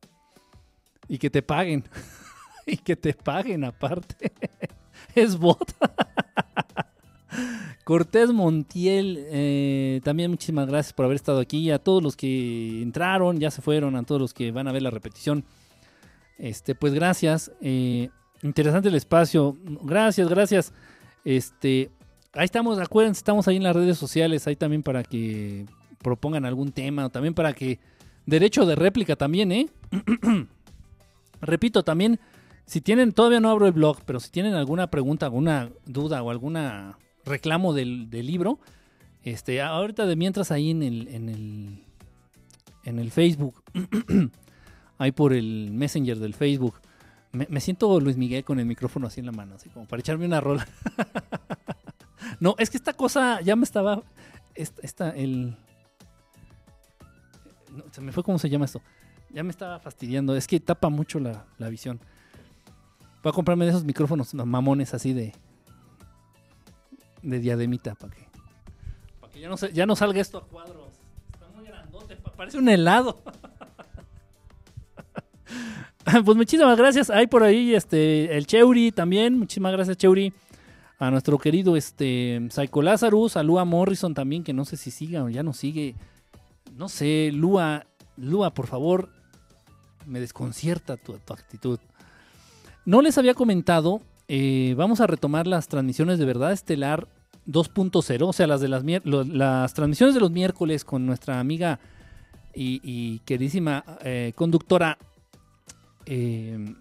y 1.09 1.19
que 1.19 1.29
te 1.29 1.43
paguen. 1.43 1.85
y 2.67 2.79
que 2.79 2.97
te 2.97 3.13
paguen 3.13 3.65
aparte. 3.65 4.33
es 5.15 5.37
bot. 5.37 5.75
Cortés 7.85 8.31
Montiel, 8.31 9.27
eh, 9.29 10.01
también 10.05 10.31
muchísimas 10.31 10.69
gracias 10.69 10.93
por 10.93 11.05
haber 11.05 11.17
estado 11.17 11.41
aquí. 11.41 11.71
A 11.71 11.81
todos 11.81 12.03
los 12.03 12.17
que 12.17 12.81
entraron, 12.81 13.41
ya 13.41 13.51
se 13.51 13.61
fueron, 13.61 13.97
a 13.97 14.05
todos 14.05 14.21
los 14.21 14.33
que 14.33 14.53
van 14.53 14.69
a 14.69 14.73
ver 14.73 14.83
la 14.83 14.91
repetición. 14.91 15.45
Este, 16.39 16.77
pues 16.77 16.95
gracias. 16.95 17.51
Eh, 17.61 18.09
interesante 18.43 18.89
el 18.89 18.95
espacio. 18.95 19.57
Gracias, 19.83 20.29
gracias. 20.29 20.73
Este, 21.25 21.91
ahí 22.35 22.45
estamos, 22.45 22.79
acuérdense, 22.79 23.19
estamos 23.19 23.49
ahí 23.49 23.57
en 23.57 23.63
las 23.63 23.77
redes 23.77 23.99
sociales, 23.99 24.47
ahí 24.47 24.57
también 24.57 24.83
para 24.83 25.03
que 25.03 25.67
propongan 26.03 26.45
algún 26.45 26.73
tema, 26.73 27.07
o 27.07 27.11
también 27.11 27.35
para 27.35 27.53
que. 27.53 27.79
Derecho 28.25 28.65
de 28.67 28.77
réplica 28.77 29.17
también, 29.17 29.51
¿eh? 29.51 29.69
Repito, 31.41 31.83
también, 31.83 32.21
si 32.67 32.81
tienen, 32.81 33.11
todavía 33.13 33.41
no 33.41 33.51
abro 33.51 33.67
el 33.67 33.73
blog, 33.73 33.99
pero 34.07 34.21
si 34.21 34.31
tienen 34.31 34.55
alguna 34.55 34.87
pregunta, 34.87 35.27
alguna 35.27 35.71
duda 35.87 36.23
o 36.23 36.31
alguna 36.31 36.99
reclamo 37.25 37.73
del, 37.75 38.09
libro, 38.11 38.61
este, 39.25 39.61
ahorita 39.61 40.07
de 40.07 40.15
mientras 40.15 40.53
ahí 40.53 40.71
en 40.71 40.85
el, 40.85 41.09
en 41.09 41.29
el, 41.29 41.83
en 42.85 42.99
el 43.01 43.11
Facebook, 43.11 43.61
ahí 44.99 45.11
por 45.11 45.33
el 45.33 45.71
Messenger 45.73 46.21
del 46.21 46.35
Facebook, 46.35 46.77
me, 47.33 47.61
siento 47.61 47.99
Luis 47.99 48.17
Miguel 48.17 48.45
con 48.45 48.61
el 48.61 48.67
micrófono 48.67 49.07
así 49.07 49.21
en 49.21 49.27
la 49.27 49.33
mano, 49.33 49.55
así 49.55 49.71
como 49.71 49.87
para 49.87 50.01
echarme 50.01 50.27
una 50.27 50.41
rola. 50.41 50.67
no, 52.43 52.57
es 52.59 52.71
que 52.71 52.77
esta 52.77 52.93
cosa 52.93 53.41
ya 53.41 53.55
me 53.55 53.63
estaba, 53.63 54.03
esta, 54.57 55.11
el, 55.11 55.57
se 57.93 58.01
me 58.01 58.11
fue 58.11 58.25
cómo 58.25 58.37
se 58.37 58.51
llama 58.51 58.65
esto. 58.65 58.83
Ya 59.31 59.45
me 59.45 59.51
estaba 59.51 59.79
fastidiando. 59.79 60.35
Es 60.35 60.49
que 60.49 60.59
tapa 60.59 60.89
mucho 60.89 61.21
la, 61.21 61.47
visión. 61.69 62.01
Voy 63.23 63.31
a 63.31 63.33
comprarme 63.33 63.65
de 63.65 63.71
esos 63.71 63.85
micrófonos 63.85 64.35
mamones 64.35 64.93
así 64.93 65.13
de. 65.13 65.33
de 67.23 67.39
diademita 67.39 67.95
para 67.95 68.13
que. 68.13 68.27
Para 69.21 69.33
que 69.33 69.39
ya 69.39 69.49
no, 69.49 69.55
ya 69.55 69.87
no 69.87 69.95
salga 69.95 70.21
esto 70.21 70.39
a 70.39 70.45
cuadros. 70.45 70.89
Está 71.33 71.47
muy 71.55 71.65
grandote. 71.65 72.17
Parece 72.37 72.59
un 72.59 72.69
helado. 72.69 73.23
pues 76.25 76.37
muchísimas 76.37 76.77
gracias. 76.77 77.09
Hay 77.09 77.29
por 77.29 77.45
ahí 77.45 77.73
este 77.73 78.37
el 78.37 78.49
Cheuri 78.49 78.91
también. 78.91 79.39
Muchísimas 79.39 79.71
gracias, 79.71 79.97
Cheuri. 79.97 80.35
A 81.03 81.11
nuestro 81.11 81.37
querido 81.37 81.75
este 81.75 82.41
Psycho 82.49 82.81
Lazarus, 82.81 83.37
a 83.37 83.43
Lua 83.43 83.65
Morrison 83.65 84.15
también, 84.15 84.45
que 84.45 84.53
no 84.53 84.65
sé 84.65 84.77
si 84.77 84.93
siga 84.93 85.25
o 85.25 85.29
ya 85.29 85.43
no 85.43 85.53
sigue. 85.53 85.97
No 86.77 86.89
sé, 86.89 87.31
Lua, 87.33 87.87
Lua, 88.17 88.55
por 88.55 88.69
favor, 88.69 89.09
me 90.07 90.21
desconcierta 90.21 90.97
tu, 90.97 91.15
actitud. 91.15 91.81
No 92.85 93.03
les 93.03 93.19
había 93.19 93.35
comentado, 93.35 94.01
eh, 94.29 94.75
vamos 94.77 95.01
a 95.01 95.09
retomar 95.09 95.49
las 95.49 95.67
transmisiones 95.67 96.21
de 96.21 96.25
Verdad 96.25 96.53
Estelar 96.53 97.09
2.0, 97.49 98.29
o 98.29 98.33
sea, 98.33 98.47
las, 98.47 98.61
de 98.61 98.69
las, 98.69 98.85
las 99.05 99.75
transmisiones 99.75 100.15
de 100.15 100.21
los 100.21 100.31
miércoles 100.31 100.85
con 100.85 101.05
nuestra 101.05 101.41
amiga 101.41 101.81
y, 102.55 103.19
queridísima 103.25 103.85
eh, 104.05 104.33
conductora. 104.37 104.99
Eh, 106.07 106.77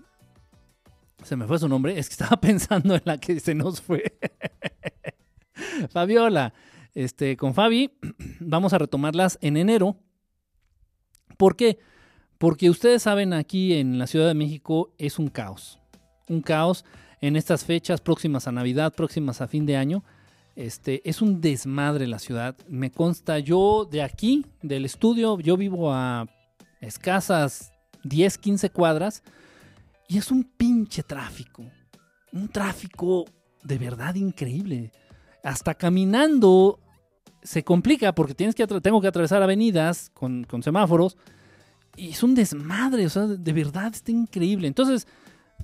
se 1.24 1.36
me 1.36 1.46
fue 1.46 1.60
su 1.60 1.68
nombre, 1.68 1.98
es 1.98 2.08
que 2.10 2.14
estaba 2.14 2.38
pensando 2.42 2.96
en 2.96 3.02
la 3.06 3.18
que 3.18 3.40
se 3.40 3.56
nos 3.56 3.82
fue. 3.82 4.18
Fabiola, 5.92 6.54
este, 6.94 7.38
con 7.38 7.54
Fabi, 7.54 7.92
vamos 8.40 8.74
a 8.74 8.78
retomarlas 8.78 9.38
en 9.42 9.58
enero. 9.58 9.98
¿Por 11.38 11.56
qué? 11.56 11.80
Porque 12.38 12.70
ustedes 12.70 13.04
saben, 13.04 13.34
aquí 13.34 13.74
en 13.74 14.00
la 14.00 14.08
Ciudad 14.08 14.28
de 14.28 14.34
México 14.34 14.94
es 14.98 15.20
un 15.20 15.30
caos. 15.30 15.80
Un 16.28 16.42
caos 16.42 16.86
en 17.20 17.36
estas 17.36 17.66
fechas 17.66 18.02
próximas 18.02 18.48
a 18.48 18.52
Navidad, 18.52 18.94
próximas 18.94 19.42
a 19.42 19.48
fin 19.48 19.66
de 19.66 19.78
año. 19.78 20.04
Este, 20.56 21.08
es 21.08 21.22
un 21.22 21.40
desmadre 21.40 22.08
la 22.08 22.20
ciudad. 22.20 22.56
Me 22.68 22.92
consta, 22.92 23.40
yo 23.40 23.88
de 23.90 24.02
aquí, 24.02 24.46
del 24.62 24.86
estudio, 24.86 25.40
yo 25.40 25.56
vivo 25.56 25.94
a 25.94 26.28
escasas 26.82 27.72
10, 28.04 28.38
15 28.38 28.70
cuadras 28.72 29.24
y 30.12 30.18
es 30.18 30.30
un 30.30 30.44
pinche 30.44 31.04
tráfico. 31.04 31.64
Un 32.34 32.50
tráfico 32.50 33.24
de 33.64 33.78
verdad 33.78 34.14
increíble. 34.16 34.92
Hasta 35.42 35.74
caminando 35.74 36.82
se 37.42 37.64
complica 37.64 38.14
porque 38.14 38.36
tienes 38.36 38.54
que 38.54 38.68
tengo 38.68 39.00
que 39.00 39.08
atravesar 39.08 39.42
avenidas 39.42 40.12
con, 40.14 40.44
con 40.44 40.64
semáforos 40.64 41.18
y 41.96 42.10
es 42.10 42.24
un 42.24 42.36
desmadre, 42.36 43.06
o 43.06 43.10
sea, 43.10 43.26
de 43.26 43.54
verdad 43.54 43.94
está 43.94 44.12
increíble. 44.12 44.68
Entonces, 44.68 45.08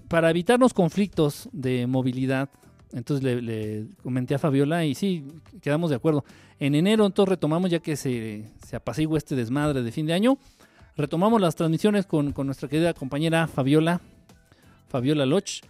para 0.08 0.30
evitarnos 0.30 0.74
conflictos 0.74 1.50
de 1.52 1.86
movilidad, 1.86 2.50
entonces 2.94 3.44
le, 3.44 3.88
comenté 4.02 4.36
a 4.36 4.40
Fabiola 4.40 4.86
y 4.86 4.96
sí, 4.96 5.26
quedamos 5.62 5.90
de 5.90 5.98
acuerdo. 5.98 6.24
En 6.58 6.74
enero 6.74 7.06
entonces 7.06 7.32
retomamos, 7.32 7.70
ya 7.70 7.80
que 7.80 7.98
se, 7.98 8.46
se 8.66 8.78
apacigua 8.78 9.18
este 9.18 9.36
desmadre 9.36 9.84
de 9.84 9.92
fin 9.92 10.06
de 10.06 10.14
año, 10.14 10.38
retomamos 10.96 11.42
las 11.42 11.56
transmisiones 11.56 12.06
con, 12.06 12.32
con 12.32 12.46
nuestra 12.46 12.70
querida 12.70 12.94
compañera 12.94 13.46
Fabiola, 13.48 14.00
Fabiola 14.88 15.26
Loch. 15.26 15.62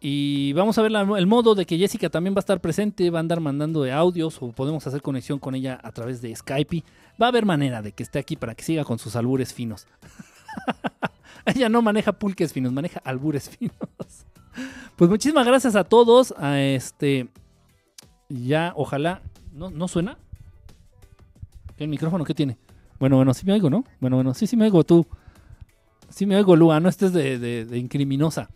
Y 0.00 0.54
vamos 0.54 0.78
a 0.78 0.82
ver 0.82 0.92
el 0.92 1.26
modo 1.26 1.54
de 1.54 1.66
que 1.66 1.76
Jessica 1.76 2.08
también 2.08 2.34
va 2.34 2.38
a 2.38 2.40
estar 2.40 2.60
presente, 2.60 3.10
va 3.10 3.18
a 3.18 3.20
andar 3.20 3.40
mandando 3.40 3.82
de 3.82 3.92
audios 3.92 4.38
o 4.40 4.50
podemos 4.50 4.86
hacer 4.86 5.02
conexión 5.02 5.38
con 5.38 5.54
ella 5.54 5.78
a 5.82 5.92
través 5.92 6.22
de 6.22 6.34
Skype. 6.34 6.84
Va 7.20 7.26
a 7.26 7.28
haber 7.28 7.44
manera 7.44 7.82
de 7.82 7.92
que 7.92 8.02
esté 8.02 8.18
aquí 8.18 8.36
para 8.36 8.54
que 8.54 8.64
siga 8.64 8.84
con 8.84 8.98
sus 8.98 9.14
albures 9.14 9.52
finos. 9.52 9.86
ella 11.44 11.68
no 11.68 11.82
maneja 11.82 12.12
pulques 12.12 12.52
finos, 12.54 12.72
maneja 12.72 13.00
albures 13.04 13.50
finos. 13.50 13.76
pues 14.96 15.10
muchísimas 15.10 15.46
gracias 15.46 15.76
a 15.76 15.84
todos. 15.84 16.32
A 16.38 16.58
este 16.58 17.28
ya, 18.30 18.72
ojalá. 18.76 19.20
¿No, 19.52 19.70
¿no 19.70 19.86
suena? 19.86 20.16
¿El 21.76 21.88
micrófono 21.88 22.24
qué 22.24 22.34
tiene? 22.34 22.56
Bueno, 22.98 23.16
bueno, 23.16 23.34
sí 23.34 23.44
me 23.44 23.52
oigo, 23.52 23.68
¿no? 23.68 23.84
Bueno, 24.00 24.16
bueno, 24.16 24.32
sí, 24.32 24.46
sí 24.46 24.56
me 24.56 24.64
oigo 24.64 24.84
tú. 24.84 25.06
Sí 26.10 26.26
me 26.26 26.36
oigo, 26.36 26.56
Lua, 26.56 26.80
no 26.80 26.88
estés 26.88 27.12
de, 27.12 27.38
de, 27.38 27.78
incriminosa. 27.78 28.50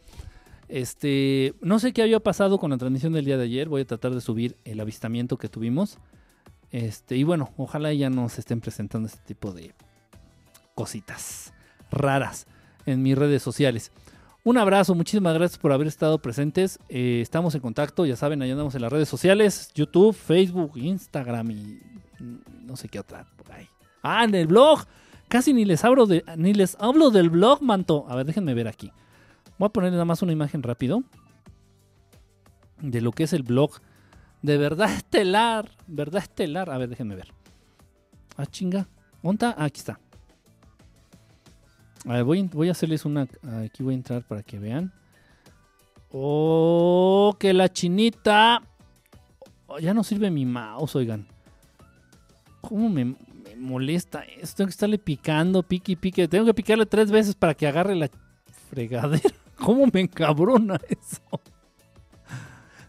Este, 0.68 1.54
no 1.60 1.78
sé 1.78 1.92
qué 1.92 2.02
había 2.02 2.20
pasado 2.20 2.58
con 2.58 2.70
la 2.70 2.78
transmisión 2.78 3.12
del 3.12 3.24
día 3.24 3.36
de 3.36 3.44
ayer. 3.44 3.68
Voy 3.68 3.82
a 3.82 3.86
tratar 3.86 4.12
de 4.14 4.20
subir 4.20 4.56
el 4.64 4.80
avistamiento 4.80 5.38
que 5.38 5.48
tuvimos. 5.48 5.98
Este, 6.70 7.16
y 7.16 7.22
bueno, 7.22 7.52
ojalá 7.56 7.92
ya 7.92 8.10
nos 8.10 8.38
estén 8.38 8.60
presentando 8.60 9.06
este 9.06 9.20
tipo 9.24 9.52
de 9.52 9.72
cositas 10.74 11.52
raras 11.90 12.46
en 12.86 13.02
mis 13.02 13.16
redes 13.16 13.42
sociales. 13.42 13.92
Un 14.42 14.58
abrazo, 14.58 14.94
muchísimas 14.94 15.32
gracias 15.34 15.58
por 15.58 15.72
haber 15.72 15.86
estado 15.86 16.18
presentes. 16.18 16.78
Eh, 16.88 17.20
estamos 17.22 17.54
en 17.54 17.62
contacto, 17.62 18.04
ya 18.04 18.16
saben, 18.16 18.42
ahí 18.42 18.50
andamos 18.50 18.74
en 18.74 18.82
las 18.82 18.92
redes 18.92 19.08
sociales, 19.08 19.70
YouTube, 19.74 20.14
Facebook, 20.14 20.72
Instagram 20.76 21.50
y 21.50 21.80
no 22.62 22.76
sé 22.76 22.88
qué 22.88 22.98
otra 22.98 23.26
por. 23.36 23.44
Ah, 24.02 24.24
en 24.24 24.34
el 24.34 24.46
blog. 24.46 24.84
Casi 25.28 25.52
ni 25.52 25.64
les 25.64 25.84
hablo, 25.84 26.06
de, 26.06 26.24
ni 26.36 26.54
les 26.54 26.76
hablo 26.80 27.10
del 27.10 27.30
blog, 27.30 27.62
manto. 27.62 28.06
A 28.08 28.16
ver, 28.16 28.26
déjenme 28.26 28.54
ver 28.54 28.68
aquí. 28.68 28.92
Voy 29.58 29.66
a 29.66 29.70
poner 29.70 29.92
nada 29.92 30.04
más 30.04 30.22
una 30.22 30.32
imagen 30.32 30.62
rápido 30.62 31.02
de 32.80 33.00
lo 33.00 33.12
que 33.12 33.24
es 33.24 33.32
el 33.32 33.42
blog 33.42 33.72
de 34.42 34.58
verdad 34.58 34.90
estelar. 34.94 35.70
Verdad 35.86 36.22
estelar. 36.22 36.70
A 36.70 36.78
ver, 36.78 36.88
déjenme 36.88 37.16
ver. 37.16 37.28
Ah, 38.36 38.46
chinga. 38.46 38.86
¿Onta? 39.22 39.54
Ah, 39.56 39.64
aquí 39.64 39.80
está. 39.80 39.98
A 42.06 42.12
ver, 42.12 42.24
voy, 42.24 42.42
voy 42.52 42.68
a 42.68 42.72
hacerles 42.72 43.04
una. 43.04 43.22
Aquí 43.64 43.82
voy 43.82 43.94
a 43.94 43.96
entrar 43.96 44.22
para 44.22 44.42
que 44.42 44.58
vean. 44.58 44.92
Oh, 46.12 47.34
que 47.38 47.52
la 47.54 47.72
chinita. 47.72 48.62
Oh, 49.66 49.78
ya 49.78 49.94
no 49.94 50.04
sirve 50.04 50.30
mi 50.30 50.44
mouse, 50.44 50.94
oigan. 50.96 51.26
¿Cómo 52.60 52.88
me, 52.88 53.04
me 53.04 53.16
molesta 53.64 54.20
esto? 54.20 54.58
Tengo 54.58 54.68
que 54.68 54.72
estarle 54.72 54.98
picando, 54.98 55.62
pique 55.62 55.92
y 55.92 55.96
pique. 55.96 56.28
Tengo 56.28 56.44
que 56.46 56.54
picarle 56.54 56.86
tres 56.86 57.10
veces 57.10 57.34
para 57.34 57.54
que 57.54 57.66
agarre 57.66 57.96
la 57.96 58.08
fregadera. 58.70 59.34
¿Cómo 59.56 59.86
me 59.92 60.00
encabrona 60.00 60.78
eso? 60.88 61.22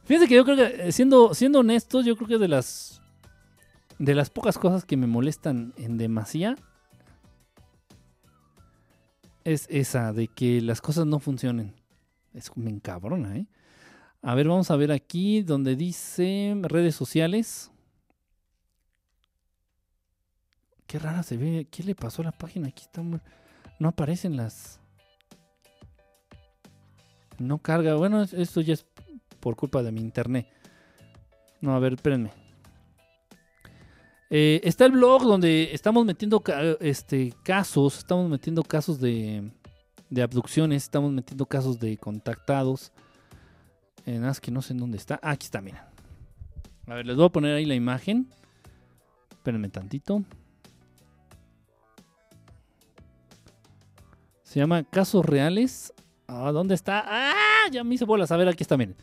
Fíjense 0.04 0.28
que 0.28 0.36
yo 0.36 0.46
creo 0.46 0.58
que, 0.58 0.88
eh, 0.88 0.92
siendo, 0.92 1.34
siendo 1.34 1.60
honestos, 1.60 2.06
yo 2.06 2.16
creo 2.16 2.28
que 2.28 2.38
de 2.38 2.48
las 2.48 3.02
de 3.98 4.14
las 4.14 4.30
pocas 4.30 4.58
cosas 4.58 4.86
que 4.86 4.98
me 4.98 5.08
molestan 5.08 5.74
en 5.78 5.98
demasía 5.98 6.58
es 9.46 9.68
esa, 9.70 10.12
de 10.12 10.28
que 10.28 10.60
las 10.60 10.82
cosas 10.82 11.06
no 11.06 11.20
funcionen. 11.20 11.74
Es 12.34 12.52
me 12.58 12.70
encabrona, 12.70 13.38
¿eh? 13.38 13.48
A 14.22 14.34
ver, 14.34 14.48
vamos 14.48 14.72
a 14.72 14.76
ver 14.76 14.92
aquí 14.92 15.44
donde 15.44 15.76
dice 15.76 16.58
redes 16.64 16.96
sociales. 16.96 17.72
Qué 20.88 21.00
rara 21.00 21.24
se 21.24 21.38
ve. 21.38 21.68
¿Qué 21.70 21.84
le 21.84 21.96
pasó 21.96 22.22
a 22.22 22.26
la 22.26 22.32
página? 22.32 22.68
Aquí 22.68 22.84
está. 22.84 23.02
No 23.80 23.88
aparecen 23.88 24.38
las. 24.38 24.80
No 27.38 27.58
carga. 27.58 27.96
Bueno, 27.96 28.24
esto 28.24 28.62
ya 28.62 28.74
es 28.74 28.86
por 29.40 29.56
culpa 29.56 29.84
de 29.84 29.92
mi 29.92 30.02
internet. 30.02 30.48
No, 31.62 31.76
a 31.76 31.80
ver, 31.80 31.94
espérenme. 31.94 32.32
Eh, 34.30 34.60
está 34.64 34.86
el 34.86 34.92
blog 34.92 35.24
donde 35.24 35.70
estamos 35.74 36.06
metiendo 36.06 36.44
este, 36.80 37.34
casos, 37.44 38.00
estamos 38.00 38.30
metiendo 38.30 38.64
casos 38.64 39.00
de, 39.00 39.52
de 40.10 40.22
abducciones, 40.22 40.84
estamos 40.84 41.12
metiendo 41.12 41.46
casos 41.46 41.80
de 41.80 41.98
contactados. 41.98 42.92
Eh, 44.06 44.20
nada 44.20 44.34
que 44.42 44.52
no 44.52 44.62
sé 44.62 44.74
en 44.74 44.80
dónde 44.80 44.98
está. 44.98 45.20
Ah, 45.22 45.32
aquí 45.32 45.46
está, 45.46 45.62
miren. 45.62 45.82
A 46.88 46.96
ver, 46.96 47.06
les 47.06 47.16
voy 47.16 47.26
a 47.26 47.30
poner 47.30 47.56
ahí 47.56 47.66
la 47.66 47.76
imagen. 47.76 48.30
Espérenme 49.32 49.70
tantito. 49.70 50.24
Se 54.56 54.62
llama 54.62 54.86
Casos 54.86 55.26
Reales. 55.26 55.94
Ah, 56.28 56.50
¿dónde 56.54 56.76
está? 56.76 57.04
¡Ah! 57.06 57.70
Ya 57.74 57.84
me 57.84 57.96
hice 57.96 58.06
bolas. 58.06 58.32
A 58.32 58.38
ver, 58.38 58.48
aquí 58.48 58.64
está, 58.64 58.78
miren. 58.78 58.96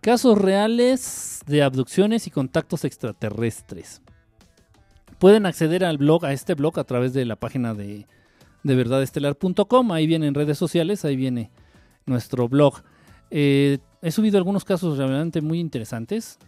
Casos 0.00 0.36
reales 0.36 1.40
de 1.46 1.62
abducciones 1.62 2.26
y 2.26 2.32
contactos 2.32 2.84
extraterrestres. 2.84 4.02
Pueden 5.20 5.46
acceder 5.46 5.84
al 5.84 5.98
blog, 5.98 6.24
a 6.26 6.32
este 6.32 6.54
blog, 6.54 6.80
a 6.80 6.82
través 6.82 7.12
de 7.12 7.24
la 7.26 7.36
página 7.36 7.74
de, 7.74 8.08
de 8.64 8.74
verdadestelar.com. 8.74 9.92
Ahí 9.92 10.08
vienen 10.08 10.34
redes 10.34 10.58
sociales, 10.58 11.04
ahí 11.04 11.14
viene 11.14 11.52
nuestro 12.04 12.48
blog. 12.48 12.82
Eh, 13.30 13.78
he 14.02 14.10
subido 14.10 14.36
algunos 14.36 14.64
casos 14.64 14.98
realmente 14.98 15.40
muy 15.40 15.60
interesantes. 15.60 16.40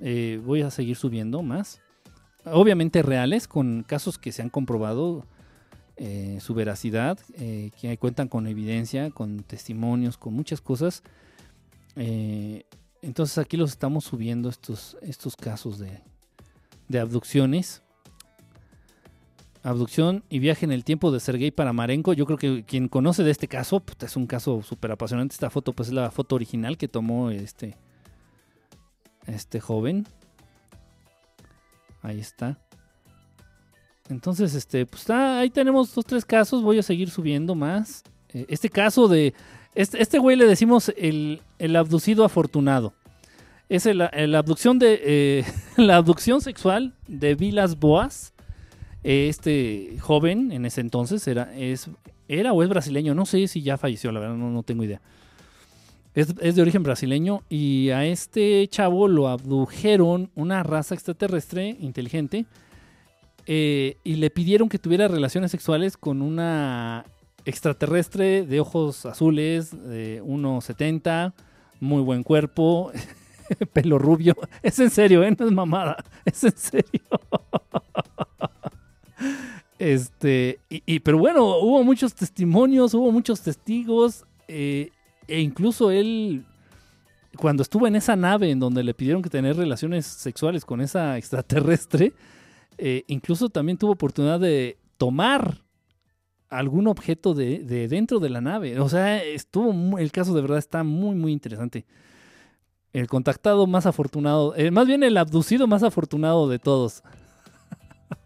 Eh, 0.00 0.38
voy 0.44 0.60
a 0.60 0.70
seguir 0.70 0.96
subiendo 0.96 1.40
más. 1.40 1.80
Obviamente 2.44 3.00
reales, 3.00 3.48
con 3.48 3.84
casos 3.84 4.18
que 4.18 4.32
se 4.32 4.42
han 4.42 4.50
comprobado 4.50 5.24
eh, 5.96 6.38
su 6.40 6.54
veracidad, 6.54 7.18
que 7.36 7.96
cuentan 7.98 8.28
con 8.28 8.46
evidencia, 8.46 9.10
con 9.10 9.42
testimonios, 9.42 10.16
con 10.16 10.34
muchas 10.34 10.60
cosas. 10.60 11.02
Entonces 13.02 13.38
aquí 13.38 13.56
los 13.56 13.70
estamos 13.70 14.04
subiendo 14.04 14.48
estos, 14.48 14.96
estos 15.00 15.36
casos 15.36 15.78
de, 15.78 16.00
de 16.88 16.98
abducciones. 16.98 17.82
Abducción 19.62 20.22
y 20.28 20.38
viaje 20.38 20.64
en 20.64 20.72
el 20.72 20.84
tiempo 20.84 21.10
de 21.10 21.18
Sergei 21.18 21.52
Marenko. 21.72 22.12
Yo 22.12 22.24
creo 22.26 22.38
que 22.38 22.64
quien 22.64 22.88
conoce 22.88 23.24
de 23.24 23.32
este 23.32 23.48
caso, 23.48 23.80
pues, 23.80 23.96
es 24.02 24.16
un 24.16 24.26
caso 24.26 24.62
súper 24.62 24.92
apasionante. 24.92 25.34
Esta 25.34 25.50
foto 25.50 25.72
pues 25.72 25.88
es 25.88 25.94
la 25.94 26.10
foto 26.10 26.36
original 26.36 26.78
que 26.78 26.88
tomó 26.88 27.30
este, 27.30 27.76
este 29.26 29.60
joven. 29.60 30.06
Ahí 32.02 32.20
está. 32.20 32.60
Entonces, 34.08 34.54
este, 34.54 34.86
pues 34.86 35.08
ahí 35.10 35.50
tenemos 35.50 35.94
dos, 35.94 36.04
tres 36.04 36.24
casos. 36.24 36.62
Voy 36.62 36.78
a 36.78 36.82
seguir 36.82 37.10
subiendo 37.10 37.54
más. 37.54 38.02
Eh, 38.32 38.46
este 38.48 38.68
caso 38.68 39.08
de 39.08 39.34
este, 39.74 40.00
este, 40.00 40.18
güey 40.18 40.36
le 40.36 40.46
decimos 40.46 40.92
el, 40.96 41.40
abducido 41.76 42.24
afortunado. 42.24 42.94
Es 43.68 43.84
la 43.84 44.38
abducción 44.38 44.78
de 44.78 45.00
eh, 45.02 45.44
la 45.76 45.96
abducción 45.96 46.40
sexual 46.40 46.94
de 47.08 47.34
Vilas 47.34 47.78
Boas. 47.78 48.32
Este 49.02 49.98
joven 50.00 50.50
en 50.50 50.66
ese 50.66 50.80
entonces 50.80 51.28
era, 51.28 51.54
es, 51.56 51.88
era 52.26 52.52
o 52.52 52.62
es 52.62 52.68
brasileño. 52.68 53.14
No 53.14 53.26
sé 53.26 53.46
si 53.48 53.62
ya 53.62 53.76
falleció, 53.76 54.10
la 54.12 54.20
verdad, 54.20 54.36
no, 54.36 54.62
tengo 54.62 54.82
idea. 54.82 55.00
Es, 56.14 56.34
de 56.34 56.62
origen 56.62 56.82
brasileño 56.82 57.42
y 57.50 57.90
a 57.90 58.06
este 58.06 58.66
chavo 58.68 59.06
lo 59.06 59.28
abdujeron 59.28 60.30
una 60.34 60.62
raza 60.62 60.94
extraterrestre 60.94 61.76
inteligente 61.78 62.46
eh, 63.46 63.98
y 64.02 64.16
le 64.16 64.30
pidieron 64.30 64.68
que 64.68 64.78
tuviera 64.78 65.08
relaciones 65.08 65.52
sexuales 65.52 65.96
con 65.96 66.20
una 66.20 67.04
extraterrestre 67.44 68.44
de 68.44 68.60
ojos 68.60 69.06
azules, 69.06 69.70
de 69.70 70.20
1,70, 70.22 71.32
muy 71.78 72.02
buen 72.02 72.24
cuerpo, 72.24 72.90
pelo 73.72 73.98
rubio. 73.98 74.36
Es 74.62 74.78
en 74.80 74.90
serio, 74.90 75.22
¿eh? 75.22 75.34
No 75.38 75.46
es 75.46 75.52
mamada. 75.52 75.96
Es 76.24 76.42
en 76.42 76.56
serio. 76.56 77.02
Este, 79.78 80.58
y, 80.68 81.00
pero 81.00 81.18
bueno, 81.18 81.58
hubo 81.58 81.84
muchos 81.84 82.14
testimonios, 82.14 82.94
hubo 82.94 83.12
muchos 83.12 83.42
testigos, 83.42 84.24
eh, 84.48 84.90
e 85.28 85.40
incluso 85.40 85.90
él, 85.90 86.44
cuando 87.36 87.62
estuvo 87.62 87.86
en 87.86 87.94
esa 87.94 88.16
nave 88.16 88.50
en 88.50 88.58
donde 88.58 88.82
le 88.82 88.94
pidieron 88.94 89.22
que 89.22 89.28
tener 89.28 89.56
relaciones 89.56 90.06
sexuales 90.06 90.64
con 90.64 90.80
esa 90.80 91.18
extraterrestre, 91.18 92.14
eh, 92.78 93.04
incluso 93.06 93.48
también 93.48 93.78
tuvo 93.78 93.92
oportunidad 93.92 94.40
de 94.40 94.78
tomar 94.96 95.62
algún 96.48 96.86
objeto 96.86 97.34
de, 97.34 97.88
dentro 97.88 98.20
de 98.20 98.30
la 98.30 98.40
nave. 98.40 98.78
O 98.80 98.88
sea, 98.88 99.22
estuvo 99.22 99.98
el 99.98 100.12
caso 100.12 100.34
de 100.34 100.42
verdad 100.42 100.58
está 100.58 100.84
muy, 100.84 101.14
muy 101.16 101.32
interesante. 101.32 101.86
El 102.92 103.08
contactado 103.08 103.66
más 103.66 103.86
afortunado, 103.86 104.54
eh, 104.56 104.70
más 104.70 104.86
bien 104.86 105.02
el 105.02 105.16
abducido 105.16 105.66
más 105.66 105.82
afortunado 105.82 106.48
de 106.48 106.58
todos. 106.58 107.02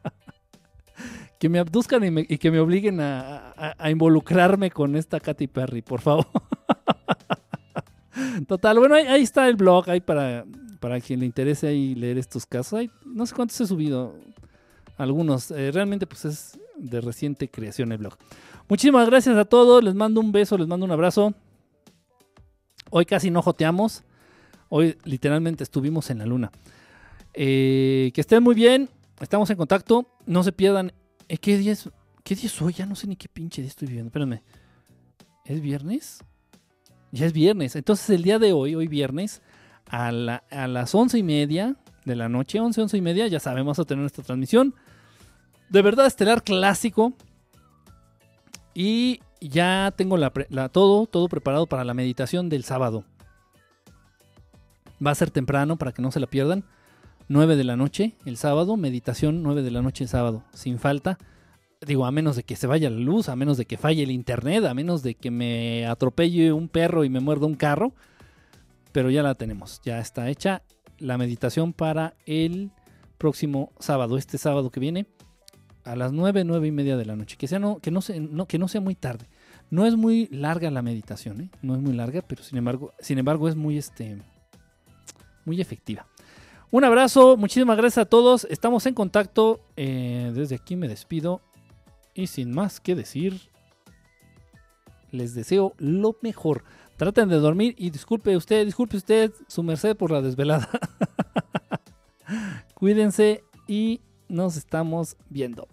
que 1.38 1.48
me 1.48 1.58
abduzcan 1.58 2.04
y, 2.28 2.38
que 2.38 2.50
me 2.50 2.60
obliguen 2.60 3.00
a, 3.00 3.54
involucrarme 3.90 4.70
con 4.70 4.94
esta 4.94 5.18
Katy 5.18 5.46
Perry, 5.46 5.82
por 5.82 6.00
favor. 6.00 6.26
Total, 8.46 8.78
bueno, 8.78 8.94
ahí, 8.94 9.22
está 9.22 9.48
el 9.48 9.56
blog, 9.56 9.88
ahí 9.88 10.00
para, 10.00 10.44
para 10.78 11.00
quien 11.00 11.20
le 11.20 11.26
interese 11.26 11.68
ahí 11.68 11.94
leer 11.94 12.18
estos 12.18 12.44
casos. 12.46 12.82
no 13.06 13.24
sé 13.24 13.34
cuántos 13.34 13.60
he 13.60 13.66
subido, 13.66 14.14
algunos. 15.00 15.50
Eh, 15.50 15.70
realmente 15.72 16.06
pues 16.06 16.24
es 16.24 16.58
de 16.76 17.00
reciente 17.00 17.48
creación 17.48 17.92
el 17.92 17.98
blog. 17.98 18.16
Muchísimas 18.68 19.08
gracias 19.08 19.36
a 19.36 19.44
todos, 19.44 19.82
les 19.82 19.94
mando 19.94 20.20
un 20.20 20.30
beso, 20.30 20.56
les 20.58 20.68
mando 20.68 20.86
un 20.86 20.92
abrazo. 20.92 21.34
Hoy 22.90 23.04
casi 23.04 23.30
no 23.30 23.42
joteamos, 23.42 24.02
hoy 24.68 24.96
literalmente 25.04 25.64
estuvimos 25.64 26.10
en 26.10 26.18
la 26.18 26.26
luna. 26.26 26.50
Eh, 27.34 28.10
que 28.14 28.20
estén 28.20 28.42
muy 28.42 28.54
bien, 28.54 28.88
estamos 29.20 29.48
en 29.50 29.56
contacto, 29.56 30.06
no 30.26 30.42
se 30.42 30.52
pierdan. 30.52 30.92
Eh, 31.28 31.38
¿Qué 31.38 31.56
día 31.56 31.72
es? 31.72 31.88
¿Qué 32.22 32.34
día 32.34 32.46
es 32.46 32.62
hoy? 32.62 32.74
Ya 32.74 32.86
no 32.86 32.94
sé 32.94 33.06
ni 33.06 33.16
qué 33.16 33.28
pinche 33.28 33.62
día 33.62 33.68
estoy 33.68 33.88
viviendo. 33.88 34.08
Espérenme. 34.08 34.42
¿Es 35.44 35.60
viernes? 35.60 36.18
Ya 37.12 37.26
es 37.26 37.32
viernes. 37.32 37.74
Entonces 37.74 38.10
el 38.10 38.22
día 38.22 38.38
de 38.38 38.52
hoy, 38.52 38.74
hoy 38.74 38.86
viernes, 38.86 39.40
a, 39.88 40.08
a 40.08 40.68
las 40.68 40.94
once 40.94 41.18
y 41.18 41.22
media 41.22 41.76
de 42.04 42.16
la 42.16 42.28
noche, 42.28 42.60
once, 42.60 42.80
once 42.80 42.96
y 42.96 43.00
media, 43.00 43.26
ya 43.28 43.40
sabemos 43.40 43.78
a 43.78 43.84
tener 43.84 44.00
nuestra 44.00 44.22
transmisión 44.22 44.74
de 45.70 45.82
verdad 45.82 46.06
estelar 46.06 46.42
clásico. 46.42 47.14
Y 48.74 49.20
ya 49.40 49.92
tengo 49.96 50.18
todo, 50.70 51.06
todo 51.06 51.28
preparado 51.28 51.66
para 51.66 51.84
la 51.84 51.94
meditación 51.94 52.48
del 52.48 52.64
sábado. 52.64 53.04
Va 55.04 55.12
a 55.12 55.14
ser 55.14 55.30
temprano 55.30 55.76
para 55.76 55.92
que 55.92 56.02
no 56.02 56.12
se 56.12 56.20
la 56.20 56.26
pierdan. 56.26 56.64
9 57.28 57.56
de 57.56 57.64
la 57.64 57.76
noche 57.76 58.16
el 58.26 58.36
sábado, 58.36 58.76
meditación 58.76 59.42
9 59.42 59.62
de 59.62 59.70
la 59.70 59.82
noche 59.82 60.04
el 60.04 60.10
sábado, 60.10 60.42
sin 60.52 60.78
falta. 60.78 61.16
Digo, 61.80 62.04
a 62.04 62.10
menos 62.10 62.36
de 62.36 62.42
que 62.42 62.56
se 62.56 62.66
vaya 62.66 62.90
la 62.90 62.98
luz, 62.98 63.28
a 63.28 63.36
menos 63.36 63.56
de 63.56 63.64
que 63.64 63.78
falle 63.78 64.02
el 64.02 64.10
internet, 64.10 64.64
a 64.64 64.74
menos 64.74 65.02
de 65.02 65.14
que 65.14 65.30
me 65.30 65.86
atropelle 65.86 66.52
un 66.52 66.68
perro 66.68 67.04
y 67.04 67.08
me 67.08 67.20
muerda 67.20 67.46
un 67.46 67.54
carro. 67.54 67.94
Pero 68.92 69.10
ya 69.10 69.22
la 69.22 69.36
tenemos, 69.36 69.80
ya 69.84 70.00
está 70.00 70.28
hecha 70.28 70.62
la 70.98 71.16
meditación 71.16 71.72
para 71.72 72.14
el 72.26 72.72
próximo 73.16 73.72
sábado, 73.78 74.18
este 74.18 74.36
sábado 74.36 74.70
que 74.70 74.80
viene 74.80 75.06
a 75.84 75.96
las 75.96 76.12
9, 76.12 76.44
9 76.44 76.68
y 76.68 76.70
media 76.70 76.96
de 76.96 77.04
la 77.04 77.16
noche. 77.16 77.36
Que, 77.36 77.48
sea 77.48 77.58
no, 77.58 77.78
que, 77.78 77.90
no 77.90 78.00
sea, 78.00 78.18
no, 78.20 78.46
que 78.46 78.58
no 78.58 78.68
sea 78.68 78.80
muy 78.80 78.94
tarde. 78.94 79.26
No 79.70 79.86
es 79.86 79.96
muy 79.96 80.26
larga 80.28 80.70
la 80.70 80.82
meditación, 80.82 81.40
¿eh? 81.42 81.50
No 81.62 81.74
es 81.74 81.80
muy 81.80 81.92
larga, 81.92 82.22
pero 82.22 82.42
sin 82.42 82.58
embargo, 82.58 82.92
sin 83.00 83.18
embargo 83.18 83.48
es 83.48 83.56
muy, 83.56 83.78
este, 83.78 84.18
muy 85.44 85.60
efectiva. 85.60 86.06
Un 86.72 86.84
abrazo, 86.84 87.36
muchísimas 87.36 87.76
gracias 87.76 88.06
a 88.06 88.08
todos. 88.08 88.46
Estamos 88.50 88.86
en 88.86 88.94
contacto. 88.94 89.60
Eh, 89.76 90.32
desde 90.34 90.54
aquí 90.56 90.76
me 90.76 90.88
despido. 90.88 91.40
Y 92.14 92.26
sin 92.28 92.52
más 92.52 92.80
que 92.80 92.94
decir, 92.94 93.40
les 95.10 95.34
deseo 95.34 95.74
lo 95.78 96.16
mejor. 96.22 96.64
Traten 96.96 97.28
de 97.28 97.36
dormir 97.36 97.74
y 97.78 97.90
disculpe 97.90 98.36
usted, 98.36 98.64
disculpe 98.66 98.96
usted, 98.96 99.32
su 99.48 99.62
merced 99.62 99.96
por 99.96 100.10
la 100.10 100.20
desvelada. 100.20 100.68
Cuídense 102.74 103.42
y 103.66 104.00
nos 104.30 104.56
estamos 104.56 105.16
viendo. 105.28 105.68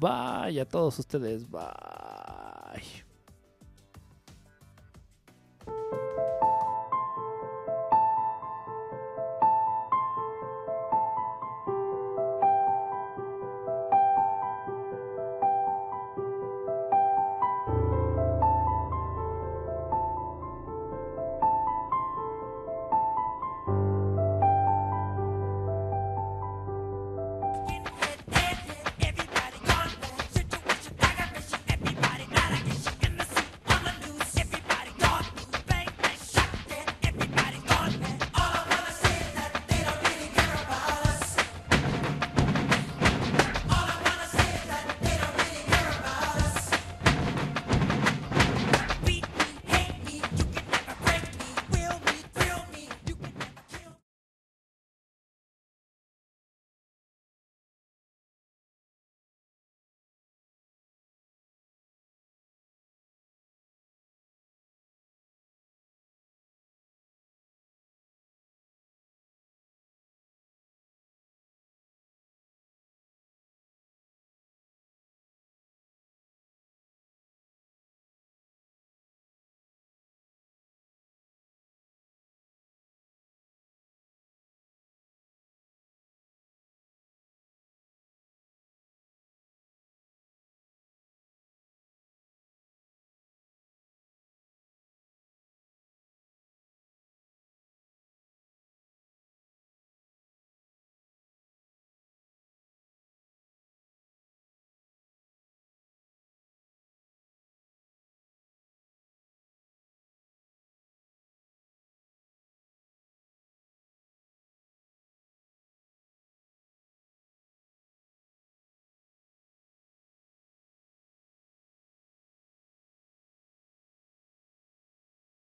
Bye 0.00 0.60
a 0.60 0.64
todos 0.64 0.98
ustedes. 0.98 1.48
Bye. 1.48 3.07